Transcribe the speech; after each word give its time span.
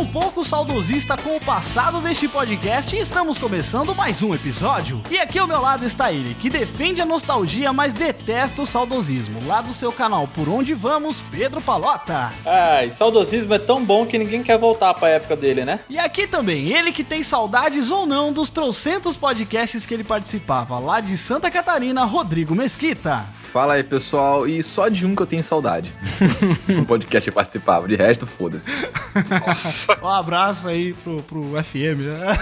Host 0.00 0.14
nem 0.14 0.22
um 0.22 0.29
pouco 0.40 0.44
saudosista 0.44 1.16
com 1.16 1.36
o 1.36 1.40
passado 1.40 2.00
deste 2.00 2.26
podcast 2.26 2.96
e 2.96 2.98
estamos 2.98 3.38
começando 3.38 3.94
mais 3.94 4.22
um 4.22 4.34
episódio. 4.34 5.02
E 5.10 5.18
aqui 5.18 5.38
ao 5.38 5.46
meu 5.46 5.60
lado 5.60 5.84
está 5.84 6.12
ele, 6.12 6.34
que 6.34 6.48
defende 6.48 7.02
a 7.02 7.04
nostalgia, 7.04 7.72
mas 7.72 7.92
detesta 7.92 8.62
o 8.62 8.66
saudosismo. 8.66 9.46
Lá 9.46 9.60
do 9.60 9.74
seu 9.74 9.92
canal 9.92 10.26
Por 10.26 10.48
Onde 10.48 10.72
Vamos, 10.72 11.22
Pedro 11.30 11.60
Palota. 11.60 12.32
Ai, 12.46 12.90
saudosismo 12.90 13.52
é 13.54 13.58
tão 13.58 13.84
bom 13.84 14.06
que 14.06 14.18
ninguém 14.18 14.42
quer 14.42 14.58
voltar 14.58 14.94
pra 14.94 15.10
época 15.10 15.36
dele, 15.36 15.64
né? 15.64 15.80
E 15.90 15.98
aqui 15.98 16.26
também, 16.26 16.70
ele 16.70 16.92
que 16.92 17.04
tem 17.04 17.22
saudades 17.22 17.90
ou 17.90 18.06
não 18.06 18.32
dos 18.32 18.50
trocentos 18.50 19.16
podcasts 19.16 19.84
que 19.84 19.92
ele 19.92 20.04
participava, 20.04 20.78
lá 20.78 21.00
de 21.00 21.16
Santa 21.16 21.50
Catarina, 21.50 22.04
Rodrigo 22.04 22.54
Mesquita. 22.54 23.26
Fala 23.50 23.74
aí, 23.74 23.82
pessoal. 23.82 24.46
E 24.46 24.62
só 24.62 24.88
de 24.88 25.04
um 25.04 25.14
que 25.14 25.22
eu 25.22 25.26
tenho 25.26 25.42
saudade. 25.42 25.92
um 26.70 26.84
podcast 26.84 27.24
que 27.24 27.30
eu 27.30 27.34
participava. 27.34 27.88
De 27.88 27.96
resto, 27.96 28.24
foda-se. 28.24 28.70
Um 30.00 30.06
abraço 30.30 30.68
aí 30.68 30.94
pro, 30.94 31.20
pro 31.24 31.42
FM, 31.62 32.06
né? 32.06 32.38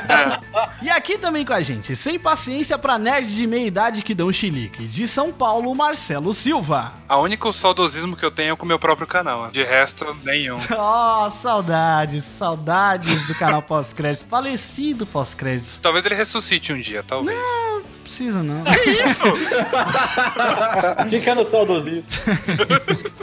e 0.80 0.88
aqui 0.88 1.18
também 1.18 1.44
com 1.44 1.52
a 1.52 1.60
gente, 1.60 1.94
sem 1.94 2.18
paciência 2.18 2.78
pra 2.78 2.98
nerds 2.98 3.32
de 3.32 3.46
meia 3.46 3.66
idade 3.66 4.00
que 4.00 4.14
dão 4.14 4.32
chilique, 4.32 4.86
de 4.86 5.06
São 5.06 5.30
Paulo, 5.30 5.74
Marcelo 5.74 6.32
Silva. 6.32 6.94
A 7.06 7.18
única 7.18 7.52
saudosismo 7.52 8.16
que 8.16 8.24
eu 8.24 8.30
tenho 8.30 8.54
é 8.54 8.56
com 8.56 8.64
o 8.64 8.68
meu 8.68 8.78
próprio 8.78 9.06
canal. 9.06 9.50
De 9.50 9.62
resto, 9.62 10.16
nenhum. 10.24 10.56
Oh, 10.84 11.30
saudades, 11.30 12.24
saudades 12.24 13.26
do 13.26 13.34
canal 13.34 13.60
pós-crédito, 13.62 14.26
falecido 14.26 15.06
pós-créditos. 15.06 15.78
Talvez 15.78 16.04
ele 16.06 16.14
ressuscite 16.14 16.72
um 16.72 16.80
dia, 16.80 17.02
talvez. 17.02 17.38
Não 17.38 17.82
precisa 18.12 18.42
não. 18.42 18.62
Fica 21.08 21.34
no 21.34 21.46
saudosismo. 21.46 22.04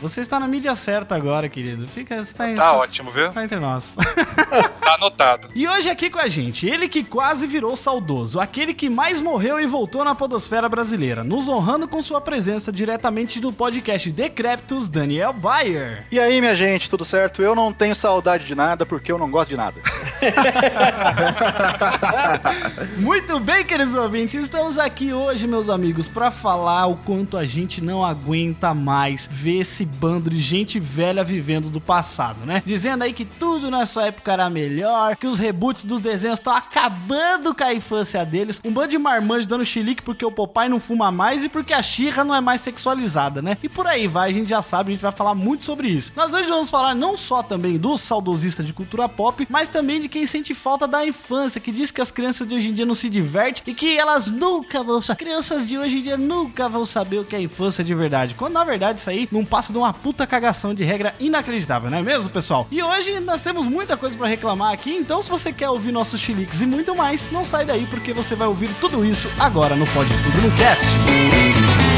Você 0.02 0.22
está 0.22 0.40
na 0.40 0.48
mídia 0.48 0.76
certa 0.76 1.16
agora, 1.16 1.48
querido. 1.48 1.88
Fica, 1.88 2.24
você 2.24 2.34
tá, 2.34 2.48
Tá 2.56 2.74
ótimo, 2.74 3.12
viu? 3.12 3.32
tá 3.32 3.44
entre 3.44 3.60
nós. 3.60 3.96
Tá 4.80 4.96
anotado. 4.96 5.50
E 5.54 5.68
hoje 5.68 5.88
aqui 5.90 6.10
com 6.10 6.18
a 6.18 6.28
gente, 6.28 6.68
ele 6.68 6.88
que 6.88 7.04
quase 7.04 7.46
virou 7.46 7.76
saudoso, 7.76 8.40
aquele 8.40 8.74
que 8.74 8.90
mais 8.90 9.22
morreu 9.22 9.60
e 9.60 9.68
voltou 9.68 10.04
na 10.04 10.16
podosfera 10.16 10.68
brasileira, 10.68 11.24
nos 11.24 11.48
honrando 11.48 11.88
com 11.88 12.02
sua 12.02 12.20
presença 12.20 12.72
diretamente 12.72 13.40
do 13.40 13.54
podcast 13.54 14.10
Decreptus, 14.10 14.90
Daniel 14.90 15.32
Bayer. 15.34 16.06
E 16.12 16.20
aí, 16.20 16.42
minha 16.42 16.56
gente, 16.56 16.90
tudo 16.90 17.06
certo? 17.06 17.44
Eu 17.44 17.54
não 17.54 17.72
tenho 17.72 17.94
saudade 17.94 18.48
de 18.48 18.56
nada 18.56 18.84
porque 18.86 19.12
eu 19.12 19.20
não 19.20 19.30
gosto 19.30 19.52
de 19.52 19.58
nada. 19.58 19.80
Muito 22.98 23.40
bem, 23.40 23.64
queridos 23.64 23.94
ouvintes, 23.96 24.34
estamos 24.34 24.79
aqui 24.80 25.14
hoje, 25.14 25.48
meus 25.48 25.70
amigos, 25.70 26.08
pra 26.08 26.32
falar 26.32 26.88
o 26.88 26.98
quanto 26.98 27.38
a 27.38 27.46
gente 27.46 27.82
não 27.82 28.06
aguenta 28.06 28.74
mais 28.74 29.28
ver 29.32 29.60
esse 29.60 29.86
bando 29.86 30.30
de 30.30 30.40
gente 30.40 30.80
velha 30.80 31.24
vivendo 31.24 31.70
do 31.70 31.82
passado, 31.82 32.46
né? 32.46 32.62
Dizendo 32.66 33.04
aí 33.04 33.14
que 33.14 33.26
tudo 33.26 33.70
na 33.70 33.86
sua 33.86 34.08
época 34.08 34.32
era 34.32 34.50
melhor, 34.50 35.16
que 35.16 35.28
os 35.28 35.38
reboots 35.38 35.84
dos 35.84 36.00
desenhos 36.00 36.40
estão 36.40 36.54
acabando 36.54 37.54
com 37.54 37.64
a 37.64 37.74
infância 37.74 38.26
deles, 38.26 38.62
um 38.64 38.72
bando 38.72 38.90
de 38.90 38.98
marmanjos 38.98 39.46
dando 39.46 39.66
chilique 39.66 40.04
porque 40.04 40.26
o 40.26 40.32
papai 40.32 40.70
não 40.70 40.80
fuma 40.80 41.12
mais 41.12 41.44
e 41.44 41.50
porque 41.50 41.74
a 41.74 41.82
Xirra 41.82 42.24
não 42.24 42.36
é 42.36 42.42
mais 42.42 42.62
sexualizada, 42.62 43.42
né? 43.42 43.58
E 43.62 43.70
por 43.70 43.88
aí 43.88 44.08
vai, 44.08 44.30
a 44.30 44.34
gente 44.34 44.50
já 44.50 44.62
sabe, 44.62 44.92
a 44.92 44.94
gente 44.94 45.02
vai 45.02 45.12
falar 45.12 45.36
muito 45.36 45.64
sobre 45.64 45.88
isso. 45.88 46.14
Nós 46.16 46.34
hoje 46.34 46.48
vamos 46.48 46.70
falar 46.70 46.96
não 46.96 47.18
só 47.18 47.44
também 47.44 47.78
dos 47.78 48.02
saudosistas 48.02 48.66
de 48.66 48.74
cultura 48.74 49.10
pop, 49.10 49.46
mas 49.50 49.70
também 49.70 50.00
de 50.00 50.10
quem 50.10 50.26
sente 50.26 50.54
falta 50.54 50.88
da 50.88 51.06
infância, 51.06 51.62
que 51.62 51.72
diz 51.72 51.92
que 51.92 52.02
as 52.02 52.12
crianças 52.12 52.48
de 52.48 52.56
hoje 52.56 52.70
em 52.70 52.74
dia 52.74 52.86
não 52.86 52.96
se 52.96 53.10
divertem 53.10 53.64
e 53.68 53.74
que 53.74 53.98
elas 53.98 54.30
nunca 54.60 54.84
vão 54.84 55.02
saber. 55.02 55.20
Crianças 55.20 55.68
de 55.68 55.78
hoje 55.78 56.00
em 56.00 56.02
dia 56.02 56.18
nunca 56.18 56.68
vão 56.68 56.86
saber 56.86 57.20
o 57.20 57.26
que 57.26 57.36
é 57.36 57.42
infância 57.42 57.84
de 57.84 57.96
verdade. 57.96 58.36
Quando 58.36 58.54
na 58.54 58.64
verdade 58.64 59.00
isso 59.00 59.10
aí 59.10 59.28
não 59.32 59.46
passa 59.46 59.72
de 59.72 59.78
uma 59.78 59.94
puta 59.94 60.28
cagação 60.28 60.74
de 60.74 60.84
regra 60.84 61.16
inacreditável, 61.20 61.90
não 61.90 61.98
é 61.98 62.02
mesmo, 62.02 62.30
pessoal? 62.30 62.68
E 62.70 62.84
hoje 62.84 63.20
nós 63.20 63.42
temos 63.42 63.66
muita 63.66 63.96
coisa 63.96 64.18
pra 64.18 64.28
reclamar 64.28 64.74
aqui, 64.74 64.92
então 64.92 65.22
se 65.22 65.30
você 65.30 65.54
quer 65.54 65.70
ouvir 65.70 65.92
nossos 65.92 66.20
chiliques 66.20 66.62
e 66.62 66.66
muito 66.66 66.96
mais, 66.96 67.32
não 67.32 67.46
sai 67.46 67.66
daí 67.66 67.88
porque 67.90 68.14
você 68.14 68.36
vai 68.36 68.48
ouvir 68.48 68.70
tudo 68.82 69.06
isso 69.06 69.30
agora 69.40 69.76
no 69.76 69.88
Pode 69.88 70.10
Tudo 70.24 70.42
no 70.42 70.58
Cast. 70.58 70.86
Muito 70.86 71.89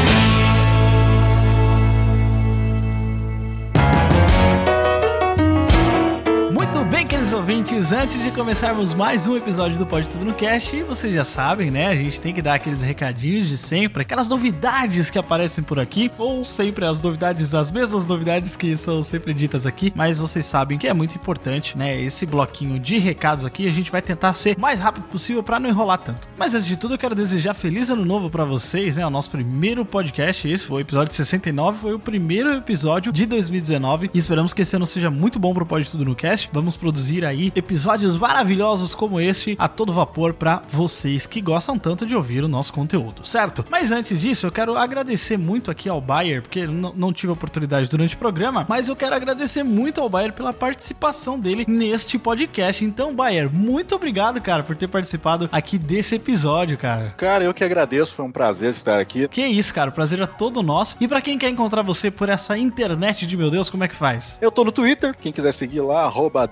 ouvintes, 7.32 7.92
antes 7.92 8.22
de 8.22 8.30
começarmos 8.30 8.92
mais 8.92 9.26
um 9.26 9.34
episódio 9.34 9.78
do 9.78 9.86
Pode 9.86 10.06
Tudo 10.06 10.24
no 10.24 10.34
Cast, 10.34 10.82
vocês 10.82 11.14
já 11.14 11.24
sabem, 11.24 11.70
né? 11.70 11.86
A 11.86 11.94
gente 11.94 12.20
tem 12.20 12.34
que 12.34 12.42
dar 12.42 12.54
aqueles 12.54 12.82
recadinhos 12.82 13.48
de 13.48 13.56
sempre, 13.56 14.02
aquelas 14.02 14.28
novidades 14.28 15.08
que 15.08 15.18
aparecem 15.18 15.64
por 15.64 15.80
aqui, 15.80 16.10
ou 16.18 16.44
sempre 16.44 16.84
as 16.84 17.00
novidades, 17.00 17.54
as 17.54 17.70
mesmas 17.70 18.06
novidades 18.06 18.54
que 18.54 18.76
são 18.76 19.02
sempre 19.02 19.32
ditas 19.32 19.64
aqui, 19.64 19.90
mas 19.96 20.18
vocês 20.18 20.44
sabem 20.44 20.76
que 20.76 20.86
é 20.86 20.92
muito 20.92 21.14
importante, 21.14 21.76
né? 21.76 21.98
Esse 21.98 22.26
bloquinho 22.26 22.78
de 22.78 22.98
recados 22.98 23.46
aqui, 23.46 23.66
a 23.66 23.72
gente 23.72 23.90
vai 23.90 24.02
tentar 24.02 24.34
ser 24.34 24.58
mais 24.58 24.78
rápido 24.78 25.04
possível 25.04 25.42
para 25.42 25.58
não 25.58 25.70
enrolar 25.70 25.98
tanto. 25.98 26.28
Mas 26.36 26.54
antes 26.54 26.66
de 26.66 26.76
tudo, 26.76 26.94
eu 26.94 26.98
quero 26.98 27.14
desejar 27.14 27.54
feliz 27.54 27.88
ano 27.88 28.04
novo 28.04 28.28
para 28.28 28.44
vocês, 28.44 28.96
né? 28.96 29.06
O 29.06 29.10
nosso 29.10 29.30
primeiro 29.30 29.86
podcast, 29.86 30.46
esse 30.46 30.66
foi 30.66 30.78
o 30.78 30.80
episódio 30.80 31.14
69, 31.14 31.78
foi 31.78 31.94
o 31.94 31.98
primeiro 31.98 32.52
episódio 32.52 33.10
de 33.10 33.24
2019 33.24 34.10
e 34.12 34.18
esperamos 34.18 34.52
que 34.52 34.60
esse 34.60 34.76
ano 34.76 34.86
seja 34.86 35.10
muito 35.10 35.38
bom 35.38 35.54
pro 35.54 35.64
Pode 35.64 35.88
Tudo 35.88 36.04
no 36.04 36.14
Cast. 36.14 36.50
Vamos 36.52 36.76
produzir 36.76 37.21
aí 37.24 37.52
episódios 37.54 38.18
maravilhosos 38.18 38.94
como 38.94 39.20
este 39.20 39.56
a 39.58 39.68
todo 39.68 39.92
vapor 39.92 40.34
para 40.34 40.62
vocês 40.68 41.26
que 41.26 41.40
gostam 41.40 41.78
tanto 41.78 42.06
de 42.06 42.14
ouvir 42.14 42.44
o 42.44 42.48
nosso 42.48 42.72
conteúdo, 42.72 43.26
certo? 43.26 43.64
Mas 43.70 43.92
antes 43.92 44.20
disso, 44.20 44.46
eu 44.46 44.52
quero 44.52 44.76
agradecer 44.76 45.36
muito 45.36 45.70
aqui 45.70 45.88
ao 45.88 46.00
Bayer, 46.00 46.42
porque 46.42 46.66
não 46.66 47.12
tive 47.12 47.32
oportunidade 47.32 47.88
durante 47.88 48.14
o 48.14 48.18
programa, 48.18 48.66
mas 48.68 48.88
eu 48.88 48.96
quero 48.96 49.14
agradecer 49.14 49.62
muito 49.62 50.00
ao 50.00 50.08
Bayer 50.08 50.32
pela 50.32 50.52
participação 50.52 51.38
dele 51.38 51.64
neste 51.68 52.18
podcast. 52.18 52.84
Então, 52.84 53.14
Bayer, 53.14 53.52
muito 53.52 53.94
obrigado, 53.94 54.40
cara, 54.40 54.62
por 54.62 54.76
ter 54.76 54.88
participado 54.88 55.48
aqui 55.52 55.78
desse 55.78 56.14
episódio, 56.16 56.76
cara. 56.78 57.14
Cara, 57.16 57.44
eu 57.44 57.54
que 57.54 57.64
agradeço, 57.64 58.14
foi 58.14 58.24
um 58.24 58.32
prazer 58.32 58.70
estar 58.70 58.98
aqui. 58.98 59.28
Que 59.28 59.46
isso, 59.46 59.72
cara, 59.72 59.90
o 59.90 59.92
prazer 59.92 60.20
é 60.20 60.26
todo 60.26 60.62
nosso. 60.62 60.96
E 61.00 61.08
pra 61.08 61.20
quem 61.20 61.38
quer 61.38 61.48
encontrar 61.48 61.82
você 61.82 62.10
por 62.10 62.28
essa 62.28 62.56
internet 62.56 63.26
de 63.26 63.36
meu 63.36 63.50
Deus, 63.50 63.68
como 63.68 63.84
é 63.84 63.88
que 63.88 63.94
faz? 63.94 64.38
Eu 64.40 64.50
tô 64.50 64.64
no 64.64 64.72
Twitter, 64.72 65.14
quem 65.20 65.32
quiser 65.32 65.52
seguir 65.52 65.80
lá, 65.80 66.02
arroba 66.02 66.46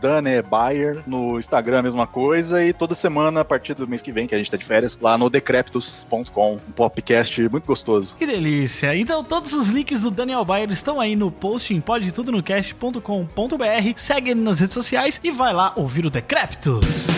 No 1.06 1.38
Instagram 1.38 1.78
a 1.78 1.82
mesma 1.82 2.06
coisa, 2.06 2.64
e 2.64 2.72
toda 2.72 2.94
semana, 2.94 3.40
a 3.40 3.44
partir 3.44 3.74
do 3.74 3.88
mês 3.88 4.02
que 4.02 4.12
vem, 4.12 4.26
que 4.26 4.34
a 4.34 4.38
gente 4.38 4.50
tá 4.50 4.56
de 4.56 4.64
férias, 4.64 4.98
lá 5.00 5.16
no 5.16 5.30
decreptus.com, 5.30 6.54
um 6.54 6.72
podcast 6.72 7.48
muito 7.48 7.66
gostoso. 7.66 8.16
Que 8.16 8.26
delícia! 8.26 8.94
Então 8.96 9.24
todos 9.24 9.54
os 9.54 9.70
links 9.70 10.02
do 10.02 10.10
Daniel 10.10 10.44
Bayer 10.44 10.70
estão 10.70 11.00
aí 11.00 11.16
no 11.16 11.30
post 11.30 11.72
em 11.72 11.80
podetudonocast.com.br. 11.80 13.92
Segue 13.96 14.30
ele 14.30 14.40
nas 14.40 14.60
redes 14.60 14.74
sociais 14.74 15.20
e 15.22 15.30
vai 15.30 15.52
lá 15.52 15.72
ouvir 15.76 16.06
o 16.06 16.10
Decreptus. 16.10 17.08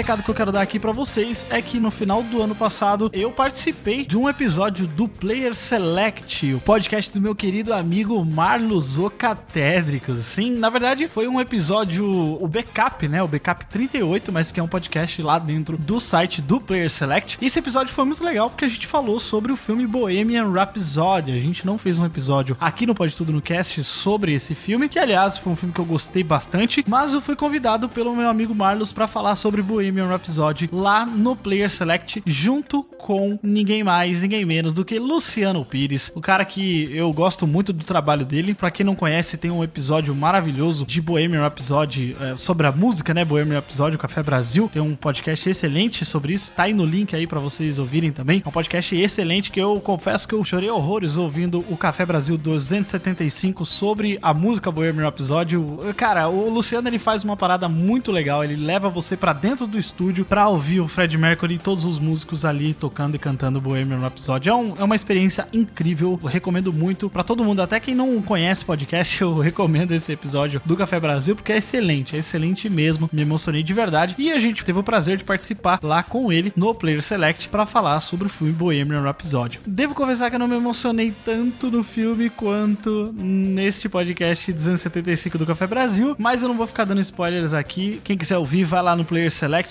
Recado 0.00 0.22
que 0.22 0.30
eu 0.30 0.34
quero 0.34 0.50
dar 0.50 0.62
aqui 0.62 0.80
pra 0.80 0.92
vocês 0.92 1.46
é 1.50 1.60
que 1.60 1.78
no 1.78 1.90
final 1.90 2.22
do 2.22 2.40
ano 2.40 2.54
passado 2.54 3.10
eu 3.12 3.30
participei 3.30 4.06
de 4.06 4.16
um 4.16 4.30
episódio 4.30 4.86
do 4.86 5.06
Player 5.06 5.54
Select, 5.54 6.54
o 6.54 6.60
podcast 6.60 7.12
do 7.12 7.20
meu 7.20 7.34
querido 7.34 7.74
amigo 7.74 8.24
Marlos 8.24 8.98
Ocatédricos. 8.98 10.24
Sim, 10.24 10.52
na 10.52 10.70
verdade 10.70 11.06
foi 11.06 11.28
um 11.28 11.38
episódio, 11.38 12.06
o 12.06 12.48
backup, 12.48 13.06
né? 13.08 13.22
O 13.22 13.28
backup 13.28 13.66
38, 13.66 14.32
mas 14.32 14.50
que 14.50 14.58
é 14.58 14.62
um 14.62 14.66
podcast 14.66 15.20
lá 15.20 15.38
dentro 15.38 15.76
do 15.76 16.00
site 16.00 16.40
do 16.40 16.58
Player 16.58 16.90
Select. 16.90 17.36
Esse 17.38 17.58
episódio 17.58 17.92
foi 17.92 18.06
muito 18.06 18.24
legal 18.24 18.48
porque 18.48 18.64
a 18.64 18.68
gente 18.68 18.86
falou 18.86 19.20
sobre 19.20 19.52
o 19.52 19.56
filme 19.56 19.86
Bohemian 19.86 20.50
Rhapsody. 20.50 21.32
A 21.32 21.38
gente 21.38 21.66
não 21.66 21.76
fez 21.76 21.98
um 21.98 22.06
episódio 22.06 22.56
aqui 22.58 22.86
no 22.86 22.94
Pode 22.94 23.14
Tudo 23.14 23.34
no 23.34 23.42
Cast 23.42 23.84
sobre 23.84 24.32
esse 24.32 24.54
filme, 24.54 24.88
que 24.88 24.98
aliás 24.98 25.36
foi 25.36 25.52
um 25.52 25.56
filme 25.56 25.74
que 25.74 25.80
eu 25.80 25.84
gostei 25.84 26.24
bastante, 26.24 26.82
mas 26.88 27.12
eu 27.12 27.20
fui 27.20 27.36
convidado 27.36 27.86
pelo 27.86 28.16
meu 28.16 28.30
amigo 28.30 28.54
Marlos 28.54 28.94
pra 28.94 29.06
falar 29.06 29.36
sobre 29.36 29.60
Bohemian 29.60 29.89
Rhapsody 29.98 30.68
lá 30.72 31.04
no 31.04 31.34
Player 31.34 31.70
Select, 31.70 32.22
junto 32.26 32.82
com 32.82 33.38
ninguém 33.42 33.82
mais, 33.82 34.22
ninguém 34.22 34.44
menos 34.44 34.72
do 34.72 34.84
que 34.84 34.98
Luciano 34.98 35.64
Pires, 35.64 36.12
o 36.14 36.20
cara 36.20 36.44
que 36.44 36.88
eu 36.94 37.12
gosto 37.12 37.46
muito 37.46 37.72
do 37.72 37.84
trabalho 37.84 38.24
dele. 38.24 38.54
Pra 38.54 38.70
quem 38.70 38.84
não 38.84 38.94
conhece, 38.94 39.36
tem 39.36 39.50
um 39.50 39.64
episódio 39.64 40.14
maravilhoso 40.14 40.84
de 40.86 41.00
Bohemian 41.00 41.42
Rhapsody 41.42 42.16
é, 42.20 42.34
sobre 42.38 42.66
a 42.66 42.72
música, 42.72 43.12
né? 43.12 43.24
Bohemian 43.24 43.54
Rhapsody, 43.54 43.98
Café 43.98 44.22
Brasil. 44.22 44.70
Tem 44.72 44.82
um 44.82 44.94
podcast 44.94 45.48
excelente 45.48 46.04
sobre 46.04 46.34
isso. 46.34 46.52
Tá 46.52 46.64
aí 46.64 46.74
no 46.74 46.84
link 46.84 47.16
aí 47.16 47.26
pra 47.26 47.40
vocês 47.40 47.78
ouvirem 47.78 48.12
também. 48.12 48.42
É 48.44 48.48
um 48.48 48.52
podcast 48.52 48.94
excelente 48.94 49.50
que 49.50 49.60
eu 49.60 49.80
confesso 49.80 50.28
que 50.28 50.34
eu 50.34 50.44
chorei 50.44 50.70
horrores 50.70 51.16
ouvindo 51.16 51.64
o 51.68 51.76
Café 51.76 52.04
Brasil 52.04 52.36
275 52.36 53.64
sobre 53.66 54.18
a 54.22 54.34
música 54.34 54.70
Bohemian 54.70 55.04
Rhapsody. 55.04 55.56
Cara, 55.96 56.28
o 56.28 56.50
Luciano 56.50 56.88
ele 56.88 56.98
faz 56.98 57.24
uma 57.24 57.36
parada 57.36 57.68
muito 57.68 58.12
legal. 58.12 58.44
Ele 58.44 58.56
leva 58.56 58.88
você 58.88 59.16
pra 59.16 59.32
dentro 59.32 59.66
do 59.66 59.78
estúdio 59.80 60.24
pra 60.24 60.46
ouvir 60.48 60.80
o 60.80 60.88
Fred 60.88 61.16
Mercury 61.18 61.54
e 61.54 61.58
todos 61.58 61.84
os 61.84 61.98
músicos 61.98 62.44
ali 62.44 62.74
tocando 62.74 63.14
e 63.14 63.18
cantando 63.18 63.60
Bohemian 63.60 63.98
Rhapsody. 64.00 64.48
É, 64.48 64.54
um- 64.54 64.74
é 64.78 64.84
uma 64.84 64.94
experiência 64.96 65.48
incrível. 65.52 66.18
Eu 66.22 66.28
recomendo 66.28 66.72
muito 66.72 67.08
pra 67.10 67.22
todo 67.22 67.44
mundo. 67.44 67.62
Até 67.62 67.80
quem 67.80 67.94
não 67.94 68.20
conhece 68.22 68.64
podcast, 68.64 69.20
eu 69.22 69.38
recomendo 69.38 69.92
esse 69.92 70.12
episódio 70.12 70.60
do 70.64 70.76
Café 70.76 71.00
Brasil 71.00 71.34
porque 71.34 71.52
é 71.52 71.56
excelente, 71.58 72.14
é 72.16 72.18
excelente 72.18 72.68
mesmo. 72.68 73.08
Me 73.12 73.22
emocionei 73.22 73.62
de 73.62 73.72
verdade. 73.72 74.14
E 74.18 74.30
a 74.30 74.38
gente 74.38 74.64
teve 74.64 74.78
o 74.78 74.82
prazer 74.82 75.16
de 75.16 75.24
participar 75.24 75.80
lá 75.82 76.02
com 76.02 76.32
ele 76.32 76.52
no 76.56 76.74
Player 76.74 77.02
Select 77.02 77.48
pra 77.48 77.66
falar 77.66 78.00
sobre 78.00 78.26
o 78.26 78.30
filme 78.30 78.52
Bohemian 78.52 79.02
Rhapsody. 79.02 79.60
Devo 79.66 79.94
confessar 79.94 80.28
que 80.30 80.36
eu 80.36 80.40
não 80.40 80.48
me 80.48 80.56
emocionei 80.56 81.12
tanto 81.24 81.70
no 81.70 81.82
filme 81.82 82.28
quanto 82.30 83.12
neste 83.16 83.88
podcast 83.88 84.52
275 84.52 85.38
do 85.38 85.46
Café 85.46 85.66
Brasil, 85.66 86.14
mas 86.18 86.42
eu 86.42 86.48
não 86.48 86.56
vou 86.56 86.66
ficar 86.66 86.84
dando 86.84 87.00
spoilers 87.00 87.52
aqui. 87.52 88.00
Quem 88.04 88.16
quiser 88.18 88.36
ouvir, 88.38 88.64
vai 88.64 88.82
lá 88.82 88.94
no 88.94 89.04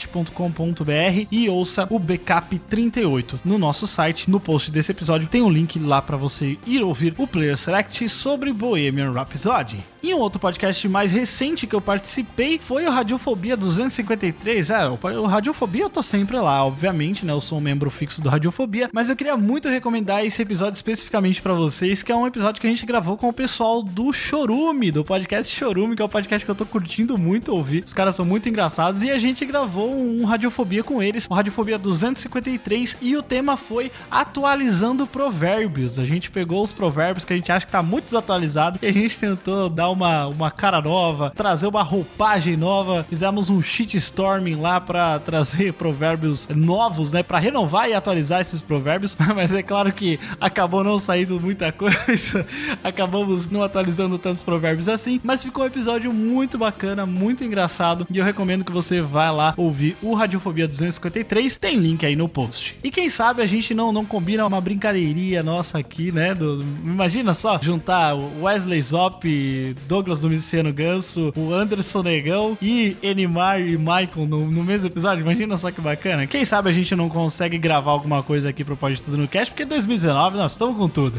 playerselect.com.br 0.07 1.27
e 1.31 1.49
ouça 1.49 1.87
o 1.89 1.99
Backup 1.99 2.57
38 2.57 3.41
no 3.43 3.57
nosso 3.57 3.85
site. 3.85 4.29
No 4.29 4.39
post 4.39 4.71
desse 4.71 4.91
episódio 4.91 5.27
tem 5.27 5.41
um 5.41 5.49
link 5.49 5.77
lá 5.79 6.01
pra 6.01 6.15
você 6.15 6.57
ir 6.65 6.81
ouvir 6.81 7.13
o 7.17 7.27
Player 7.27 7.57
Select 7.57 8.07
sobre 8.07 8.53
Bohemian 8.53 9.11
Rhapsody. 9.11 9.83
E 10.01 10.13
um 10.13 10.19
outro 10.19 10.39
podcast 10.39 10.87
mais 10.87 11.11
recente 11.11 11.67
que 11.67 11.75
eu 11.75 11.81
participei 11.81 12.57
foi 12.57 12.85
o 12.85 12.89
Radiofobia 12.89 13.57
253. 13.57 14.69
É, 14.69 14.87
o 14.87 14.97
o 15.19 15.25
Radiofobia 15.25 15.83
eu 15.83 15.89
tô 15.89 16.01
sempre 16.01 16.37
lá, 16.37 16.65
obviamente, 16.65 17.25
né? 17.25 17.33
Eu 17.33 17.41
sou 17.41 17.57
um 17.57 17.61
membro 17.61 17.89
fixo 17.89 18.21
do 18.21 18.29
Radiofobia, 18.29 18.89
mas 18.93 19.09
eu 19.09 19.15
queria 19.15 19.35
muito 19.35 19.67
recomendar 19.67 20.23
esse 20.23 20.41
episódio 20.41 20.75
especificamente 20.75 21.41
pra 21.41 21.51
vocês, 21.51 22.01
que 22.01 22.13
é 22.13 22.15
um 22.15 22.25
episódio 22.25 22.61
que 22.61 22.67
a 22.67 22.69
gente 22.69 22.85
gravou 22.85 23.17
com 23.17 23.27
o 23.27 23.33
pessoal 23.33 23.83
do 23.83 24.13
Chorume, 24.13 24.89
do 24.89 25.03
podcast 25.03 25.53
Chorume, 25.53 25.97
que 25.97 26.01
é 26.01 26.05
um 26.05 26.09
podcast 26.09 26.45
que 26.45 26.51
eu 26.51 26.55
tô 26.55 26.65
curtindo 26.65 27.17
muito 27.17 27.53
ouvir. 27.53 27.83
Os 27.85 27.93
caras 27.93 28.15
são 28.15 28.25
muito 28.25 28.47
engraçados 28.47 29.03
e 29.03 29.11
a 29.11 29.17
gente 29.17 29.45
gravou 29.45 29.93
um 29.93 30.23
Radiofobia 30.23 30.83
com 30.83 31.03
eles, 31.03 31.27
o 31.29 31.33
Radiofobia 31.33 31.77
253, 31.77 32.95
e 33.01 33.17
o 33.17 33.23
tema 33.23 33.57
foi 33.57 33.91
atualizando 34.09 35.05
provérbios. 35.05 35.99
A 35.99 36.05
gente 36.05 36.31
pegou 36.31 36.63
os 36.63 36.71
provérbios 36.71 37.25
que 37.25 37.33
a 37.33 37.35
gente 37.35 37.51
acha 37.51 37.65
que 37.65 37.71
tá 37.71 37.83
muito 37.83 38.05
desatualizado 38.05 38.79
e 38.81 38.85
a 38.85 38.93
gente 38.93 39.19
tentou 39.19 39.69
dar 39.69 39.88
uma, 39.89 40.27
uma 40.27 40.51
cara 40.51 40.81
nova, 40.81 41.31
trazer 41.35 41.67
uma 41.67 41.83
roupagem 41.83 42.55
nova. 42.55 43.05
Fizemos 43.09 43.49
um 43.49 43.61
shitstorming 43.61 44.55
lá 44.55 44.79
pra 44.79 45.19
trazer 45.19 45.73
provérbios 45.73 46.47
novos, 46.47 47.11
né? 47.11 47.23
Pra 47.23 47.39
renovar 47.39 47.89
e 47.89 47.93
atualizar 47.93 48.41
esses 48.41 48.61
provérbios. 48.61 49.15
Mas 49.35 49.53
é 49.53 49.63
claro 49.63 49.91
que 49.91 50.19
acabou 50.39 50.83
não 50.83 50.99
saindo 50.99 51.39
muita 51.39 51.71
coisa. 51.71 52.45
Acabamos 52.83 53.49
não 53.49 53.63
atualizando 53.63 54.17
tantos 54.17 54.43
provérbios 54.43 54.89
assim. 54.89 55.19
Mas 55.23 55.43
ficou 55.43 55.63
um 55.63 55.67
episódio 55.67 56.13
muito 56.13 56.57
bacana, 56.57 57.05
muito 57.05 57.43
engraçado. 57.43 58.07
E 58.09 58.17
eu 58.17 58.25
recomendo 58.25 58.63
que 58.63 58.71
você 58.71 59.01
vá 59.01 59.31
lá 59.31 59.53
ouvir 59.57 59.95
o 60.01 60.13
Radiofobia 60.13 60.67
253. 60.67 61.57
Tem 61.57 61.75
link 61.77 62.05
aí 62.05 62.15
no 62.15 62.27
post. 62.27 62.77
E 62.83 62.91
quem 62.91 63.09
sabe 63.09 63.41
a 63.41 63.45
gente 63.45 63.73
não, 63.73 63.91
não 63.91 64.05
combina 64.05 64.45
uma 64.45 64.61
brincadeirinha 64.61 65.43
nossa 65.43 65.79
aqui, 65.79 66.11
né? 66.11 66.33
Do, 66.33 66.61
imagina 66.83 67.33
só 67.33 67.59
juntar 67.61 68.15
Wesley 68.15 68.81
Zop, 68.81 69.75
Douglas 69.87 70.19
Domiciano 70.19 70.71
Ganso, 70.71 71.33
o 71.35 71.53
Anderson 71.53 72.03
Negão 72.03 72.57
e 72.61 72.95
Enimar 73.01 73.61
e 73.61 73.77
Michael 73.77 74.27
no, 74.27 74.51
no 74.51 74.63
mesmo 74.63 74.87
episódio. 74.87 75.21
Imagina 75.21 75.57
só 75.57 75.71
que 75.71 75.81
bacana. 75.81 76.27
Quem 76.27 76.45
sabe 76.45 76.69
a 76.69 76.73
gente 76.73 76.95
não 76.95 77.09
consegue 77.09 77.57
gravar 77.57 77.91
alguma 77.91 78.21
coisa 78.23 78.49
aqui 78.49 78.63
pro 78.63 78.77
Pode 78.77 79.01
Tudo 79.01 79.17
no 79.17 79.27
Cast, 79.27 79.51
porque 79.51 79.65
2019 79.65 80.37
nós 80.37 80.51
estamos 80.51 80.77
com 80.77 80.87
tudo. 80.87 81.17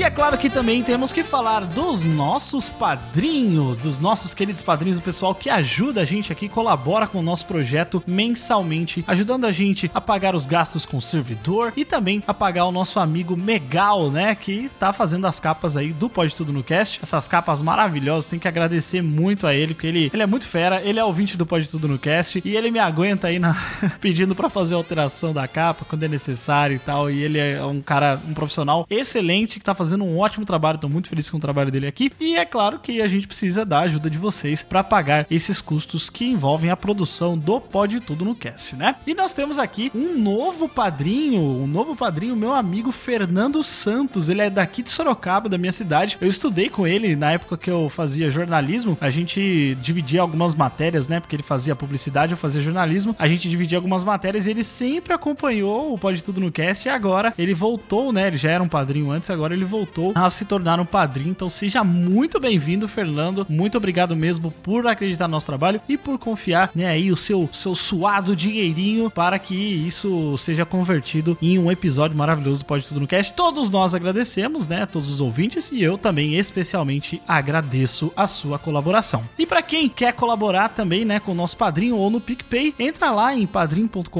E 0.00 0.02
é 0.02 0.08
claro 0.08 0.38
que 0.38 0.48
também 0.48 0.82
temos 0.82 1.12
que 1.12 1.22
falar 1.22 1.66
dos 1.66 2.06
nossos 2.06 2.70
padrinhos, 2.70 3.76
dos 3.76 3.98
nossos 3.98 4.32
queridos 4.32 4.62
padrinhos, 4.62 4.96
o 4.96 5.02
pessoal 5.02 5.34
que 5.34 5.50
ajuda 5.50 6.00
a 6.00 6.04
gente 6.06 6.32
aqui, 6.32 6.48
colabora 6.48 7.06
com 7.06 7.18
o 7.18 7.22
nosso 7.22 7.44
projeto 7.44 8.02
mensalmente, 8.06 9.04
ajudando 9.06 9.44
a 9.44 9.52
gente 9.52 9.90
a 9.94 10.00
pagar 10.00 10.34
os 10.34 10.46
gastos 10.46 10.86
com 10.86 10.96
o 10.96 11.02
servidor 11.02 11.74
e 11.76 11.84
também 11.84 12.22
a 12.26 12.32
pagar 12.32 12.64
o 12.64 12.72
nosso 12.72 12.98
amigo 12.98 13.36
Megal, 13.36 14.10
né, 14.10 14.34
que 14.34 14.70
tá 14.80 14.90
fazendo 14.90 15.26
as 15.26 15.38
capas 15.38 15.76
aí 15.76 15.92
do 15.92 16.08
Pode 16.08 16.34
Tudo 16.34 16.50
no 16.50 16.62
Cast. 16.62 16.98
Essas 17.02 17.28
capas 17.28 17.60
maravilhosas, 17.60 18.24
tem 18.24 18.38
que 18.38 18.48
agradecer 18.48 19.02
muito 19.02 19.46
a 19.46 19.54
ele, 19.54 19.74
porque 19.74 19.86
ele, 19.86 20.10
ele 20.14 20.22
é 20.22 20.26
muito 20.26 20.48
fera, 20.48 20.80
ele 20.82 20.98
é 20.98 21.04
ouvinte 21.04 21.36
do 21.36 21.44
Pode 21.44 21.68
Tudo 21.68 21.86
no 21.86 21.98
Cast 21.98 22.40
e 22.42 22.56
ele 22.56 22.70
me 22.70 22.78
aguenta 22.78 23.28
aí 23.28 23.38
na, 23.38 23.54
pedindo 24.00 24.34
pra 24.34 24.48
fazer 24.48 24.76
alteração 24.76 25.34
da 25.34 25.46
capa 25.46 25.84
quando 25.86 26.04
é 26.04 26.08
necessário 26.08 26.76
e 26.76 26.78
tal. 26.78 27.10
E 27.10 27.22
ele 27.22 27.38
é 27.38 27.62
um 27.62 27.82
cara, 27.82 28.18
um 28.26 28.32
profissional 28.32 28.86
excelente 28.88 29.58
que 29.58 29.64
tá 29.66 29.74
fazendo 29.74 29.89
um 29.98 30.18
ótimo 30.18 30.44
trabalho. 30.44 30.78
Tô 30.78 30.88
muito 30.88 31.08
feliz 31.08 31.28
com 31.28 31.36
o 31.36 31.40
trabalho 31.40 31.70
dele 31.70 31.86
aqui. 31.86 32.10
E 32.20 32.36
é 32.36 32.44
claro 32.44 32.78
que 32.78 33.00
a 33.00 33.08
gente 33.08 33.26
precisa 33.26 33.64
da 33.64 33.80
ajuda 33.80 34.10
de 34.10 34.18
vocês 34.18 34.62
pra 34.62 34.84
pagar 34.84 35.26
esses 35.30 35.60
custos 35.60 36.08
que 36.08 36.24
envolvem 36.24 36.70
a 36.70 36.76
produção 36.76 37.36
do 37.36 37.60
Pode 37.60 38.00
Tudo 38.00 38.24
no 38.24 38.34
Cast, 38.34 38.76
né? 38.76 38.96
E 39.06 39.14
nós 39.14 39.32
temos 39.32 39.58
aqui 39.58 39.90
um 39.94 40.18
novo 40.18 40.68
padrinho, 40.68 41.40
um 41.40 41.66
novo 41.66 41.96
padrinho, 41.96 42.36
meu 42.36 42.52
amigo 42.52 42.92
Fernando 42.92 43.62
Santos. 43.62 44.28
Ele 44.28 44.42
é 44.42 44.50
daqui 44.50 44.82
de 44.82 44.90
Sorocaba, 44.90 45.48
da 45.48 45.58
minha 45.58 45.72
cidade. 45.72 46.16
Eu 46.20 46.28
estudei 46.28 46.68
com 46.68 46.86
ele 46.86 47.16
na 47.16 47.32
época 47.32 47.56
que 47.56 47.70
eu 47.70 47.88
fazia 47.88 48.30
jornalismo. 48.30 48.96
A 49.00 49.10
gente 49.10 49.76
dividia 49.80 50.20
algumas 50.20 50.54
matérias, 50.54 51.08
né? 51.08 51.20
Porque 51.20 51.36
ele 51.36 51.42
fazia 51.42 51.74
publicidade, 51.74 52.32
eu 52.32 52.38
fazia 52.38 52.60
jornalismo. 52.60 53.14
A 53.18 53.28
gente 53.28 53.48
dividia 53.48 53.78
algumas 53.78 54.04
matérias 54.04 54.46
e 54.46 54.50
ele 54.50 54.64
sempre 54.64 55.12
acompanhou 55.12 55.92
o 55.92 55.98
Pode 55.98 56.22
Tudo 56.22 56.40
no 56.40 56.52
Cast. 56.52 56.86
E 56.86 56.90
agora 56.90 57.34
ele 57.38 57.54
voltou, 57.54 58.12
né? 58.12 58.28
Ele 58.28 58.36
já 58.36 58.50
era 58.50 58.62
um 58.62 58.68
padrinho 58.68 59.10
antes, 59.10 59.30
agora 59.30 59.54
ele 59.54 59.64
voltou 59.64 59.79
a 60.14 60.28
se 60.30 60.44
tornar 60.44 60.80
um 60.80 60.84
padrinho. 60.84 61.30
Então 61.30 61.48
seja 61.48 61.84
muito 61.84 62.40
bem-vindo, 62.40 62.88
Fernando. 62.88 63.46
Muito 63.48 63.76
obrigado 63.76 64.16
mesmo 64.16 64.50
por 64.50 64.86
acreditar 64.86 65.28
no 65.28 65.32
nosso 65.32 65.46
trabalho 65.46 65.80
e 65.88 65.96
por 65.96 66.18
confiar, 66.18 66.70
né, 66.74 66.86
aí 66.86 67.10
o 67.10 67.16
seu, 67.16 67.48
seu 67.52 67.74
suado 67.74 68.34
dinheirinho 68.34 69.10
para 69.10 69.38
que 69.38 69.54
isso 69.54 70.36
seja 70.38 70.64
convertido 70.64 71.36
em 71.40 71.58
um 71.58 71.70
episódio 71.70 72.16
maravilhoso 72.16 72.62
do 72.62 72.66
Pode 72.66 72.86
Tudo 72.86 73.00
no 73.00 73.06
Cast. 73.06 73.32
Todos 73.32 73.70
nós 73.70 73.94
agradecemos, 73.94 74.66
né, 74.66 74.86
todos 74.86 75.08
os 75.08 75.20
ouvintes 75.20 75.70
e 75.70 75.82
eu 75.82 75.96
também 75.96 76.34
especialmente 76.36 77.20
agradeço 77.26 78.12
a 78.16 78.26
sua 78.26 78.58
colaboração. 78.58 79.24
E 79.38 79.46
para 79.46 79.62
quem 79.62 79.88
quer 79.88 80.12
colaborar 80.12 80.68
também, 80.68 81.04
né, 81.04 81.20
com 81.20 81.32
o 81.32 81.34
nosso 81.34 81.56
padrinho 81.56 81.96
ou 81.96 82.10
no 82.10 82.20
PicPay, 82.20 82.74
entra 82.78 83.10
lá 83.10 83.34
em 83.34 83.46
padrim.com.br 83.46 84.10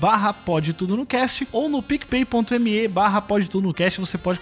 barra 0.00 0.32
Pode 0.32 0.72
Tudo 0.72 0.96
no 0.96 1.06
Cast 1.06 1.46
ou 1.52 1.68
no 1.68 1.82
picpay.me 1.82 2.88
barra 2.88 3.20
Pode 3.20 3.48
Tudo 3.48 3.68
no 3.68 3.74
Cast. 3.74 4.00
Você 4.00 4.18
pode 4.18 4.38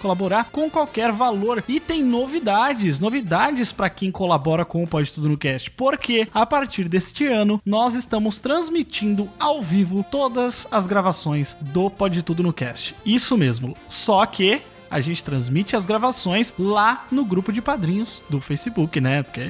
com 0.51 0.69
qualquer 0.69 1.11
valor. 1.11 1.63
E 1.67 1.79
tem 1.79 2.03
novidades, 2.03 2.99
novidades 2.99 3.71
para 3.71 3.89
quem 3.89 4.11
colabora 4.11 4.65
com 4.65 4.83
o 4.83 4.87
Pode 4.87 5.11
Tudo 5.11 5.29
no 5.29 5.37
Cast. 5.37 5.71
Porque 5.71 6.27
a 6.33 6.45
partir 6.45 6.87
deste 6.87 7.25
ano 7.25 7.61
nós 7.65 7.95
estamos 7.95 8.37
transmitindo 8.37 9.29
ao 9.39 9.61
vivo 9.61 10.05
todas 10.09 10.67
as 10.71 10.87
gravações 10.87 11.55
do 11.59 11.89
Pode 11.89 12.21
Tudo 12.21 12.43
no 12.43 12.53
Cast. 12.53 12.95
Isso 13.05 13.37
mesmo. 13.37 13.75
Só 13.87 14.25
que 14.25 14.61
a 14.89 14.99
gente 14.99 15.23
transmite 15.23 15.75
as 15.75 15.85
gravações 15.85 16.53
lá 16.57 17.05
no 17.11 17.25
grupo 17.25 17.51
de 17.51 17.61
padrinhos 17.61 18.21
do 18.29 18.39
Facebook, 18.39 18.99
né? 18.99 19.23
Porque 19.23 19.41
é, 19.41 19.45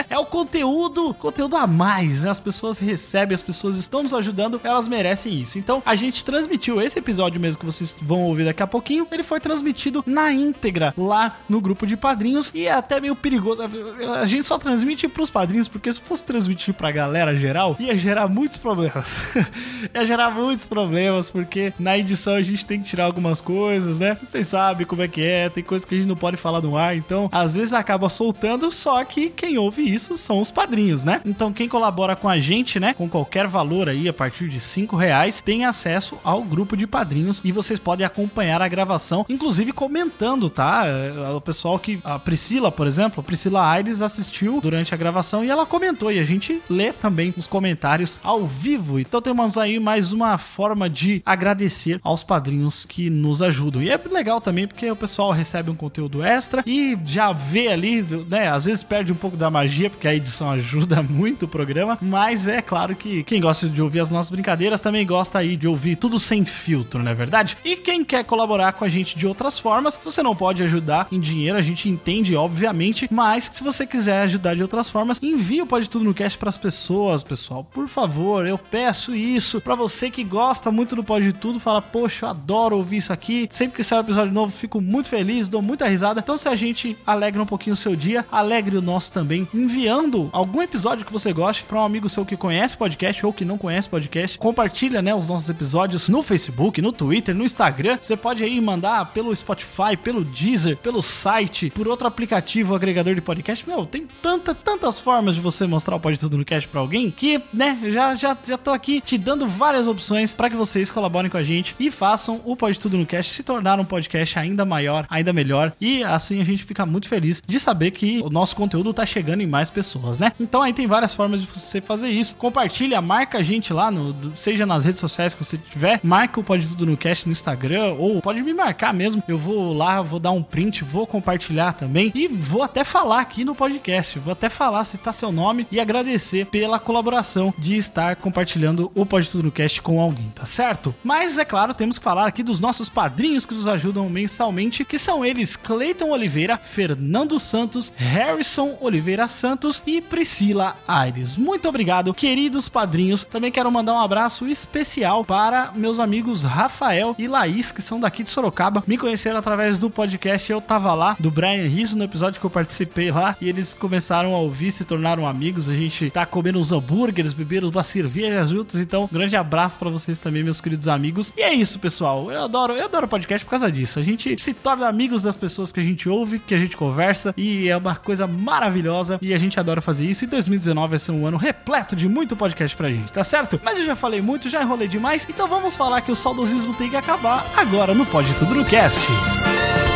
é, 0.00 0.06
é 0.10 0.18
o 0.18 0.26
conteúdo, 0.26 1.14
conteúdo 1.14 1.56
a 1.56 1.66
mais, 1.66 2.22
né? 2.22 2.30
As 2.30 2.40
pessoas 2.40 2.78
recebem, 2.78 3.34
as 3.34 3.42
pessoas 3.42 3.76
estão 3.76 4.02
nos 4.02 4.14
ajudando, 4.14 4.60
elas 4.62 4.88
merecem 4.88 5.38
isso. 5.38 5.58
Então, 5.58 5.82
a 5.84 5.94
gente 5.94 6.24
transmitiu 6.24 6.80
esse 6.80 6.98
episódio 6.98 7.40
mesmo 7.40 7.58
que 7.58 7.66
vocês 7.66 7.96
vão 8.00 8.22
ouvir 8.22 8.44
daqui 8.44 8.62
a 8.62 8.66
pouquinho, 8.66 9.06
ele 9.10 9.22
foi 9.22 9.40
transmitido 9.40 10.04
na 10.06 10.32
íntegra 10.32 10.94
lá 10.96 11.38
no 11.48 11.60
grupo 11.60 11.86
de 11.86 11.96
padrinhos 11.96 12.50
e 12.54 12.66
é 12.66 12.72
até 12.72 13.00
meio 13.00 13.16
perigoso. 13.16 13.62
A 13.62 14.26
gente 14.26 14.44
só 14.44 14.58
transmite 14.58 15.08
pros 15.08 15.30
padrinhos, 15.30 15.68
porque 15.68 15.92
se 15.92 16.00
fosse 16.00 16.24
transmitir 16.24 16.74
pra 16.74 16.90
galera 16.90 17.34
geral, 17.34 17.76
ia 17.78 17.96
gerar 17.96 18.28
muitos 18.28 18.58
problemas. 18.58 19.20
ia 19.94 20.04
gerar 20.04 20.30
muitos 20.30 20.66
problemas, 20.66 21.30
porque 21.30 21.72
na 21.78 21.96
edição 21.96 22.34
a 22.34 22.42
gente 22.42 22.66
tem 22.66 22.80
que 22.80 22.86
tirar 22.86 23.04
algumas 23.04 23.40
coisas, 23.40 23.98
né? 23.98 24.16
Vocês 24.22 24.48
sabem 24.48 24.75
sabe 24.76 24.84
como 24.84 25.02
é 25.02 25.08
que 25.08 25.22
é, 25.22 25.48
tem 25.48 25.64
coisas 25.64 25.86
que 25.86 25.94
a 25.94 25.98
gente 25.98 26.06
não 26.06 26.16
pode 26.16 26.36
falar 26.36 26.60
no 26.60 26.76
ar, 26.76 26.94
então 26.94 27.30
às 27.32 27.54
vezes 27.54 27.72
acaba 27.72 28.10
soltando, 28.10 28.70
só 28.70 29.02
que 29.04 29.30
quem 29.30 29.56
ouve 29.56 29.82
isso 29.82 30.18
são 30.18 30.38
os 30.40 30.50
padrinhos, 30.50 31.02
né? 31.02 31.22
Então 31.24 31.50
quem 31.50 31.66
colabora 31.66 32.14
com 32.14 32.28
a 32.28 32.38
gente, 32.38 32.78
né, 32.78 32.92
com 32.92 33.08
qualquer 33.08 33.46
valor 33.46 33.88
aí 33.88 34.06
a 34.06 34.12
partir 34.12 34.48
de 34.48 34.60
5 34.60 34.94
reais, 34.94 35.40
tem 35.40 35.64
acesso 35.64 36.18
ao 36.22 36.42
grupo 36.42 36.76
de 36.76 36.86
padrinhos 36.86 37.40
e 37.42 37.52
vocês 37.52 37.80
podem 37.80 38.04
acompanhar 38.04 38.60
a 38.60 38.68
gravação, 38.68 39.24
inclusive 39.30 39.72
comentando, 39.72 40.50
tá? 40.50 40.84
É, 40.86 41.30
O 41.30 41.40
pessoal 41.40 41.78
que. 41.78 41.98
A 42.04 42.18
Priscila, 42.18 42.70
por 42.70 42.86
exemplo, 42.86 43.20
a 43.20 43.22
Priscila 43.22 43.66
Aires 43.66 44.02
assistiu 44.02 44.60
durante 44.60 44.92
a 44.92 44.96
gravação 44.96 45.42
e 45.42 45.48
ela 45.48 45.64
comentou. 45.64 46.12
E 46.12 46.18
a 46.18 46.24
gente 46.24 46.60
lê 46.68 46.92
também 46.92 47.32
os 47.36 47.46
comentários 47.46 48.18
ao 48.22 48.46
vivo. 48.46 48.98
Então 48.98 49.22
temos 49.22 49.56
aí 49.56 49.80
mais 49.80 50.12
uma 50.12 50.36
forma 50.36 50.90
de 50.90 51.22
agradecer 51.24 51.98
aos 52.02 52.22
padrinhos 52.22 52.84
que 52.84 53.08
nos 53.08 53.40
ajudam. 53.40 53.82
E 53.82 53.90
é 53.90 54.00
legal 54.10 54.40
também 54.40 54.65
porque 54.66 54.90
o 54.90 54.96
pessoal 54.96 55.32
recebe 55.32 55.70
um 55.70 55.74
conteúdo 55.74 56.22
extra 56.22 56.62
e 56.66 56.96
já 57.04 57.32
vê 57.32 57.68
ali, 57.68 58.02
né? 58.28 58.48
Às 58.48 58.64
vezes 58.64 58.82
perde 58.82 59.12
um 59.12 59.16
pouco 59.16 59.36
da 59.36 59.50
magia, 59.50 59.90
porque 59.90 60.08
a 60.08 60.14
edição 60.14 60.50
ajuda 60.52 61.02
muito 61.02 61.44
o 61.44 61.48
programa. 61.48 61.98
Mas 62.00 62.46
é 62.48 62.60
claro 62.62 62.94
que 62.94 63.22
quem 63.24 63.40
gosta 63.40 63.68
de 63.68 63.82
ouvir 63.82 64.00
as 64.00 64.10
nossas 64.10 64.30
brincadeiras 64.30 64.80
também 64.80 65.06
gosta 65.06 65.38
aí 65.38 65.56
de 65.56 65.66
ouvir 65.66 65.96
tudo 65.96 66.18
sem 66.18 66.44
filtro, 66.44 67.02
não 67.02 67.10
é 67.10 67.14
verdade? 67.14 67.56
E 67.64 67.76
quem 67.76 68.04
quer 68.04 68.24
colaborar 68.24 68.72
com 68.72 68.84
a 68.84 68.88
gente 68.88 69.16
de 69.16 69.26
outras 69.26 69.58
formas, 69.58 69.94
se 69.94 70.04
você 70.04 70.22
não 70.22 70.34
pode 70.34 70.62
ajudar 70.62 71.08
em 71.10 71.20
dinheiro, 71.20 71.58
a 71.58 71.62
gente 71.62 71.88
entende, 71.88 72.34
obviamente, 72.36 73.08
mas 73.10 73.50
se 73.52 73.62
você 73.62 73.86
quiser 73.86 74.22
ajudar 74.22 74.54
de 74.54 74.62
outras 74.62 74.88
formas, 74.88 75.20
envie 75.22 75.62
o 75.62 75.66
Pode 75.66 75.88
Tudo 75.88 76.04
no 76.04 76.14
Cast 76.14 76.38
pras 76.38 76.58
pessoas, 76.58 77.22
pessoal. 77.22 77.64
Por 77.64 77.88
favor, 77.88 78.46
eu 78.46 78.58
peço 78.58 79.14
isso 79.14 79.60
pra 79.60 79.74
você 79.74 80.10
que 80.10 80.24
gosta 80.24 80.70
muito 80.70 80.96
do 80.96 81.04
Pode 81.04 81.32
Tudo, 81.32 81.60
fala, 81.60 81.80
poxa, 81.80 82.26
eu 82.26 82.30
adoro 82.30 82.76
ouvir 82.76 82.98
isso 82.98 83.12
aqui. 83.12 83.48
Sempre 83.50 83.76
que 83.76 83.84
sai 83.84 83.98
um 83.98 84.02
episódio 84.02 84.32
novo, 84.32 84.52
fico 84.56 84.80
muito 84.80 85.08
feliz, 85.08 85.48
dou 85.48 85.62
muita 85.62 85.86
risada. 85.86 86.20
Então, 86.20 86.36
se 86.36 86.48
a 86.48 86.56
gente 86.56 86.96
alegra 87.06 87.42
um 87.42 87.46
pouquinho 87.46 87.74
o 87.74 87.76
seu 87.76 87.94
dia, 87.94 88.24
alegre 88.30 88.76
o 88.76 88.82
nosso 88.82 89.12
também, 89.12 89.46
enviando 89.54 90.28
algum 90.32 90.62
episódio 90.62 91.04
que 91.04 91.12
você 91.12 91.32
goste 91.32 91.64
pra 91.64 91.78
um 91.78 91.84
amigo 91.84 92.08
seu 92.08 92.24
que 92.24 92.36
conhece 92.36 92.76
podcast 92.76 93.24
ou 93.24 93.32
que 93.32 93.44
não 93.44 93.58
conhece 93.58 93.88
podcast. 93.88 94.38
Compartilha, 94.38 95.00
né, 95.00 95.14
os 95.14 95.28
nossos 95.28 95.48
episódios 95.48 96.08
no 96.08 96.22
Facebook, 96.22 96.80
no 96.80 96.92
Twitter, 96.92 97.34
no 97.34 97.44
Instagram. 97.44 97.98
Você 98.00 98.16
pode 98.16 98.42
aí 98.42 98.60
mandar 98.60 99.12
pelo 99.12 99.34
Spotify, 99.34 99.96
pelo 100.02 100.24
Deezer, 100.24 100.76
pelo 100.76 101.02
site, 101.02 101.70
por 101.70 101.86
outro 101.86 102.06
aplicativo 102.06 102.74
agregador 102.74 103.14
de 103.14 103.20
podcast. 103.20 103.68
Meu, 103.68 103.84
tem 103.84 104.08
tanta, 104.22 104.54
tantas 104.54 104.98
formas 104.98 105.34
de 105.34 105.40
você 105.40 105.66
mostrar 105.66 105.96
o 105.96 106.00
Pode 106.00 106.18
Tudo 106.18 106.38
no 106.38 106.44
Cast 106.44 106.68
pra 106.68 106.80
alguém 106.80 107.10
que, 107.10 107.42
né, 107.52 107.78
já, 107.88 108.14
já, 108.14 108.36
já 108.46 108.56
tô 108.56 108.70
aqui 108.70 109.00
te 109.00 109.18
dando 109.18 109.46
várias 109.46 109.86
opções 109.86 110.34
pra 110.34 110.48
que 110.48 110.56
vocês 110.56 110.90
colaborem 110.90 111.30
com 111.30 111.36
a 111.36 111.44
gente 111.44 111.74
e 111.78 111.90
façam 111.90 112.40
o 112.44 112.56
Pode 112.56 112.78
Tudo 112.78 112.96
no 112.96 113.06
Cast 113.06 113.32
se 113.32 113.42
tornar 113.42 113.78
um 113.78 113.84
podcast 113.84 114.38
ainda 114.38 114.45
maior, 114.64 115.06
ainda 115.10 115.32
melhor. 115.32 115.72
E 115.80 116.02
assim 116.04 116.40
a 116.40 116.44
gente 116.44 116.64
fica 116.64 116.84
muito 116.86 117.08
feliz 117.08 117.42
de 117.46 117.58
saber 117.58 117.90
que 117.90 118.20
o 118.22 118.30
nosso 118.30 118.54
conteúdo 118.56 118.92
tá 118.92 119.04
chegando 119.06 119.40
em 119.40 119.46
mais 119.46 119.70
pessoas, 119.70 120.18
né? 120.18 120.32
Então 120.38 120.62
aí 120.62 120.72
tem 120.72 120.86
várias 120.86 121.14
formas 121.14 121.40
de 121.40 121.46
você 121.46 121.80
fazer 121.80 122.10
isso. 122.10 122.36
Compartilha, 122.36 123.00
marca 123.00 123.38
a 123.38 123.42
gente 123.42 123.72
lá, 123.72 123.90
no, 123.90 124.36
seja 124.36 124.66
nas 124.66 124.84
redes 124.84 125.00
sociais 125.00 125.34
que 125.34 125.44
você 125.44 125.58
tiver, 125.58 126.00
marca 126.02 126.40
o 126.40 126.44
Pode 126.44 126.66
Tudo 126.66 126.86
no 126.86 126.96
Cast 126.96 127.26
no 127.26 127.32
Instagram 127.32 127.94
ou 127.98 128.20
pode 128.20 128.42
me 128.42 128.52
marcar 128.52 128.92
mesmo. 128.92 129.22
Eu 129.26 129.38
vou 129.38 129.72
lá, 129.72 130.02
vou 130.02 130.18
dar 130.18 130.30
um 130.30 130.42
print, 130.42 130.84
vou 130.84 131.06
compartilhar 131.06 131.72
também 131.72 132.12
e 132.14 132.28
vou 132.28 132.62
até 132.62 132.84
falar 132.84 133.20
aqui 133.20 133.44
no 133.44 133.54
podcast. 133.54 134.18
Vou 134.18 134.32
até 134.32 134.48
falar, 134.48 134.84
citar 134.84 135.14
seu 135.14 135.32
nome 135.32 135.66
e 135.70 135.80
agradecer 135.80 136.46
pela 136.46 136.78
colaboração 136.78 137.52
de 137.58 137.76
estar 137.76 138.16
compartilhando 138.16 138.90
o 138.94 139.06
Pode 139.06 139.30
Tudo 139.30 139.44
no 139.44 139.52
Cast 139.52 139.80
com 139.82 140.00
alguém, 140.00 140.30
tá 140.34 140.46
certo? 140.46 140.94
Mas 141.02 141.38
é 141.38 141.44
claro, 141.44 141.74
temos 141.74 141.98
que 141.98 142.04
falar 142.04 142.26
aqui 142.26 142.42
dos 142.42 142.60
nossos 142.60 142.88
padrinhos 142.88 143.46
que 143.46 143.54
nos 143.54 143.66
ajudam 143.66 144.08
mensalmente, 144.36 144.84
que 144.84 144.98
são 144.98 145.24
eles 145.24 145.56
Cleiton 145.56 146.10
Oliveira, 146.10 146.60
Fernando 146.62 147.40
Santos, 147.40 147.90
Harrison 147.96 148.76
Oliveira 148.82 149.26
Santos 149.28 149.82
e 149.86 150.02
Priscila 150.02 150.76
Aires. 150.86 151.36
Muito 151.36 151.66
obrigado, 151.66 152.12
queridos 152.12 152.68
padrinhos. 152.68 153.24
Também 153.24 153.50
quero 153.50 153.72
mandar 153.72 153.94
um 153.94 153.98
abraço 153.98 154.46
especial 154.46 155.24
para 155.24 155.72
meus 155.74 155.98
amigos 155.98 156.42
Rafael 156.42 157.16
e 157.18 157.26
Laís, 157.26 157.72
que 157.72 157.80
são 157.80 157.98
daqui 157.98 158.22
de 158.22 158.28
Sorocaba. 158.28 158.84
Me 158.86 158.98
conheceram 158.98 159.38
através 159.38 159.78
do 159.78 159.88
podcast 159.88 160.52
Eu 160.52 160.60
Tava 160.60 160.92
Lá, 160.92 161.16
do 161.18 161.30
Brian 161.30 161.66
Rizzo, 161.66 161.96
no 161.96 162.04
episódio 162.04 162.38
que 162.38 162.44
eu 162.44 162.50
participei 162.50 163.10
lá. 163.10 163.36
E 163.40 163.48
eles 163.48 163.72
começaram 163.72 164.34
a 164.34 164.38
ouvir, 164.38 164.70
se 164.70 164.84
tornaram 164.84 165.26
amigos. 165.26 165.66
A 165.66 165.74
gente 165.74 166.10
tá 166.10 166.26
comendo 166.26 166.58
uns 166.58 166.72
hambúrgueres, 166.72 167.32
bebendo 167.32 167.70
uma 167.70 167.82
cerveja 167.82 168.46
juntos. 168.46 168.76
Então, 168.76 169.08
grande 169.10 169.34
abraço 169.34 169.78
para 169.78 169.88
vocês 169.88 170.18
também, 170.18 170.44
meus 170.44 170.60
queridos 170.60 170.88
amigos. 170.88 171.32
E 171.38 171.40
é 171.40 171.54
isso, 171.54 171.78
pessoal. 171.78 172.30
Eu 172.30 172.44
adoro, 172.44 172.74
eu 172.74 172.84
adoro 172.84 173.08
podcast 173.08 173.42
por 173.46 173.52
causa 173.52 173.72
disso. 173.72 173.98
A 173.98 174.02
gente 174.02 174.25
se 174.38 174.52
torna 174.52 174.88
amigos 174.88 175.22
das 175.22 175.36
pessoas 175.36 175.70
que 175.70 175.80
a 175.80 175.82
gente 175.82 176.08
ouve, 176.08 176.38
que 176.38 176.54
a 176.54 176.58
gente 176.58 176.76
conversa. 176.76 177.34
E 177.36 177.68
é 177.68 177.76
uma 177.76 177.94
coisa 177.94 178.26
maravilhosa. 178.26 179.18
E 179.22 179.32
a 179.34 179.38
gente 179.38 179.58
adora 179.60 179.80
fazer 179.80 180.04
isso. 180.06 180.24
E 180.24 180.26
2019 180.26 180.90
vai 180.90 180.98
ser 180.98 181.12
um 181.12 181.26
ano 181.26 181.36
repleto 181.36 181.94
de 181.94 182.08
muito 182.08 182.36
podcast 182.36 182.76
pra 182.76 182.90
gente, 182.90 183.12
tá 183.12 183.22
certo? 183.22 183.60
Mas 183.64 183.78
eu 183.78 183.84
já 183.84 183.96
falei 183.96 184.20
muito, 184.20 184.50
já 184.50 184.62
enrolei 184.62 184.88
demais. 184.88 185.26
Então 185.28 185.46
vamos 185.46 185.76
falar 185.76 186.00
que 186.00 186.10
o 186.10 186.16
saudosismo 186.16 186.74
tem 186.74 186.90
que 186.90 186.96
acabar 186.96 187.46
agora 187.56 187.94
no 187.94 188.06
Pode 188.06 188.34
Tudo 188.34 188.54
no 188.54 188.64
Cast. 188.64 189.06
Como 189.06 189.95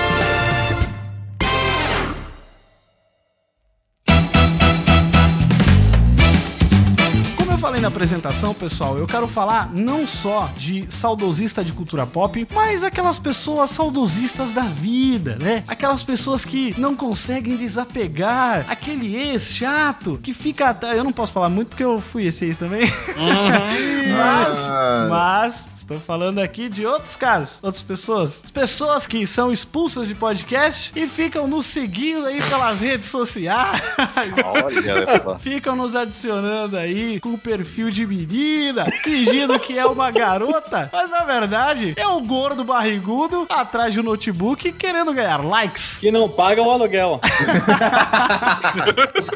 falei 7.70 7.82
na 7.82 7.86
apresentação, 7.86 8.52
pessoal, 8.52 8.98
eu 8.98 9.06
quero 9.06 9.28
falar 9.28 9.70
não 9.72 10.04
só 10.04 10.50
de 10.56 10.86
saudosista 10.88 11.62
de 11.62 11.72
cultura 11.72 12.04
pop, 12.04 12.48
mas 12.52 12.82
aquelas 12.82 13.16
pessoas 13.16 13.70
saudosistas 13.70 14.52
da 14.52 14.62
vida, 14.62 15.38
né? 15.40 15.62
Aquelas 15.68 16.02
pessoas 16.02 16.44
que 16.44 16.74
não 16.76 16.96
conseguem 16.96 17.54
desapegar, 17.54 18.66
aquele 18.68 19.14
ex 19.14 19.54
chato 19.54 20.18
que 20.20 20.34
fica. 20.34 20.76
Eu 20.96 21.04
não 21.04 21.12
posso 21.12 21.32
falar 21.32 21.48
muito 21.48 21.68
porque 21.68 21.84
eu 21.84 22.00
fui 22.00 22.26
esse 22.26 22.44
ex 22.44 22.58
também. 22.58 22.82
mas, 24.18 24.70
mas, 25.08 25.68
estou 25.76 26.00
falando 26.00 26.40
aqui 26.40 26.68
de 26.68 26.84
outros 26.84 27.14
casos, 27.14 27.60
outras 27.62 27.84
pessoas. 27.84 28.40
As 28.42 28.50
pessoas 28.50 29.06
que 29.06 29.24
são 29.28 29.52
expulsas 29.52 30.08
de 30.08 30.16
podcast 30.16 30.90
e 30.96 31.06
ficam 31.06 31.46
nos 31.46 31.66
seguindo 31.66 32.26
aí 32.26 32.42
pelas 32.42 32.80
redes 32.80 33.06
sociais. 33.06 33.80
Olha. 34.44 35.38
Ficam 35.38 35.76
nos 35.76 35.94
adicionando 35.94 36.76
aí 36.76 37.20
com 37.20 37.34
o 37.34 37.38
perfil 37.60 37.90
de 37.90 38.06
menina, 38.06 38.86
fingindo 39.02 39.58
que 39.60 39.78
é 39.78 39.84
uma 39.84 40.10
garota, 40.10 40.88
mas 40.92 41.10
na 41.10 41.24
verdade 41.24 41.92
é 41.94 42.08
um 42.08 42.26
gordo 42.26 42.64
barrigudo 42.64 43.46
atrás 43.50 43.92
de 43.92 44.00
um 44.00 44.02
notebook 44.02 44.72
querendo 44.72 45.12
ganhar 45.12 45.44
likes. 45.44 45.98
Que 45.98 46.10
não 46.10 46.26
paga 46.26 46.62
o 46.62 46.70
aluguel. 46.70 47.20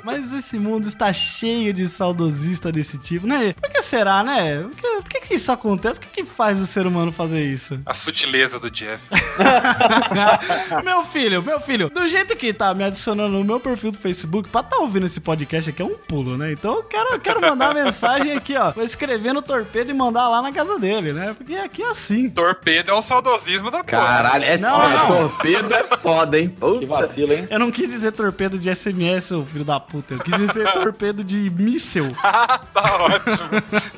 Mas 0.03 0.33
esse 0.33 0.59
mundo 0.59 0.87
está 0.87 1.13
cheio 1.13 1.73
de 1.73 1.89
saudosista 1.89 2.71
desse 2.71 2.99
tipo, 2.99 3.27
né? 3.27 3.55
Por 3.55 3.71
que 3.71 3.83
será, 3.83 4.23
né? 4.23 4.63
Por 4.63 4.71
que, 4.71 4.89
por 5.03 5.09
que 5.09 5.21
que 5.21 5.35
isso 5.35 5.51
acontece? 5.51 5.99
O 5.99 6.03
que, 6.03 6.09
que 6.09 6.25
faz 6.25 6.61
o 6.61 6.67
ser 6.67 6.87
humano 6.87 7.11
fazer 7.11 7.43
isso? 7.45 7.81
A 7.87 7.95
sutileza 7.95 8.59
do 8.59 8.71
Jeff. 8.71 9.03
meu 10.85 11.05
filho, 11.05 11.43
meu 11.43 11.59
filho, 11.59 11.89
do 11.91 12.07
jeito 12.07 12.37
que 12.37 12.53
tá 12.53 12.75
me 12.75 12.85
adicionando 12.85 13.33
no 13.33 13.45
meu 13.45 13.59
perfil 13.59 13.93
do 13.93 13.99
Facebook, 13.99 14.49
pra 14.49 14.63
tá 14.63 14.77
ouvindo 14.79 15.07
esse 15.07 15.21
podcast 15.21 15.71
aqui 15.71 15.83
é 15.83 15.85
um 15.85 15.97
pulo, 15.97 16.37
né? 16.37 16.53
Então 16.53 16.77
eu 16.77 16.83
quero, 16.85 17.11
eu 17.11 17.21
quero 17.21 17.41
mandar 17.41 17.71
uma 17.71 17.81
mensagem 18.15 18.33
aqui, 18.37 18.57
ó. 18.57 18.73
Vou 18.73 18.85
escrever 18.85 19.33
no 19.33 19.43
torpedo 19.43 19.91
e 19.91 19.95
mandar 19.95 20.29
lá 20.29 20.41
na 20.43 20.53
casa 20.53 20.79
dele, 20.79 21.13
né? 21.13 21.35
Porque 21.37 21.55
aqui 21.57 21.83
é 21.83 21.91
assim. 21.91 22.29
Torpedo 22.31 22.91
é 22.91 22.95
o 22.95 23.03
saudosismo 23.03 23.71
da 23.71 23.83
porra. 23.85 24.03
Caralho, 24.03 24.45
é 24.45 24.59
Não, 24.59 24.89
não. 24.89 25.07
torpedo 25.29 25.75
é 25.75 25.85
foda, 25.97 26.39
hein? 26.39 26.49
Que 26.49 26.57
Puta. 26.57 26.87
vacilo, 26.87 27.33
hein? 27.33 27.47
Eu 27.51 27.59
não 27.59 27.71
quis 27.71 27.91
dizer 27.91 28.13
torpedo 28.13 28.59
de 28.59 28.75
SMS, 28.75 29.33
ô 29.33 29.45
filho 29.45 29.65
da 29.65 29.79
puta. 29.81 30.15
Eu 30.15 30.19
quis 30.19 30.37
dizer 30.37 30.71
torpedo 30.73 31.23
de 31.25 31.51
míssel. 31.51 32.11
tá 32.23 32.97
ótimo. 33.01 33.93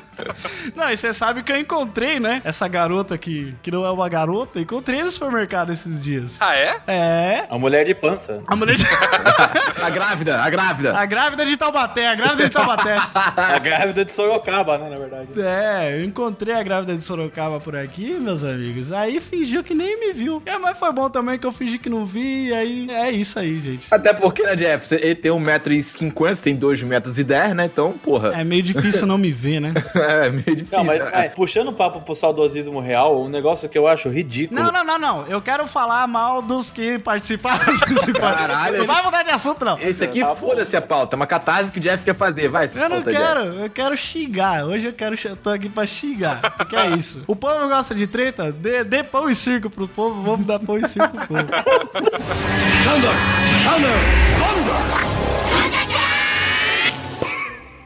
Não, 0.75 0.89
e 0.89 0.97
você 0.97 1.13
sabe 1.13 1.43
que 1.43 1.51
eu 1.51 1.57
encontrei, 1.57 2.19
né? 2.19 2.41
Essa 2.43 2.67
garota 2.67 3.17
que, 3.17 3.53
que 3.61 3.71
não 3.71 3.85
é 3.85 3.91
uma 3.91 4.07
garota, 4.09 4.59
encontrei 4.59 5.01
no 5.03 5.09
supermercado 5.09 5.71
esses 5.71 6.01
dias. 6.03 6.41
Ah, 6.41 6.55
é? 6.55 6.77
É. 6.87 7.45
A 7.49 7.57
mulher 7.57 7.85
de 7.85 7.93
pança. 7.95 8.41
A 8.47 8.55
mulher 8.55 8.75
de... 8.75 8.83
A 9.81 9.89
grávida, 9.89 10.39
a 10.41 10.49
grávida. 10.49 10.97
A 10.97 11.05
grávida 11.05 11.45
de 11.45 11.55
Taubaté, 11.57 12.07
a 12.07 12.15
grávida 12.15 12.45
de 12.45 12.49
Taubaté. 12.51 12.95
A 13.37 13.59
grávida 13.59 14.03
de 14.05 14.11
Sorocaba, 14.11 14.77
né, 14.77 14.89
na 14.89 14.97
verdade. 14.97 15.27
É, 15.39 15.93
eu 15.93 16.03
encontrei 16.03 16.53
a 16.53 16.63
grávida 16.63 16.95
de 16.95 17.01
Sorocaba 17.01 17.59
por 17.59 17.75
aqui, 17.75 18.13
meus 18.19 18.43
amigos. 18.43 18.91
Aí 18.91 19.19
fingiu 19.19 19.63
que 19.63 19.73
nem 19.73 19.99
me 19.99 20.13
viu. 20.13 20.41
É, 20.45 20.57
mas 20.57 20.77
foi 20.77 20.91
bom 20.91 21.09
também 21.09 21.37
que 21.37 21.45
eu 21.45 21.51
fingi 21.51 21.77
que 21.77 21.89
não 21.89 22.05
vi. 22.05 22.47
E 22.47 22.53
aí 22.53 22.87
é 22.89 23.11
isso 23.11 23.39
aí, 23.39 23.59
gente. 23.59 23.87
Até 23.91 24.13
porque, 24.13 24.43
né, 24.43 24.55
Jeff, 24.55 24.87
você- 24.87 24.95
ele 24.95 25.15
tem 25.15 25.31
1,50m, 25.31 26.35
você 26.35 26.43
tem 26.43 26.55
2,10m, 26.57 27.53
né? 27.53 27.65
Então, 27.65 27.93
porra. 27.93 28.33
É 28.39 28.43
meio 28.43 28.63
difícil 28.63 29.05
não 29.07 29.17
me 29.17 29.31
ver, 29.31 29.59
né? 29.59 29.73
é 30.07 30.29
meio 30.29 30.55
difícil. 30.55 30.77
Não, 30.77 30.83
mas, 30.85 30.99
né? 31.03 31.09
mas 31.13 31.33
puxando 31.33 31.69
o 31.69 31.73
papo 31.73 32.01
pro 32.01 32.15
saudosismo 32.15 32.79
real, 32.79 33.21
um 33.21 33.29
negócio 33.29 33.67
que 33.69 33.77
eu 33.77 33.87
acho 33.87 34.09
ridículo. 34.09 34.59
Não, 34.59 34.71
não, 34.71 34.83
não, 34.83 34.99
não. 34.99 35.25
Eu 35.27 35.41
quero 35.41 35.67
falar 35.67 36.07
mal 36.07 36.41
dos 36.41 36.71
que 36.71 36.97
participaram 36.99 37.65
desse 37.87 38.13
Caralho. 38.13 38.79
Não 38.79 38.85
vai 38.85 39.03
mudar 39.03 39.23
de 39.23 39.29
assunto, 39.31 39.63
não. 39.63 39.77
Esse 39.79 40.03
aqui, 40.03 40.23
foda-se 40.35 40.75
a 40.75 40.81
pauta. 40.81 41.15
É 41.15 41.17
uma 41.17 41.27
catarse 41.27 41.71
que 41.71 41.79
o 41.79 41.81
Jeff 41.81 42.03
quer 42.03 42.15
fazer. 42.15 42.47
Vai, 42.49 42.65
Eu 42.65 42.89
não 42.89 42.97
solta, 42.97 43.11
Jeff. 43.11 43.23
quero, 43.23 43.39
eu 43.41 43.69
quero 43.69 43.97
xingar. 43.97 44.65
Hoje 44.65 44.87
eu 44.87 44.93
quero, 44.93 45.15
eu 45.23 45.35
tô 45.35 45.49
aqui 45.49 45.69
pra 45.69 45.85
xingar. 45.85 46.41
Porque 46.57 46.75
é 46.75 46.89
isso. 46.91 47.23
O 47.27 47.35
povo 47.35 47.67
gosta 47.67 47.93
de 47.93 48.07
treta? 48.07 48.51
Dê, 48.51 48.83
dê 48.83 49.03
pão 49.03 49.29
e 49.29 49.35
circo 49.35 49.69
pro 49.69 49.87
povo, 49.87 50.21
vamos 50.21 50.45
dar 50.45 50.59
pão 50.59 50.77
e 50.77 50.87
circo 50.87 51.09
pro 51.09 51.27
povo. 51.27 51.47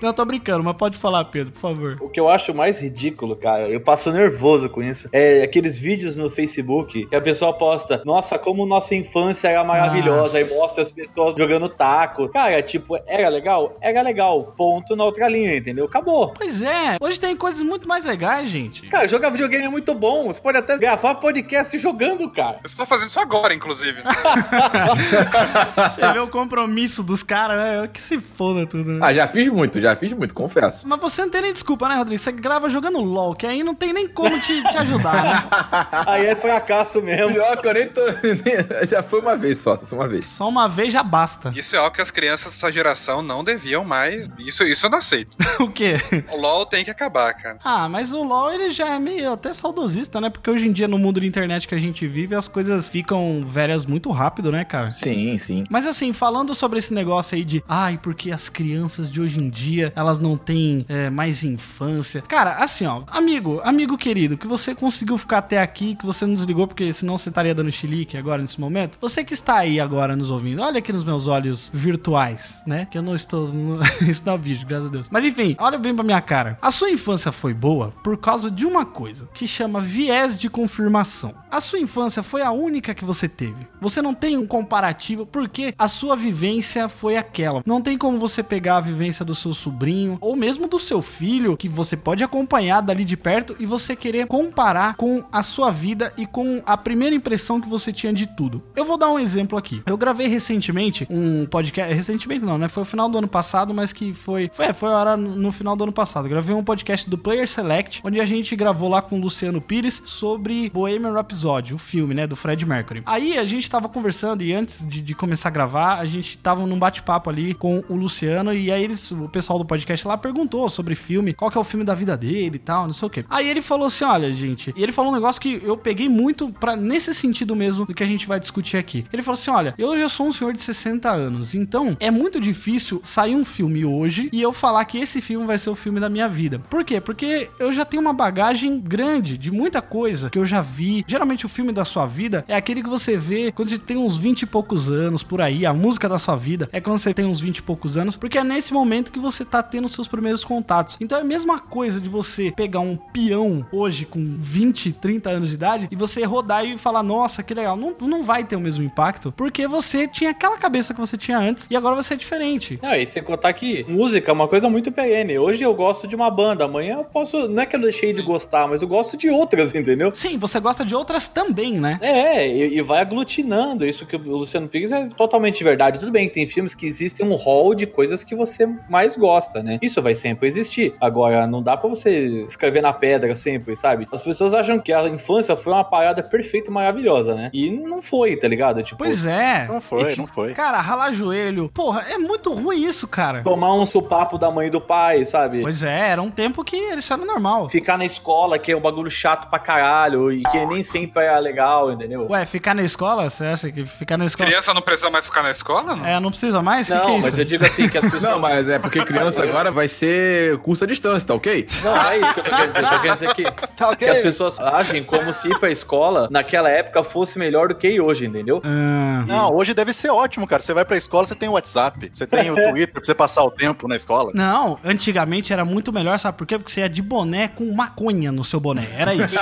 Não, 0.01 0.11
tô 0.13 0.25
brincando, 0.25 0.63
mas 0.63 0.75
pode 0.75 0.97
falar, 0.97 1.25
Pedro, 1.25 1.53
por 1.53 1.59
favor. 1.59 1.97
O 2.01 2.09
que 2.09 2.19
eu 2.19 2.27
acho 2.29 2.53
mais 2.53 2.79
ridículo, 2.79 3.35
cara, 3.35 3.69
eu 3.69 3.79
passo 3.79 4.11
nervoso 4.11 4.69
com 4.69 4.81
isso, 4.81 5.07
é 5.13 5.43
aqueles 5.43 5.77
vídeos 5.77 6.17
no 6.17 6.29
Facebook 6.29 7.05
que 7.05 7.15
a 7.15 7.21
pessoa 7.21 7.53
posta, 7.53 8.01
nossa, 8.05 8.39
como 8.39 8.65
nossa 8.65 8.95
infância 8.95 9.47
era 9.49 9.63
maravilhosa, 9.63 10.39
Nossa. 10.39 10.41
e 10.41 10.57
mostra 10.57 10.81
as 10.81 10.91
pessoas 10.91 11.35
jogando 11.37 11.69
taco. 11.69 12.29
Cara, 12.29 12.61
tipo, 12.61 12.97
era 13.05 13.29
legal? 13.29 13.77
Era 13.81 14.01
legal. 14.01 14.53
Ponto 14.57 14.95
na 14.95 15.03
outra 15.03 15.27
linha, 15.27 15.55
entendeu? 15.55 15.85
Acabou. 15.85 16.33
Pois 16.33 16.61
é, 16.61 16.97
hoje 16.99 17.19
tem 17.19 17.35
coisas 17.35 17.61
muito 17.61 17.87
mais 17.87 18.03
legais, 18.05 18.49
gente. 18.49 18.87
Cara, 18.87 19.07
jogar 19.07 19.29
videogame 19.29 19.65
é 19.65 19.69
muito 19.69 19.93
bom. 19.93 20.27
Você 20.27 20.41
pode 20.41 20.57
até 20.57 20.77
gravar 20.77 21.15
podcast 21.15 21.77
jogando, 21.77 22.29
cara. 22.29 22.59
Eu 22.63 22.67
estou 22.67 22.85
fazendo 22.85 23.09
isso 23.09 23.19
agora, 23.19 23.53
inclusive. 23.53 24.01
Você 25.89 26.13
vê 26.13 26.19
o 26.19 26.27
compromisso 26.27 27.03
dos 27.03 27.23
caras, 27.23 27.57
né? 27.57 27.89
Que 27.91 27.99
se 28.01 28.19
foda 28.19 28.65
tudo, 28.65 28.91
né? 28.93 28.99
Ah, 29.03 29.13
já 29.13 29.27
fiz 29.27 29.47
muito, 29.47 29.79
já 29.79 29.90
fiz 29.95 30.11
muito, 30.13 30.33
confesso. 30.33 30.87
Mas 30.87 30.99
você 30.99 31.21
não 31.21 31.29
tem 31.29 31.41
nem 31.41 31.53
desculpa, 31.53 31.87
né, 31.87 31.95
Rodrigo? 31.95 32.19
Você 32.21 32.31
grava 32.31 32.69
jogando 32.69 32.99
LOL, 32.99 33.35
que 33.35 33.45
aí 33.45 33.63
não 33.63 33.75
tem 33.75 33.93
nem 33.93 34.07
como 34.07 34.39
te, 34.39 34.61
te 34.63 34.77
ajudar, 34.77 35.23
né? 35.23 35.43
Aí 36.05 36.25
é 36.25 36.35
fracasso 36.35 37.01
mesmo. 37.01 37.33
Pior 37.33 37.57
que 37.61 37.67
eu 37.67 37.73
nem 37.73 37.87
tô. 37.87 38.01
já 38.87 39.03
foi 39.03 39.19
uma 39.19 39.35
vez 39.35 39.57
só, 39.59 39.75
só 39.75 39.85
foi 39.85 39.97
uma 39.97 40.07
vez. 40.07 40.25
Só 40.25 40.47
uma 40.47 40.67
vez 40.67 40.91
já 40.91 41.03
basta. 41.03 41.51
Isso 41.55 41.75
é 41.75 41.79
algo 41.79 41.95
que 41.95 42.01
as 42.01 42.11
crianças 42.11 42.53
dessa 42.53 42.71
geração 42.71 43.21
não 43.21 43.43
deviam 43.43 43.83
mais. 43.83 44.27
Isso, 44.39 44.63
isso 44.63 44.85
eu 44.85 44.89
não 44.89 44.97
aceito. 44.97 45.37
o 45.59 45.69
quê? 45.69 45.95
O 46.31 46.37
LOL 46.37 46.65
tem 46.65 46.83
que 46.83 46.91
acabar, 46.91 47.33
cara. 47.33 47.59
Ah, 47.63 47.87
mas 47.87 48.13
o 48.13 48.23
LoL 48.23 48.51
ele 48.51 48.69
já 48.69 48.89
é 48.89 48.99
meio 48.99 49.31
até 49.31 49.53
saudosista, 49.53 50.19
né? 50.19 50.29
Porque 50.29 50.49
hoje 50.49 50.67
em 50.67 50.71
dia, 50.71 50.87
no 50.87 50.97
mundo 50.97 51.19
da 51.19 51.25
internet 51.25 51.67
que 51.67 51.75
a 51.75 51.79
gente 51.79 52.07
vive, 52.07 52.35
as 52.35 52.47
coisas 52.47 52.89
ficam 52.89 53.43
velhas 53.47 53.85
muito 53.85 54.09
rápido, 54.11 54.51
né, 54.51 54.63
cara? 54.63 54.91
Sim, 54.91 55.37
sim. 55.37 55.63
Mas 55.69 55.85
assim, 55.85 56.13
falando 56.13 56.53
sobre 56.53 56.79
esse 56.79 56.93
negócio 56.93 57.35
aí 57.35 57.43
de 57.43 57.63
ai, 57.67 57.99
porque 58.01 58.31
as 58.31 58.49
crianças 58.49 59.11
de 59.11 59.21
hoje 59.21 59.39
em 59.39 59.49
dia 59.49 59.80
elas 59.95 60.19
não 60.19 60.37
têm 60.37 60.85
é, 60.87 61.09
mais 61.09 61.43
infância. 61.43 62.21
Cara, 62.21 62.55
assim, 62.55 62.85
ó, 62.85 63.03
amigo, 63.07 63.61
amigo 63.63 63.97
querido, 63.97 64.37
que 64.37 64.47
você 64.47 64.75
conseguiu 64.75 65.17
ficar 65.17 65.39
até 65.39 65.61
aqui, 65.61 65.95
que 65.95 66.05
você 66.05 66.25
não 66.25 66.33
desligou, 66.33 66.67
porque 66.67 66.91
senão 66.91 67.17
você 67.17 67.29
estaria 67.29 67.55
dando 67.55 67.71
chilique 67.71 68.17
agora 68.17 68.41
nesse 68.41 68.59
momento. 68.59 68.97
Você 69.01 69.23
que 69.23 69.33
está 69.33 69.57
aí 69.57 69.79
agora 69.79 70.15
nos 70.15 70.29
ouvindo, 70.29 70.61
olha 70.61 70.79
aqui 70.79 70.91
nos 70.91 71.03
meus 71.03 71.27
olhos 71.27 71.71
virtuais, 71.73 72.63
né? 72.65 72.87
Que 72.89 72.97
eu 72.97 73.01
não 73.01 73.15
estou. 73.15 73.49
Isso 74.07 74.23
não 74.25 74.33
é 74.33 74.37
vídeo, 74.37 74.67
graças 74.67 74.87
a 74.87 74.91
Deus. 74.91 75.09
Mas 75.09 75.25
enfim, 75.25 75.55
olha 75.59 75.77
bem 75.77 75.95
pra 75.95 76.03
minha 76.03 76.21
cara. 76.21 76.57
A 76.61 76.71
sua 76.71 76.89
infância 76.89 77.31
foi 77.31 77.53
boa 77.53 77.93
por 78.03 78.17
causa 78.17 78.49
de 78.51 78.65
uma 78.65 78.85
coisa 78.85 79.29
que 79.33 79.47
chama 79.47 79.81
viés 79.81 80.37
de 80.37 80.49
confirmação. 80.49 81.33
A 81.49 81.59
sua 81.59 81.79
infância 81.79 82.23
foi 82.23 82.41
a 82.41 82.51
única 82.51 82.93
que 82.93 83.05
você 83.05 83.27
teve. 83.27 83.67
Você 83.79 84.01
não 84.01 84.13
tem 84.13 84.37
um 84.37 84.45
comparativo 84.45 85.25
porque 85.25 85.73
a 85.77 85.87
sua 85.87 86.15
vivência 86.15 86.87
foi 86.87 87.17
aquela. 87.17 87.61
Não 87.65 87.81
tem 87.81 87.97
como 87.97 88.17
você 88.19 88.41
pegar 88.43 88.77
a 88.77 88.81
vivência 88.81 89.25
do 89.25 89.35
seu 89.35 89.53
sobrinho 89.53 89.70
ou 90.19 90.35
mesmo 90.35 90.67
do 90.67 90.79
seu 90.79 91.01
filho, 91.01 91.57
que 91.57 91.69
você 91.69 91.95
pode 91.95 92.23
acompanhar 92.23 92.81
dali 92.81 93.05
de 93.05 93.17
perto 93.17 93.55
e 93.59 93.65
você 93.65 93.95
querer 93.95 94.27
comparar 94.27 94.95
com 94.95 95.23
a 95.31 95.43
sua 95.43 95.71
vida 95.71 96.11
e 96.17 96.25
com 96.25 96.61
a 96.65 96.77
primeira 96.77 97.15
impressão 97.15 97.59
que 97.59 97.67
você 97.67 97.91
tinha 97.91 98.13
de 98.13 98.27
tudo. 98.27 98.63
Eu 98.75 98.85
vou 98.85 98.97
dar 98.97 99.09
um 99.09 99.19
exemplo 99.19 99.57
aqui. 99.57 99.81
Eu 99.85 99.97
gravei 99.97 100.27
recentemente 100.27 101.07
um 101.09 101.45
podcast, 101.45 101.93
recentemente 101.93 102.43
não, 102.43 102.57
né? 102.57 102.67
Foi 102.67 102.83
o 102.83 102.85
final 102.85 103.09
do 103.09 103.17
ano 103.17 103.27
passado, 103.27 103.73
mas 103.73 103.93
que 103.93 104.13
foi, 104.13 104.49
foi, 104.53 104.65
é, 104.65 104.73
foi 104.73 104.89
a 104.89 104.97
hora 104.97 105.17
no 105.17 105.51
final 105.51 105.75
do 105.75 105.83
ano 105.83 105.93
passado. 105.93 106.27
Gravei 106.27 106.55
um 106.55 106.63
podcast 106.63 107.09
do 107.09 107.17
Player 107.17 107.47
Select, 107.47 108.01
onde 108.03 108.19
a 108.19 108.25
gente 108.25 108.55
gravou 108.55 108.89
lá 108.89 109.01
com 109.01 109.17
o 109.17 109.21
Luciano 109.21 109.61
Pires 109.61 110.01
sobre 110.05 110.69
Bohemian 110.69 111.13
Rhapsody, 111.13 111.73
o 111.73 111.77
filme, 111.77 112.13
né, 112.13 112.27
do 112.27 112.35
Fred 112.35 112.65
Mercury. 112.65 113.03
Aí 113.05 113.37
a 113.37 113.45
gente 113.45 113.69
tava 113.69 113.89
conversando 113.89 114.43
e 114.43 114.53
antes 114.53 114.85
de, 114.85 115.01
de 115.01 115.15
começar 115.15 115.49
a 115.49 115.51
gravar, 115.51 115.97
a 115.97 116.05
gente 116.05 116.37
tava 116.37 116.65
num 116.65 116.79
bate-papo 116.79 117.29
ali 117.29 117.53
com 117.53 117.83
o 117.89 117.95
Luciano 117.95 118.53
e 118.53 118.71
aí 118.71 118.83
eles, 118.83 119.11
o 119.11 119.29
pessoal 119.29 119.59
do 119.63 119.67
podcast 119.67 120.07
lá 120.07 120.17
perguntou 120.17 120.67
sobre 120.69 120.95
filme, 120.95 121.33
qual 121.33 121.51
que 121.51 121.57
é 121.57 121.61
o 121.61 121.63
filme 121.63 121.85
da 121.85 121.95
vida 121.95 122.17
dele 122.17 122.55
e 122.55 122.59
tal, 122.59 122.85
não 122.85 122.93
sei 122.93 123.07
o 123.07 123.09
quê. 123.09 123.25
Aí 123.29 123.49
ele 123.49 123.61
falou 123.61 123.87
assim, 123.87 124.03
olha, 124.03 124.31
gente, 124.31 124.73
e 124.75 124.83
ele 124.83 124.91
falou 124.91 125.11
um 125.11 125.15
negócio 125.15 125.41
que 125.41 125.61
eu 125.63 125.77
peguei 125.77 126.09
muito 126.09 126.51
para 126.51 126.75
nesse 126.75 127.13
sentido 127.13 127.55
mesmo 127.55 127.85
do 127.85 127.93
que 127.93 128.03
a 128.03 128.07
gente 128.07 128.27
vai 128.27 128.39
discutir 128.39 128.77
aqui. 128.77 129.05
Ele 129.11 129.23
falou 129.23 129.39
assim, 129.39 129.51
olha, 129.51 129.73
eu 129.77 129.97
já 129.97 130.09
sou 130.09 130.27
um 130.27 130.33
senhor 130.33 130.53
de 130.53 130.61
60 130.61 131.09
anos, 131.09 131.55
então 131.55 131.95
é 131.99 132.11
muito 132.11 132.39
difícil 132.39 132.99
sair 133.03 133.35
um 133.35 133.45
filme 133.45 133.85
hoje 133.85 134.29
e 134.31 134.41
eu 134.41 134.53
falar 134.53 134.85
que 134.85 134.97
esse 134.97 135.21
filme 135.21 135.45
vai 135.45 135.57
ser 135.57 135.69
o 135.69 135.75
filme 135.75 135.99
da 135.99 136.09
minha 136.09 136.27
vida. 136.27 136.59
Por 136.69 136.83
quê? 136.83 136.99
Porque 136.99 137.49
eu 137.59 137.71
já 137.71 137.85
tenho 137.85 138.01
uma 138.01 138.13
bagagem 138.13 138.79
grande 138.79 139.37
de 139.37 139.51
muita 139.51 139.81
coisa 139.81 140.29
que 140.29 140.39
eu 140.39 140.45
já 140.45 140.61
vi. 140.61 141.03
Geralmente 141.07 141.45
o 141.45 141.49
filme 141.49 141.71
da 141.71 141.85
sua 141.85 142.05
vida 142.05 142.43
é 142.47 142.55
aquele 142.55 142.81
que 142.81 142.89
você 142.89 143.17
vê 143.17 143.51
quando 143.51 143.69
você 143.69 143.77
tem 143.77 143.97
uns 143.97 144.17
20 144.17 144.43
e 144.43 144.45
poucos 144.45 144.89
anos 144.89 145.23
por 145.23 145.41
aí. 145.41 145.65
A 145.65 145.73
música 145.73 146.07
da 146.07 146.19
sua 146.19 146.35
vida 146.35 146.69
é 146.71 146.81
quando 146.81 146.99
você 146.99 147.13
tem 147.13 147.25
uns 147.25 147.39
20 147.39 147.57
e 147.57 147.61
poucos 147.61 147.97
anos, 147.97 148.15
porque 148.15 148.37
é 148.37 148.43
nesse 148.43 148.73
momento 148.73 149.11
que 149.11 149.19
você 149.19 149.43
tá 149.51 149.61
tendo 149.61 149.89
seus 149.89 150.07
primeiros 150.07 150.43
contatos. 150.43 150.97
Então 151.01 151.17
é 151.17 151.21
a 151.21 151.25
mesma 151.25 151.59
coisa 151.59 151.99
de 151.99 152.09
você 152.09 152.51
pegar 152.55 152.79
um 152.79 152.95
peão 152.95 153.65
hoje 153.71 154.05
com 154.05 154.35
20, 154.37 154.93
30 154.93 155.29
anos 155.29 155.49
de 155.49 155.55
idade 155.55 155.87
e 155.91 155.95
você 155.95 156.23
rodar 156.23 156.65
e 156.65 156.77
falar, 156.77 157.03
nossa, 157.03 157.43
que 157.43 157.53
legal. 157.53 157.75
Não, 157.75 157.93
não 157.99 158.23
vai 158.23 158.43
ter 158.43 158.55
o 158.55 158.59
mesmo 158.59 158.83
impacto, 158.83 159.31
porque 159.35 159.67
você 159.67 160.07
tinha 160.07 160.31
aquela 160.31 160.57
cabeça 160.57 160.93
que 160.93 160.99
você 160.99 161.17
tinha 161.17 161.37
antes 161.37 161.67
e 161.69 161.75
agora 161.75 161.95
você 161.95 162.13
é 162.13 162.17
diferente. 162.17 162.79
Não, 162.81 162.93
e 162.93 163.05
sem 163.05 163.21
contar 163.21 163.53
que 163.53 163.83
música 163.87 164.31
é 164.31 164.33
uma 164.33 164.47
coisa 164.47 164.69
muito 164.69 164.91
perene. 164.91 165.37
Hoje 165.37 165.63
eu 165.63 165.73
gosto 165.73 166.07
de 166.07 166.15
uma 166.15 166.29
banda, 166.29 166.65
amanhã 166.65 166.97
eu 166.97 167.03
posso. 167.03 167.47
Não 167.47 167.63
é 167.63 167.65
que 167.65 167.75
eu 167.75 167.81
deixei 167.81 168.13
de 168.13 168.21
gostar, 168.21 168.67
mas 168.67 168.81
eu 168.81 168.87
gosto 168.87 169.17
de 169.17 169.29
outras, 169.29 169.73
entendeu? 169.75 170.11
Sim, 170.13 170.37
você 170.37 170.59
gosta 170.59 170.85
de 170.85 170.95
outras 170.95 171.27
também, 171.27 171.79
né? 171.79 171.99
É, 172.01 172.47
e, 172.47 172.77
e 172.77 172.81
vai 172.81 173.01
aglutinando. 173.01 173.85
Isso 173.85 174.05
que 174.05 174.15
o 174.15 174.37
Luciano 174.37 174.67
Pires 174.67 174.91
é 174.91 175.07
totalmente 175.09 175.63
verdade. 175.63 175.99
Tudo 175.99 176.11
bem, 176.11 176.29
tem 176.29 176.47
filmes 176.47 176.73
que 176.73 176.85
existem 176.85 177.25
um 177.25 177.35
hall 177.35 177.75
de 177.75 177.85
coisas 177.85 178.23
que 178.23 178.35
você 178.35 178.65
mais 178.89 179.15
gosta, 179.15 179.30
né? 179.63 179.79
Isso 179.81 180.01
vai 180.01 180.15
sempre 180.15 180.47
existir. 180.47 180.95
Agora, 180.99 181.45
não 181.47 181.61
dá 181.61 181.77
pra 181.77 181.89
você 181.89 182.43
escrever 182.47 182.81
na 182.81 182.93
pedra 182.93 183.35
sempre, 183.35 183.75
sabe? 183.75 184.07
As 184.11 184.21
pessoas 184.21 184.53
acham 184.53 184.79
que 184.79 184.91
a 184.91 185.07
infância 185.07 185.55
foi 185.55 185.73
uma 185.73 185.83
parada 185.83 186.21
perfeita 186.23 186.69
e 186.69 186.73
maravilhosa, 186.73 187.33
né? 187.33 187.49
E 187.53 187.71
não 187.71 188.01
foi, 188.01 188.35
tá 188.35 188.47
ligado? 188.47 188.81
Tipo, 188.83 188.97
Pois 189.03 189.25
é. 189.25 189.67
Não 189.67 189.81
foi, 189.81 190.15
não 190.15 190.27
foi. 190.27 190.53
Cara, 190.53 190.79
ralar 190.79 191.11
joelho. 191.13 191.69
Porra, 191.73 192.05
é 192.09 192.17
muito 192.17 192.53
ruim 192.53 192.81
isso, 192.83 193.07
cara. 193.07 193.41
tomar 193.43 193.73
um 193.73 193.85
supapo 193.85 194.37
da 194.37 194.49
mãe 194.51 194.67
e 194.67 194.69
do 194.69 194.81
pai, 194.81 195.25
sabe? 195.25 195.61
Pois 195.61 195.83
é, 195.83 196.09
era 196.09 196.21
um 196.21 196.31
tempo 196.31 196.63
que 196.63 196.75
isso 196.77 197.13
era 197.13 197.23
normal. 197.25 197.69
Ficar 197.69 197.97
na 197.97 198.05
escola, 198.05 198.57
que 198.59 198.71
é 198.71 198.77
um 198.77 198.81
bagulho 198.81 199.09
chato 199.11 199.49
pra 199.49 199.59
caralho, 199.59 200.31
e 200.31 200.43
que 200.43 200.65
nem 200.65 200.83
sempre 200.83 201.23
é 201.25 201.39
legal, 201.39 201.91
entendeu? 201.91 202.27
Ué, 202.29 202.45
ficar 202.45 202.73
na 202.75 202.83
escola? 202.83 203.29
Você 203.29 203.45
acha 203.45 203.71
que 203.71 203.85
ficar 203.85 204.17
na 204.17 204.25
escola. 204.25 204.49
Criança 204.49 204.73
não 204.73 204.81
precisa 204.81 205.09
mais 205.09 205.25
ficar 205.25 205.43
na 205.43 205.51
escola, 205.51 205.95
não? 205.95 206.05
É, 206.05 206.19
não 206.19 206.29
precisa 206.29 206.61
mais? 206.61 206.89
O 206.89 206.93
que, 206.93 206.97
Não, 206.97 207.05
que 207.05 207.11
é 207.11 207.17
isso? 207.19 207.29
mas 207.29 207.39
eu 207.39 207.45
digo 207.45 207.65
assim, 207.65 207.89
que 207.89 207.97
as 207.97 208.03
pessoas... 208.11 208.21
Não, 208.21 208.39
mas 208.39 208.67
é 208.67 208.79
porque 208.79 209.03
criança 209.05 209.20
agora 209.27 209.71
vai 209.71 209.87
ser 209.87 210.57
curso 210.59 210.83
à 210.83 210.87
distância, 210.87 211.27
tá 211.27 211.33
ok? 211.33 211.65
Não, 211.83 211.95
é 212.09 212.17
isso 212.19 212.33
que 212.33 212.39
eu 212.39 212.43
tô 212.43 212.49
querendo 212.51 212.73
dizer. 212.73 212.83
Eu 212.83 212.89
tô 212.89 212.99
querendo 213.01 213.13
dizer 213.15 213.33
que, 213.35 213.43
Tá 213.81 213.95
que 213.95 214.05
as 214.05 214.17
pessoas 214.19 214.59
agem 214.59 215.03
como 215.03 215.33
se 215.33 215.47
ir 215.49 215.59
pra 215.59 215.71
escola 215.71 216.27
naquela 216.31 216.69
época 216.69 217.03
fosse 217.03 217.37
melhor 217.39 217.69
do 217.69 217.75
que 217.75 217.99
hoje, 217.99 218.25
entendeu? 218.25 218.61
Ah, 218.63 219.23
Não, 219.27 219.53
hoje 219.55 219.73
deve 219.73 219.93
ser 219.93 220.09
ótimo, 220.09 220.45
cara. 220.47 220.61
Você 220.61 220.73
vai 220.73 220.85
pra 220.85 220.97
escola, 220.97 221.25
você 221.25 221.35
tem 221.35 221.49
o 221.49 221.53
WhatsApp, 221.53 222.11
você 222.13 222.27
tem 222.27 222.51
o 222.51 222.55
Twitter 222.71 222.93
pra 222.93 223.03
você 223.03 223.13
passar 223.15 223.43
o 223.43 223.51
tempo 223.51 223.87
na 223.87 223.95
escola. 223.95 224.31
Não, 224.35 224.77
antigamente 224.83 225.51
era 225.53 225.65
muito 225.65 225.91
melhor, 225.91 226.17
sabe 226.19 226.37
por 226.37 226.45
quê? 226.45 226.57
Porque 226.57 226.71
você 226.71 226.81
ia 226.81 226.89
de 226.89 227.01
boné 227.01 227.47
com 227.47 227.71
maconha 227.73 228.31
no 228.31 228.43
seu 228.43 228.59
boné. 228.59 228.87
Era 228.97 229.13
isso. 229.13 229.35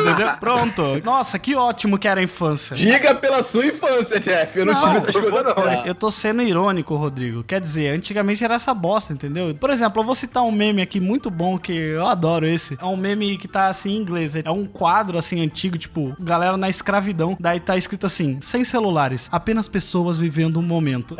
Entendeu? 0.00 0.30
Pronto. 0.38 1.00
Nossa, 1.04 1.38
que 1.38 1.54
ótimo 1.54 1.98
que 1.98 2.06
era 2.08 2.20
a 2.20 2.22
infância. 2.22 2.76
Diga 2.76 3.14
pela 3.14 3.42
sua 3.42 3.66
infância, 3.66 4.18
Jeff. 4.20 4.58
Eu 4.58 4.66
não, 4.66 4.74
Não, 4.74 4.80
tive 4.80 4.96
essas 4.96 5.10
coisas, 5.10 5.44
não. 5.44 5.84
Eu 5.84 5.94
tô 5.94 6.10
sendo 6.10 6.42
irônico, 6.42 6.94
Rodrigo. 6.96 7.42
Quer 7.44 7.60
dizer, 7.60 7.88
antigamente 7.94 8.44
era 8.44 8.54
essa 8.54 8.72
bosta, 8.74 9.12
entendeu? 9.26 9.54
Por 9.54 9.70
exemplo, 9.70 10.00
eu 10.00 10.06
vou 10.06 10.14
citar 10.14 10.42
um 10.42 10.50
meme 10.50 10.80
aqui 10.80 10.98
muito 10.98 11.30
bom 11.30 11.58
que 11.58 11.72
eu 11.72 12.06
adoro 12.06 12.46
esse. 12.46 12.78
É 12.80 12.84
um 12.84 12.96
meme 12.96 13.36
que 13.36 13.46
tá 13.46 13.68
assim 13.68 13.92
em 13.92 13.96
inglês. 13.96 14.34
É 14.36 14.50
um 14.50 14.66
quadro 14.66 15.18
assim 15.18 15.42
antigo, 15.42 15.76
tipo, 15.76 16.14
galera 16.18 16.56
na 16.56 16.68
escravidão. 16.68 17.36
Daí 17.38 17.60
tá 17.60 17.76
escrito 17.76 18.06
assim: 18.06 18.38
sem 18.40 18.64
celulares, 18.64 19.28
apenas 19.30 19.68
pessoas 19.68 20.18
vivendo 20.18 20.58
um 20.58 20.62
momento. 20.62 21.16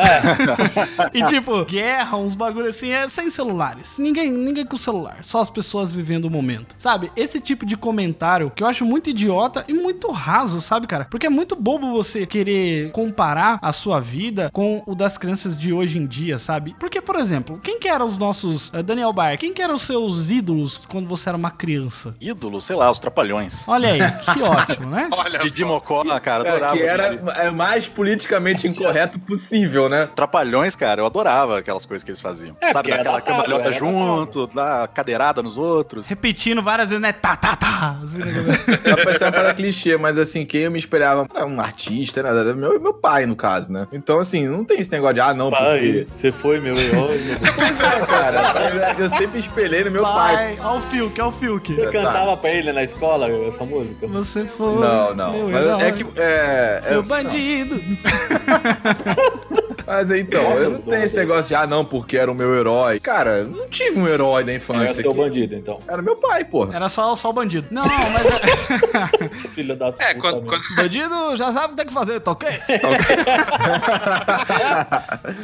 e 1.13 1.23
tipo, 1.25 1.65
guerra, 1.65 2.17
uns 2.17 2.35
bagulho 2.35 2.69
assim, 2.69 2.91
é 2.91 3.09
sem 3.09 3.29
celulares. 3.29 3.99
Ninguém, 3.99 4.31
ninguém 4.31 4.65
com 4.65 4.77
celular, 4.77 5.19
só 5.23 5.41
as 5.41 5.51
pessoas 5.51 5.93
vivendo 5.93 6.25
o 6.25 6.31
momento. 6.31 6.75
Sabe? 6.79 7.11
Esse 7.17 7.41
tipo 7.41 7.67
de 7.67 7.77
comentário 7.77 8.51
que 8.51 8.63
eu 8.63 8.67
acho 8.67 8.85
muito 8.85 9.11
idiota 9.11 9.65
e 9.69 9.75
muito 9.75 10.11
raso, 10.11 10.61
sabe, 10.61 10.87
cara? 10.87 11.07
Porque 11.11 11.27
é 11.27 11.31
muito 11.31 11.55
bobo 11.55 11.93
você 11.93 12.27
querer 12.27 12.91
comparar 12.93 13.59
a 13.61 13.73
sua 13.73 14.01
vida 14.01 14.51
com 14.53 14.83
o 14.87 14.95
das 14.95 15.19
crianças 15.19 15.57
de 15.57 15.73
hoje 15.73 15.99
em 15.99 16.07
dia, 16.07 16.39
sabe? 16.39 16.75
Porque, 16.79 17.01
por 17.01 17.17
exemplo, 17.17 17.59
quem 17.63 17.79
que 17.79 17.90
eram 17.91 18.07
os 18.07 18.17
nossos. 18.19 18.71
eh, 18.73 18.83
Daniel 18.83 19.13
Bar, 19.13 19.37
quem 19.39 19.53
que 19.53 19.61
eram 19.63 19.75
os 19.75 19.83
seus 19.83 20.31
ídolos 20.31 20.81
quando 20.89 21.09
você 21.09 21.29
era 21.29 21.37
uma 21.37 21.51
criança? 21.51 22.15
Ídolo, 22.21 22.61
sei 22.61 22.77
lá, 22.77 22.91
os 22.91 22.99
trapalhões. 23.01 23.63
Olha 23.67 23.91
aí, 23.91 24.01
que 24.35 24.43
ótimo, 24.43 24.89
né? 24.91 25.09
Olha 25.13 25.39
Didi. 25.41 25.65
Mocó, 25.65 26.03
cara, 26.05 26.21
Cara, 26.21 26.41
adorava. 26.49 26.77
que 26.77 26.83
era 26.83 27.09
Didi. 27.17 27.31
é 27.37 27.51
mais 27.51 27.87
politicamente 27.87 28.67
incorreto 28.67 29.19
possível, 29.19 29.89
né? 29.89 30.09
Trapalhões, 30.15 30.75
cara, 30.75 31.01
eu 31.03 31.07
adorava 31.07 31.59
aquelas 31.59 31.85
coisas 31.87 32.03
que 32.05 32.11
eles 32.11 32.21
faziam. 32.21 32.57
É, 32.61 32.73
Sabe, 32.73 32.91
daquela 32.91 33.21
cambalhota 33.21 33.65
era 33.69 33.73
junto, 33.73 34.47
dar 34.49 34.89
cadeirada 34.89 35.43
nos 35.43 35.57
outros. 35.57 36.07
Repetindo 36.07 36.63
várias 36.63 36.91
vezes, 36.91 37.03
né? 37.03 37.13
Tá, 37.13 37.37
tá, 37.37 37.57
tá. 37.57 37.99
Assim, 38.03 38.19
né? 38.19 38.43
Vai 38.85 39.05
parecer 39.05 39.25
uma 39.25 39.33
parada 39.33 39.55
clichê, 39.55 39.97
mas 39.97 40.17
assim, 40.19 40.45
quem 40.47 40.63
eu 40.63 40.71
me 40.71 40.79
espelhava 40.79 41.27
era 41.35 41.47
um 41.47 41.61
artista, 41.61 42.23
nada, 42.23 42.41
era 42.41 42.55
meu, 42.55 42.81
meu 42.81 42.95
pai, 42.95 43.27
no 43.27 43.37
caso, 43.37 43.71
né? 43.73 43.87
Então, 43.93 44.19
assim, 44.19 44.47
não 44.49 44.65
tem 44.65 44.81
esse 44.81 44.91
negócio 44.93 45.15
de, 45.15 45.21
ah, 45.21 45.35
não, 45.35 45.51
Pai, 45.51 45.79
porque. 45.81 46.07
você 46.13 46.33
foi 46.33 46.61
meu 46.61 46.75
herói. 46.75 47.21
Pois 47.55 47.80
é, 47.81 48.07
cara. 48.07 48.95
Eu 48.99 49.11
sempre 49.11 49.41
espelhei 49.41 49.85
no 49.85 49.91
meu 49.91 50.03
pai. 50.03 50.35
Pai, 50.35 50.59
ó 50.63 50.77
o 50.77 50.81
Fiuk, 50.81 51.21
ó 51.21 51.29
o 51.29 51.33
Fiuk. 51.33 51.75
Você 51.75 51.87
cantava 51.91 52.37
pra 52.37 52.51
ele 52.51 52.73
na 52.73 52.83
escola 52.83 53.29
essa 53.47 53.65
música? 53.65 54.07
Você 54.07 54.45
foi. 54.45 54.81
Não, 54.81 55.15
não. 55.15 55.33
meu 55.49 55.81
é 55.81 55.93
que. 55.93 56.07
É, 56.17 56.83
é- 56.87 56.91
Meu 56.91 57.03
bandido. 57.03 57.81
Mas 59.93 60.09
então, 60.13 60.53
eu 60.57 60.71
não 60.71 60.81
tenho 60.83 61.03
esse 61.03 61.17
negócio 61.17 61.49
de, 61.49 61.55
ah, 61.57 61.67
não, 61.67 61.85
porque 61.85 62.17
era 62.17 62.31
o 62.31 62.35
meu 62.35 62.55
herói. 62.55 63.01
Cara, 63.01 63.39
eu 63.41 63.49
não 63.49 63.69
tive 63.69 63.99
um 63.99 64.07
herói 64.07 64.45
da 64.45 64.53
Era 64.53 64.61
infância. 64.63 64.95
seu 64.95 65.11
que- 65.11 65.17
bandido, 65.17 65.57
então. 65.57 65.81
Era 65.89 66.01
meu 66.01 66.15
pai, 66.15 66.45
porra. 66.45 66.77
Era 66.77 66.89
só, 66.89 67.17
só 67.17 67.31
o 67.31 67.33
bandido. 67.33 67.67
Não, 67.73 67.85
mas. 67.85 68.25
é- 68.27 69.29
Filho 69.53 69.75
das 69.77 69.99
É, 69.99 70.15
puta 70.15 70.21
quando, 70.21 70.35
mesmo. 70.45 70.49
quando- 70.49 70.77
bandido 70.77 71.37
já 71.37 71.53
sabe 71.53 71.67
o 71.67 71.71
que 71.71 71.77
tem 71.77 71.87
que 71.87 71.93
fazer, 71.93 72.21
tá 72.21 72.31
ok? 72.31 72.49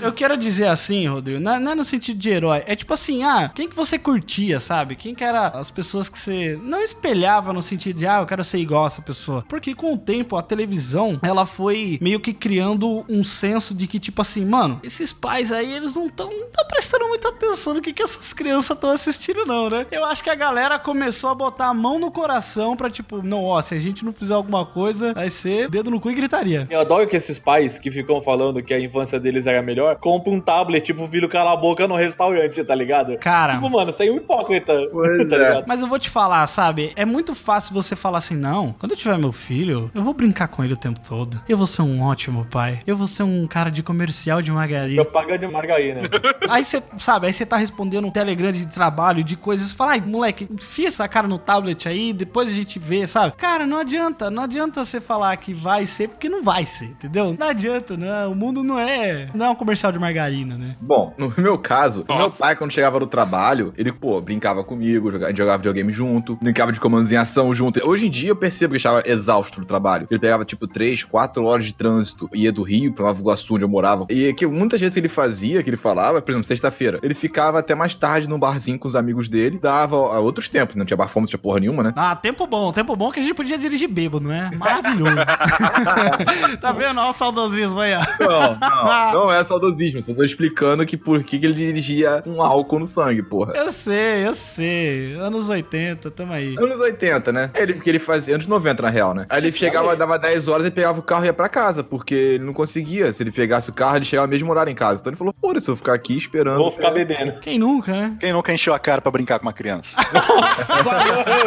Eu 0.02 0.12
quero 0.12 0.36
dizer 0.36 0.68
assim, 0.68 1.08
Rodrigo, 1.08 1.40
não 1.40 1.54
é, 1.54 1.58
não 1.58 1.72
é 1.72 1.74
no 1.74 1.84
sentido 1.84 2.18
de 2.18 2.30
herói. 2.30 2.62
É 2.66 2.76
tipo 2.76 2.92
assim, 2.94 3.24
ah, 3.24 3.50
quem 3.54 3.68
que 3.68 3.74
você 3.76 3.98
curtia, 3.98 4.60
sabe? 4.60 4.94
Quem 4.96 5.14
que 5.14 5.24
era 5.24 5.48
as 5.48 5.70
pessoas 5.70 6.08
que 6.08 6.18
você 6.18 6.58
não 6.62 6.80
espelhava 6.82 7.52
no 7.52 7.62
sentido 7.62 7.98
de, 7.98 8.06
ah, 8.06 8.20
eu 8.20 8.26
quero 8.26 8.44
ser 8.44 8.58
igual 8.58 8.84
a 8.84 8.86
essa 8.86 9.02
pessoa. 9.02 9.44
Porque 9.48 9.74
com 9.74 9.92
o 9.94 9.98
tempo, 9.98 10.36
a 10.36 10.42
televisão, 10.42 11.18
ela 11.22 11.44
foi 11.46 11.98
meio 12.00 12.20
que 12.20 12.32
criando 12.32 13.04
um 13.08 13.24
senso 13.24 13.74
de 13.74 13.86
que, 13.86 13.98
tipo 13.98 14.22
assim, 14.22 14.35
mano, 14.44 14.80
esses 14.82 15.12
pais 15.12 15.52
aí, 15.52 15.72
eles 15.72 15.94
não 15.96 16.06
estão 16.06 16.30
prestando 16.68 17.06
muita 17.08 17.28
atenção 17.28 17.74
no 17.74 17.80
que, 17.80 17.92
que 17.92 18.02
essas 18.02 18.32
crianças 18.32 18.76
estão 18.76 18.90
assistindo, 18.90 19.44
não, 19.46 19.70
né? 19.70 19.86
Eu 19.90 20.04
acho 20.04 20.22
que 20.22 20.30
a 20.30 20.34
galera 20.34 20.78
começou 20.78 21.30
a 21.30 21.34
botar 21.34 21.66
a 21.66 21.74
mão 21.74 21.98
no 21.98 22.10
coração 22.10 22.76
pra, 22.76 22.90
tipo, 22.90 23.22
não, 23.22 23.44
ó, 23.44 23.60
se 23.62 23.74
a 23.74 23.78
gente 23.78 24.04
não 24.04 24.12
fizer 24.12 24.34
alguma 24.34 24.64
coisa, 24.66 25.14
vai 25.14 25.30
ser 25.30 25.68
dedo 25.68 25.90
no 25.90 26.00
cu 26.00 26.10
e 26.10 26.14
gritaria. 26.14 26.66
Eu 26.70 26.80
adoro 26.80 27.06
que 27.06 27.16
esses 27.16 27.38
pais 27.38 27.78
que 27.78 27.90
ficam 27.90 28.20
falando 28.22 28.62
que 28.62 28.74
a 28.74 28.80
infância 28.80 29.18
deles 29.18 29.46
era 29.46 29.62
melhor, 29.62 29.96
compram 29.96 30.34
um 30.34 30.40
tablet, 30.40 30.84
tipo, 30.84 31.04
o 31.04 31.06
filho 31.06 31.28
cala 31.28 31.52
a 31.52 31.56
boca 31.56 31.86
no 31.86 31.96
restaurante, 31.96 32.62
tá 32.64 32.74
ligado? 32.74 33.16
Cara. 33.18 33.54
Tipo, 33.54 33.70
mano, 33.70 33.90
isso 33.90 34.02
aí 34.02 34.08
é 34.08 34.12
um 34.12 34.16
hipócrita. 34.16 34.72
Pois 34.92 35.28
tá 35.30 35.36
é. 35.36 35.64
Mas 35.66 35.82
eu 35.82 35.88
vou 35.88 35.98
te 35.98 36.10
falar, 36.10 36.46
sabe? 36.46 36.92
É 36.96 37.04
muito 37.04 37.34
fácil 37.34 37.74
você 37.74 37.96
falar 37.96 38.18
assim, 38.18 38.36
não, 38.36 38.74
quando 38.78 38.92
eu 38.92 38.96
tiver 38.96 39.18
meu 39.18 39.32
filho, 39.32 39.90
eu 39.94 40.02
vou 40.02 40.14
brincar 40.14 40.48
com 40.48 40.64
ele 40.64 40.74
o 40.74 40.76
tempo 40.76 41.00
todo. 41.06 41.40
Eu 41.48 41.56
vou 41.56 41.66
ser 41.66 41.82
um 41.82 42.02
ótimo 42.02 42.46
pai. 42.46 42.80
Eu 42.86 42.96
vou 42.96 43.06
ser 43.06 43.22
um 43.22 43.46
cara 43.46 43.70
de 43.70 43.82
comercial 44.26 44.42
de 44.42 44.50
margarina. 44.50 45.02
Propaganda 45.04 45.46
de 45.46 45.52
margarina. 45.52 46.00
Aí 46.48 46.64
você, 46.64 46.82
sabe, 46.98 47.26
aí 47.26 47.32
você 47.32 47.44
tá 47.44 47.56
respondendo 47.56 48.06
um 48.06 48.10
telegram 48.10 48.52
de 48.52 48.66
trabalho, 48.66 49.24
de 49.24 49.36
coisas. 49.36 49.68
Você 49.68 49.74
fala, 49.74 49.92
ai, 49.92 50.00
moleque, 50.00 50.48
enfia 50.50 50.88
essa 50.88 51.06
cara 51.08 51.26
no 51.26 51.38
tablet 51.38 51.88
aí, 51.88 52.12
depois 52.12 52.48
a 52.48 52.52
gente 52.52 52.78
vê, 52.78 53.04
sabe? 53.06 53.34
Cara, 53.36 53.66
não 53.66 53.78
adianta, 53.78 54.30
não 54.30 54.44
adianta 54.44 54.84
você 54.84 55.00
falar 55.00 55.36
que 55.38 55.52
vai 55.52 55.86
ser, 55.86 56.08
porque 56.08 56.28
não 56.28 56.44
vai 56.44 56.64
ser, 56.64 56.86
entendeu? 56.86 57.36
Não 57.38 57.48
adianta, 57.48 57.96
não. 57.96 58.30
O 58.30 58.34
mundo 58.34 58.62
não 58.62 58.78
é. 58.78 59.28
Não 59.34 59.46
é 59.46 59.50
um 59.50 59.56
comercial 59.56 59.90
de 59.90 59.98
margarina, 59.98 60.56
né? 60.56 60.76
Bom, 60.80 61.12
no 61.18 61.32
meu 61.36 61.58
caso, 61.58 62.04
o 62.08 62.12
meu 62.12 62.26
Nossa. 62.26 62.38
pai, 62.38 62.54
quando 62.54 62.70
chegava 62.70 63.00
no 63.00 63.06
trabalho, 63.06 63.74
ele, 63.76 63.92
pô, 63.92 64.20
brincava 64.20 64.62
comigo, 64.62 65.10
jogava, 65.10 65.34
jogava 65.34 65.58
videogame 65.58 65.92
junto, 65.92 66.36
brincava 66.36 66.70
de 66.70 66.80
comandos 66.80 67.10
em 67.10 67.16
ação 67.16 67.52
junto. 67.52 67.84
Hoje 67.86 68.06
em 68.06 68.10
dia 68.10 68.30
eu 68.30 68.36
percebo 68.36 68.70
que 68.70 68.76
ele 68.76 68.78
estava 68.78 69.02
exausto 69.04 69.60
do 69.60 69.66
trabalho. 69.66 70.06
Ele 70.08 70.20
pegava, 70.20 70.44
tipo, 70.44 70.68
3, 70.68 71.02
4 71.02 71.44
horas 71.44 71.64
de 71.64 71.74
trânsito, 71.74 72.30
ia 72.32 72.52
do 72.52 72.62
Rio 72.62 72.92
pra 72.92 73.06
Nova 73.06 73.20
Iguaçu, 73.20 73.54
onde 73.54 73.64
eu 73.64 73.68
morava. 73.68 74.06
E 74.16 74.32
que 74.32 74.46
muitas 74.46 74.80
vezes 74.80 74.94
que 74.94 75.00
ele 75.00 75.10
fazia, 75.10 75.62
que 75.62 75.68
ele 75.68 75.76
falava, 75.76 76.22
por 76.22 76.30
exemplo, 76.30 76.46
sexta-feira, 76.46 76.98
ele 77.02 77.12
ficava 77.12 77.58
até 77.58 77.74
mais 77.74 77.94
tarde 77.94 78.26
num 78.26 78.38
barzinho 78.38 78.78
com 78.78 78.88
os 78.88 78.96
amigos 78.96 79.28
dele, 79.28 79.58
dava 79.60 79.94
a 79.94 80.18
outros 80.20 80.48
tempos, 80.48 80.74
não 80.74 80.86
tinha 80.86 80.96
bafome, 80.96 81.24
não 81.24 81.28
tinha 81.28 81.38
porra 81.38 81.60
nenhuma, 81.60 81.82
né? 81.82 81.92
Ah, 81.94 82.16
tempo 82.16 82.46
bom, 82.46 82.72
tempo 82.72 82.96
bom 82.96 83.12
que 83.12 83.20
a 83.20 83.22
gente 83.22 83.34
podia 83.34 83.58
dirigir 83.58 83.88
bêbado, 83.88 84.26
né? 84.26 84.50
Maravilhoso. 84.56 85.16
tá 86.62 86.72
vendo? 86.72 86.98
Olha 86.98 87.10
o 87.10 87.12
saudosismo 87.12 87.80
aí, 87.80 87.92
ó. 87.92 88.00
Não, 88.20 88.58
não, 88.58 89.12
não 89.26 89.32
é 89.32 89.44
saudosismo, 89.44 90.02
só 90.02 90.14
tô 90.14 90.24
explicando 90.24 90.86
que 90.86 90.96
por 90.96 91.22
que, 91.22 91.38
que 91.38 91.44
ele 91.44 91.54
dirigia 91.54 92.22
um 92.26 92.40
álcool 92.40 92.78
no 92.78 92.86
sangue, 92.86 93.22
porra. 93.22 93.52
Eu 93.54 93.70
sei, 93.70 94.26
eu 94.26 94.34
sei. 94.34 95.14
Anos 95.16 95.50
80, 95.50 96.10
tamo 96.10 96.32
aí. 96.32 96.54
Anos 96.58 96.80
80, 96.80 97.32
né? 97.32 97.50
Ele, 97.54 97.74
porque 97.74 97.90
ele 97.90 97.98
fazia, 97.98 98.34
anos 98.34 98.46
90 98.46 98.82
na 98.82 98.88
real, 98.88 99.12
né? 99.12 99.26
Aí 99.28 99.40
ele 99.40 99.52
chegava, 99.52 99.94
dava 99.94 100.18
10 100.18 100.48
horas 100.48 100.66
e 100.66 100.70
pegava 100.70 100.98
o 100.98 101.02
carro 101.02 101.24
e 101.24 101.26
ia 101.26 101.34
pra 101.34 101.50
casa, 101.50 101.84
porque 101.84 102.14
ele 102.14 102.44
não 102.44 102.54
conseguia. 102.54 103.12
Se 103.12 103.22
ele 103.22 103.30
pegasse 103.30 103.68
o 103.68 103.72
carro, 103.74 103.95
ele 103.96 104.04
chegava 104.04 104.26
mesmo 104.26 104.50
horário 104.50 104.70
em 104.70 104.74
casa. 104.74 105.00
Então 105.00 105.10
ele 105.10 105.16
falou, 105.16 105.32
pô, 105.32 105.48
se 105.58 105.68
eu 105.68 105.74
vou 105.74 105.76
ficar 105.76 105.94
aqui 105.94 106.16
esperando. 106.16 106.58
Vou 106.58 106.70
ficar 106.70 106.90
bebendo. 106.90 107.40
Quem 107.40 107.58
nunca, 107.58 107.92
né? 107.92 108.16
Quem 108.20 108.32
nunca 108.32 108.52
encheu 108.52 108.74
a 108.74 108.78
cara 108.78 109.00
pra 109.00 109.10
brincar 109.10 109.38
com 109.38 109.46
uma 109.46 109.52
criança? 109.52 109.96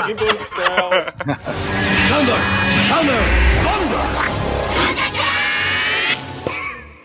Meu 0.05 0.15
Deus 0.15 0.33
do 0.33 0.43
céu. 0.55 0.89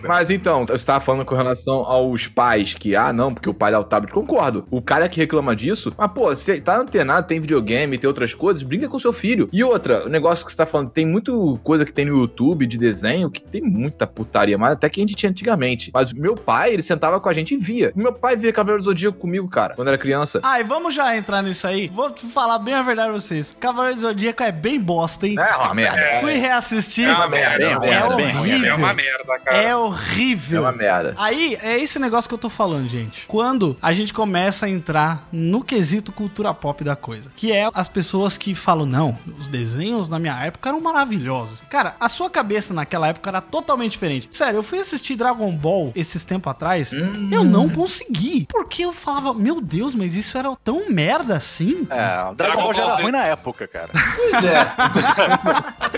Mas 0.07 0.31
então, 0.31 0.65
eu 0.69 0.75
estava 0.75 1.01
falando 1.01 1.25
com 1.25 1.35
relação 1.35 1.81
aos 1.85 2.27
pais 2.27 2.75
que, 2.75 2.95
ah, 2.97 3.13
não, 3.13 3.33
porque 3.33 3.49
o 3.49 3.55
pai 3.55 3.73
dá 3.73 3.81
o 3.81 3.85
tablet. 3.85 4.13
Concordo. 4.13 4.67
O 4.71 4.81
cara 4.83 5.09
que 5.09 5.19
reclama 5.19 5.55
disso, 5.55 5.93
mas, 5.97 6.11
pô, 6.13 6.27
você 6.35 6.61
tá 6.61 6.77
antenado, 6.79 7.27
tem 7.27 7.41
videogame, 7.41 7.99
tem 7.99 8.09
outras 8.09 8.35
coisas, 8.35 8.63
brinca 8.63 8.89
com 8.89 8.99
seu 8.99 9.13
filho. 9.13 9.49
E 9.53 9.63
outra, 9.63 10.07
o 10.07 10.09
negócio 10.09 10.45
que 10.45 10.51
você 10.51 10.57
tá 10.57 10.67
falando, 10.67 10.91
tem 10.91 11.07
muito 11.07 11.59
coisa 11.63 11.85
que 11.85 11.93
tem 11.93 12.05
no 12.05 12.19
YouTube 12.19 12.67
de 12.67 12.79
desenho 12.79 13.31
que 13.31 13.41
tem 13.41 13.61
muita 13.63 14.07
putaria, 14.07 14.57
mais 14.59 14.73
até 14.73 14.89
que 14.89 15.01
a 15.01 15.03
gente 15.03 15.15
tinha 15.15 15.31
antigamente. 15.31 15.91
Mas 15.93 16.13
o 16.13 16.21
meu 16.21 16.35
pai, 16.35 16.73
ele 16.73 16.83
sentava 16.83 17.21
com 17.21 17.29
a 17.29 17.33
gente 17.33 17.55
e 17.55 17.57
via. 17.57 17.93
Meu 17.95 18.13
pai 18.13 18.37
via 18.37 18.53
Cavaleiro 18.53 18.83
do 18.83 18.85
Zodíaco 18.87 19.19
comigo, 19.19 19.49
cara, 19.49 19.75
quando 19.75 19.89
era 19.89 19.99
criança. 19.99 20.41
Ai, 20.43 20.65
vamos 20.65 20.95
já 20.95 21.17
entrar 21.17 21.43
nisso 21.43 21.67
aí. 21.67 21.89
Vou 21.89 22.15
falar 22.33 22.59
bem 22.59 22.75
a 22.75 22.83
verdade 22.83 23.11
pra 23.11 23.21
vocês. 23.21 23.57
Cavaleiro 23.59 23.97
do 23.97 24.03
Zodíaco 24.03 24.43
é 24.43 24.53
bem 24.53 24.81
bosta, 24.81 25.27
hein? 25.27 25.37
É 25.39 25.57
uma 25.57 25.75
merda. 25.75 26.21
Fui 26.21 26.35
reassistir. 26.35 27.09
É 27.09 27.13
uma 27.13 27.29
merda, 27.29 27.65
É, 27.65 27.67
é 27.67 27.77
uma 27.77 27.81
merda, 27.81 28.17
bem 28.17 28.37
horrível. 28.37 28.69
É 28.69 28.75
uma 28.75 28.95
merda, 28.95 29.39
cara. 29.45 29.57
É 29.57 29.75
É 29.75 29.77
horrível. 29.95 30.63
uma 30.63 30.73
merda. 30.73 31.15
Aí, 31.17 31.57
é 31.63 31.79
esse 31.79 31.99
negócio 31.99 32.29
que 32.29 32.35
eu 32.35 32.39
tô 32.39 32.49
falando, 32.49 32.89
gente. 32.89 33.25
Quando 33.27 33.77
a 33.81 33.93
gente 33.93 34.13
começa 34.13 34.67
a 34.67 34.69
entrar 34.69 35.27
no 35.33 35.63
quesito 35.63 36.13
cultura 36.13 36.53
pop 36.53 36.83
da 36.85 36.97
coisa, 36.97 37.31
que 37.37 37.53
é 37.53 37.69
as 37.73 37.89
pessoas 37.89 38.37
que 38.37 38.55
falam, 38.55 38.87
não, 38.87 39.19
os 39.39 39.49
desenhos 39.49 40.09
na 40.09 40.19
minha 40.19 40.39
época 40.45 40.69
eram 40.69 40.81
maravilhosos. 40.81 41.63
Cara, 41.71 41.95
a 41.99 42.09
sua 42.09 42.29
cabeça 42.31 42.75
naquela 42.75 43.09
época 43.09 43.31
era 43.31 43.41
totalmente 43.41 43.93
diferente. 43.93 44.29
Sério, 44.31 44.59
eu 44.59 44.63
fui 44.63 44.79
assistir 44.79 45.17
Dragon 45.17 45.51
Ball 45.53 45.93
esses 45.95 46.25
tempos 46.25 46.51
atrás, 46.51 46.93
eu 47.31 47.45
não 47.45 47.69
consegui. 47.69 48.47
Porque 48.51 48.85
eu 48.85 48.93
falava, 48.93 49.33
meu 49.35 49.61
Deus, 49.61 49.95
mas 49.95 50.15
isso 50.15 50.37
era 50.37 50.55
tão 50.63 50.91
merda 50.91 51.37
assim? 51.37 51.87
É, 51.91 52.31
o 52.31 52.35
Dragon 52.35 52.63
Ball 52.63 52.75
já 52.75 52.83
era 52.83 52.97
ruim 52.97 53.13
na 53.13 53.25
época, 53.25 53.67
cara. 53.67 53.91
Pois 53.93 54.45
é. 54.45 55.85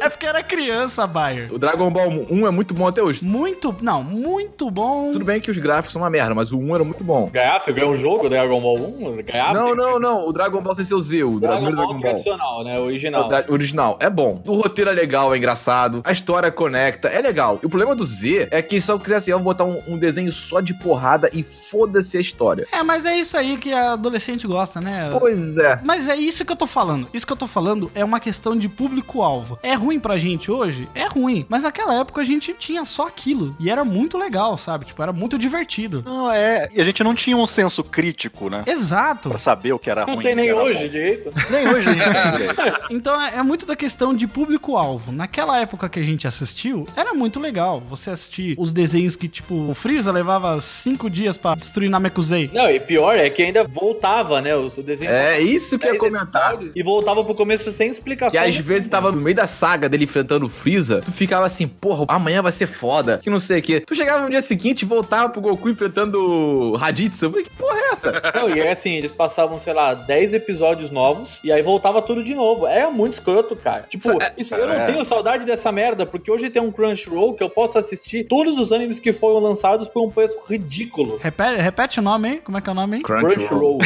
É 0.00 0.08
porque 0.08 0.26
era 0.26 0.42
criança, 0.42 1.06
Bayer. 1.06 1.52
o 1.52 1.58
Dragon 1.58 1.90
Ball 1.90 2.08
1 2.30 2.46
é 2.46 2.50
muito 2.50 2.74
bom 2.74 2.86
até 2.86 3.02
hoje. 3.02 3.23
Muito, 3.24 3.74
não, 3.80 4.02
muito 4.02 4.70
bom. 4.70 5.12
Tudo 5.12 5.24
bem 5.24 5.40
que 5.40 5.50
os 5.50 5.56
gráficos 5.58 5.92
são 5.92 6.02
uma 6.02 6.10
merda, 6.10 6.34
mas 6.34 6.52
o 6.52 6.58
1 6.58 6.74
era 6.74 6.84
muito 6.84 7.02
bom. 7.02 7.30
Gaiafe 7.32 7.72
ganhou 7.72 7.92
um 7.92 7.96
jogo 7.96 8.28
Dragon 8.28 8.60
Ball 8.60 8.76
1? 8.76 9.22
Gaiafe? 9.24 9.54
Não, 9.54 9.74
não, 9.74 9.98
não. 9.98 10.28
O 10.28 10.32
Dragon 10.32 10.60
Ball 10.60 10.74
sem 10.74 10.84
ser 10.84 10.94
o 10.94 11.00
Z, 11.00 11.24
o 11.24 11.40
Dragon 11.40 11.70
Dragon 11.70 11.92
Ball. 11.94 12.00
tradicional, 12.00 12.62
né? 12.64 12.76
O 12.76 12.80
É 12.80 12.82
original. 12.82 13.24
o 13.24 13.28
da- 13.28 13.44
original. 13.48 13.98
É 14.00 14.10
bom. 14.10 14.42
O 14.46 14.54
roteiro 14.56 14.90
é 14.90 14.92
legal, 14.92 15.34
é 15.34 15.38
engraçado. 15.38 16.02
A 16.04 16.12
história 16.12 16.50
conecta, 16.50 17.08
é 17.08 17.20
legal. 17.22 17.58
E 17.62 17.66
o 17.66 17.68
problema 17.68 17.94
do 17.94 18.04
Z 18.04 18.48
é 18.50 18.60
que 18.60 18.80
só 18.80 18.98
quiser 18.98 19.16
assim, 19.16 19.30
eu 19.30 19.38
vou 19.38 19.44
botar 19.52 19.64
um, 19.64 19.80
um 19.88 19.96
desenho 19.98 20.30
só 20.30 20.60
de 20.60 20.74
porrada 20.74 21.30
e 21.32 21.42
foda-se 21.42 22.16
a 22.18 22.20
história. 22.20 22.66
É, 22.72 22.82
mas 22.82 23.04
é 23.06 23.16
isso 23.16 23.36
aí 23.36 23.56
que 23.56 23.72
a 23.72 23.92
adolescente 23.94 24.46
gosta, 24.46 24.80
né? 24.80 25.14
Pois 25.18 25.56
é. 25.56 25.80
Mas 25.82 26.08
é 26.08 26.16
isso 26.16 26.44
que 26.44 26.52
eu 26.52 26.56
tô 26.56 26.66
falando. 26.66 27.08
Isso 27.14 27.26
que 27.26 27.32
eu 27.32 27.36
tô 27.36 27.46
falando 27.46 27.90
é 27.94 28.04
uma 28.04 28.20
questão 28.20 28.56
de 28.56 28.68
público-alvo. 28.68 29.58
É 29.62 29.74
ruim 29.74 29.98
pra 29.98 30.18
gente 30.18 30.50
hoje? 30.50 30.88
É 30.94 31.06
ruim. 31.06 31.46
Mas 31.48 31.62
naquela 31.62 31.94
época 32.00 32.20
a 32.20 32.24
gente 32.24 32.52
tinha 32.54 32.84
só 32.84 33.08
aquilo. 33.14 33.56
E 33.58 33.70
era 33.70 33.84
muito 33.84 34.18
legal, 34.18 34.56
sabe? 34.56 34.84
Tipo, 34.86 35.02
era 35.02 35.12
muito 35.12 35.38
divertido. 35.38 36.02
Não, 36.04 36.30
é. 36.30 36.68
E 36.74 36.80
a 36.80 36.84
gente 36.84 37.02
não 37.04 37.14
tinha 37.14 37.36
um 37.36 37.46
senso 37.46 37.82
crítico, 37.84 38.50
né? 38.50 38.64
Exato. 38.66 39.28
Pra 39.28 39.38
saber 39.38 39.72
o 39.72 39.78
que 39.78 39.88
era 39.88 40.04
Não 40.04 40.14
ruim. 40.14 40.24
tem 40.24 40.32
e 40.32 40.34
o 40.34 40.36
que 40.36 40.42
nem 40.42 40.52
hoje 40.52 40.78
bom. 40.84 40.88
direito. 40.88 41.30
Nem 41.50 41.68
hoje 41.68 41.88
a 41.88 41.92
gente 41.92 42.04
tem 42.04 42.32
direito. 42.32 42.86
Então 42.90 43.20
é, 43.20 43.36
é 43.36 43.42
muito 43.42 43.64
da 43.66 43.76
questão 43.76 44.12
de 44.14 44.26
público-alvo. 44.26 45.12
Naquela 45.12 45.58
época 45.60 45.88
que 45.88 45.98
a 46.00 46.02
gente 46.02 46.26
assistiu, 46.26 46.86
era 46.96 47.14
muito 47.14 47.38
legal. 47.38 47.80
Você 47.88 48.10
assistir 48.10 48.54
os 48.58 48.72
desenhos 48.72 49.14
que, 49.16 49.28
tipo, 49.28 49.54
o 49.70 49.74
Freeza 49.74 50.10
levava 50.10 50.60
cinco 50.60 51.08
dias 51.08 51.38
pra 51.38 51.54
destruir 51.54 51.88
Namekusei. 51.88 52.50
Não, 52.52 52.68
e 52.70 52.80
pior 52.80 53.16
é 53.16 53.30
que 53.30 53.42
ainda 53.42 53.64
voltava, 53.64 54.40
né? 54.40 54.54
O 54.56 54.68
desenho. 54.82 55.10
É 55.10 55.40
isso 55.40 55.78
que 55.78 55.86
eu 55.86 55.92
ia 55.94 55.98
comentar. 55.98 56.58
E 56.74 56.82
voltava 56.82 57.22
pro 57.22 57.34
começo 57.34 57.72
sem 57.72 57.90
explicação. 57.90 58.32
Que 58.32 58.38
às 58.38 58.56
vezes 58.56 58.88
tava 58.88 59.12
no 59.12 59.20
meio 59.20 59.36
da 59.36 59.46
saga 59.46 59.88
dele 59.88 60.04
enfrentando 60.04 60.46
o 60.46 60.48
Freeza, 60.48 61.02
tu 61.04 61.12
ficava 61.12 61.46
assim, 61.46 61.68
porra, 61.68 62.04
amanhã 62.08 62.42
vai 62.42 62.52
ser 62.52 62.66
foda, 62.66 63.03
que 63.22 63.30
não 63.30 63.38
sei 63.40 63.60
o 63.60 63.62
quê. 63.62 63.80
Tu 63.80 63.94
chegava 63.94 64.22
no 64.22 64.30
dia 64.30 64.42
seguinte 64.42 64.82
e 64.82 64.86
voltava 64.86 65.28
pro 65.28 65.40
Goku 65.40 65.68
enfrentando 65.68 66.18
o 66.20 66.76
Raditsu. 66.76 67.26
Eu 67.26 67.30
falei, 67.30 67.44
que 67.44 67.50
porra 67.50 67.78
é 67.78 67.92
essa? 67.92 68.22
Não, 68.34 68.50
e 68.50 68.60
é 68.60 68.72
assim, 68.72 68.94
eles 68.94 69.12
passavam, 69.12 69.58
sei 69.58 69.72
lá, 69.72 69.94
10 69.94 70.34
episódios 70.34 70.90
novos 70.90 71.38
e 71.44 71.52
aí 71.52 71.62
voltava 71.62 72.02
tudo 72.02 72.22
de 72.24 72.34
novo. 72.34 72.66
É 72.66 72.88
muito 72.90 73.14
escroto, 73.14 73.54
cara. 73.56 73.86
Tipo, 73.88 74.10
Isso 74.10 74.18
é- 74.22 74.32
isso, 74.36 74.54
eu 74.54 74.66
não 74.66 74.74
é. 74.74 74.86
tenho 74.86 75.04
saudade 75.04 75.44
dessa 75.44 75.70
merda, 75.72 76.04
porque 76.04 76.30
hoje 76.30 76.50
tem 76.50 76.60
um 76.60 76.70
Crunchyroll 76.72 77.34
que 77.34 77.42
eu 77.42 77.50
posso 77.50 77.78
assistir 77.78 78.24
todos 78.24 78.58
os 78.58 78.72
animes 78.72 78.98
que 79.00 79.12
foram 79.12 79.38
lançados 79.40 79.86
por 79.88 80.02
um 80.02 80.10
preço 80.10 80.36
ridículo. 80.48 81.18
Repete, 81.22 81.60
repete 81.60 82.00
o 82.00 82.02
nome 82.02 82.28
aí. 82.28 82.36
Como 82.38 82.58
é 82.58 82.60
que 82.60 82.68
é 82.68 82.72
o 82.72 82.74
nome 82.74 82.96
aí? 82.96 83.02
Crunchyroll. 83.02 83.78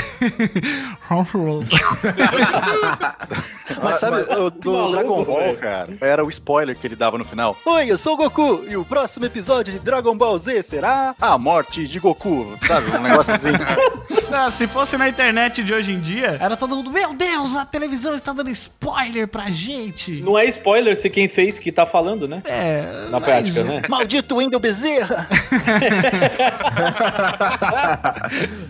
Crunchyroll. 1.09 1.65
Mas 3.83 4.01
sabe, 4.01 4.23
o 4.35 4.51
do 4.51 4.91
Dragon 4.93 5.25
Ball, 5.25 5.55
cara, 5.57 5.97
era 6.01 6.25
o 6.25 6.29
spoiler 6.29 6.77
que 6.77 6.87
ele 6.87 6.97
dava 6.97 7.19
no 7.19 7.25
final. 7.25 7.57
Oi, 7.65 7.91
eu 7.91 7.99
sou 7.99 8.15
o 8.15 8.17
Goku 8.17 8.65
e 8.69 8.77
o 8.77 8.85
próximo 8.85 8.98
episódio 9.27 9.73
de 9.73 9.79
Dragon 9.79 10.17
Ball 10.17 10.37
Z 10.39 10.63
será 10.63 11.15
a 11.21 11.39
morte 11.39 11.87
de 11.87 12.01
Goku, 12.01 12.59
sabe? 12.67 12.97
Um 12.97 13.03
negócio 13.03 13.35
assim. 13.35 13.49
Ah, 14.31 14.51
se 14.51 14.67
fosse 14.67 14.99
na 14.99 15.09
internet 15.09 15.65
de 15.65 15.73
hoje 15.73 15.91
em 15.91 16.01
dia, 16.01 16.37
era 16.39 16.55
todo 16.55 16.77
mundo, 16.77 16.91
meu 16.91 17.15
Deus, 17.15 17.57
a 17.57 17.65
televisão 17.65 18.15
está 18.15 18.31
dando 18.31 18.51
spoiler 18.51 19.27
pra 19.27 19.47
gente. 19.47 20.21
Não 20.21 20.39
é 20.39 20.45
spoiler 20.45 20.95
se 20.99 21.09
quem 21.09 21.29
fez 21.29 21.59
que 21.59 21.73
tá 21.73 21.87
falando, 21.87 22.29
né? 22.29 22.43
É. 22.45 23.09
Na 23.09 23.23
prática, 23.23 23.65
né? 23.65 23.81
Maldito 23.89 24.37
Wendel 24.37 24.61
Bezerra! 24.61 25.27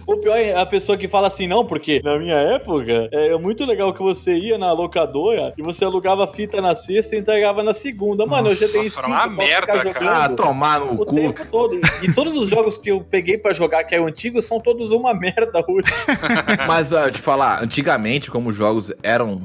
O 0.06 0.16
pior 0.16 0.38
é 0.38 0.54
a 0.54 0.64
pessoa 0.64 0.96
que 0.96 1.08
fala 1.08 1.28
assim, 1.28 1.46
não, 1.46 1.66
porque 1.66 2.00
na 2.02 2.18
minha 2.18 2.36
época 2.36 3.08
é 3.12 3.36
muito 3.36 3.64
legal 3.66 3.92
que 3.92 4.02
você 4.02 4.36
ia 4.38 4.56
na 4.56 4.72
locadora 4.72 5.52
e 5.56 5.62
você 5.62 5.84
alugava 5.84 6.26
fita 6.26 6.62
na 6.62 6.74
sexta 6.74 7.14
e 7.14 7.18
entregava 7.18 7.62
na 7.62 7.74
segunda. 7.74 8.24
Mano, 8.24 8.48
eu 8.48 8.54
já 8.54 8.68
tenho 8.68 8.84
Nossa, 8.84 9.00
era 9.00 9.06
uma 9.08 9.26
merda, 9.26 9.66
cara. 9.66 10.17
Ah, 10.24 10.28
tomar 10.28 10.80
no 10.80 10.92
o 10.94 11.06
cu. 11.06 11.14
tempo 11.14 11.46
todo. 11.50 11.80
E, 12.02 12.12
todos 12.12 12.34
os 12.34 12.48
jogos 12.48 12.76
que 12.76 12.90
eu 12.90 13.00
peguei 13.00 13.38
pra 13.38 13.52
jogar 13.52 13.84
que 13.84 13.94
é 13.94 14.00
o 14.00 14.06
antigo 14.06 14.40
são 14.42 14.60
todos 14.60 14.90
uma 14.90 15.14
merda 15.14 15.64
hoje. 15.66 15.88
Mas, 16.66 16.92
ó, 16.92 17.10
te 17.10 17.20
falar, 17.20 17.62
antigamente, 17.62 18.30
como 18.30 18.50
os 18.50 18.56
jogos 18.56 18.92
eram, 19.02 19.40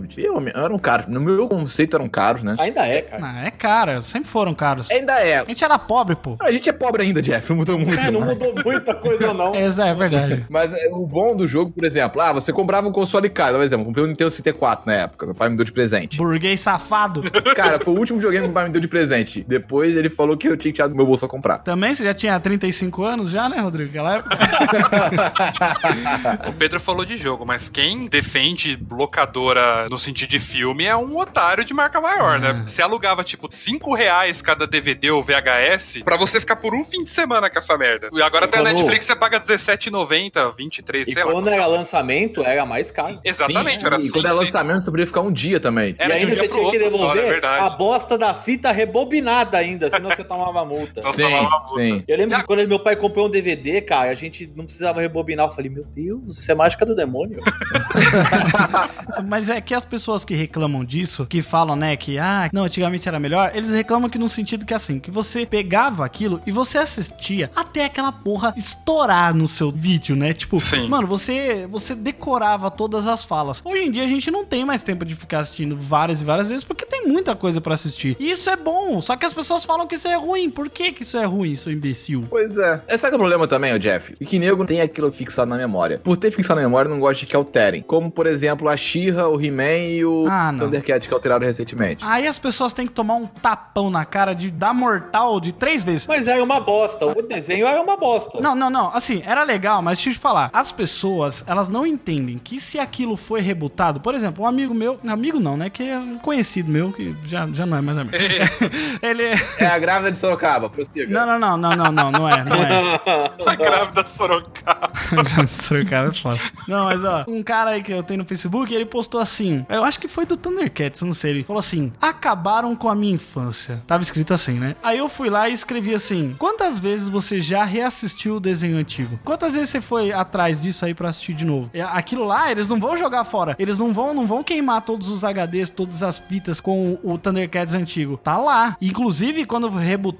eram 0.54 0.80
caros, 0.80 1.08
no 1.08 1.22
meu 1.22 1.48
conceito 1.48 1.96
eram 1.96 2.10
caros, 2.10 2.44
né? 2.44 2.56
Ainda 2.58 2.86
é, 2.86 3.02
cara. 3.02 3.22
Não, 3.22 3.40
é 3.40 3.52
cara, 3.52 4.02
sempre 4.02 4.30
foram 4.30 4.54
caros. 4.54 4.90
Ainda 4.92 5.20
é. 5.20 5.40
A 5.40 5.46
gente 5.46 5.64
era 5.64 5.78
pobre, 5.78 6.16
pô. 6.16 6.36
A 6.40 6.52
gente 6.52 6.70
é 6.70 6.74
pobre 6.74 7.04
ainda, 7.04 7.22
Jeff, 7.22 7.50
não 7.50 7.58
mudou 7.58 7.78
muito. 7.80 8.00
É, 8.00 8.12
não 8.12 8.20
mas- 8.22 8.30
mudou 8.30 8.54
muita 8.64 8.94
coisa, 8.96 9.34
não. 9.34 9.54
É, 9.64 9.66
é 9.66 9.94
verdade. 9.94 10.46
Mas 10.50 10.74
é, 10.74 10.90
o 10.92 11.06
bom 11.06 11.36
do 11.36 11.48
jogo, 11.48 11.72
por 11.72 11.84
exemplo, 11.86 12.22
ah, 12.22 12.34
você 12.34 12.52
comprava 12.52 12.88
um 12.88 12.92
console 12.92 13.30
caro, 13.30 13.56
por 13.58 13.64
exemplo, 13.64 13.86
comprei 13.86 14.04
um 14.06 14.08
Nintendo 14.08 14.30
64 14.30 14.86
na 14.86 14.94
época, 14.96 15.26
meu 15.26 15.36
pai 15.36 15.50
me 15.50 15.56
deu 15.56 15.66
de 15.66 15.72
presente. 15.72 16.18
Burguês 16.18 16.60
safado. 16.60 17.22
Cara, 17.56 17.80
foi 17.80 17.94
o 17.94 17.98
último 17.98 18.18
videogame 18.18 18.44
que 18.44 18.48
meu 18.50 18.54
pai 18.54 18.66
me 18.66 18.72
deu 18.72 18.82
de 18.82 18.88
presente. 18.88 19.44
Depois 19.48 19.96
ele 19.96 20.10
falou 20.10 20.36
que 20.38 20.48
eu 20.48 20.58
tinha 20.64 20.72
que 20.72 20.76
tirar 20.78 20.88
do 20.88 20.96
meu 20.96 21.06
bolso 21.06 21.26
a 21.26 21.30
comprar. 21.30 21.58
Também 21.60 21.94
você 21.94 22.04
já 22.04 22.14
tinha 22.14 22.40
35 22.40 23.04
anos 23.04 23.30
já, 23.32 23.48
né, 23.50 23.60
Rodrigo? 23.60 23.90
Aquela 23.90 24.16
época. 24.18 24.38
O 26.48 26.54
Pedro 26.54 26.80
falou 26.80 27.06
de 27.06 27.18
jogo, 27.18 27.46
mas 27.46 27.70
quem 27.70 28.08
defende 28.08 28.78
locadora 28.90 29.88
no 29.90 29.98
sentido 30.00 30.30
de 30.30 30.40
filme 30.40 30.86
é 30.86 30.96
um 30.96 31.18
otário 31.18 31.64
de 31.64 31.74
marca 31.74 32.00
maior, 32.02 32.40
né? 32.40 32.64
Você 32.66 32.82
alugava, 32.82 33.24
tipo, 33.24 33.48
5 33.52 33.94
reais 33.94 34.42
cada 34.42 34.66
DVD 34.68 35.12
ou 35.12 35.24
VHS 35.24 36.02
pra 36.04 36.18
você 36.18 36.40
ficar 36.40 36.56
por 36.56 36.74
um 36.74 36.84
fim 36.84 37.04
de 37.04 37.10
semana 37.10 37.50
com 37.50 37.58
essa 37.58 37.78
merda. 37.78 38.10
E 38.14 38.22
agora 38.22 38.46
E 38.46 38.48
tem 38.50 38.62
a 38.62 38.64
Netflix, 38.64 39.06
você 39.06 39.16
paga 39.16 39.38
R$17,90, 39.38 40.56
23, 40.58 41.08
E 41.08 41.14
sei 41.14 41.24
lá. 41.24 41.32
quando 41.32 41.50
era 41.50 41.66
lançamento, 41.66 42.44
era 42.44 42.66
mais 42.66 42.92
caro. 42.92 43.20
Exatamente, 43.24 43.82
Sim, 43.82 43.86
era 43.86 43.98
e 43.98 44.10
quando 44.10 44.26
é 44.26 44.30
cinco, 44.30 44.40
lançamento, 44.42 44.80
você 44.82 44.86
poderia 44.86 45.08
ficar 45.08 45.22
um 45.22 45.32
dia 45.32 45.60
também. 45.60 45.96
Era 45.98 46.14
e 46.20 46.26
um 46.26 46.30
ainda 46.30 46.36
dia 46.36 46.44
você 46.44 46.48
tinha 46.50 46.72
que 46.72 46.78
outro 46.78 46.80
só, 46.80 46.88
é 46.88 46.90
devolver 47.14 47.26
verdade. 47.26 47.66
a 47.66 47.70
bosta 47.72 48.18
da 48.18 48.34
fita 48.34 48.72
rebobinada 48.72 49.58
ainda, 49.58 49.90
senão 49.90 50.10
você 50.10 50.24
tomava 50.24 50.53
multa. 50.64 51.02
Nossa, 51.02 51.18
Sim, 51.18 51.30
tomava 51.30 51.60
multa. 51.68 51.82
sim. 51.82 52.04
Eu 52.08 52.18
lembro 52.18 52.38
que 52.38 52.44
quando 52.46 52.68
meu 52.68 52.80
pai 52.80 52.96
comprou 52.96 53.28
um 53.28 53.30
DVD, 53.30 53.82
cara, 53.82 54.12
a 54.12 54.16
gente 54.16 54.52
não 54.56 54.66
precisava 54.66 55.02
rebobinar. 55.02 55.48
Eu 55.48 55.52
falei, 55.52 55.70
meu 55.70 55.84
Deus, 55.86 56.38
isso 56.38 56.52
é 56.52 56.56
mágica 56.56 56.86
do 56.86 56.96
demônio. 56.96 57.40
Mas 59.28 59.50
é 59.50 59.60
que 59.62 59.74
as 59.74 59.86
pessoas 59.86 60.24
que 60.26 60.34
reclamam 60.34 60.84
disso, 60.84 61.26
que 61.26 61.42
falam, 61.42 61.76
né, 61.76 61.96
que, 61.96 62.18
ah, 62.18 62.50
não, 62.54 62.66
antigamente 62.66 63.08
era 63.08 63.20
melhor, 63.20 63.52
eles 63.54 63.72
reclamam 63.72 64.10
que 64.10 64.18
no 64.18 64.30
sentido 64.30 64.66
que 64.66 64.74
assim, 64.74 65.00
que 65.00 65.12
você 65.12 65.46
pegava 65.46 66.06
aquilo 66.06 66.42
e 66.46 66.52
você 66.52 66.78
assistia 66.78 67.50
até 67.56 67.86
aquela 67.86 68.12
porra 68.12 68.54
estourar 68.58 69.34
no 69.34 69.48
seu 69.48 69.72
vídeo, 69.72 70.16
né? 70.16 70.34
Tipo, 70.34 70.60
Sim. 70.60 70.88
mano, 70.88 71.08
você, 71.08 71.68
você 71.68 71.96
decorava 71.96 72.70
todas 72.70 73.08
as 73.08 73.24
falas. 73.24 73.62
Hoje 73.64 73.84
em 73.84 73.92
dia 73.92 74.04
a 74.04 74.08
gente 74.08 74.30
não 74.32 74.46
tem 74.46 74.66
mais 74.66 74.82
tempo 74.82 75.06
de 75.06 75.16
ficar 75.16 75.40
assistindo 75.40 75.76
várias 75.76 76.22
e 76.22 76.26
várias 76.26 76.50
vezes 76.50 76.64
porque 76.64 76.86
tem 76.86 77.08
muita 77.08 77.36
coisa 77.36 77.62
pra 77.62 77.74
assistir. 77.74 78.16
E 78.20 78.32
isso 78.32 78.50
é 78.50 78.56
bom, 78.56 79.02
só 79.02 79.16
que 79.16 79.26
as 79.26 79.34
pessoas 79.34 79.64
falam 79.64 79.88
que 79.88 79.96
isso 79.96 80.08
é 80.08 80.16
ruim. 80.16 80.43
Por 80.50 80.70
que 80.70 80.92
que 80.92 81.04
isso 81.04 81.18
é 81.18 81.26
ruim, 81.26 81.56
seu 81.56 81.72
imbecil? 81.72 82.26
Pois 82.30 82.58
é. 82.58 82.82
Esse 82.88 83.06
é 83.06 83.10
é 83.10 83.16
o 83.16 83.18
problema 83.20 83.48
também, 83.48 83.74
ô 83.74 83.78
Jeff. 83.80 84.16
E 84.20 84.26
que 84.26 84.40
nego 84.40 84.66
tem 84.66 84.82
aquilo 84.82 85.12
fixado 85.12 85.50
na 85.50 85.58
memória. 85.58 86.00
Por 86.04 86.18
ter 86.18 86.32
fixado 86.32 86.60
na 86.60 86.68
memória, 86.68 86.90
não 86.90 87.00
gosta 87.00 87.20
de 87.20 87.26
que 87.28 87.36
alterem. 87.36 87.82
Como, 87.82 88.10
por 88.10 88.26
exemplo, 88.26 88.68
a 88.68 88.76
She-Ra, 88.76 89.28
o 89.28 89.40
He-Man 89.40 89.78
e 89.90 90.06
o 90.06 90.26
Ah. 90.28 90.54
Thundercat 90.58 91.08
que 91.08 91.14
alteraram 91.14 91.46
recentemente. 91.46 92.04
Aí 92.06 92.26
as 92.28 92.40
pessoas 92.40 92.74
têm 92.74 92.88
que 92.88 92.94
tomar 92.94 93.16
um 93.16 93.28
tapão 93.28 93.90
na 93.90 94.04
cara 94.06 94.34
de 94.34 94.50
dar 94.50 94.74
mortal 94.74 95.40
de 95.40 95.54
três 95.54 95.84
vezes. 95.84 96.08
Mas 96.08 96.28
era 96.28 96.44
uma 96.44 96.60
bosta. 96.60 97.06
O 97.06 97.22
desenho 97.22 97.68
era 97.68 97.82
uma 97.82 97.96
bosta. 97.98 98.40
Não, 98.42 98.56
não, 98.56 98.70
não. 98.70 98.88
Assim, 98.96 99.22
era 99.26 99.44
legal, 99.44 99.82
mas 99.82 99.98
deixa 100.00 100.10
eu 100.10 100.14
te 100.14 100.20
falar. 100.20 100.50
As 100.52 100.72
pessoas, 100.72 101.44
elas 101.48 101.70
não 101.70 101.86
entendem 101.86 102.38
que 102.38 102.60
se 102.60 102.80
aquilo 102.80 103.16
foi 103.16 103.42
rebutado, 103.42 104.00
por 104.00 104.16
exemplo, 104.16 104.44
um 104.44 104.48
amigo 104.48 104.74
meu, 104.74 105.00
amigo 105.08 105.40
não, 105.40 105.56
né? 105.56 105.70
Que 105.70 105.84
é 105.84 105.98
um 105.98 106.18
conhecido 106.18 106.72
meu, 106.72 106.92
que 106.92 107.16
já, 107.28 107.48
já 107.54 107.66
não 107.66 107.78
é 107.78 107.82
mais 107.82 107.98
amigo. 107.98 108.16
Ele. 109.02 109.24
É 109.60 109.66
a 109.66 109.78
grávida 109.78 110.12
de 110.12 110.18
Sorocaba, 110.34 110.70
prossiga. 110.70 111.08
Não, 111.08 111.26
não, 111.26 111.40
não, 111.40 111.58
não, 111.58 111.76
não, 111.76 111.92
não, 111.92 112.12
não 112.12 112.30
é, 112.30 112.44
não 112.44 112.56
é. 112.56 113.02
A 113.46 113.56
grávida 113.56 114.06
Sorocaba. 114.06 114.92
Seu 115.48 115.86
cara 115.86 116.10
é 116.10 116.14
foda. 116.14 116.40
Não, 116.68 116.86
mas 116.86 117.04
ó, 117.04 117.26
um 117.28 117.44
cara 117.44 117.72
aí 117.72 117.84
que 117.84 117.92
eu 117.92 118.04
tenho 118.04 118.20
no 118.20 118.26
Facebook, 118.26 118.74
ele 118.74 118.86
postou 118.86 119.22
assim. 119.22 119.66
Eu 119.70 119.84
acho 119.84 120.00
que 120.00 120.08
foi 120.08 120.26
do 120.26 120.36
Thundercats, 120.36 121.02
não 121.02 121.14
sei. 121.14 121.32
Ele 121.32 121.44
falou 121.44 121.60
assim: 121.60 121.92
acabaram 122.02 122.76
com 122.76 122.90
a 122.90 122.96
minha 122.96 123.14
infância. 123.14 123.82
Tava 123.88 124.04
escrito 124.04 124.34
assim, 124.34 124.54
né? 124.60 124.76
Aí 124.84 124.98
eu 124.98 125.08
fui 125.08 125.30
lá 125.30 125.50
e 125.50 125.54
escrevi 125.54 125.94
assim: 125.94 126.36
quantas 126.38 126.80
vezes 126.80 127.10
você 127.10 127.42
já 127.42 127.64
reassistiu 127.64 128.38
o 128.38 128.40
desenho 128.40 128.78
antigo? 128.78 129.20
Quantas 129.24 129.54
vezes 129.54 129.70
você 129.70 129.82
foi 129.82 130.12
atrás 130.12 130.62
disso 130.62 130.86
aí 130.86 130.94
pra 130.94 131.10
assistir 131.10 131.34
de 131.34 131.46
novo? 131.46 131.70
E 131.74 131.82
Aquilo 131.82 132.26
lá, 132.26 132.52
eles 132.52 132.68
não 132.68 132.80
vão 132.80 132.98
jogar 132.98 133.24
fora. 133.24 133.56
Eles 133.60 133.78
não 133.78 133.94
vão, 133.94 134.14
não 134.14 134.26
vão 134.26 134.44
queimar 134.44 134.82
todos 134.82 135.10
os 135.10 135.24
HDs, 135.24 135.70
todas 135.70 136.02
as 136.02 136.18
fitas 136.18 136.60
com 136.60 136.98
o 137.04 137.18
Thundercats 137.18 137.74
antigo. 137.74 138.18
Tá 138.18 138.38
lá. 138.38 138.76
Inclusive, 138.82 139.46
quando 139.46 139.70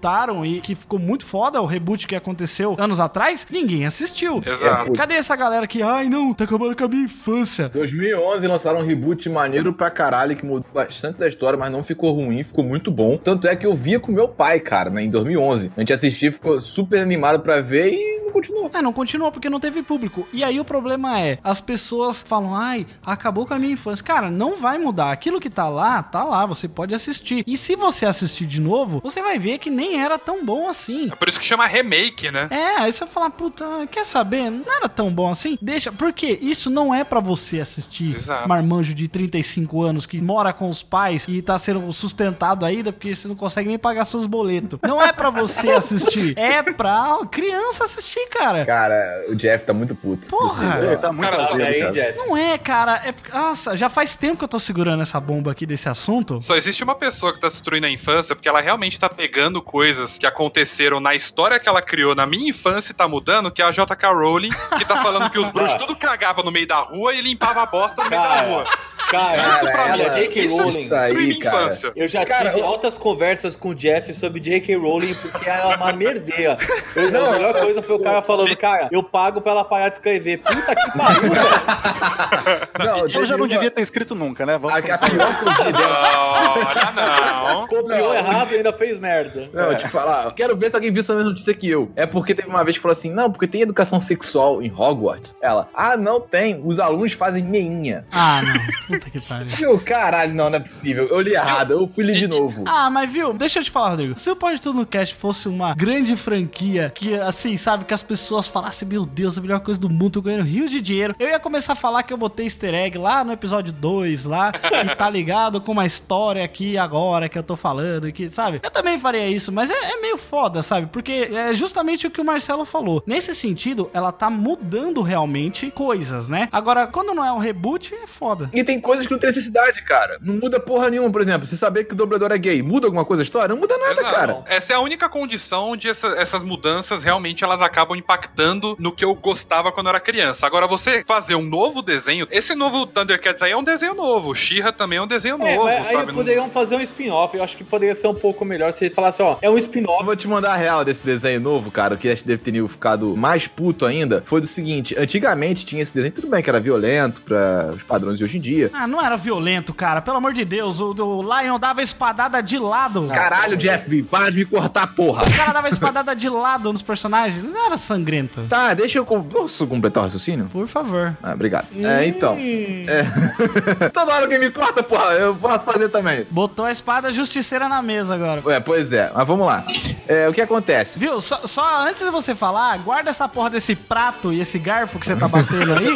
rebutaram 0.04 0.46
e 0.46 0.60
que 0.60 0.76
ficou 0.76 1.00
muito 1.00 1.26
foda 1.26 1.62
o 1.62 1.66
reboot 1.66 2.06
que 2.06 2.16
aconteceu 2.16 2.76
anos 2.78 3.00
atrás, 3.00 3.48
ninguém 3.50 3.86
assistiu. 3.86 4.42
Exato. 4.46 4.92
Cadê 4.94 5.16
essa 5.16 5.36
galera 5.36 5.66
que, 5.66 5.82
ai 5.82 6.10
não, 6.10 6.34
tá 6.34 6.44
acabando 6.44 6.76
com 6.76 6.84
a 6.84 6.88
minha 6.88 7.06
infância? 7.06 7.70
2011 7.70 8.48
lançaram 8.48 8.80
um 8.80 8.86
reboot 8.86 9.30
maneiro 9.30 9.74
pra 9.74 9.90
caralho 9.90 10.36
que 10.36 10.46
mudou 10.46 10.66
bastante 10.74 11.20
da 11.20 11.28
história, 11.28 11.58
mas 11.58 11.72
não 11.72 11.84
ficou 11.84 12.12
ruim, 12.12 12.44
ficou 12.44 12.64
muito 12.64 12.92
bom. 12.92 13.18
Tanto 13.18 13.48
é 13.48 13.56
que 13.56 13.66
eu 13.66 13.74
via 13.74 14.00
com 14.00 14.12
meu 14.12 14.28
pai, 14.28 14.60
cara, 14.60 14.90
né, 14.90 15.04
em 15.04 15.10
2011. 15.10 15.72
A 15.76 15.80
gente 15.80 15.94
assistia, 15.94 16.32
ficou 16.32 16.60
super 16.60 17.00
animado 17.00 17.40
pra 17.40 17.62
ver 17.62 17.94
e 17.94 18.23
continuou. 18.34 18.70
É, 18.74 18.82
não 18.82 18.92
continuou 18.92 19.32
porque 19.32 19.50
não 19.50 19.60
teve 19.60 19.82
público. 19.84 20.28
E 20.34 20.44
aí 20.44 20.60
o 20.60 20.66
problema 20.66 21.20
é, 21.20 21.38
as 21.44 21.62
pessoas 21.62 22.22
falam, 22.22 22.56
ai, 22.56 22.86
acabou 23.06 23.46
com 23.46 23.54
a 23.54 23.60
minha 23.60 23.74
infância. 23.74 24.04
Cara, 24.04 24.30
não 24.30 24.58
vai 24.58 24.78
mudar. 24.78 25.12
Aquilo 25.12 25.40
que 25.40 25.50
tá 25.50 25.70
lá, 25.70 26.02
tá 26.02 26.24
lá, 26.24 26.46
você 26.46 26.68
pode 26.68 26.94
assistir. 26.94 27.44
E 27.48 27.58
se 27.58 27.76
você 27.76 28.06
assistir 28.06 28.46
de 28.46 28.60
novo, 28.60 29.00
você 29.02 29.22
vai 29.22 29.38
ver 29.38 29.60
que 29.60 29.70
nem 29.70 30.02
era 30.02 30.18
tão 30.18 30.44
bom 30.44 30.68
assim. 30.68 31.10
É 31.12 31.16
por 31.16 31.30
isso 31.30 31.40
que 31.40 31.46
chama 31.46 31.66
remake, 31.66 32.32
né? 32.32 32.48
É, 32.50 32.82
aí 32.82 32.92
você 32.92 33.06
vai 33.06 33.14
falar, 33.14 33.30
puta, 33.30 33.66
quer 33.92 34.06
saber? 34.06 34.50
Não 34.50 34.76
era 34.76 34.90
tão 34.90 35.12
bom 35.14 35.30
assim? 35.30 35.58
Deixa, 35.62 35.92
porque 35.92 36.38
isso 36.42 36.70
não 36.70 36.94
é 36.94 37.04
pra 37.04 37.20
você 37.20 37.60
assistir 37.60 38.16
Exato. 38.16 38.50
marmanjo 38.50 38.94
de 38.94 39.08
35 39.08 39.82
anos 39.82 40.06
que 40.06 40.22
mora 40.22 40.52
com 40.52 40.70
os 40.70 40.82
pais 40.82 41.26
e 41.28 41.42
tá 41.42 41.58
sendo 41.58 41.92
sustentado 41.94 42.66
ainda 42.66 42.92
porque 42.92 43.16
você 43.16 43.28
não 43.28 43.36
consegue 43.36 43.70
nem 43.70 43.78
pagar 43.78 44.06
seus 44.06 44.26
boletos. 44.26 44.80
Não 44.82 45.02
é 45.02 45.12
pra 45.12 45.30
você 45.30 45.72
assistir, 45.72 46.34
é 46.40 46.62
pra 46.64 47.20
criança 47.30 47.84
assistir, 47.84 48.23
cara. 48.28 48.66
Cara, 48.66 49.26
o 49.30 49.36
Jeff 49.36 49.66
tá 49.66 49.74
muito 49.74 49.96
puto. 49.96 50.28
Porra! 50.28 50.80
Ele 50.84 50.98
tá 50.98 51.12
muito 51.12 51.30
Cara, 51.30 51.44
azedo, 51.44 51.64
aí, 51.64 51.80
cara. 51.80 51.92
Jeff. 51.92 52.18
Não 52.18 52.38
é, 52.38 52.58
cara. 52.58 53.02
É, 53.06 53.14
nossa, 53.36 53.76
já 53.78 53.90
faz 53.90 54.16
tempo 54.16 54.38
que 54.38 54.44
eu 54.44 54.48
tô 54.48 54.60
segurando 54.60 55.02
essa 55.02 55.20
bomba 55.20 55.52
aqui 55.52 55.66
desse 55.66 55.88
assunto. 55.90 56.42
Só 56.42 56.56
existe 56.56 56.84
uma 56.84 56.96
pessoa 56.96 57.34
que 57.34 57.40
tá 57.40 57.48
destruindo 57.48 57.88
a 57.88 57.90
infância 57.90 58.36
porque 58.36 58.50
ela 58.50 58.62
realmente 58.62 59.00
tá 59.00 59.10
pegando 59.10 59.62
coisas 59.62 60.18
que 60.18 60.26
aconteceram 60.26 61.00
na 61.00 61.16
história 61.16 61.60
que 61.60 61.68
ela 61.70 61.82
criou 61.82 62.16
na 62.16 62.26
minha 62.26 62.50
infância 62.50 62.92
e 62.92 62.94
tá 62.96 63.08
mudando, 63.08 63.52
que 63.52 63.62
é 63.62 63.66
a 63.66 63.72
JK 63.72 64.06
Rowling, 64.14 64.52
que 64.78 64.86
tá 64.86 65.02
falando 65.02 65.30
que 65.30 65.40
os 65.40 65.50
bruxos 65.54 65.76
tudo 65.80 65.96
cagava 65.96 66.44
no 66.44 66.52
meio 66.52 66.68
da 66.68 66.78
rua 66.78 67.14
e 67.14 67.22
limpava 67.22 67.64
a 67.64 67.66
bosta 67.66 68.04
no 68.04 68.10
meio 68.10 68.22
da 68.22 68.28
Cara. 68.30 68.48
rua. 68.48 68.64
Cara, 69.10 69.38
Isso 69.38 69.60
pra 69.72 69.84
olha, 69.94 70.10
mim, 70.10 70.20
J.K. 70.22 70.40
isso 70.46 70.56
Rowling. 70.58 70.80
Isso 70.82 70.96
aí, 70.96 71.14
minha 71.14 71.40
cara. 71.40 71.58
infância. 71.66 71.92
Eu 71.96 72.08
já 72.08 72.26
Cara, 72.26 72.50
tive 72.50 72.62
eu- 72.62 72.66
altas 72.66 72.98
conversas 72.98 73.56
com 73.56 73.70
o 73.70 73.76
Jeff 73.76 74.12
sobre 74.14 74.40
J.K. 74.40 74.76
Rowling 74.78 75.14
porque 75.16 75.48
ela 75.50 75.74
é 75.74 75.76
uma 75.76 75.92
merdeira. 75.94 76.56
Eu- 76.96 77.26
a 77.28 77.32
melhor 77.34 77.54
coisa 77.54 77.82
foi 77.84 77.96
o 77.96 78.00
cara 78.00 78.13
falando, 78.22 78.56
cara, 78.56 78.90
eu 78.92 79.02
pago 79.04 79.42
pra 79.42 79.52
ela 79.52 79.66
parar 79.66 79.90
de 79.90 79.96
escrever. 79.96 80.40
Puta 80.40 80.76
que 80.76 80.98
pariu, 80.98 81.22
velho. 81.34 82.68
Não, 82.80 83.08
Eu 83.08 83.26
já 83.26 83.38
não 83.38 83.48
devia 83.48 83.72
ter 83.72 83.82
escrito 83.82 84.16
nunca, 84.16 84.46
né? 84.46 84.58
Vamos 84.58 84.76
A, 84.76 84.78
a 84.78 84.82
pior 84.82 85.72
dela. 85.72 86.54
Olha, 86.54 86.92
não. 86.96 87.68
Copiou 87.68 88.14
errado 88.14 88.52
e 88.52 88.56
ainda 88.58 88.74
fez 88.74 89.00
merda. 89.00 89.50
Não, 89.54 89.72
eu 89.72 89.78
te 89.78 89.88
falar, 89.88 90.26
eu 90.26 90.32
quero 90.32 90.56
ver 90.56 90.70
se 90.70 90.76
alguém 90.76 90.92
viu 90.92 91.00
essa 91.00 91.14
mesma 91.14 91.30
notícia 91.30 91.54
que 91.54 91.70
eu. 91.70 91.92
É 91.96 92.06
porque 92.06 92.34
teve 92.36 92.48
uma 92.48 92.64
vez 92.64 92.76
que 92.78 92.82
falou 92.82 92.94
assim: 92.94 93.12
não, 93.12 93.32
porque 93.32 93.48
tem 93.48 93.62
educação 93.62 94.00
sexual 94.00 94.62
em 94.62 94.72
Hogwarts. 94.72 95.38
Ela, 95.42 95.68
ah, 95.74 95.98
não 95.98 96.20
tem. 96.20 96.62
Os 96.64 96.80
alunos 96.80 97.14
fazem 97.14 97.44
meinha. 97.44 98.06
Ah, 98.12 98.42
não. 98.42 98.98
Puta 98.98 99.10
que 99.10 99.20
pariu. 99.22 99.80
Caralho, 99.86 100.34
não, 100.34 100.50
não 100.50 100.58
é 100.58 100.60
possível. 100.60 101.08
Eu 101.08 101.22
li 101.22 101.34
errado, 101.34 101.72
eu 101.72 101.88
fui 101.88 102.04
ler 102.04 102.16
de 102.16 102.28
novo. 102.28 102.64
Ah, 102.68 102.90
mas 102.90 103.10
viu, 103.12 103.34
deixa 103.34 103.60
eu 103.60 103.64
te 103.64 103.72
falar, 103.72 103.90
Rodrigo. 103.90 104.18
Se 104.18 104.30
o 104.30 104.36
Pode 104.36 104.62
Tudo 104.62 104.80
no 104.80 104.86
Cast 104.86 105.16
fosse 105.16 105.48
uma 105.48 105.74
grande 105.76 106.16
franquia 106.16 106.92
que, 106.94 107.20
assim, 107.20 107.56
sabe, 107.58 107.86
que 107.86 107.94
as 107.94 108.03
pessoas 108.04 108.48
falassem, 108.48 108.88
meu 108.88 109.06
Deus, 109.06 109.38
a 109.38 109.42
melhor 109.42 109.60
coisa 109.62 109.80
do 109.80 109.90
mundo, 109.90 110.12
tô 110.12 110.22
ganhando 110.22 110.44
rios 110.44 110.70
de 110.70 110.80
dinheiro, 110.82 111.16
eu 111.20 111.30
ia 111.30 111.40
começar 111.40 111.74
a 111.74 111.76
falar 111.76 112.04
que 112.04 112.14
eu 112.14 112.18
botei 112.18 112.46
easter 112.46 112.74
egg 112.74 112.98
lá 112.98 113.24
no 113.24 113.32
episódio 113.32 113.72
2, 113.74 114.26
lá, 114.26 114.52
que 114.52 114.96
tá 114.96 115.10
ligado 115.12 115.60
com 115.62 115.72
uma 115.72 115.86
história 115.86 116.44
aqui 116.44 116.78
agora 116.78 117.28
que 117.30 117.38
eu 117.38 117.44
tô 117.44 117.56
falando, 117.56 118.12
que, 118.12 118.30
sabe? 118.30 118.60
Eu 118.64 118.70
também 118.72 119.00
faria 119.00 119.28
isso, 119.30 119.52
mas 119.52 119.72
é, 119.72 119.74
é 119.94 120.02
meio 120.02 120.18
foda, 120.18 120.62
sabe? 120.62 120.88
Porque 120.88 121.30
é 121.34 121.54
justamente 121.54 122.06
o 122.06 122.12
que 122.12 122.22
o 122.22 122.26
Marcelo 122.26 122.66
falou. 122.66 123.04
Nesse 123.08 123.34
sentido, 123.34 123.90
ela 123.94 124.12
tá 124.12 124.30
mudando 124.30 125.02
realmente 125.02 125.70
coisas, 125.72 126.28
né? 126.28 126.48
Agora, 126.52 126.88
quando 126.88 127.14
não 127.14 127.24
é 127.26 127.32
um 127.32 127.38
reboot, 127.38 127.94
é 127.96 128.08
foda. 128.08 128.50
E 128.54 128.64
tem 128.64 128.80
coisas 128.80 129.06
que 129.06 129.12
não 129.14 129.20
tem 129.20 129.30
necessidade, 129.30 129.82
cara. 129.84 130.18
Não 130.22 130.36
muda 130.36 130.60
porra 130.60 130.90
nenhuma, 130.90 131.12
por 131.12 131.22
exemplo. 131.22 131.48
Você 131.48 131.56
saber 131.56 131.86
que 131.86 131.94
o 131.94 131.98
dobrador 131.98 132.32
é 132.32 132.38
gay, 132.38 132.62
muda 132.62 132.88
alguma 132.88 133.06
coisa 133.06 133.22
a 133.22 133.26
história? 133.26 133.50
Não 133.54 133.58
muda 133.62 133.78
nada, 133.78 134.02
Exato. 134.02 134.16
cara. 134.16 134.44
Essa 134.48 134.74
é 134.74 134.76
a 134.76 134.80
única 134.80 135.08
condição 135.10 135.70
onde 135.70 135.88
essa- 135.88 136.16
essas 136.18 136.44
mudanças 136.44 137.04
realmente 137.04 137.44
elas 137.44 137.62
acabam 137.62 137.93
impactando 137.96 138.76
no 138.80 138.92
que 138.92 139.04
eu 139.06 139.14
gostava 139.16 139.72
quando 139.72 139.88
eu 139.88 139.92
era 139.92 140.00
criança. 140.00 140.46
Agora, 140.46 140.68
você 140.68 141.04
fazer 141.06 141.36
um 141.36 141.44
novo 141.44 141.82
desenho, 141.82 142.28
esse 142.32 142.56
novo 142.56 142.86
Thundercats 142.86 143.42
aí 143.42 143.52
é 143.52 143.58
um 143.58 143.64
desenho 143.64 143.94
novo. 143.94 144.34
She-Ra 144.36 144.72
também 144.72 144.98
é 144.98 145.02
um 145.02 145.08
desenho 145.08 145.36
É, 145.44 145.56
novo, 145.56 145.66
mas 145.68 145.88
aí 145.88 145.94
sabe? 145.94 146.08
Não- 146.08 146.16
poderiam 146.16 146.50
fazer 146.50 146.76
um 146.76 146.82
spin-off. 146.82 147.36
Eu 147.38 147.44
acho 147.44 147.58
que 147.58 147.64
poderia 147.64 147.96
ser 147.96 148.08
um 148.08 148.16
pouco 148.16 148.44
melhor 148.46 148.72
se 148.74 148.86
ele 148.86 148.94
falasse, 148.94 149.22
ó, 149.22 149.38
é 149.42 149.50
um 149.50 149.54
Eu 149.54 149.60
spin-off. 149.60 150.04
vou 150.04 150.16
te 150.16 150.28
mandar 150.28 150.54
a 150.54 150.56
real 150.56 150.84
desse 150.86 151.02
desenho 151.06 151.40
novo, 151.40 151.70
cara, 151.72 151.96
que 151.98 152.10
acho 152.10 152.22
que 152.24 152.28
deve 152.28 152.42
ter 152.42 152.68
ficado 152.68 153.16
mais 153.18 153.48
puto 153.48 153.86
ainda. 153.86 154.22
Foi 154.26 154.40
do 154.42 154.48
seguinte: 154.48 154.96
antigamente 154.98 155.66
tinha 155.66 155.82
esse 155.82 155.94
desenho, 155.94 156.14
tudo 156.14 156.28
bem 156.28 156.42
que 156.42 156.50
era 156.50 156.60
violento 156.60 157.22
pra 157.22 157.72
os 157.76 157.84
padrões 157.84 158.18
de 158.18 158.24
hoje 158.24 158.38
em 158.38 158.42
dia. 158.42 158.70
Ah, 158.74 158.88
não 158.88 159.02
era 159.04 159.16
violento, 159.18 159.74
cara. 159.74 160.02
Pelo 160.02 160.18
amor 160.18 160.34
de 160.34 160.46
Deus, 160.46 160.80
o, 160.80 160.92
o 160.94 161.22
Lion 161.22 161.60
dava 161.60 161.82
espadada 161.82 162.42
de 162.42 162.58
lado. 162.58 163.08
Caralho, 163.14 163.58
Jeff, 163.58 164.04
para 164.04 164.30
de 164.30 164.38
me 164.38 164.46
cortar, 164.46 164.88
porra. 164.96 165.24
O 165.24 165.36
cara 165.38 165.52
dava 165.54 165.70
espadada 165.70 166.16
de 166.16 166.30
lado 166.30 166.72
nos 166.72 166.82
personagens. 166.82 167.44
Não 167.44 167.66
era 167.66 167.73
sangrento. 167.78 168.44
Tá, 168.50 168.74
deixa 168.74 169.00
eu. 169.00 169.06
Posso 169.06 169.68
completar 169.68 170.04
o 170.04 170.06
raciocínio? 170.06 170.50
Por 170.52 170.68
favor. 170.68 171.16
Ah, 171.22 171.34
obrigado. 171.34 171.68
É, 171.76 172.06
então. 172.06 172.38
É. 172.38 173.06
Toda 173.94 174.14
hora 174.14 174.28
que 174.28 174.38
me 174.38 174.50
corta, 174.50 174.82
porra, 174.84 175.14
eu 175.14 175.36
posso 175.36 175.66
fazer 175.66 175.90
também 175.90 176.22
isso. 176.22 176.34
Botou 176.34 176.66
a 176.66 176.72
espada 176.72 177.12
justiceira 177.12 177.68
na 177.70 177.82
mesa 177.82 178.16
agora. 178.16 178.42
É, 178.48 178.60
pois 178.60 178.92
é, 178.92 179.12
mas 179.14 179.28
vamos 179.28 179.46
lá. 179.46 179.66
É, 180.08 180.28
o 180.28 180.34
que 180.34 180.42
acontece? 180.42 181.00
Viu? 181.00 181.22
Só, 181.22 181.42
só 181.46 181.88
antes 181.88 182.04
de 182.04 182.10
você 182.10 182.36
falar, 182.36 182.78
guarda 182.80 183.10
essa 183.10 183.28
porra 183.28 183.50
desse 183.50 183.76
prato 183.76 184.34
e 184.34 184.42
esse 184.42 184.60
garfo 184.60 185.00
que 185.00 185.06
você 185.06 185.16
tá 185.16 185.28
batendo 185.28 185.74
aí, 185.74 185.94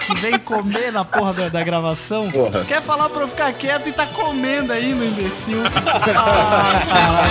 que 0.00 0.20
vem 0.20 0.38
comer 0.38 0.92
na 0.92 1.04
porra 1.04 1.32
da, 1.32 1.48
da 1.48 1.64
gravação. 1.64 2.30
Porra. 2.30 2.64
Quer 2.64 2.82
falar 2.82 3.08
pra 3.08 3.22
eu 3.22 3.28
ficar 3.28 3.52
quieto 3.52 3.88
e 3.88 3.92
tá 3.92 4.06
comendo 4.06 4.72
aí 4.72 4.94
no 4.94 5.04
imbecil. 5.04 5.58
Ah, 6.18 7.22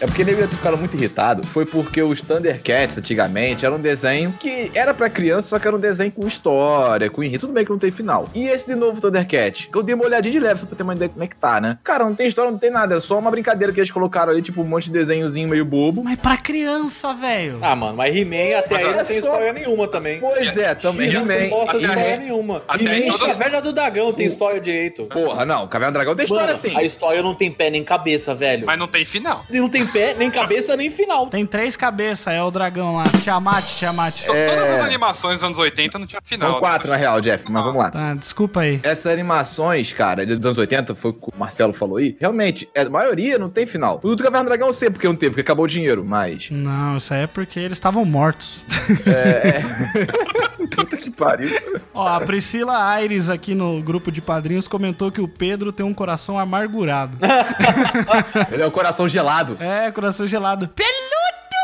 É 0.00 0.06
porque 0.06 0.22
ele 0.22 0.46
ficaram 0.46 0.76
muito 0.76 0.94
irritado. 0.96 1.44
Foi 1.46 1.66
porque 1.66 2.00
os 2.02 2.20
Thundercats, 2.22 2.96
antigamente, 2.98 3.64
era 3.66 3.74
um 3.74 3.80
desenho 3.80 4.32
que 4.38 4.70
era 4.74 4.94
pra 4.94 5.10
criança, 5.10 5.48
só 5.48 5.58
que 5.58 5.66
era 5.66 5.76
um 5.76 5.80
desenho 5.80 6.12
com 6.12 6.26
história, 6.26 7.10
com 7.10 7.22
enredo. 7.22 7.40
Tudo 7.40 7.52
bem 7.52 7.64
que 7.64 7.70
não 7.70 7.78
tem 7.78 7.90
final. 7.90 8.28
E 8.34 8.46
esse 8.48 8.66
de 8.68 8.74
novo 8.76 9.00
Thundercat, 9.00 9.68
eu 9.74 9.82
dei 9.82 9.94
uma 9.94 10.04
olhadinha 10.04 10.32
de 10.32 10.38
leve 10.38 10.60
só 10.60 10.66
pra 10.66 10.76
ter 10.76 10.82
uma 10.84 10.94
ideia 10.94 11.08
como 11.08 11.24
é 11.24 11.26
que 11.26 11.34
tá, 11.36 11.60
né? 11.60 11.78
Cara, 11.82 12.04
não 12.04 12.14
tem 12.14 12.26
história, 12.28 12.50
não 12.50 12.58
tem 12.58 12.70
nada. 12.70 12.96
É 12.96 13.00
só 13.00 13.18
uma 13.18 13.30
brincadeira 13.30 13.72
que 13.72 13.80
eles 13.80 13.90
colocaram 13.90 14.30
ali, 14.32 14.40
tipo 14.42 14.60
um 14.62 14.64
monte 14.64 14.84
de 14.84 14.92
desenhozinho 14.92 15.48
meio 15.48 15.64
bobo. 15.64 16.02
Mas 16.04 16.18
pra 16.18 16.36
criança, 16.36 17.12
velho. 17.14 17.58
Ah, 17.60 17.74
mano, 17.74 17.96
mas 17.96 18.14
He-Man 18.14 18.56
até 18.58 18.76
aí 18.76 18.84
não 18.84 18.90
é 18.90 18.94
tem 19.04 19.20
só- 19.20 19.26
história 19.26 19.52
nenhuma 19.52 19.88
também. 19.88 20.20
Pois 20.20 20.56
é, 20.56 20.74
também 20.76 21.12
Não 21.12 21.22
He-Man. 21.22 21.48
mostra 21.48 21.76
Até- 21.78 21.86
história 21.88 22.16
nenhuma. 22.18 22.62
He-Man 22.78 22.94
em 22.96 23.08
e 23.08 23.18
Caverna 23.18 23.60
do 23.60 23.72
Dragão 23.72 24.12
tem 24.12 24.26
história 24.26 24.60
direito. 24.60 25.04
Porra, 25.06 25.44
não, 25.44 25.66
Caverna 25.66 25.90
do 25.92 25.94
Dragão 25.94 26.14
tem 26.14 26.24
história 26.24 26.54
assim. 26.54 26.76
a 26.76 26.82
história 26.84 27.22
não 27.22 27.34
tem 27.34 27.50
pé 27.50 27.68
nem 27.70 27.82
cabeça, 27.82 28.34
velho. 28.34 28.64
Mas 28.66 28.78
não 28.78 28.86
tem 28.86 29.04
final. 29.04 29.44
E 29.50 29.58
Não 29.58 29.68
tem 29.68 29.87
pé, 29.88 30.14
nem 30.14 30.30
cabeça, 30.30 30.76
nem 30.76 30.90
final. 30.90 31.26
Tem 31.28 31.44
três 31.46 31.76
cabeças, 31.76 32.32
é 32.32 32.42
o 32.42 32.50
dragão 32.50 32.96
lá. 32.96 33.04
Tiamat, 33.22 33.64
Tiamat. 33.76 34.14
To- 34.22 34.26
Todas 34.26 34.70
as 34.80 34.84
animações 34.84 35.34
dos 35.34 35.44
anos 35.44 35.58
80 35.58 35.98
não 35.98 36.06
tinha 36.06 36.20
final. 36.24 36.50
São 36.52 36.58
quatro, 36.60 36.90
na 36.90 36.96
real, 36.96 37.20
Jeff, 37.20 37.44
mas 37.50 37.62
vamos 37.62 37.78
lá. 37.78 37.90
Tá, 37.90 38.14
desculpa 38.14 38.60
aí. 38.60 38.80
Essas 38.82 39.12
animações, 39.12 39.92
cara, 39.92 40.24
dos 40.24 40.44
anos 40.44 40.58
80, 40.58 40.94
foi 40.94 41.10
o 41.10 41.14
que 41.14 41.28
o 41.28 41.38
Marcelo 41.38 41.72
falou 41.72 41.96
aí, 41.98 42.16
realmente, 42.20 42.68
é, 42.74 42.82
a 42.82 42.90
maioria 42.90 43.38
não 43.38 43.48
tem 43.48 43.66
final. 43.66 44.00
O 44.02 44.14
do 44.14 44.22
Caverna 44.22 44.44
do 44.44 44.48
Dragão 44.48 44.68
eu 44.68 44.72
sei 44.72 44.90
porque 44.90 45.06
não 45.06 45.16
tem, 45.16 45.28
porque 45.30 45.40
acabou 45.40 45.64
o 45.64 45.68
dinheiro, 45.68 46.04
mas... 46.04 46.48
Não, 46.50 46.96
isso 46.96 47.12
aí 47.14 47.22
é 47.22 47.26
porque 47.26 47.58
eles 47.58 47.72
estavam 47.78 48.04
mortos. 48.04 48.64
Puta 50.74 50.96
que 50.96 51.10
pariu. 51.10 51.50
Ó, 51.94 52.06
a 52.06 52.20
Priscila 52.20 52.84
Aires 52.84 53.28
aqui 53.28 53.54
no 53.54 53.82
grupo 53.82 54.10
de 54.10 54.20
padrinhos 54.20 54.68
comentou 54.68 55.10
que 55.10 55.20
o 55.20 55.28
Pedro 55.28 55.72
tem 55.72 55.84
um 55.84 55.94
coração 55.94 56.38
amargurado. 56.38 57.18
Ele 58.50 58.62
é 58.62 58.66
o 58.66 58.70
coração 58.70 59.08
gelado. 59.08 59.56
É, 59.60 59.90
coração 59.90 60.26
gelado. 60.26 60.68
Peludo! 60.68 61.17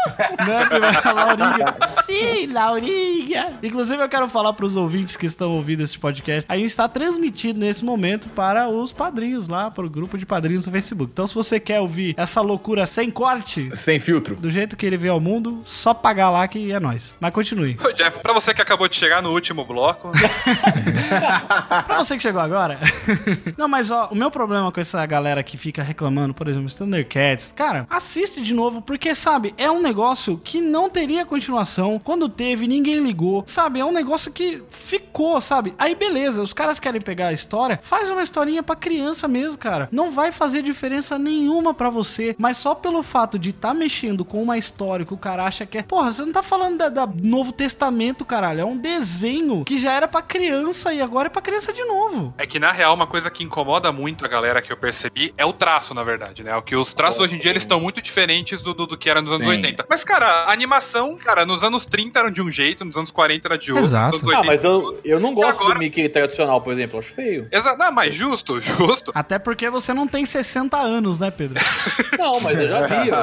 Né, 0.47 0.79
vai 0.81 0.93
falar, 0.95 1.37
Laurinha? 1.39 1.75
Sim, 2.05 2.47
Laurinha! 2.53 3.53
Inclusive, 3.63 4.03
eu 4.03 4.09
quero 4.09 4.29
falar 4.29 4.53
pros 4.53 4.77
ouvintes 4.77 5.17
que 5.17 5.27
estão 5.27 5.53
ouvindo 5.53 5.83
esse 5.83 5.99
podcast. 5.99 6.45
A 6.51 6.57
gente 6.57 6.67
está 6.69 6.87
transmitido 6.89 7.59
nesse 7.61 7.85
momento 7.85 8.29
para 8.29 8.69
os 8.69 8.93
padrinhos 8.93 9.49
lá, 9.49 9.71
para 9.71 9.85
o 9.87 9.91
grupo 9.91 10.19
de 10.19 10.27
padrinhos 10.27 10.67
no 10.67 10.73
Facebook. 10.73 11.11
Então, 11.13 11.27
se 11.27 11.35
você 11.35 11.59
quer 11.59 11.81
ouvir 11.81 12.15
essa 12.19 12.41
loucura 12.41 12.87
sem 12.87 13.11
corte, 13.11 13.71
Sem 13.75 13.99
filtro. 13.99 14.37
do 14.37 14.51
jeito 14.51 14.77
que 14.77 14.85
ele 14.85 14.97
vê 14.97 15.09
ao 15.09 15.21
mundo, 15.21 15.61
só 15.65 15.95
pagar 15.95 16.29
lá 16.31 16.47
que 16.47 16.71
é 16.71 16.79
nóis. 16.79 17.15
Mas 17.19 17.33
continue. 17.33 17.77
Ô, 17.83 17.93
Jeff, 17.93 18.19
pra 18.21 18.33
você 18.33 18.53
que 18.53 18.61
acabou 18.61 18.89
de 18.89 18.97
chegar 18.97 19.23
no 19.23 19.31
último 19.31 19.65
bloco, 19.65 20.11
Pra 21.87 21.97
você 21.99 22.17
que 22.17 22.23
chegou 22.23 22.41
agora. 22.41 22.79
Não, 23.57 23.69
mas 23.69 23.91
ó, 23.91 24.09
o 24.11 24.15
meu 24.15 24.31
problema 24.31 24.71
com 24.71 24.81
essa 24.81 25.05
galera 25.07 25.43
que 25.43 25.57
fica 25.57 25.83
reclamando, 25.83 26.35
por 26.35 26.49
exemplo, 26.49 26.67
os 26.67 26.75
Thundercats, 26.75 27.53
cara, 27.55 27.87
assiste 27.89 28.43
de 28.43 28.53
novo, 28.55 28.83
porque, 28.83 29.15
sabe, 29.15 29.55
é 29.57 29.71
um 29.71 29.81
negócio 29.81 29.94
que 30.43 30.61
não 30.61 30.89
teria 30.91 31.25
continuação. 31.25 32.01
Quando 32.03 32.29
teve, 32.29 32.67
ninguém 32.67 33.03
ligou. 33.05 33.45
Sabe, 33.47 33.81
é 33.81 33.85
um 33.85 33.93
negócio 33.93 34.33
que 34.33 34.63
ficou, 34.71 35.41
sabe? 35.41 35.75
Aí 35.79 35.95
beleza, 35.95 36.43
os 36.43 36.53
caras 36.53 36.81
querem 36.81 37.01
pegar 37.01 37.29
a 37.29 37.33
história, 37.33 37.79
faz 37.83 38.11
uma 38.11 38.23
historinha 38.23 38.63
pra 38.63 38.77
criança 38.77 39.29
mesmo, 39.29 39.59
cara. 39.59 39.89
Não 39.93 40.11
vai 40.11 40.33
fazer 40.33 40.63
diferença 40.63 41.19
nenhuma 41.19 41.73
pra 41.75 41.91
você, 41.91 42.35
mas 42.39 42.57
só 42.57 42.75
pelo 42.75 43.03
fato 43.03 43.39
de 43.39 43.53
tá 43.53 43.73
mexendo 43.73 44.25
com 44.25 44.43
uma 44.43 44.59
história 44.59 45.07
que 45.07 45.15
o 45.15 45.19
cara 45.19 45.45
acha 45.45 45.67
que 45.67 45.79
é. 45.79 45.83
Porra, 45.83 46.13
você 46.13 46.25
não 46.25 46.33
tá 46.33 46.43
falando 46.43 46.79
da, 46.79 46.89
da 46.89 47.07
Novo 47.07 47.53
Testamento, 47.53 48.25
caralho. 48.25 48.61
É 48.61 48.65
um 48.65 48.77
desenho 48.77 49.65
que 49.65 49.79
já 49.79 49.93
era 49.93 50.09
pra 50.09 50.23
criança 50.23 50.93
e 50.93 51.01
agora 51.01 51.27
é 51.27 51.31
pra 51.31 51.43
criança 51.43 51.73
de 51.73 51.85
novo. 51.85 52.35
é 52.39 52.47
que 52.47 52.59
na 52.59 52.73
real 52.73 52.95
uma 52.95 53.07
coisa 53.07 53.31
que 53.31 53.45
incomoda 53.45 53.93
muito 53.93 54.25
a 54.25 54.29
galera 54.29 54.61
que 54.63 54.73
eu 54.73 54.77
percebi 54.77 55.33
é 55.37 55.45
o 55.45 55.53
traço, 55.53 55.95
na 55.95 56.03
verdade, 56.05 56.43
né? 56.43 56.57
O 56.57 56.63
que 56.63 56.77
os 56.77 56.93
traços 56.93 57.21
hoje 57.21 57.37
em 57.37 57.39
dia 57.39 57.51
eles 57.51 57.63
estão 57.63 57.81
muito 57.81 58.01
diferentes 58.03 58.63
do, 58.63 58.75
do, 58.75 58.87
do 58.87 58.97
que 58.99 59.09
era 59.09 59.21
nos 59.21 59.31
anos 59.31 59.47
Sim. 59.47 59.53
80. 59.53 59.84
Mas, 59.89 60.05
cara, 60.05 60.27
a 60.27 60.53
animação, 60.53 61.17
cara, 61.17 61.45
nos 61.47 61.63
anos 61.63 61.87
30 61.87 62.19
era 62.19 62.31
de 62.31 62.41
um 62.43 62.51
jeito, 62.51 62.85
nos 62.85 62.97
anos 62.97 63.11
40 63.11 63.49
era 63.49 63.59
de 63.59 63.73
outro. 63.73 63.87
Exato. 63.87 64.17
Ah, 64.17 64.27
80 64.27 64.43
mas 64.45 64.65
eu, 64.65 65.01
eu 65.05 65.21
não 65.21 65.35
gosto 65.35 65.61
agora- 65.61 65.75
do 65.75 65.79
Mickey 65.81 66.09
tradicional, 66.09 66.61
por 66.61 66.73
exemplo. 66.73 66.97
Eu 66.97 67.01
acho 67.01 67.11
feio. 67.15 67.49
Exato, 67.51 67.79
não, 67.79 67.93
mas 67.93 68.15
justo, 68.15 68.61
justo. 68.63 69.13
Até 69.15 69.39
porque 69.39 69.69
você 69.71 69.93
não 69.93 70.07
tem 70.07 70.25
60 70.27 70.77
anos, 70.77 71.19
né, 71.19 71.31
Pedro? 71.31 71.63
Não, 72.19 72.41
mas 72.41 72.59
eu 72.59 72.69
já 72.69 72.81
vi. 72.87 73.09
eu- 73.09 73.15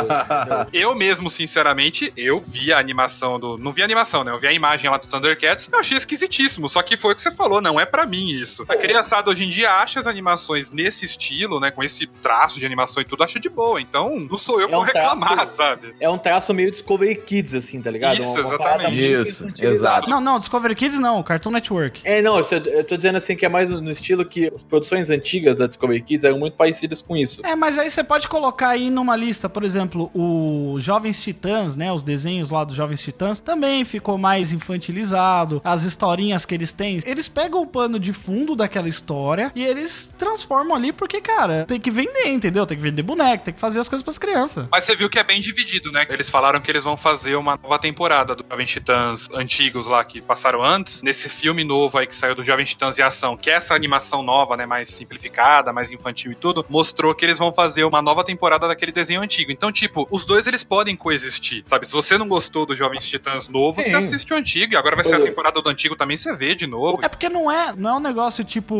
Eu 0.92 0.96
mesmo, 0.96 1.30
sinceramente, 1.30 2.12
eu 2.18 2.42
vi 2.46 2.72
a 2.74 2.78
animação 2.80 3.40
do. 3.40 3.58
Não 3.58 3.72
vi 3.72 3.82
a 3.82 3.86
animação, 3.86 4.24
né? 4.24 4.32
Eu 4.32 4.40
vi 4.40 4.48
a 4.48 4.54
imagem 4.54 4.90
lá 4.90 4.98
do 4.98 5.08
Thundercats. 5.08 5.70
Eu 5.72 5.80
achei 5.80 5.98
esquisitíssimo. 5.98 6.68
Só 6.70 6.82
que 6.82 6.96
foi 6.98 7.14
o 7.14 7.16
que 7.16 7.22
você 7.22 7.32
falou, 7.32 7.62
não 7.62 7.80
é 7.80 7.86
pra 7.86 8.06
mim 8.06 8.30
isso. 8.30 8.66
A 8.68 8.76
criançada 8.76 9.30
hoje 9.30 9.44
em 9.46 9.50
dia 9.50 9.72
acha 9.72 10.00
as 10.00 10.08
animações 10.08 10.72
nesse 10.72 11.06
estilo, 11.06 11.60
né? 11.60 11.72
Com 11.72 11.84
esse 11.84 12.06
traço 12.22 12.60
de 12.60 12.66
animação 12.66 13.02
e 13.02 13.06
tudo, 13.06 13.24
acha 13.24 13.40
de 13.40 13.50
boa. 13.50 13.80
Então, 13.82 14.20
não 14.20 14.38
sou 14.38 14.60
eu 14.60 14.68
É 14.68 14.70
pra 14.70 14.80
um 14.80 14.82
reclamar, 14.84 15.34
traço- 15.34 15.56
sabe? 15.56 15.96
É 16.00 16.10
um 16.10 16.18
traço 16.18 16.51
negócio 16.52 16.54
meio 16.54 16.72
Discovery 16.72 17.16
Kids, 17.16 17.54
assim, 17.54 17.82
tá 17.82 17.90
ligado? 17.90 18.20
Isso, 18.20 18.34
parada 18.34 18.84
exatamente. 18.84 19.16
muito 19.16 19.30
Isso, 19.30 19.48
exato. 19.60 20.10
Não, 20.10 20.22
não, 20.22 20.40
Discovery 20.40 20.76
Kids 20.76 21.00
não, 21.00 21.24
Cartoon 21.24 21.52
Network. 21.52 22.02
É, 22.04 22.22
não, 22.22 22.38
eu, 22.38 22.46
eu 22.66 22.84
tô 22.84 22.96
dizendo 22.96 23.18
assim 23.18 23.36
que 23.36 23.46
é 23.46 23.50
mais 23.50 23.70
no 23.70 23.90
estilo 23.90 24.26
que 24.26 24.52
as 24.54 24.64
produções 24.64 25.10
antigas 25.10 25.56
da 25.56 25.68
Discovery 25.68 26.02
Kids 26.02 26.24
eram 26.24 26.38
muito 26.38 26.56
parecidas 26.56 27.02
com 27.02 27.16
isso. 27.16 27.42
É, 27.44 27.56
mas 27.56 27.78
aí 27.78 27.90
você 27.90 28.04
pode 28.04 28.28
colocar 28.28 28.70
aí 28.70 28.90
numa 28.90 29.16
lista, 29.16 29.50
por 29.50 29.64
exemplo, 29.64 30.12
o 30.14 30.78
Jovens 30.80 31.22
Titãs, 31.22 31.76
né? 31.76 31.92
Os 31.92 32.04
desenhos 32.04 32.50
lá 32.50 32.64
dos 32.64 32.76
Jovens 32.76 33.02
Titãs 33.02 33.40
também 33.40 33.84
ficou 33.86 34.18
mais 34.18 34.52
infantilizado. 34.52 35.62
As 35.64 35.84
historinhas 35.84 36.46
que 36.46 36.54
eles 36.54 36.74
têm, 36.74 37.00
eles 37.06 37.28
pegam 37.28 37.62
o 37.62 37.68
pano 37.68 38.00
de 38.00 38.14
fundo 38.14 38.56
daquela 38.56 38.88
história 38.88 39.52
e 39.56 39.64
eles 39.64 40.14
transformam 40.18 40.76
ali 40.76 40.92
porque, 40.92 41.22
cara, 41.22 41.66
tem 41.66 41.80
que 41.80 41.92
vender, 41.92 42.28
entendeu? 42.28 42.66
Tem 42.66 42.78
que 42.78 42.84
vender 42.84 43.02
boneco, 43.02 43.44
tem 43.44 43.54
que 43.54 43.60
fazer 43.60 43.80
as 43.80 43.88
coisas 43.88 44.04
pras 44.04 44.18
crianças. 44.18 44.68
Mas 44.72 44.84
você 44.84 44.96
viu 44.96 45.10
que 45.10 45.20
é 45.20 45.24
bem 45.24 45.42
dividido, 45.42 45.92
né? 45.92 46.06
Eles 46.10 46.30
falaram 46.42 46.60
que 46.60 46.72
eles 46.72 46.84
vão 46.84 46.98
fazer 46.98 47.36
uma 47.36 47.56
nova 47.56 47.78
temporada 47.78 48.36
do 48.36 48.44
Jovem 48.50 48.66
Titãs 48.66 49.30
antigos 49.32 49.86
lá 49.86 50.04
que 50.04 50.20
passaram 50.20 50.64
antes. 50.64 51.04
Nesse 51.04 51.30
filme 51.30 51.64
novo 51.64 52.00
aí 52.00 52.08
que 52.08 52.16
saiu 52.16 52.34
do 52.34 52.44
Jovem 52.44 52.66
Titãs 52.66 52.98
e 52.98 53.02
Ação, 53.04 53.38
que 53.38 53.48
é 53.48 53.54
essa 53.54 53.76
animação 53.76 54.24
nova, 54.24 54.58
né? 54.58 54.66
Mais 54.66 54.90
simplificada, 54.90 55.72
mais 55.72 55.92
infantil 55.92 56.32
e 56.32 56.36
tudo, 56.36 56.66
mostrou 56.68 57.14
que 57.14 57.24
eles 57.24 57.38
vão 57.38 57.54
fazer 57.54 57.84
uma 57.84 58.02
nova 58.02 58.24
temporada 58.24 58.68
daquele 58.68 58.92
desenho 58.92 59.22
antigo. 59.22 59.52
Então, 59.52 59.72
tipo, 59.72 60.08
os 60.10 60.26
dois 60.26 60.48
eles 60.48 60.64
podem 60.64 60.96
coexistir, 60.96 61.62
sabe? 61.64 61.86
Se 61.86 61.94
você 61.94 62.18
não 62.18 62.28
gostou 62.28 62.66
do 62.66 62.76
Jovens 62.76 63.08
Titãs 63.08 63.48
novo, 63.48 63.84
Sim. 63.84 63.92
você 63.92 63.96
assiste 63.98 64.34
o 64.34 64.36
antigo. 64.36 64.74
E 64.74 64.76
agora 64.76 64.96
vai 64.96 65.06
ser 65.06 65.18
a 65.18 65.22
temporada 65.22 65.62
do 65.62 65.70
antigo 65.70 65.96
também, 65.96 66.18
você 66.18 66.34
vê 66.34 66.56
de 66.56 66.66
novo. 66.66 67.06
É 67.06 67.08
porque 67.08 67.30
não 67.30 67.52
é, 67.52 67.72
não 67.78 67.88
é 67.88 67.94
um 67.94 68.00
negócio 68.00 68.44
tipo 68.44 68.76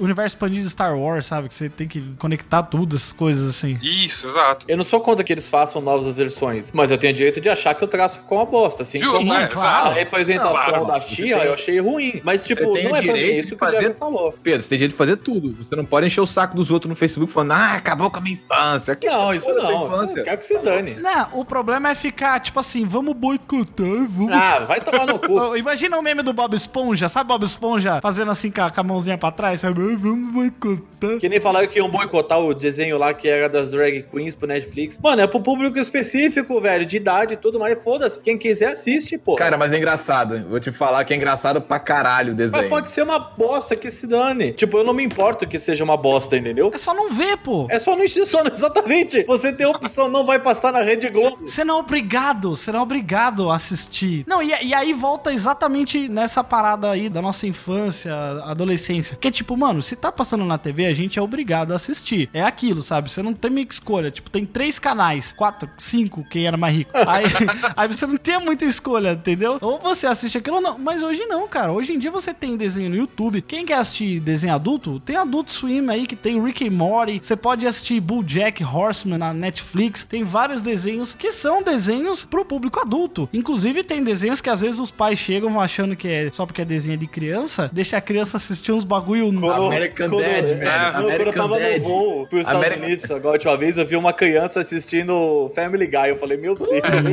universo 0.00 0.34
expandido 0.34 0.64
de 0.64 0.70
Star 0.70 0.96
Wars, 0.96 1.26
sabe? 1.26 1.50
Que 1.50 1.54
você 1.54 1.68
tem 1.68 1.86
que 1.86 2.00
conectar 2.18 2.62
tudo, 2.62 2.96
essas 2.96 3.12
coisas 3.12 3.46
assim. 3.50 3.78
Isso, 3.82 4.28
exato. 4.28 4.64
Eu 4.66 4.78
não 4.78 4.84
sou 4.84 4.98
contra 4.98 5.22
que 5.22 5.30
eles 5.30 5.50
façam 5.50 5.82
novas 5.82 6.06
versões, 6.16 6.70
mas 6.72 6.90
eu 6.90 7.01
tenho 7.02 7.12
direito 7.14 7.40
de 7.40 7.48
achar 7.48 7.74
que 7.74 7.84
o 7.84 7.88
traço 7.88 8.18
ficou 8.20 8.38
uma 8.38 8.46
bosta, 8.46 8.82
assim 8.82 8.98
Justo, 9.00 9.18
como 9.18 9.34
é, 9.34 9.44
a 9.44 9.48
claro. 9.48 9.90
representação 9.90 10.52
Claro. 10.52 10.86
da 10.86 11.00
Xia 11.00 11.36
tem- 11.38 11.46
eu 11.46 11.54
achei 11.54 11.80
ruim. 11.80 12.20
Mas, 12.24 12.42
tipo, 12.44 12.62
Você 12.64 12.72
tem 12.80 12.88
não 12.88 12.96
é 12.96 13.00
direito 13.00 13.36
isso 13.40 13.48
que 13.48 13.54
o 13.54 13.58
fazer- 13.58 13.78
Diego 13.80 13.96
falou. 13.98 14.34
Pedro, 14.42 14.62
você 14.62 14.68
tem 14.68 14.78
jeito 14.78 14.90
de 14.92 14.96
fazer 14.96 15.16
tudo. 15.16 15.54
Você 15.56 15.76
não 15.76 15.84
pode 15.84 16.06
encher 16.06 16.20
o 16.20 16.26
saco 16.26 16.54
dos 16.56 16.70
outros 16.70 16.88
no 16.88 16.96
Facebook 16.96 17.30
falando, 17.32 17.52
ah, 17.52 17.74
acabou 17.74 18.10
com 18.10 18.18
a 18.18 18.20
minha 18.20 18.36
infância. 18.36 18.96
Que 18.96 19.06
Não, 19.06 19.34
isso 19.34 19.48
a 19.50 19.54
não. 19.54 19.86
Infância. 19.86 20.22
Quero 20.24 20.38
que 20.38 20.46
se 20.46 20.58
dane. 20.58 20.94
Não, 20.94 21.26
o 21.32 21.44
problema 21.44 21.90
é 21.90 21.94
ficar, 21.94 22.40
tipo 22.40 22.58
assim, 22.60 22.84
vamos 22.86 23.14
boicotar, 23.14 23.86
vamos. 24.08 24.32
Ah, 24.32 24.60
vai 24.60 24.80
tomar 24.80 25.06
no 25.06 25.18
cu. 25.18 25.56
Imagina 25.56 25.98
o 25.98 26.02
meme 26.02 26.22
do 26.22 26.32
Bob 26.32 26.54
Esponja, 26.54 27.08
sabe 27.08 27.28
Bob 27.28 27.44
Esponja 27.44 28.00
fazendo 28.00 28.30
assim 28.30 28.50
com 28.50 28.62
a, 28.62 28.70
com 28.70 28.80
a 28.80 28.84
mãozinha 28.84 29.18
pra 29.18 29.30
trás, 29.30 29.60
sabe? 29.60 29.80
Ah, 29.80 29.96
Vamos 29.98 30.32
boicotar. 30.32 31.18
Que 31.18 31.28
nem 31.28 31.40
falaram 31.40 31.66
que 31.68 31.78
iam 31.78 31.88
boicotar 31.90 32.38
o 32.38 32.54
desenho 32.54 32.96
lá 32.98 33.12
que 33.12 33.26
era 33.28 33.48
das 33.48 33.70
drag 33.72 34.02
queens 34.10 34.34
pro 34.34 34.46
Netflix. 34.46 34.98
Mano, 35.02 35.20
é 35.22 35.26
pro 35.26 35.40
público 35.40 35.78
específico, 35.78 36.60
velho, 36.60 36.81
de 36.84 36.96
idade 36.96 37.34
e 37.34 37.36
tudo 37.36 37.58
mais. 37.58 37.78
Foda-se, 37.82 38.20
quem 38.20 38.36
quiser 38.38 38.72
assiste, 38.72 39.16
pô. 39.16 39.34
Cara, 39.36 39.56
mas 39.56 39.72
é 39.72 39.78
engraçado. 39.78 40.42
Vou 40.48 40.60
te 40.60 40.70
falar 40.72 41.04
que 41.04 41.12
é 41.12 41.16
engraçado 41.16 41.60
pra 41.60 41.78
caralho 41.78 42.32
o 42.32 42.36
mas 42.36 42.50
desenho. 42.50 42.68
pode 42.68 42.88
ser 42.88 43.02
uma 43.02 43.18
bosta 43.18 43.76
que 43.76 43.90
se 43.90 44.06
dane. 44.06 44.52
Tipo, 44.52 44.78
eu 44.78 44.84
não 44.84 44.92
me 44.94 45.02
importo 45.04 45.46
que 45.46 45.58
seja 45.58 45.84
uma 45.84 45.96
bosta, 45.96 46.36
entendeu? 46.36 46.70
É 46.74 46.78
só 46.78 46.94
não 46.94 47.10
ver, 47.10 47.36
pô. 47.38 47.66
É 47.70 47.78
só 47.78 47.92
só 48.26 48.42
no- 48.42 48.50
exatamente. 48.52 49.24
Você 49.24 49.52
tem 49.52 49.66
a 49.66 49.70
opção, 49.70 50.08
não 50.08 50.24
vai 50.24 50.38
passar 50.38 50.72
na 50.72 50.82
Rede 50.82 51.08
Globo. 51.08 51.46
Você 51.48 51.64
não 51.64 51.76
é 51.76 51.80
obrigado, 51.80 52.50
você 52.56 52.72
não 52.72 52.80
é 52.80 52.82
obrigado 52.82 53.50
a 53.50 53.56
assistir. 53.56 54.24
Não, 54.26 54.42
e, 54.42 54.48
e 54.62 54.74
aí 54.74 54.92
volta 54.92 55.32
exatamente 55.32 56.08
nessa 56.08 56.42
parada 56.42 56.90
aí 56.90 57.08
da 57.08 57.20
nossa 57.20 57.46
infância, 57.46 58.12
adolescência. 58.44 59.16
Que 59.20 59.28
é 59.28 59.30
tipo, 59.30 59.56
mano, 59.56 59.82
se 59.82 59.96
tá 59.96 60.10
passando 60.10 60.44
na 60.44 60.58
TV, 60.58 60.86
a 60.86 60.94
gente 60.94 61.18
é 61.18 61.22
obrigado 61.22 61.72
a 61.72 61.76
assistir. 61.76 62.28
É 62.32 62.42
aquilo, 62.42 62.82
sabe? 62.82 63.10
Você 63.10 63.22
não 63.22 63.32
tem 63.34 63.50
meio 63.50 63.66
que 63.66 63.74
escolha. 63.74 64.10
Tipo, 64.10 64.30
tem 64.30 64.44
três 64.46 64.78
canais, 64.78 65.32
quatro, 65.32 65.68
cinco, 65.78 66.24
quem 66.30 66.46
era 66.46 66.56
mais 66.56 66.71
rico. 66.72 66.90
Aí, 66.94 67.24
aí 67.76 67.88
você 67.88 68.06
não 68.06 68.16
tem 68.16 68.38
muita 68.40 68.64
escolha, 68.64 69.12
entendeu? 69.12 69.58
Ou 69.60 69.78
você 69.78 70.06
assiste 70.06 70.38
aquilo 70.38 70.56
ou 70.56 70.62
não. 70.62 70.78
Mas 70.78 71.02
hoje 71.02 71.24
não, 71.26 71.46
cara. 71.48 71.72
Hoje 71.72 71.92
em 71.92 71.98
dia 71.98 72.10
você 72.10 72.32
tem 72.34 72.56
desenho 72.56 72.90
no 72.90 72.96
YouTube. 72.96 73.40
Quem 73.42 73.64
quer 73.64 73.74
assistir 73.78 74.20
desenho 74.20 74.54
adulto, 74.54 75.00
tem 75.00 75.16
Adult 75.16 75.48
Swim 75.50 75.88
aí 75.90 76.06
que 76.06 76.16
tem 76.16 76.42
Rick 76.42 76.66
and 76.66 76.70
Morty. 76.72 77.18
Você 77.22 77.36
pode 77.36 77.66
assistir 77.66 78.00
BoJack 78.00 78.62
Horseman 78.64 79.18
na 79.18 79.32
Netflix. 79.32 80.02
Tem 80.04 80.24
vários 80.24 80.62
desenhos 80.62 81.12
que 81.14 81.30
são 81.32 81.62
desenhos 81.62 82.24
pro 82.24 82.44
público 82.44 82.80
adulto. 82.80 83.28
Inclusive 83.32 83.82
tem 83.84 84.02
desenhos 84.02 84.40
que 84.40 84.50
às 84.50 84.60
vezes 84.60 84.80
os 84.80 84.90
pais 84.90 85.18
chegam 85.18 85.60
achando 85.60 85.94
que 85.96 86.08
é 86.08 86.30
só 86.32 86.46
porque 86.46 86.62
é 86.62 86.64
desenho 86.64 86.96
de 86.96 87.06
criança, 87.06 87.70
deixa 87.72 87.96
a 87.96 88.00
criança 88.00 88.36
assistir 88.36 88.72
uns 88.72 88.84
bagulho 88.84 89.28
American 89.28 90.08
Quando- 90.10 90.22
Dad, 90.22 90.48
é, 90.48 90.54
man. 90.54 90.92
quando 90.92 91.08
eu 91.08 91.14
American 91.14 91.32
tava 91.32 91.58
Dad. 91.58 91.78
no 91.78 91.84
voo 91.84 92.26
pros 92.26 92.42
Estados 92.42 92.64
Ameri- 92.66 92.80
Unidos, 92.82 93.10
agora 93.10 93.28
a 93.28 93.32
última 93.32 93.56
vez 93.56 93.76
eu 93.78 93.86
vi 93.86 93.96
uma 93.96 94.12
criança 94.12 94.60
assistindo 94.60 95.50
Family 95.54 95.86
Guy. 95.86 96.08
Eu 96.10 96.16
falei, 96.16 96.36
meu 96.36 96.54
Deus, 96.54 96.61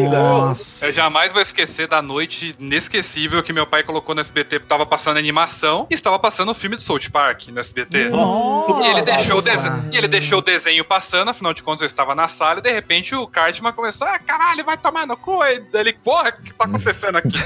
Nossa. 0.10 0.86
Eu 0.88 0.93
jamais 0.93 1.34
vou 1.34 1.41
esquecer 1.41 1.88
da 1.88 2.02
noite 2.02 2.56
inesquecível 2.60 3.41
que 3.43 3.54
meu 3.54 3.66
pai 3.66 3.84
colocou 3.84 4.14
no 4.16 4.22
SBT. 4.22 4.60
Tava 4.60 4.86
passando 4.86 5.18
animação 5.18 5.88
e 5.89 5.93
estava 5.93 6.18
passando 6.20 6.50
o 6.50 6.56
filme 6.56 6.76
do 6.76 6.82
South 6.82 7.10
Park 7.12 7.47
no 7.47 7.60
SBT. 7.60 8.10
Nossa. 8.10 8.72
E 8.84 8.88
ele, 8.88 9.02
deixou 9.02 9.39
o 9.39 9.41
Nossa. 9.41 9.56
desenho, 9.56 9.89
e 9.91 9.97
ele 9.97 10.08
deixou 10.08 10.39
o 10.39 10.41
desenho 10.41 10.86
passando, 10.86 11.30
afinal 11.30 11.54
de 11.54 11.64
contas 11.64 11.82
eu 11.82 11.88
estava 11.88 12.16
na 12.16 12.28
sala, 12.28 12.60
e 12.60 12.62
de 12.62 12.72
repente 12.72 13.16
o 13.16 13.28
Cartman 13.28 13.74
começou, 13.74 14.08
ah, 14.08 14.20
caralho, 14.20 14.64
vai 14.64 14.78
tomar 14.78 15.06
no 15.06 15.18
cu. 15.18 15.43
E 15.43 15.64
ele, 15.74 15.93
porra, 15.93 16.30
o 16.30 16.43
que 16.43 16.54
tá 16.54 16.66
acontecendo 16.66 17.18
aqui? 17.18 17.30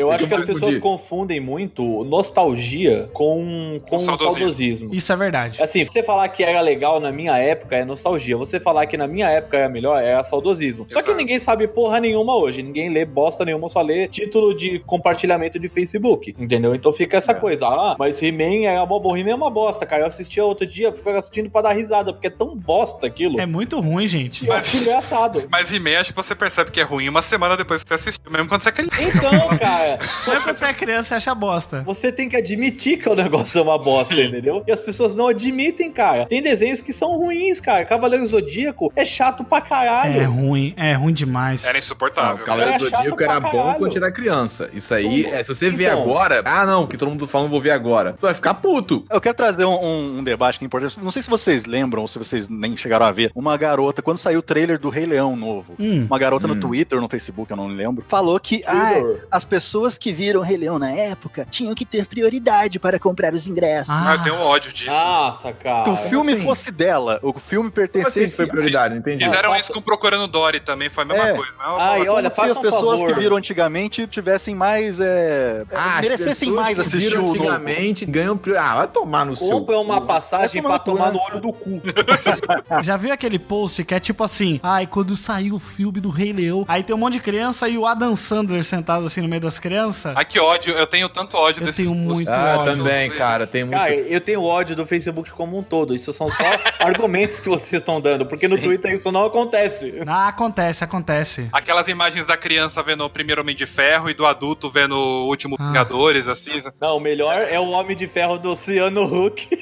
Eu 0.00 0.10
acho 0.10 0.26
que 0.26 0.34
as 0.34 0.44
pessoas 0.44 0.78
confundem 0.78 1.40
muito 1.40 2.04
nostalgia 2.04 3.08
com, 3.12 3.78
com 3.82 3.98
Com 3.98 4.00
saudosismo. 4.00 4.38
saudosismo. 4.38 4.94
Isso 4.94 5.12
é 5.12 5.16
verdade. 5.16 5.62
Assim, 5.62 5.84
você 5.84 6.02
falar 6.02 6.28
que 6.28 6.42
era 6.42 6.60
legal 6.60 7.00
na 7.00 7.12
minha 7.12 7.36
época 7.38 7.76
é 7.76 7.84
nostalgia. 7.84 8.36
Você 8.36 8.58
falar 8.58 8.86
que 8.86 8.96
na 8.96 9.06
minha 9.06 9.28
época 9.28 9.56
era 9.58 9.68
melhor 9.68 10.02
é 10.02 10.22
saudosismo. 10.22 10.86
Só 10.88 11.00
que 11.00 11.08
Exato. 11.08 11.16
ninguém 11.16 11.38
sabe 11.38 11.66
porra 11.68 12.00
nenhuma 12.00 12.34
hoje. 12.34 12.62
Ninguém 12.62 12.88
lê 12.88 13.04
bosta 13.04 13.44
nenhuma, 13.44 13.68
só 13.68 13.80
lê 13.82 14.08
título 14.08 14.54
de 14.56 14.78
compartilhamento 14.80 15.58
de 15.58 15.68
Facebook. 15.68 16.34
Entendeu? 16.38 16.74
Então 16.74 16.92
fica 16.92 17.16
essa 17.16 17.34
coisa. 17.34 17.66
Ah, 17.66 17.96
mas 17.98 18.22
He-Man 18.22 18.66
era 18.66 18.84
bom. 18.86 19.00
Bom, 19.00 19.16
He-Man 19.16 19.30
é 19.30 19.34
uma 19.34 19.50
bosta, 19.50 19.84
cara. 19.86 20.02
Eu 20.02 20.06
assistia 20.06 20.44
outro 20.44 20.66
dia, 20.66 20.92
ficava 20.92 21.18
assistindo 21.18 21.50
pra 21.50 21.62
dar 21.62 21.72
risada, 21.72 22.12
porque 22.12 22.26
é 22.26 22.30
tão 22.30 22.56
bosta 22.56 23.06
aquilo. 23.06 23.40
É 23.40 23.46
muito 23.46 23.78
ruim, 23.80 24.06
gente. 24.06 24.46
Eu 24.46 24.52
acho 24.52 24.76
engraçado. 24.76 25.44
Mas 25.50 25.72
He-Man, 25.72 25.98
acho 26.00 26.12
que 26.12 26.16
você 26.16 26.34
percebe 26.34 26.70
que 26.70 26.80
é 26.80 26.82
ruim 26.84 27.08
uma 27.08 27.22
semana 27.22 27.56
depois 27.56 27.82
que 27.82 27.88
você 27.88 27.94
assistiu, 27.94 28.30
mesmo 28.30 28.48
quando 28.48 28.62
você 28.62 28.68
é 28.68 28.72
criança. 28.72 29.02
Então, 29.02 29.48
cara, 29.58 29.89
Mesmo 30.26 30.42
quando 30.44 30.56
você 30.56 30.64
é 30.66 30.72
criança, 30.74 31.08
você 31.10 31.14
acha 31.16 31.34
bosta. 31.34 31.82
você 31.82 32.10
tem 32.12 32.28
que 32.28 32.36
admitir 32.36 32.98
que 32.98 33.08
o 33.08 33.14
negócio 33.14 33.58
é 33.58 33.62
uma 33.62 33.78
bosta, 33.78 34.14
Sim. 34.14 34.26
entendeu? 34.26 34.62
E 34.66 34.72
as 34.72 34.80
pessoas 34.80 35.14
não 35.14 35.28
admitem, 35.28 35.90
cara. 35.90 36.26
Tem 36.26 36.42
desenhos 36.42 36.80
que 36.80 36.92
são 36.92 37.16
ruins, 37.16 37.60
cara. 37.60 37.84
Cavaleiro 37.84 38.26
Zodíaco 38.26 38.92
é 38.94 39.04
chato 39.04 39.44
pra 39.44 39.60
caralho. 39.60 40.20
É 40.20 40.24
ruim, 40.24 40.74
é 40.76 40.92
ruim 40.92 41.12
demais. 41.12 41.64
Era 41.64 41.74
Não, 41.74 41.78
insuportável. 41.78 42.42
o 42.42 42.46
Cavaleiro 42.46 42.74
É 42.74 42.78
Zodíaco 42.78 43.22
era 43.22 43.40
bom 43.40 43.50
caralho. 43.50 43.78
quando 43.78 43.96
era 43.96 44.10
criança. 44.12 44.70
Isso 44.72 44.92
aí, 44.94 45.20
Então, 45.20 45.34
é, 45.34 45.42
se 45.42 45.48
você 45.48 45.70
ver 45.70 45.88
então. 45.90 46.02
agora, 46.02 46.42
ah 46.44 46.66
não, 46.66 46.86
que 46.86 46.96
todo 46.96 47.08
mundo 47.10 47.26
falando, 47.26 47.50
vou 47.50 47.60
ver 47.60 47.70
agora. 47.70 48.12
Tu 48.14 48.22
vai 48.22 48.34
ficar 48.34 48.54
puto. 48.54 49.04
Eu 49.10 49.20
quero 49.20 49.34
trazer 49.36 49.64
um, 49.64 49.74
um- 49.84 50.18
um 50.18 50.24
debate 50.24 50.58
que 50.58 50.64
é 50.64 50.66
importante. 50.66 50.98
Não 51.02 51.10
sei 51.10 51.22
se 51.22 51.30
vocês 51.30 51.64
lembram 51.64 52.02
ou 52.02 52.08
se 52.08 52.18
vocês 52.18 52.48
nem 52.48 52.76
chegaram 52.76 53.06
a 53.06 53.12
ver. 53.12 53.30
Uma 53.34 53.56
garota, 53.56 54.02
quando 54.02 54.18
saiu 54.18 54.40
o 54.40 54.42
trailer 54.42 54.78
do 54.78 54.88
Rei 54.88 55.06
Leão 55.06 55.36
novo, 55.36 55.74
Hum. 55.78 56.06
uma 56.06 56.18
garota 56.18 56.46
Hum. 56.46 56.54
no 56.54 56.60
Twitter, 56.60 57.00
no 57.00 57.08
Facebook, 57.08 57.50
eu 57.50 57.56
não 57.56 57.68
lembro, 57.68 58.04
falou 58.08 58.38
que 58.40 58.62
ah, 58.66 58.94
as 59.30 59.44
pessoas 59.44 59.69
que 59.98 60.12
viram 60.12 60.40
Rei 60.40 60.56
Leão 60.56 60.78
na 60.78 60.90
época 60.90 61.46
tinham 61.50 61.74
que 61.74 61.84
ter 61.84 62.06
prioridade 62.06 62.78
para 62.78 62.98
comprar 62.98 63.32
os 63.34 63.46
ingressos. 63.46 63.94
Ah, 63.94 64.14
eu 64.16 64.22
tenho 64.22 64.34
um 64.36 64.42
ódio 64.42 64.72
disso. 64.72 64.90
Nossa, 64.90 65.52
cara. 65.52 65.84
Se 65.84 65.90
o 65.90 65.96
filme 66.08 66.32
assim? 66.32 66.44
fosse 66.44 66.70
dela, 66.70 67.18
o 67.22 67.32
filme 67.38 67.70
Como 67.70 67.82
assim 67.84 67.92
pertencesse 67.92 68.36
foi 68.36 68.46
prioridade? 68.46 68.96
Entendi. 68.96 69.24
Fizeram 69.24 69.50
Não, 69.50 69.56
isso 69.56 69.72
com 69.72 69.80
Procurando 69.80 70.26
Dory 70.26 70.60
também, 70.60 70.88
foi 70.88 71.04
a 71.04 71.06
mesma 71.06 71.28
É. 71.28 71.34
coisa. 71.34 71.52
É 71.60 71.66
uma 71.66 71.82
Ai, 71.90 72.08
olha, 72.08 72.30
se 72.32 72.40
as 72.40 72.56
um 72.56 72.60
pessoas 72.62 73.00
favor. 73.00 73.14
que 73.14 73.20
viram 73.20 73.36
antigamente 73.36 74.06
tivessem 74.06 74.54
mais. 74.54 74.98
É, 75.00 75.64
Ah, 75.72 76.00
merecessem 76.00 76.48
pessoas 76.48 76.64
mais 76.64 76.74
que 76.74 76.80
assistir 76.80 77.08
viram 77.08 77.22
o 77.24 77.26
novo. 77.26 77.38
antigamente 77.38 78.06
ganham 78.06 78.38
Ah, 78.58 78.76
vai 78.76 78.88
tomar 78.88 79.24
no 79.26 79.36
seu. 79.36 79.48
Compra 79.48 79.78
uma 79.78 80.00
passagem 80.00 80.60
Vai 80.62 80.70
pra 80.72 80.78
tomar 80.78 81.10
tomar 81.10 81.12
no 81.12 81.18
no 81.18 81.24
olho 81.24 81.40
do 81.40 81.52
cu. 81.52 81.80
Já 82.82 82.96
viu 82.96 83.12
aquele 83.12 83.38
post 83.38 83.84
que 83.84 83.94
é 83.94 84.00
tipo 84.00 84.24
assim: 84.24 84.58
ai, 84.62 84.86
quando 84.86 85.16
saiu 85.16 85.56
o 85.56 85.58
filme 85.58 86.00
do 86.00 86.08
Rei 86.10 86.32
Leão, 86.32 86.64
aí 86.68 86.82
tem 86.82 86.94
um 86.94 86.98
monte 86.98 87.14
de 87.14 87.20
criança 87.20 87.68
e 87.68 87.76
o 87.78 87.86
Adam 87.86 88.16
Sandler 88.16 88.64
sentado 88.64 89.04
assim 89.06 89.20
no 89.20 89.28
meio 89.28 89.40
das 89.42 89.58
crianças. 89.60 90.12
Ai, 90.16 90.24
que 90.24 90.40
ódio. 90.40 90.72
Eu 90.74 90.86
tenho 90.86 91.08
tanto 91.08 91.36
ódio 91.36 91.60
Eu 91.62 91.66
desses 91.66 91.84
tenho 91.86 91.94
muito 91.96 92.28
Ah, 92.30 92.56
ódio. 92.58 92.76
também, 92.78 93.10
cara, 93.10 93.46
tem 93.46 93.62
muito. 93.64 93.76
Cara, 93.78 93.94
eu 93.94 94.20
tenho 94.20 94.42
ódio 94.42 94.74
do 94.74 94.84
Facebook 94.86 95.30
como 95.32 95.58
um 95.58 95.62
todo. 95.62 95.94
Isso 95.94 96.12
são 96.12 96.28
só 96.30 96.42
argumentos 96.80 97.38
que 97.40 97.48
vocês 97.48 97.74
estão 97.80 98.00
dando, 98.00 98.26
porque 98.26 98.48
no 98.48 98.56
Sim. 98.56 98.62
Twitter 98.64 98.92
isso 98.94 99.12
não 99.12 99.24
acontece. 99.24 100.00
Ah, 100.06 100.28
acontece, 100.28 100.82
acontece. 100.82 101.48
Aquelas 101.52 101.86
imagens 101.88 102.26
da 102.26 102.36
criança 102.36 102.82
vendo 102.82 103.04
o 103.04 103.10
primeiro 103.10 103.42
Homem 103.42 103.54
de 103.54 103.66
Ferro 103.66 104.08
e 104.10 104.14
do 104.14 104.26
adulto 104.26 104.70
vendo 104.70 104.96
o 104.96 105.26
último 105.28 105.56
Ah. 105.58 105.66
Vingadores, 105.68 106.26
assim. 106.26 106.50
Não, 106.80 106.96
o 106.96 107.00
melhor 107.00 107.46
é 107.48 107.58
o 107.60 107.68
Homem 107.70 107.96
de 107.96 108.06
Ferro 108.08 108.38
do 108.38 108.56
Ciano 108.56 109.02
Huck. 109.04 109.48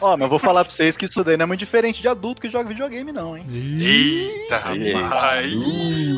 Ó, 0.00 0.16
mas 0.16 0.22
eu 0.22 0.28
vou 0.28 0.38
falar 0.38 0.64
pra 0.64 0.72
vocês 0.72 0.96
que 0.96 1.04
isso 1.04 1.22
daí 1.22 1.36
não 1.36 1.44
é 1.44 1.46
muito 1.46 1.60
diferente 1.60 2.02
de 2.02 2.08
adulto 2.08 2.40
que 2.42 2.48
joga 2.48 2.68
videogame, 2.68 3.12
não, 3.12 3.36
hein? 3.36 3.44
Eita, 3.50 4.60
Aí. 4.64 4.92
rapaz. 4.92 5.54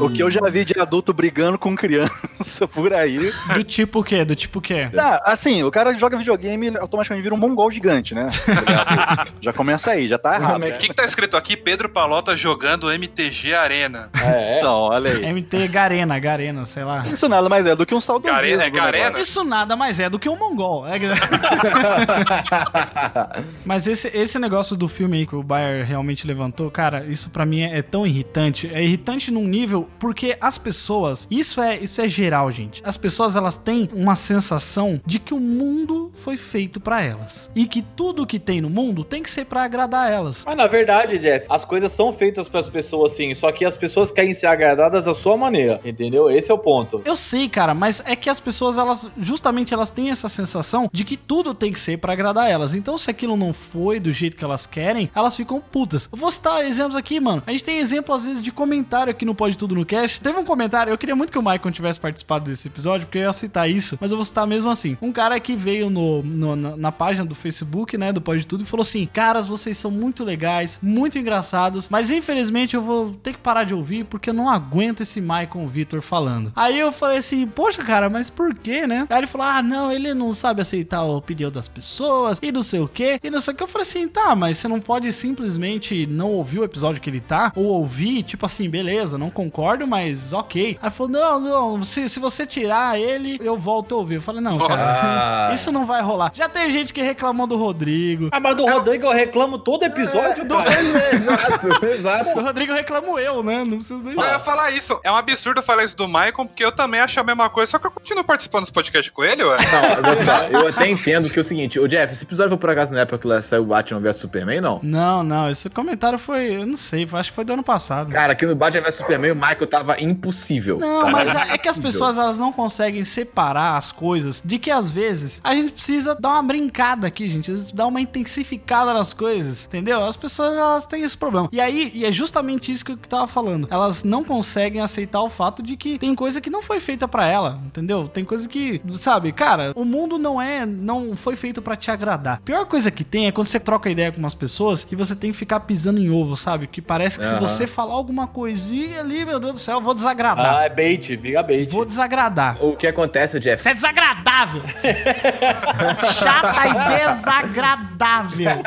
O 0.01 0.09
que 0.11 0.23
eu 0.23 0.31
já 0.31 0.41
vi 0.49 0.65
de 0.65 0.79
adulto 0.81 1.04
brigando 1.13 1.59
com 1.59 1.75
criança 1.77 2.67
por 2.73 2.93
aí. 2.93 3.33
Do 3.55 3.65
tipo 3.65 4.01
o 4.01 4.05
quê? 4.05 4.25
Do 4.25 4.35
tipo 4.35 4.59
o 4.59 4.63
quê? 4.63 4.89
Ah, 4.97 5.23
assim, 5.33 5.63
o 5.63 5.71
cara 5.71 5.97
joga 5.99 6.17
videogame 6.17 6.67
ele 6.69 6.79
automaticamente 6.79 7.23
vira 7.23 7.35
um 7.35 7.39
mongol 7.39 7.71
gigante, 7.71 8.15
né? 8.15 8.31
Tá 8.65 9.27
já 9.41 9.53
começa 9.53 9.91
aí, 9.91 10.09
já 10.09 10.19
tá 10.19 10.35
errado. 10.37 10.63
O 10.65 10.73
que, 10.73 10.89
que 10.89 10.95
tá 10.95 11.05
escrito 11.05 11.37
aqui? 11.37 11.57
Pedro 11.57 11.89
Palota 11.89 12.37
jogando 12.37 12.91
MTG 12.91 13.55
Arena. 13.55 14.09
É, 14.23 14.55
é. 14.55 14.59
Então, 14.59 14.73
olha 14.75 15.11
aí. 15.11 15.33
MT 15.33 15.69
Garena, 15.69 16.19
Garena, 16.19 16.65
sei 16.67 16.85
lá. 16.85 17.05
Isso 17.07 17.29
nada 17.29 17.49
mais 17.49 17.67
é 17.67 17.75
do 17.75 17.85
que 17.85 17.95
um 17.95 18.01
saudosismo. 18.01 18.37
Garena- 18.37 18.65
é 18.65 18.71
Garena? 18.71 19.05
negócio. 19.07 19.23
Isso 19.23 19.45
nada 19.45 19.77
mais 19.77 20.01
é 20.01 20.09
do 20.09 20.19
que 20.19 20.29
um 20.29 20.37
mongol. 20.37 20.87
É 20.87 20.99
que- 20.99 21.07
Mas 23.65 23.87
esse, 23.87 24.09
esse 24.09 24.39
negócio 24.39 24.77
do 24.77 24.89
filme 24.89 25.19
aí 25.19 25.27
que 25.27 25.35
o 25.37 25.43
Bayer 25.43 25.85
realmente 25.87 26.27
levantou, 26.27 26.71
cara, 26.71 27.05
isso 27.05 27.31
pra 27.31 27.45
mim 27.47 27.63
é, 27.63 27.79
é 27.79 27.83
tão 27.83 28.07
irritante. 28.07 28.71
É 28.73 28.83
irritante 28.83 29.31
num 29.31 29.47
nível 29.47 29.89
porque 29.99 30.37
as 30.41 30.59
pessoas, 30.59 30.94
isso 31.31 31.61
é, 31.61 31.79
isso 31.79 32.01
é 32.01 32.09
geral, 32.09 32.51
gente. 32.51 32.83
As 32.85 32.97
pessoas 32.97 33.37
elas 33.37 33.57
têm 33.57 33.89
uma 33.93 34.17
sensação 34.17 35.01
de 35.05 35.19
que 35.19 35.35
o 35.35 35.41
mundo 35.41 36.11
foi 36.15 36.37
feito 36.37 36.81
pra 36.81 37.03
elas 37.03 37.51
e 37.55 37.67
que 37.67 37.83
tudo 37.83 38.27
que 38.27 38.39
tem 38.39 38.61
no 38.61 38.71
mundo 38.71 39.05
tem 39.05 39.23
que 39.23 39.31
ser 39.31 39.45
pra 39.45 39.65
agradar 39.65 40.11
elas. 40.11 40.45
Mas 40.47 40.57
na 40.57 40.67
verdade, 40.67 41.19
Jeff, 41.19 41.47
as 41.51 41.65
coisas 41.65 41.93
são 41.93 42.13
feitas 42.13 42.49
pras 42.49 42.69
pessoas 42.69 43.13
sim, 43.13 43.35
só 43.35 43.51
que 43.53 43.65
as 43.65 43.77
pessoas 43.77 44.11
querem 44.11 44.35
ser 44.35 44.47
agradadas 44.47 45.05
da 45.05 45.15
sua 45.15 45.37
maneira, 45.37 45.81
entendeu? 45.85 46.31
Esse 46.31 46.51
é 46.51 46.55
o 46.55 46.59
ponto. 46.59 47.03
Eu 47.05 47.17
sei, 47.17 47.49
cara, 47.49 47.75
mas 47.75 48.03
é 48.05 48.17
que 48.17 48.31
as 48.31 48.41
pessoas, 48.41 48.79
elas, 48.79 49.11
justamente, 49.19 49.75
elas 49.75 49.91
têm 49.91 50.11
essa 50.11 50.29
sensação 50.29 50.89
de 50.93 51.05
que 51.05 51.17
tudo 51.17 51.55
tem 51.55 51.73
que 51.73 51.81
ser 51.81 51.99
pra 51.99 52.13
agradar 52.13 52.51
elas. 52.51 52.75
Então, 52.75 52.99
se 52.99 53.11
aquilo 53.11 53.37
não 53.37 53.53
foi 53.53 54.01
do 54.01 54.13
jeito 54.13 54.37
que 54.37 54.45
elas 54.45 54.67
querem, 54.67 55.11
elas 55.15 55.37
ficam 55.37 55.61
putas. 55.61 56.09
Eu 56.13 56.19
vou 56.19 56.31
citar 56.31 56.65
exemplos 56.65 56.97
aqui, 56.97 57.21
mano. 57.21 57.43
A 57.47 57.51
gente 57.51 57.65
tem 57.65 57.79
exemplo, 57.79 58.15
às 58.15 58.27
vezes, 58.27 58.43
de 58.43 58.53
comentário 58.53 59.11
aqui 59.11 59.25
no 59.25 59.35
Pode 59.35 59.57
Tudo 59.57 59.75
no 59.75 59.85
Cast. 59.85 60.21
Teve 60.21 60.39
um 60.39 60.45
comentário, 60.45 60.84
eu 60.91 60.99
queria 60.99 61.17
muito 61.17 61.31
que 61.33 61.39
o 61.39 61.43
Michael 61.43 61.71
tivesse 61.73 61.99
participado 62.01 62.45
desse 62.51 62.69
episódio, 62.69 63.07
porque 63.07 63.19
eu 63.19 63.23
ia 63.23 63.33
citar 63.33 63.69
isso, 63.71 63.97
mas 64.01 64.11
eu 64.11 64.17
vou 64.17 64.25
citar 64.25 64.47
mesmo 64.47 64.71
assim. 64.71 64.97
Um 65.01 65.13
cara 65.13 65.39
que 65.41 65.55
veio 65.57 65.91
no, 65.91 66.23
no- 66.23 66.57
na, 66.57 66.77
na 66.77 66.93
página 66.93 67.25
do 67.25 67.35
Facebook, 67.35 67.97
né, 67.99 68.13
do 68.13 68.21
Pode 68.21 68.47
Tudo, 68.47 68.63
e 68.63 68.67
falou 68.67 68.83
assim: 68.83 69.07
Caras, 69.13 69.47
vocês 69.47 69.77
são 69.79 69.91
muito 69.91 70.25
legais, 70.25 70.79
muito 70.83 71.19
engraçados, 71.19 71.89
mas 71.89 72.11
infelizmente 72.11 72.75
eu 72.75 72.83
vou 72.83 73.13
ter 73.23 73.33
que 73.33 73.39
parar 73.39 73.65
de 73.65 73.75
ouvir 73.75 74.05
porque 74.05 74.31
eu 74.31 74.35
não 74.35 74.49
aguento 74.49 75.01
esse 75.03 75.21
Michael 75.21 75.67
Vitor 75.67 76.01
falando. 76.01 76.53
Aí 76.57 76.79
eu 76.79 76.93
falei 76.93 77.19
assim: 77.19 77.47
Poxa, 77.47 77.83
cara, 77.83 78.09
mas 78.11 78.31
por 78.31 78.55
quê, 78.55 78.87
né? 78.87 79.07
Aí 79.11 79.19
ele 79.19 79.27
falou: 79.27 79.47
Ah, 79.47 79.63
não, 79.63 79.91
ele 79.93 80.13
não 80.15 80.33
sabe 80.33 80.61
aceitar 80.63 80.99
a 80.99 81.05
opinião 81.05 81.51
das 81.51 81.69
pessoas 81.69 82.39
e 82.43 82.51
não 82.53 82.63
sei 82.63 82.81
o 82.81 82.89
quê, 82.89 83.19
e 83.23 83.31
não 83.31 83.41
sei 83.41 83.55
o 83.55 83.57
que. 83.57 83.63
Eu 83.63 83.69
falei 83.69 83.87
assim: 83.87 84.09
Tá, 84.09 84.35
mas 84.35 84.59
você 84.59 84.69
não 84.69 84.81
pode 84.81 85.13
simplesmente 85.13 86.07
não 86.07 86.31
ouvir 86.33 86.61
o 86.61 86.65
episódio 86.65 87.01
que 87.01 87.11
ele 87.11 87.21
tá, 87.21 87.53
ou 87.55 87.65
ouvir, 87.67 88.23
tipo 88.23 88.47
assim, 88.47 88.69
beleza, 88.69 89.19
não 89.19 89.31
concordo, 89.31 89.87
mas 89.87 90.33
ok. 90.33 90.74
Aí 90.81 90.89
ele 90.89 90.91
falou: 90.95 91.13
Não, 91.13 91.41
não, 91.41 91.83
se, 91.83 92.09
se 92.09 92.19
você 92.21 92.47
tirar 92.47 92.99
ele, 92.99 93.39
eu 93.43 93.59
volto 93.59 93.95
a 93.95 93.99
ouvir. 93.99 94.17
Eu 94.17 94.23
falei: 94.23 94.41
Não, 94.41 94.59
cara, 94.59 95.49
Ah. 95.51 95.55
isso 95.55 95.71
não 95.73 95.85
vai 95.87 96.03
rolar. 96.03 96.31
Já 96.35 96.49
tem 96.49 96.71
gente 96.71 96.93
que 96.93 97.03
reclamou 97.03 97.47
do 97.47 97.57
Rodrigo. 97.57 98.29
Ah, 98.33 98.41
mas 98.41 98.57
do 98.57 98.65
Rodrigo 98.67 99.07
eu 99.07 99.13
reclamo 99.13 99.59
todo 99.59 99.83
episódio, 99.85 100.47
cara. 100.47 100.71
exato, 101.15 101.87
exato. 101.87 102.35
Do 102.35 102.41
Rodrigo 102.41 102.73
eu 102.73 102.77
reclamo 102.77 103.19
eu, 103.19 103.43
né? 103.43 103.65
Não 103.65 103.77
preciso 103.79 103.99
nem. 103.99 104.15
Eu 104.15 104.21
ia 104.25 104.39
falar 104.39 104.71
isso. 104.71 104.99
É 105.03 105.11
um 105.11 105.17
absurdo 105.17 105.63
falar 105.63 105.85
isso 105.85 105.97
do 105.97 106.07
Michael, 106.07 106.33
porque 106.47 106.65
eu 106.65 106.73
também 106.73 107.01
acho 107.01 107.19
a 107.19 107.25
mesma 107.25 107.49
coisa, 107.51 107.73
só 107.73 107.79
que 107.79 107.87
eu 107.87 107.91
continuo 107.91 108.25
participando 108.25 108.63
dos 108.63 108.71
podcasts 108.71 109.13
com 109.13 109.25
ele, 109.25 109.43
ué. 109.45 109.57
Não, 109.59 110.03
mas 110.03 110.53
eu 110.53 110.69
até 110.69 110.89
entendo 110.89 111.31
que 111.31 111.39
é 111.39 111.41
o 111.41 111.45
seguinte, 111.45 111.79
ô 111.79 111.87
Jeff, 111.87 112.13
esse 112.13 112.25
episódio 112.25 112.51
foi 112.51 112.59
por 112.59 112.71
acaso 112.71 112.93
na 112.93 113.01
época 113.01 113.19
que 113.19 113.43
saiu 113.43 113.65
Batman 113.65 114.01
vs 114.01 114.17
Superman, 114.17 114.61
não? 114.61 114.81
Não, 114.83 115.23
não, 115.23 115.51
esse 115.51 115.69
comentário 115.71 116.19
foi. 116.19 116.57
Eu 116.57 116.67
não 116.67 116.77
sei, 116.77 117.09
acho 117.13 117.31
que 117.31 117.35
foi 117.35 117.45
do 117.45 117.53
ano 117.53 117.63
passado. 117.63 118.11
Cara, 118.11 118.33
aqui 118.33 118.47
no 118.47 118.55
Batman 118.55 118.83
vs 118.83 118.95
Superman 118.97 119.33
o 119.33 119.37
Michael 119.37 119.67
tava 119.67 120.01
impossível. 120.01 120.64
Não, 120.67 121.05
Tá? 121.05 121.11
mas 121.11 121.35
é 121.35 121.59
que 121.59 121.69
as 121.69 121.79
pessoas 121.79 122.17
elas 122.19 122.39
não 122.39 122.53
conseguem 122.53 123.05
separar 123.05 123.77
as 123.77 123.93
coisas 123.93 124.43
de 124.45 124.59
que 124.59 124.71
às 124.71 124.91
vezes 124.91 125.41
a 125.45 125.55
gente 125.55 125.73
precisa 125.73 126.15
dar 126.15 126.31
uma 126.31 126.43
brincada 126.43 127.07
aqui, 127.07 127.29
gente, 127.29 127.53
dar 127.75 127.87
uma 127.87 128.01
intensificada 128.01 128.93
nas 128.95 129.13
coisas, 129.13 129.67
entendeu? 129.67 130.05
As 130.05 130.17
pessoas 130.17 130.57
elas 130.57 130.87
têm 130.87 131.03
esse 131.03 131.17
problema. 131.17 131.49
E 131.53 131.61
aí, 131.61 131.91
e 131.95 132.05
é 132.05 132.11
justamente 132.13 132.73
isso 132.73 132.85
que 132.85 132.93
eu 132.93 132.97
tava 132.97 133.27
falando. 133.27 133.69
Elas 133.71 134.03
não 134.05 134.25
conseguem 134.25 134.81
aceitar 134.81 135.21
o 135.23 135.29
fato 135.29 135.63
de 135.63 135.77
que 135.77 135.99
tem 135.99 136.15
coisa 136.15 136.41
que 136.41 136.51
não 136.51 136.63
foi 136.63 136.81
feita 136.81 137.07
pra 137.07 137.27
ela, 137.27 137.61
entendeu? 137.67 138.09
Tem 138.09 138.25
coisa 138.25 138.49
que, 138.49 138.81
sabe, 138.95 139.33
cara, 139.33 139.73
o 139.77 139.85
mundo 139.85 140.19
não 140.19 140.41
é, 140.41 140.65
não 140.67 141.17
foi 141.17 141.37
feito 141.37 141.61
pra 141.63 141.77
te 141.77 141.91
agradar. 141.91 142.41
Pior 142.45 142.65
coisa 142.67 142.91
que 142.91 143.05
tem 143.05 143.27
é 143.27 143.33
quando 143.33 143.47
você 143.49 143.61
troca 143.61 143.91
ideia 143.91 144.11
com 144.13 144.19
umas 144.19 144.35
pessoas 144.35 144.85
que 144.85 144.97
você 144.97 145.15
tem 145.15 145.31
que 145.31 145.37
ficar 145.37 145.61
pisando 145.61 145.99
em 146.01 146.11
ovo, 146.11 146.37
sabe? 146.37 146.67
Que 146.67 146.81
parece 146.81 147.19
que 147.19 147.25
se 147.25 147.31
Aham. 147.33 147.41
você 147.41 147.67
falar 147.67 147.95
alguma 147.95 148.27
coisinha 148.27 149.01
ali, 149.01 149.25
meu 149.25 149.39
Deus 149.41 149.53
do 149.55 149.59
céu, 149.59 149.79
eu 149.79 149.81
vou 149.83 149.95
desagradar. 149.95 150.54
Ah, 150.54 150.54
é 150.63 150.69
bait, 150.69 151.17
vira 151.17 151.43
bait. 151.43 151.69
Vou 151.71 151.85
desagradar. 151.85 152.65
O 152.65 152.77
que 152.77 152.87
acontece, 152.87 153.39
Jeff? 153.41 153.63
Você 153.63 153.71
é 153.71 153.75
desagradável. 153.75 154.63
Chata 156.13 156.69
e 156.69 157.07
desagradável. 157.07 158.63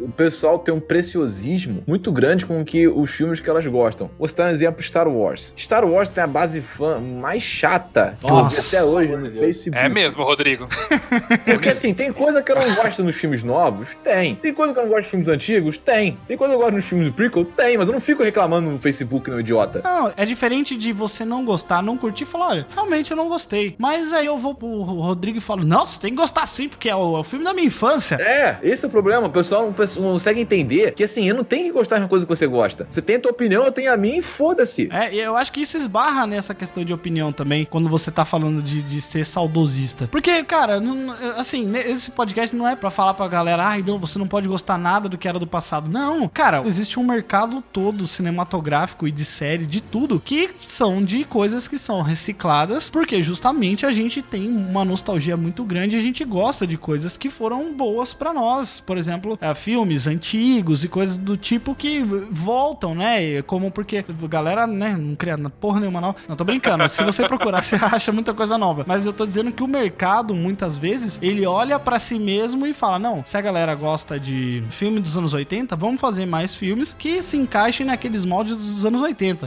O 0.00 0.08
pessoal 0.10 0.58
tem 0.58 0.74
um 0.74 0.80
preciosismo 0.80 1.82
muito 1.86 2.10
grande 2.10 2.46
com 2.46 2.64
que 2.64 2.88
os 2.88 3.10
filmes 3.10 3.40
que 3.40 3.48
elas 3.48 3.66
gostam. 3.66 4.10
Vou 4.18 4.26
citar 4.26 4.46
um 4.46 4.50
exemplo 4.50 4.82
Star 4.82 5.08
Wars. 5.08 5.52
Star 5.56 5.84
Wars 5.84 6.08
tem 6.08 6.24
a 6.24 6.26
base 6.26 6.60
fã 6.60 7.00
mais 7.00 7.42
chata 7.42 8.16
que 8.20 8.30
eu 8.30 8.44
vi 8.44 8.56
até 8.58 8.84
hoje 8.84 9.16
no. 9.16 9.30
Facebook. 9.30 9.84
É 9.84 9.88
mesmo, 9.88 10.22
Rodrigo. 10.24 10.68
Porque 11.44 11.70
assim, 11.70 11.92
tem 11.94 12.12
coisa 12.12 12.42
que 12.42 12.50
eu 12.50 12.56
não 12.56 12.74
gosto 12.74 13.02
nos 13.04 13.16
filmes 13.16 13.42
novos? 13.42 13.94
Tem. 14.02 14.34
Tem 14.36 14.52
coisa 14.52 14.72
que 14.72 14.78
eu 14.78 14.84
não 14.84 14.90
gosto 14.90 15.02
nos 15.02 15.10
filmes 15.10 15.28
antigos? 15.28 15.78
Tem. 15.78 16.18
Tem 16.26 16.36
coisa 16.36 16.54
que 16.54 16.58
eu 16.58 16.62
gosto 16.62 16.74
nos 16.74 16.84
filmes 16.84 17.06
do 17.06 17.12
prequel? 17.12 17.44
Tem. 17.44 17.76
Mas 17.76 17.88
eu 17.88 17.94
não 17.94 18.00
fico 18.00 18.22
reclamando 18.22 18.70
no 18.70 18.78
Facebook, 18.78 19.25
no 19.30 19.40
idiota. 19.40 19.80
Não, 19.84 20.12
é 20.16 20.24
diferente 20.24 20.76
de 20.76 20.92
você 20.92 21.24
não 21.24 21.44
gostar, 21.44 21.82
não 21.82 21.96
curtir 21.96 22.24
e 22.24 22.26
falar, 22.26 22.48
olha, 22.48 22.66
realmente 22.74 23.10
eu 23.10 23.16
não 23.16 23.28
gostei. 23.28 23.74
Mas 23.78 24.12
aí 24.12 24.26
eu 24.26 24.38
vou 24.38 24.54
pro 24.54 24.82
Rodrigo 24.82 25.38
e 25.38 25.40
falo, 25.40 25.64
não, 25.64 25.84
você 25.86 25.98
tem 25.98 26.10
que 26.10 26.16
gostar 26.16 26.46
sim, 26.46 26.68
porque 26.68 26.88
é 26.88 26.94
o, 26.96 27.16
é 27.16 27.20
o 27.20 27.24
filme 27.24 27.44
da 27.44 27.52
minha 27.54 27.66
infância. 27.66 28.16
É, 28.20 28.58
esse 28.62 28.84
é 28.84 28.88
o 28.88 28.90
problema. 28.90 29.26
O 29.26 29.30
pessoal 29.30 29.62
não 29.62 29.76
não 29.76 30.12
consegue 30.12 30.40
entender 30.40 30.92
que 30.92 31.04
assim, 31.04 31.28
eu 31.28 31.34
não 31.34 31.44
tenho 31.44 31.66
que 31.66 31.72
gostar 31.72 31.96
de 31.96 32.02
uma 32.02 32.08
coisa 32.08 32.24
que 32.24 32.28
você 32.34 32.46
gosta. 32.46 32.86
Você 32.90 33.00
tem 33.02 33.16
a 33.16 33.20
tua 33.20 33.30
opinião, 33.30 33.64
eu 33.64 33.72
tenho 33.72 33.92
a 33.92 33.96
minha 33.96 34.18
e 34.18 34.22
foda-se. 34.22 34.88
É, 34.92 35.14
eu 35.14 35.36
acho 35.36 35.52
que 35.52 35.60
isso 35.60 35.76
esbarra 35.76 36.26
nessa 36.26 36.54
questão 36.54 36.84
de 36.84 36.92
opinião 36.92 37.32
também, 37.32 37.64
quando 37.64 37.88
você 37.88 38.10
tá 38.10 38.24
falando 38.24 38.62
de, 38.62 38.82
de 38.82 39.00
ser 39.00 39.24
saudosista. 39.24 40.08
Porque, 40.10 40.42
cara, 40.44 40.80
não- 40.80 41.12
assim, 41.36 41.70
esse 41.76 42.10
podcast 42.10 42.54
não 42.54 42.66
é 42.68 42.74
pra 42.76 42.90
falar 42.90 43.14
pra 43.14 43.26
galera, 43.28 43.64
ai, 43.64 43.82
não, 43.86 43.98
você 43.98 44.18
não 44.18 44.26
pode 44.26 44.48
gostar 44.48 44.78
nada 44.78 45.08
do 45.08 45.16
que 45.18 45.28
era 45.28 45.38
do 45.38 45.46
passado. 45.46 45.90
Não, 45.90 46.28
cara, 46.28 46.62
existe 46.66 46.98
um 46.98 47.04
mercado 47.04 47.62
todo 47.72 48.06
cinematográfico 48.06 49.06
e 49.06 49.10
de 49.16 49.24
série, 49.24 49.66
de 49.66 49.80
tudo, 49.80 50.20
que 50.20 50.50
são 50.60 51.02
de 51.02 51.24
coisas 51.24 51.66
que 51.66 51.78
são 51.78 52.02
recicladas, 52.02 52.90
porque 52.90 53.22
justamente 53.22 53.86
a 53.86 53.92
gente 53.92 54.20
tem 54.20 54.48
uma 54.48 54.84
nostalgia 54.84 55.36
muito 55.36 55.64
grande, 55.64 55.96
a 55.96 56.00
gente 56.00 56.24
gosta 56.24 56.66
de 56.66 56.76
coisas 56.76 57.16
que 57.16 57.30
foram 57.30 57.74
boas 57.74 58.12
pra 58.12 58.32
nós. 58.32 58.78
Por 58.80 58.98
exemplo, 58.98 59.38
é, 59.40 59.54
filmes 59.54 60.06
antigos 60.06 60.84
e 60.84 60.88
coisas 60.88 61.16
do 61.16 61.36
tipo 61.36 61.74
que 61.74 62.02
voltam, 62.30 62.94
né? 62.94 63.22
E 63.22 63.42
Como 63.42 63.70
porque 63.70 64.04
a 64.06 64.26
galera, 64.26 64.66
né, 64.66 64.96
não 64.96 65.14
cria 65.14 65.38
porra 65.60 65.80
nenhuma 65.80 66.00
nova. 66.00 66.16
Não, 66.28 66.36
tô 66.36 66.44
brincando. 66.44 66.86
Se 66.88 67.02
você 67.02 67.26
procurar, 67.26 67.62
você 67.64 67.76
acha 67.76 68.12
muita 68.12 68.34
coisa 68.34 68.58
nova. 68.58 68.84
Mas 68.86 69.06
eu 69.06 69.12
tô 69.12 69.26
dizendo 69.26 69.50
que 69.50 69.62
o 69.62 69.66
mercado, 69.66 70.34
muitas 70.34 70.76
vezes, 70.76 71.18
ele 71.22 71.46
olha 71.46 71.78
pra 71.78 71.98
si 71.98 72.18
mesmo 72.18 72.66
e 72.66 72.74
fala: 72.74 72.98
não, 72.98 73.24
se 73.24 73.36
a 73.36 73.40
galera 73.40 73.74
gosta 73.74 74.20
de 74.20 74.62
filme 74.68 75.00
dos 75.00 75.16
anos 75.16 75.32
80, 75.32 75.74
vamos 75.76 76.00
fazer 76.00 76.26
mais 76.26 76.54
filmes 76.54 76.94
que 76.98 77.22
se 77.22 77.36
encaixem 77.36 77.86
naqueles 77.86 78.24
moldes 78.24 78.58
dos 78.58 78.84
anos 78.84 79.00
80. 79.00 79.05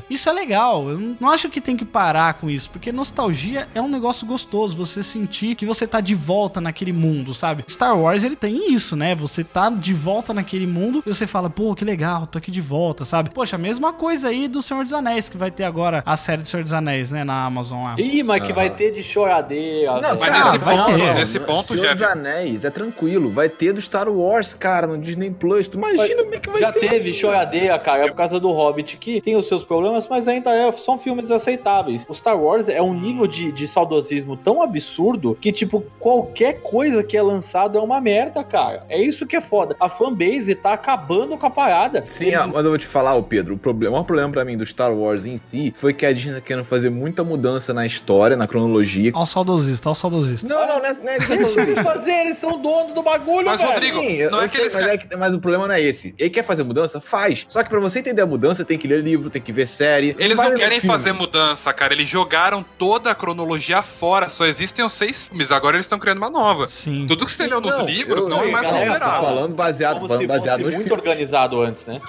Isso 0.10 0.30
é 0.30 0.34
legal. 0.34 0.90
Eu 0.90 1.16
não 1.20 1.30
acho 1.30 1.50
que 1.50 1.60
tem 1.62 1.76
que 1.78 1.86
parar 1.86 2.34
com 2.36 2.50
isso, 2.50 2.70
porque 2.70 2.92
nostalgia 2.92 3.68
é 3.74 3.82
um 3.82 3.88
negócio 3.88 4.26
gostoso. 4.26 4.76
Você 4.78 5.04
sentir 5.04 5.56
que 5.56 5.66
você 5.66 5.86
tá 5.88 6.00
de 6.02 6.16
volta 6.16 6.60
naquele 6.62 6.94
mundo, 6.94 7.34
sabe? 7.34 7.64
Star 7.70 7.98
Wars, 7.98 8.24
ele 8.24 8.36
tem 8.36 8.74
isso, 8.74 8.96
né? 8.96 9.16
Você 9.16 9.44
tá 9.44 9.70
de 9.70 9.94
volta 9.94 10.34
naquele 10.34 10.68
mundo 10.68 11.04
e 11.06 11.10
você 11.14 11.26
fala, 11.28 11.50
pô, 11.50 11.74
que 11.76 11.84
legal, 11.86 12.28
tô 12.28 12.38
aqui 12.38 12.52
de 12.52 12.62
volta, 12.62 13.06
sabe? 13.06 13.30
Poxa, 13.30 13.56
a 13.56 13.60
mesma 13.60 13.92
coisa 13.94 14.30
aí 14.30 14.48
do 14.48 14.62
Senhor 14.62 14.84
dos 14.84 14.94
Anéis, 14.94 15.30
que 15.30 15.38
vai 15.38 15.52
ter 15.52 15.64
agora 15.64 16.02
a 16.06 16.16
série 16.18 16.42
do 16.42 16.48
Senhor 16.48 16.64
dos 16.64 16.74
Anéis, 16.74 17.12
né? 17.12 17.24
Na 17.24 17.46
Amazon 17.46 17.84
lá. 17.84 17.96
Ih, 17.98 18.24
mas 18.24 18.44
que 18.44 18.54
vai 18.54 18.70
ter 18.70 18.92
de 18.92 19.04
choradeira. 19.04 20.00
Não, 20.02 20.18
Mas 20.20 20.30
cara, 20.30 20.46
nesse 20.46 20.58
vai 20.60 20.78
ponto- 20.78 20.96
ter. 20.98 21.14
nesse 21.16 21.40
ponto, 21.40 21.64
Senhor 21.68 21.82
Jeff- 21.82 21.94
dos 21.94 22.02
Anéis, 22.04 22.66
é 22.66 22.70
tranquilo. 22.70 23.30
Vai 23.30 23.50
ter 23.50 23.74
do 23.74 23.82
Star 23.82 24.10
Wars, 24.10 24.54
cara, 24.54 24.88
no 24.88 24.98
Disney 24.98 25.32
Plus. 25.32 25.68
Tu 25.68 25.78
imagina 25.78 26.24
como 26.24 26.36
é 26.36 26.40
que 26.40 26.50
vai 26.50 26.62
Já 26.62 26.72
ser. 26.72 26.88
teve 26.90 27.14
choradeira, 27.14 27.78
cara, 27.80 28.06
é 28.06 28.08
por 28.10 28.16
causa 28.16 28.40
do 28.40 28.52
Hobbit, 28.52 28.98
que 28.98 29.22
tem 29.22 29.36
os 29.36 29.46
seus 29.50 29.64
problemas, 29.64 30.08
mas 30.08 30.28
ainda 30.28 30.52
é- 30.52 30.72
são 30.72 30.98
filmes 30.98 31.30
aceitáveis. 31.32 32.06
O 32.08 32.14
Star 32.14 32.40
Wars 32.42 32.70
é 32.70 32.82
um 32.82 32.94
nível 32.94 33.28
de, 33.28 33.52
de 33.52 33.68
saudosismo 33.68 34.38
tão 34.38 34.62
absurdo 34.62 35.38
que, 35.42 35.52
tipo, 35.52 35.84
qualquer 36.00 36.62
coisa 36.62 37.04
que 37.04 37.18
é 37.18 37.22
lançado 37.22 37.78
é 37.78 37.82
uma 37.82 38.00
merda, 38.00 38.44
cara. 38.44 38.86
É 38.90 39.02
isso 39.02 39.26
que 39.28 39.36
é 39.36 39.42
foda. 39.42 39.76
A 39.80 39.90
fanbase 39.90 40.56
tá 40.56 40.74
acabando 40.74 41.38
com 41.38 41.46
a 41.46 41.50
parada. 41.50 42.04
Sim, 42.06 42.28
Eles- 42.28 42.46
mas 42.48 42.64
eu 42.64 42.70
vou 42.70 42.78
te 42.78 42.88
falar, 42.88 43.16
ô 43.16 43.24
Pedro, 43.24 43.56
o, 43.56 43.58
problema, 43.58 43.92
o 43.92 43.94
maior 43.96 44.06
problema 44.06 44.32
pra 44.32 44.46
mim 44.46 44.56
do 44.58 44.66
Star 44.66 44.94
Wars 44.94 45.26
em 45.26 45.38
si 45.52 45.74
foi 45.76 45.94
que 45.94 46.06
a 46.06 46.14
Disney 46.14 46.36
tá 46.36 46.42
querendo 46.42 46.66
fazer 46.66 46.90
muita 46.90 47.24
mudança 47.24 47.74
na 47.74 47.86
história, 47.86 48.38
na 48.38 48.48
cronologia. 48.48 49.12
Ó 49.16 49.24
o 49.24 49.26
saudosista, 49.26 49.90
ó 49.90 49.92
o 49.92 49.96
saudosista. 49.96 50.48
Não, 50.48 50.68
não, 50.68 50.80
não 50.80 50.86
é, 50.86 50.94
não 50.94 51.10
é 51.12 51.20
Deixa 51.20 51.60
eles 51.62 51.80
fazer, 51.80 52.12
eles 52.12 52.38
são 52.38 52.60
dono 52.62 52.94
do 52.94 53.02
bagulho, 53.04 53.46
Mas, 53.48 53.60
velho. 53.60 53.74
Rodrigo, 53.74 54.00
Sim, 54.00 54.14
eu, 54.16 54.32
não 54.32 54.40
é 54.40 54.42
eu 54.42 54.46
que 54.46 54.52
sei, 54.52 54.62
eles 54.62 54.74
mas, 54.74 54.86
é 54.88 54.98
que- 54.98 55.16
mas 55.18 55.34
o 55.34 55.40
problema 55.40 55.68
não 55.68 55.76
é 55.76 55.82
esse. 55.82 56.14
Ele 56.18 56.30
quer 56.30 56.44
fazer 56.44 56.64
mudança? 56.64 57.00
Faz. 57.02 57.46
Só 57.48 57.64
que 57.64 57.70
pra 57.70 57.80
você 57.80 58.00
entender 58.00 58.22
a 58.22 58.26
mudança, 58.26 58.64
tem 58.66 58.78
que 58.78 58.88
ler 58.88 59.02
livro, 59.04 59.30
tem 59.30 59.39
que 59.42 59.52
ver 59.52 59.66
série. 59.66 60.16
Eles 60.20 60.38
não 60.38 60.56
querem 60.56 60.80
filme. 60.80 60.96
fazer 60.96 61.12
mudança, 61.14 61.72
cara. 61.74 61.94
Eles 61.94 62.08
jogaram 62.08 62.64
toda 62.78 63.12
a 63.12 63.16
cronologia 63.16 63.82
fora. 63.82 64.30
Só 64.30 64.46
existem 64.46 64.84
os 64.86 64.94
seis 64.94 65.24
filmes. 65.24 65.52
Agora 65.52 65.76
eles 65.76 65.86
estão 65.86 66.00
criando 66.00 66.18
uma 66.20 66.30
nova. 66.30 66.68
Sim. 66.68 67.06
Tudo 67.08 67.26
que 67.26 67.32
você 67.32 67.48
leu 67.48 67.62
nos 67.62 67.78
Não, 67.78 67.86
livros 67.86 68.24
eu- 68.24 68.30
não 68.30 68.42
é 68.44 68.52
mais 68.52 68.68
considerado. 68.68 69.22
falando 69.22 69.56
baseado, 69.56 70.00
Como 70.00 70.18
se 70.18 70.28
baseado 70.28 70.62
fosse 70.64 70.76
muito 70.78 70.88
filmes. 70.90 71.04
organizado 71.06 71.62
antes, 71.62 71.86
né? 71.86 72.00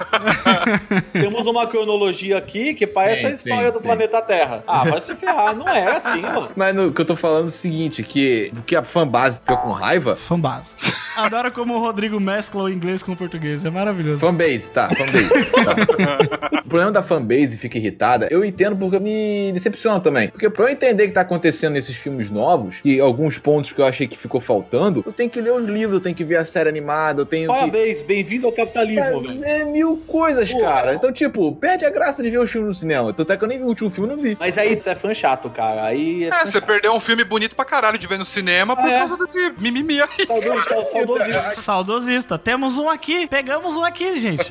Temos 1.13 1.47
uma 1.47 1.67
cronologia 1.67 2.39
aqui 2.39 2.75
que 2.75 2.87
parece 2.87 3.21
Sim, 3.23 3.27
a 3.27 3.31
história 3.31 3.67
sim, 3.67 3.73
do 3.73 3.79
sim. 3.79 3.85
planeta 3.85 4.23
Terra. 4.23 4.63
Ah, 4.67 4.85
vai 4.85 5.01
se 5.01 5.15
ferrar. 5.15 5.55
Não 5.57 5.69
é 5.69 5.97
assim, 5.97 6.21
mano. 6.21 6.51
Mas 6.57 6.75
no 6.75 6.93
que 6.93 7.01
eu 7.01 7.05
tô 7.05 7.17
falando 7.17 7.45
é 7.45 7.49
o 7.49 7.51
seguinte, 7.51 8.03
que, 8.03 8.53
que 8.67 8.77
a 8.77 8.83
fanbase 8.83 9.41
fica 9.41 9.57
com 9.57 9.71
raiva... 9.73 10.17
Fanbase. 10.17 10.75
Adoro 11.17 11.51
como 11.53 11.75
o 11.75 11.81
Rodrigo 11.81 12.19
mescla 12.21 12.63
o 12.65 12.69
inglês 12.69 13.03
com 13.03 13.13
o 13.13 13.17
português. 13.17 13.65
É 13.65 13.71
maravilhoso. 13.71 14.21
Fanbase, 14.21 14.71
tá, 14.71 14.89
fanbase. 14.89 15.29
tá. 15.45 16.61
O 16.65 16.69
problema 16.71 16.93
da 16.93 17.03
fanbase 17.03 17.20
fica 17.59 17.79
irritada, 17.79 18.29
eu 18.31 18.45
entendo 18.45 18.77
porque 18.77 18.99
me 18.99 19.51
decepciona 19.53 20.01
também. 20.01 20.29
Porque 20.29 20.49
pra 20.51 20.65
eu 20.65 20.69
entender 20.69 21.05
o 21.05 21.07
que 21.09 21.13
tá 21.13 21.21
acontecendo 21.23 21.73
nesses 21.75 21.97
filmes 21.97 22.31
novos, 22.31 22.81
que 22.81 23.01
alguns 23.01 23.39
pontos 23.39 23.73
que 23.73 23.81
eu 23.81 23.87
achei 23.87 24.07
que 24.07 24.17
ficou 24.17 24.41
faltando, 24.41 25.03
eu 25.07 25.13
tenho 25.13 25.29
que 25.31 25.41
ler 25.41 25.53
os 25.53 25.65
livros, 25.67 25.95
eu 25.95 26.01
tenho 26.01 26.15
que 26.15 26.25
ver 26.25 26.37
a 26.37 26.45
série 26.45 26.69
animada, 26.69 27.23
eu 27.23 27.27
tenho 27.27 27.49
que 27.51 27.55
Parabéns, 27.59 28.03
bem-vindo 28.03 28.47
ao 28.47 28.53
capitalismo, 28.53 29.21
velho. 29.23 29.35
fazer 29.35 29.65
mil 29.67 29.97
coisas, 30.07 30.53
Porra. 30.53 30.69
cara. 30.73 30.95
Então, 30.95 31.13
tipo, 31.13 31.53
perde 31.57 31.85
a 31.85 31.91
graça 31.91 32.23
de 32.23 32.31
ver 32.31 32.39
os 32.39 32.51
filmes 32.51 32.69
no 32.69 32.75
cinema. 32.75 33.13
Tanto 33.13 33.33
é 33.33 33.37
que 33.37 33.45
eu 33.45 33.49
nem 33.49 33.59
vi 33.59 33.65
o 33.65 33.69
último 33.69 33.91
filme, 33.91 34.09
não 34.09 34.17
vi. 34.19 34.37
Mas 34.39 34.57
aí 34.59 34.79
você 34.81 34.91
é 34.91 34.95
fã 34.95 35.13
chato, 35.15 35.49
cara. 35.51 35.85
Aí 35.85 36.25
é, 36.25 36.29
É, 36.29 36.45
você 36.47 36.53
chato. 36.53 36.67
perdeu 36.67 36.93
um 36.95 37.01
filme 37.01 37.25
bonito 37.25 37.55
pra 37.57 37.65
caralho 37.65 37.99
de 37.99 38.07
ver 38.07 38.19
no 38.19 38.25
cinema 38.25 38.75
por 38.77 38.85
Ah, 38.87 38.91
é? 38.93 38.99
causa 39.01 39.17
desse 39.17 39.53
mimimi 39.59 40.01
aí. 40.01 40.27
Saudoso, 40.27 40.65
sau- 40.69 40.85
saudosismo. 40.93 41.41
Saudosista. 41.55 42.39
Temos 42.39 42.79
um 42.79 42.89
aqui. 42.89 43.27
Pegamos 43.27 43.77
um 43.77 43.85
aqui, 43.85 44.19
gente. 44.19 44.51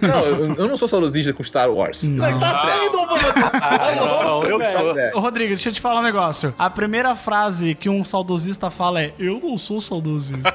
Não, 0.00 0.24
eu, 0.24 0.54
eu 0.54 0.68
não 0.68 0.76
sou 0.76 0.88
saudosista 0.88 1.32
com 1.32 1.42
Star 1.42 1.70
Wars. 1.70 1.77
Não. 2.10 2.38
Tá 2.38 2.52
mano. 2.54 2.98
Ah, 3.54 3.92
não, 3.96 4.44
eu 4.44 4.58
sou. 4.72 5.18
Ô, 5.18 5.20
Rodrigo, 5.20 5.48
deixa 5.48 5.68
eu 5.68 5.72
te 5.72 5.80
falar 5.80 6.00
um 6.00 6.04
negócio. 6.04 6.54
A 6.58 6.68
primeira 6.68 7.14
frase 7.14 7.74
que 7.74 7.88
um 7.88 8.04
saudosista 8.04 8.70
fala 8.70 9.00
é: 9.02 9.12
Eu 9.18 9.40
não 9.42 9.56
sou 9.56 9.80
saudosista. 9.80 10.54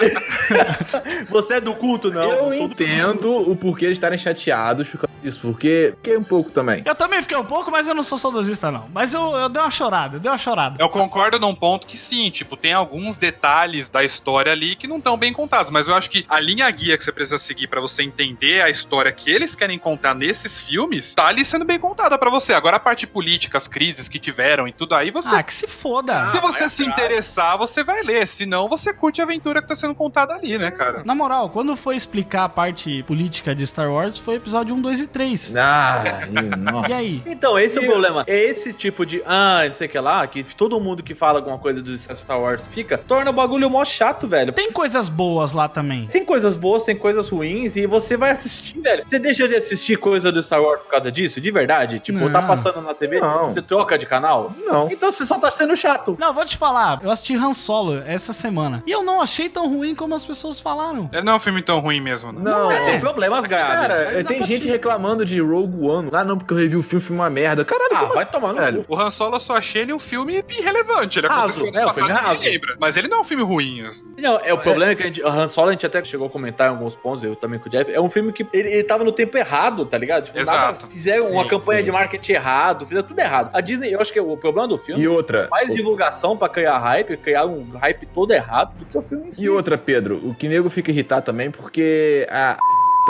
Você 1.28 1.54
é 1.54 1.60
do 1.60 1.74
culto, 1.74 2.10
não? 2.10 2.22
Eu 2.22 2.46
do 2.46 2.54
entendo 2.54 3.50
o 3.50 3.54
porquê 3.54 3.86
eles 3.86 3.96
estarem 3.96 4.18
chateados 4.18 4.88
por 4.88 5.00
causa 5.00 5.20
disso, 5.22 5.40
porque 5.42 5.92
fiquei 5.96 6.16
um 6.16 6.24
pouco 6.24 6.50
também. 6.50 6.82
Eu 6.84 6.94
também 6.94 7.20
fiquei 7.22 7.36
um 7.36 7.44
pouco, 7.44 7.70
mas 7.70 7.86
eu 7.86 7.94
não 7.94 8.02
sou 8.02 8.18
saudosista, 8.18 8.70
não. 8.70 8.88
Mas 8.92 9.12
eu, 9.12 9.36
eu 9.36 9.48
dei 9.48 9.60
uma 9.60 9.70
chorada, 9.70 10.16
eu 10.16 10.20
dei 10.20 10.30
uma 10.30 10.38
chorada. 10.38 10.76
Eu 10.82 10.88
concordo 10.88 11.38
num 11.38 11.54
ponto 11.54 11.86
que 11.86 11.96
sim, 11.98 12.30
tipo, 12.30 12.56
tem 12.56 12.72
alguns 12.72 13.18
detalhes 13.18 13.88
da 13.88 14.02
história 14.02 14.52
ali 14.52 14.74
que 14.74 14.86
não 14.86 14.98
estão 14.98 15.16
bem 15.16 15.32
contados, 15.32 15.70
mas 15.70 15.88
eu 15.88 15.94
acho 15.94 16.10
que 16.10 16.24
a 16.28 16.40
linha 16.40 16.70
guia 16.70 16.96
que 16.96 17.04
você 17.04 17.12
precisa 17.12 17.38
seguir 17.38 17.66
pra 17.66 17.80
você 17.80 18.02
entender 18.02 18.62
a 18.62 18.70
história 18.70 19.12
que 19.12 19.30
eles 19.30 19.54
querem 19.54 19.78
contar 19.78 20.14
nesses 20.14 20.59
filmes, 20.60 21.14
tá 21.14 21.26
ali 21.26 21.44
sendo 21.44 21.64
bem 21.64 21.78
contada 21.78 22.16
pra 22.18 22.30
você. 22.30 22.52
Agora 22.52 22.76
a 22.76 22.80
parte 22.80 23.06
política, 23.06 23.58
as 23.58 23.66
crises 23.68 24.08
que 24.08 24.18
tiveram 24.18 24.68
e 24.68 24.72
tudo 24.72 24.94
aí, 24.94 25.10
você 25.10 25.28
Ah, 25.34 25.42
que 25.42 25.52
se 25.54 25.66
foda. 25.66 26.26
se 26.26 26.38
você 26.40 26.68
se 26.68 26.84
interessar, 26.84 27.56
você 27.58 27.82
vai 27.82 28.02
ler. 28.02 28.26
Senão, 28.26 28.68
você 28.68 28.92
curte 28.92 29.20
a 29.20 29.24
aventura 29.24 29.60
que 29.62 29.68
tá 29.68 29.74
sendo 29.76 29.94
contada 29.94 30.34
ali, 30.34 30.58
né, 30.58 30.70
cara? 30.70 31.02
Na 31.04 31.14
moral, 31.14 31.50
quando 31.50 31.74
foi 31.76 31.96
explicar 31.96 32.44
a 32.44 32.48
parte 32.48 33.02
política 33.04 33.54
de 33.54 33.66
Star 33.66 33.90
Wars, 33.90 34.18
foi 34.18 34.36
episódio 34.36 34.74
1, 34.74 34.80
2 34.80 35.00
e 35.00 35.06
3. 35.06 35.56
Ah. 35.56 36.04
E 36.88 36.92
aí? 36.92 37.22
Então, 37.26 37.58
esse 37.58 37.78
é 37.78 37.80
o 37.80 37.86
problema. 37.86 38.24
É 38.26 38.36
esse 38.36 38.72
tipo 38.72 39.04
de, 39.04 39.22
ah, 39.26 39.62
não 39.66 39.74
sei 39.74 39.86
o 39.86 39.90
que 39.90 39.98
lá, 39.98 40.26
que 40.26 40.42
todo 40.42 40.78
mundo 40.80 41.02
que 41.02 41.14
fala 41.14 41.38
alguma 41.38 41.58
coisa 41.58 41.80
do 41.82 41.96
Star 41.96 42.40
Wars 42.40 42.62
fica, 42.70 42.96
torna 42.98 43.30
o 43.30 43.32
bagulho 43.32 43.68
mó 43.70 43.84
chato, 43.84 44.26
velho. 44.26 44.52
Tem 44.52 44.70
coisas 44.72 45.08
boas 45.08 45.52
lá 45.52 45.68
também. 45.68 46.06
Tem 46.06 46.24
coisas 46.24 46.56
boas, 46.56 46.82
tem 46.84 46.96
coisas 46.96 47.28
ruins, 47.28 47.76
e 47.76 47.86
você 47.86 48.16
vai 48.16 48.30
assistir, 48.30 48.78
velho. 48.80 49.04
Você 49.08 49.18
deixa 49.18 49.46
de 49.48 49.54
assistir 49.54 49.96
coisa 49.98 50.30
do 50.32 50.42
Star 50.50 50.62
Wars 50.62 50.80
por 50.82 50.90
causa 50.90 51.12
disso? 51.12 51.40
De 51.40 51.50
verdade? 51.50 52.00
Tipo, 52.00 52.18
Não. 52.18 52.32
tá 52.32 52.42
passando 52.42 52.80
na 52.80 52.92
TV, 52.92 53.20
Não. 53.20 53.48
você 53.50 53.62
troca 53.62 53.96
de 53.96 54.04
canal? 54.06 54.52
Não. 54.66 54.90
Então 54.90 55.12
você 55.12 55.24
só 55.24 55.38
tá 55.38 55.50
sendo 55.50 55.76
chato. 55.76 56.16
Não, 56.18 56.34
vou 56.34 56.44
te 56.44 56.56
falar, 56.56 56.98
eu 57.02 57.10
assisti 57.10 57.34
Han 57.36 57.52
Solo 57.54 58.02
essa 58.04 58.32
semana. 58.32 58.82
E 58.86 58.90
eu 58.90 59.02
não 59.02 59.20
achei 59.22 59.48
tão 59.48 59.68
ruim 59.68 59.94
como 59.94 60.14
as 60.14 60.24
pessoas 60.24 60.58
falaram. 60.58 61.08
Ele 61.12 61.22
não 61.22 61.34
é 61.34 61.36
um 61.36 61.40
filme 61.40 61.62
tão 61.62 61.78
ruim 61.78 62.00
mesmo, 62.00 62.32
não. 62.32 62.42
Não, 62.42 62.70
É, 62.72 62.90
tem 62.92 63.00
problemas 63.00 63.46
graves. 63.46 63.76
Cara, 63.76 64.22
dá 64.22 64.28
tem 64.28 64.44
gente 64.44 64.68
reclamando 64.68 65.24
de 65.24 65.40
Rogue 65.40 65.78
One. 65.86 66.10
Ah, 66.12 66.24
não, 66.24 66.36
porque 66.36 66.52
eu 66.52 66.58
revi 66.58 66.76
o 66.76 66.82
filme, 66.82 67.04
filme 67.04 67.20
é 67.20 67.24
uma 67.24 67.30
merda. 67.30 67.64
Caralho, 67.64 67.90
Ah, 67.94 67.98
como 68.00 68.14
vai 68.14 68.22
assim, 68.24 68.32
tomar 68.32 68.52
no 68.52 68.58
velho? 68.60 68.84
O 68.88 68.96
Han 69.00 69.10
Solo 69.10 69.36
eu 69.36 69.40
só 69.40 69.56
achei 69.56 69.82
ele 69.82 69.92
um 69.92 69.98
filme 69.98 70.44
irrelevante. 70.48 71.18
Ele 71.18 71.26
Raso, 71.28 71.52
aconteceu 71.64 71.72
né? 71.72 71.82
no 71.82 71.90
O 71.90 71.94
filme 71.94 72.08
passado, 72.08 72.26
raso. 72.26 72.42
lembra. 72.42 72.76
Mas 72.80 72.96
ele 72.96 73.08
não 73.08 73.18
é 73.18 73.20
um 73.20 73.24
filme 73.24 73.42
ruim. 73.42 73.82
assim. 73.82 74.04
Não, 74.18 74.38
é, 74.42 74.52
o 74.52 74.58
problema 74.58 74.92
é 74.92 74.94
que 74.94 75.02
a 75.02 75.06
gente, 75.06 75.22
o 75.22 75.28
Han 75.28 75.48
Solo 75.48 75.68
a 75.68 75.72
gente 75.72 75.86
até 75.86 76.02
chegou 76.04 76.26
a 76.26 76.30
comentar 76.30 76.66
em 76.68 76.70
alguns 76.70 76.96
pontos, 76.96 77.22
eu 77.24 77.36
também 77.36 77.58
com 77.60 77.68
o 77.68 77.70
Jeff, 77.70 77.90
é 77.92 78.00
um 78.00 78.10
filme 78.10 78.32
que 78.32 78.46
ele, 78.52 78.68
ele 78.68 78.84
tava 78.84 79.04
no 79.04 79.12
tempo 79.12 79.36
errado, 79.36 79.84
tá 79.86 79.96
ligado? 79.98 80.29
Tipo, 80.30 80.40
Exato. 80.40 80.82
nada- 80.82 80.92
fizeram 80.92 81.24
Sim, 81.26 81.32
uma 81.34 81.48
campanha 81.48 81.78
sim. 81.80 81.84
de 81.86 81.92
marketing 81.92 82.32
errado, 82.32 82.86
fizeram 82.86 83.06
tudo 83.06 83.18
errado. 83.18 83.50
A 83.52 83.60
Disney, 83.60 83.92
eu 83.92 84.00
acho 84.00 84.12
que 84.12 84.20
o 84.20 84.36
problema 84.36 84.68
do 84.68 84.78
filme 84.78 85.02
E 85.02 85.08
outra. 85.08 85.48
mais 85.50 85.72
divulgação 85.74 86.36
pra 86.36 86.48
criar 86.48 86.78
hype, 86.78 87.16
criar 87.16 87.46
um 87.46 87.70
hype 87.78 88.06
todo 88.06 88.32
errado 88.32 88.74
do 88.78 88.84
que 88.86 88.96
o 88.98 89.02
filme 89.02 89.28
em 89.28 89.32
si. 89.32 89.44
E 89.44 89.48
outra, 89.50 89.76
Pedro, 89.78 90.16
o 90.24 90.34
que 90.34 90.48
nego 90.48 90.68
fica 90.70 90.90
irritado 90.90 91.24
também, 91.24 91.50
porque 91.50 92.26
a 92.30 92.56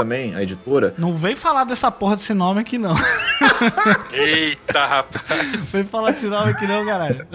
também, 0.02 0.34
a 0.34 0.42
editora, 0.42 0.94
Não 0.96 1.14
vem 1.14 1.34
falar 1.34 1.64
dessa 1.64 1.90
porra 1.90 2.16
desse 2.16 2.34
nome 2.34 2.60
aqui, 2.60 2.78
não. 2.78 2.94
Eita, 4.12 4.86
rapaz. 4.86 5.22
vem 5.72 5.84
falar 5.84 6.10
desse 6.10 6.26
nome 6.26 6.52
aqui, 6.52 6.66
não, 6.66 6.84
caralho. 6.84 7.26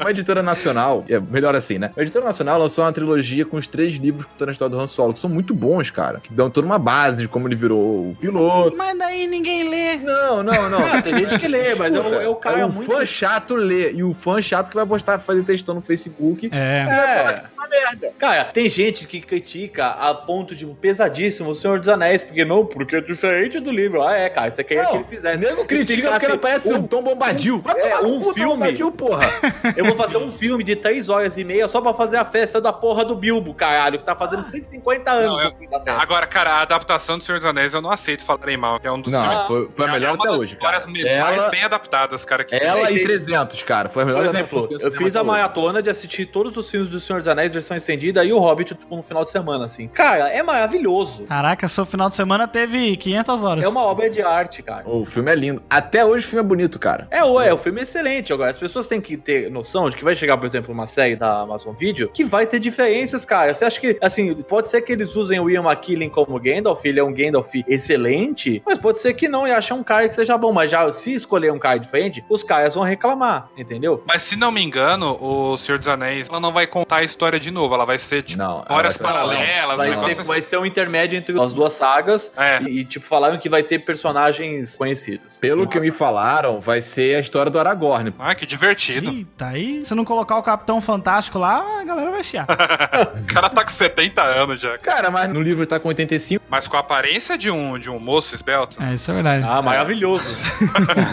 uma 0.00 0.10
editora 0.10 0.42
nacional, 0.42 1.04
é 1.08 1.20
melhor 1.20 1.54
assim, 1.54 1.78
né? 1.78 1.90
A 1.96 2.02
editora 2.02 2.24
nacional 2.24 2.58
lançou 2.58 2.84
uma 2.84 2.92
trilogia 2.92 3.44
com 3.44 3.56
os 3.56 3.66
três 3.66 3.94
livros 3.94 4.24
contando 4.24 4.48
a 4.48 4.52
história 4.52 4.74
do 4.74 4.80
Han 4.80 4.86
Solo, 4.86 5.12
que 5.12 5.18
são 5.18 5.30
muito 5.30 5.54
bons, 5.54 5.90
cara. 5.90 6.20
Que 6.20 6.32
dão 6.32 6.50
toda 6.50 6.66
uma 6.66 6.78
base 6.78 7.22
de 7.22 7.28
como 7.28 7.48
ele 7.48 7.56
virou 7.56 8.10
o 8.10 8.16
piloto. 8.20 8.76
Mas 8.76 8.98
daí 8.98 9.26
ninguém 9.26 9.68
lê. 9.68 9.96
Não, 9.98 10.42
não, 10.42 10.70
não. 10.70 10.92
Ah, 10.92 11.02
tem 11.02 11.14
gente 11.24 11.38
que 11.38 11.48
lê, 11.48 11.74
mas 11.74 11.94
é 11.94 11.98
o, 11.98 12.02
Escuta, 12.02 12.48
é 12.50 12.60
é 12.60 12.66
um 12.66 12.72
muito. 12.72 12.90
fã 12.90 13.04
chato 13.04 13.54
lê. 13.54 13.92
E 13.92 14.02
o 14.02 14.12
fã 14.12 14.40
chato 14.40 14.70
que 14.70 14.74
vai 14.74 14.86
postar, 14.86 15.18
fazer 15.18 15.42
textão 15.42 15.74
no 15.74 15.80
Facebook. 15.80 16.50
É. 16.52 16.86
É. 16.88 18.10
Cara, 18.18 18.44
tem 18.46 18.68
gente 18.68 19.06
que 19.06 19.20
critica 19.20 19.88
a 19.88 20.14
ponto 20.14 20.54
de 20.54 20.66
um 20.66 20.74
pesadíssimo 21.02 21.50
o 21.50 21.54
Senhor 21.54 21.78
dos 21.78 21.88
Anéis, 21.88 22.22
porque 22.22 22.44
não, 22.44 22.64
porque 22.64 22.96
é 22.96 23.00
diferente 23.00 23.58
do 23.60 23.70
livro. 23.70 24.02
Ah, 24.02 24.16
é, 24.16 24.28
cara, 24.28 24.50
você 24.50 24.62
queria 24.62 24.86
que 24.86 24.96
ele 24.96 25.04
fizesse. 25.04 25.44
nego 25.44 25.64
critica 25.64 26.10
porque 26.10 26.26
ela 26.26 26.38
parece 26.38 26.72
um 26.72 26.82
Tom 26.86 27.02
Bombadil. 27.02 27.60
Vai 27.60 27.78
é, 27.78 27.96
tomar 27.96 28.08
um 28.08 28.20
Tom 28.20 28.34
filme. 28.34 28.50
Bombadil, 28.52 28.92
porra. 28.92 29.28
Eu 29.76 29.84
vou 29.84 29.96
fazer 29.96 30.16
um 30.18 30.30
filme 30.30 30.62
de 30.62 30.76
3 30.76 31.08
horas 31.08 31.36
e 31.36 31.44
meia 31.44 31.66
só 31.68 31.80
pra 31.80 31.92
fazer 31.94 32.16
a 32.16 32.24
festa 32.24 32.60
da 32.60 32.72
porra 32.72 33.04
do 33.04 33.14
Bilbo, 33.14 33.54
caralho, 33.54 33.98
que 33.98 34.04
tá 34.04 34.14
fazendo 34.14 34.44
150 34.44 35.10
anos 35.10 35.38
Não, 35.38 35.44
eu- 35.44 35.50
no 35.50 35.56
fim 35.56 35.68
da 35.68 35.80
festa. 35.80 36.00
Agora, 36.02 36.26
cara, 36.26 36.50
a 36.52 36.62
adaptação 36.62 37.18
do 37.18 37.24
Senhor 37.24 37.38
dos 37.38 37.46
Anéis 37.46 37.74
eu 37.74 37.82
não 37.82 37.90
aceito 37.90 38.24
falarem 38.24 38.56
mal. 38.56 38.78
que 38.80 38.86
É 38.86 38.92
um 38.92 39.00
dos 39.00 39.12
Não, 39.12 39.22
filmes. 39.22 39.46
foi, 39.46 39.72
foi 39.72 39.86
a 39.86 39.88
é 39.88 39.92
melhor 39.92 40.14
uma 40.14 40.24
até 40.24 40.30
hoje, 40.36 40.56
cara. 40.56 40.78
histórias 40.78 41.06
Ela, 41.10 41.36
mais 41.36 41.50
bem 41.50 41.64
adaptadas, 41.64 42.24
cara. 42.24 42.44
Que 42.44 42.54
ela 42.54 42.90
e 42.90 43.00
300, 43.02 43.62
cara. 43.62 43.88
Foi 43.88 44.02
a 44.02 44.06
melhor 44.06 44.20
Por 44.22 44.28
exemplo, 44.28 44.68
eu 44.70 44.78
fiz 44.92 44.92
a 44.92 45.08
até 45.08 45.18
hoje. 45.20 45.26
maratona 45.26 45.82
de 45.82 45.90
assistir 45.90 46.26
todos 46.26 46.56
os 46.56 46.70
filmes 46.70 46.88
do 46.88 47.00
Senhor 47.00 47.18
dos 47.20 47.28
Anéis, 47.28 47.52
versão 47.52 47.76
estendida, 47.76 48.24
e 48.24 48.32
o 48.32 48.38
Hobbit, 48.38 48.74
tipo, 48.74 48.96
no 48.96 49.02
final 49.02 49.24
de 49.24 49.30
semana, 49.30 49.66
assim. 49.66 49.88
Cara, 49.88 50.28
é 50.28 50.42
maravilhoso. 50.42 50.91
Caraca, 51.28 51.66
seu 51.68 51.84
final 51.86 52.08
de 52.10 52.16
semana 52.16 52.46
teve 52.46 52.96
500 52.96 53.42
horas. 53.42 53.64
É 53.64 53.68
uma 53.68 53.82
obra 53.82 54.10
de 54.10 54.20
arte, 54.22 54.62
cara. 54.62 54.88
O 54.88 55.04
filme 55.04 55.30
é 55.30 55.34
lindo. 55.34 55.62
Até 55.70 56.04
hoje 56.04 56.26
o 56.26 56.28
filme 56.28 56.44
é 56.44 56.46
bonito, 56.48 56.78
cara. 56.78 57.06
É, 57.10 57.24
o- 57.24 57.40
é, 57.40 57.52
o 57.52 57.58
filme 57.58 57.80
é 57.80 57.82
excelente. 57.84 58.32
Agora, 58.32 58.50
as 58.50 58.58
pessoas 58.58 58.86
têm 58.86 59.00
que 59.00 59.16
ter 59.16 59.50
noção 59.50 59.88
de 59.88 59.96
que 59.96 60.04
vai 60.04 60.14
chegar, 60.14 60.36
por 60.36 60.46
exemplo, 60.46 60.72
uma 60.72 60.86
série 60.86 61.16
da 61.16 61.40
Amazon 61.40 61.74
Video 61.74 62.08
que 62.08 62.24
vai 62.24 62.46
ter 62.46 62.58
diferenças, 62.58 63.24
cara. 63.24 63.52
Você 63.54 63.64
acha 63.64 63.80
que, 63.80 63.96
assim, 64.00 64.34
pode 64.34 64.68
ser 64.68 64.82
que 64.82 64.92
eles 64.92 65.14
usem 65.16 65.40
o 65.40 65.48
Ian 65.50 65.62
McKellen 65.62 66.08
como 66.10 66.38
Gandalf, 66.38 66.84
ele 66.84 67.00
é 67.00 67.04
um 67.04 67.12
Gandalf 67.12 67.52
excelente, 67.68 68.62
mas 68.66 68.78
pode 68.78 68.98
ser 68.98 69.14
que 69.14 69.28
não 69.28 69.46
e 69.46 69.52
achem 69.52 69.76
um 69.76 69.82
cara 69.82 70.08
que 70.08 70.14
seja 70.14 70.36
bom. 70.36 70.52
Mas 70.52 70.70
já 70.70 70.90
se 70.90 71.14
escolher 71.14 71.52
um 71.52 71.58
cara 71.58 71.78
diferente, 71.78 72.24
os 72.28 72.42
caras 72.42 72.74
vão 72.74 72.84
reclamar, 72.84 73.48
entendeu? 73.56 74.02
Mas 74.06 74.22
se 74.22 74.36
não 74.36 74.50
me 74.50 74.62
engano, 74.62 75.16
o 75.20 75.56
Senhor 75.56 75.78
dos 75.78 75.88
Anéis, 75.88 76.28
ela 76.28 76.40
não 76.40 76.52
vai 76.52 76.66
contar 76.66 76.96
a 76.96 77.02
história 77.02 77.38
de 77.38 77.50
novo. 77.50 77.74
Ela 77.74 77.84
vai 77.84 77.98
ser, 77.98 78.22
tipo, 78.22 78.38
Não, 78.38 78.60
histórias 78.60 79.00
ela 79.00 79.12
vai 79.12 79.18
ser- 79.36 79.38
paralelas, 79.42 79.76
Vai 79.76 79.90
um 79.90 80.04
ser, 80.14 80.22
vai 80.24 80.42
ser 80.42 80.58
um 80.58 80.66
intermédio 80.72 81.18
entre 81.18 81.38
as 81.40 81.52
duas 81.52 81.72
sagas 81.72 82.32
É. 82.36 82.62
e, 82.62 82.84
tipo, 82.84 83.06
falaram 83.06 83.38
que 83.38 83.48
vai 83.48 83.62
ter 83.62 83.78
personagens 83.80 84.76
conhecidos. 84.76 85.38
Pelo 85.40 85.66
que 85.66 85.78
me 85.78 85.90
falaram, 85.90 86.60
vai 86.60 86.80
ser 86.80 87.16
a 87.16 87.20
história 87.20 87.50
do 87.50 87.58
Aragorn. 87.58 88.12
Ah, 88.18 88.34
que 88.34 88.46
divertido. 88.46 89.10
Eita, 89.10 89.46
aí 89.46 89.84
se 89.84 89.94
não 89.94 90.04
colocar 90.04 90.36
o 90.38 90.42
Capitão 90.42 90.80
Fantástico 90.80 91.38
lá, 91.38 91.80
a 91.80 91.84
galera 91.84 92.10
vai 92.10 92.22
chiar. 92.24 92.46
O 93.22 93.34
cara 93.34 93.48
tá 93.48 93.64
com 93.64 93.70
70 93.70 94.22
anos 94.22 94.60
já. 94.60 94.76
Cara, 94.78 95.10
mas 95.10 95.28
no 95.28 95.40
livro 95.40 95.66
tá 95.66 95.78
com 95.80 95.88
85. 95.88 96.44
Mas 96.48 96.66
com 96.68 96.76
a 96.76 96.80
aparência 96.80 97.36
de 97.38 97.50
um, 97.50 97.78
de 97.78 97.88
um 97.90 97.98
moço 97.98 98.34
esbelto. 98.34 98.82
É, 98.82 98.94
isso 98.94 99.10
é 99.10 99.14
verdade. 99.14 99.44
Ah, 99.48 99.62
maravilhoso. 99.62 100.24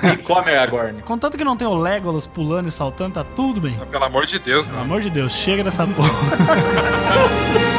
Quem 0.01 0.17
come 0.23 0.51
Aragorn? 0.51 1.01
Contanto 1.03 1.37
que 1.37 1.43
não 1.43 1.55
tem 1.55 1.67
o 1.67 1.75
Legolas 1.75 2.27
pulando 2.27 2.67
e 2.67 2.71
saltando, 2.71 3.15
tá 3.15 3.25
tudo 3.35 3.61
bem. 3.61 3.79
Pelo 3.91 4.03
amor 4.03 4.25
de 4.25 4.39
Deus, 4.39 4.67
Pelo 4.67 4.81
amor 4.81 5.01
de 5.01 5.09
Deus, 5.09 5.33
chega 5.33 5.63
dessa 5.63 5.85
porra. 5.87 6.09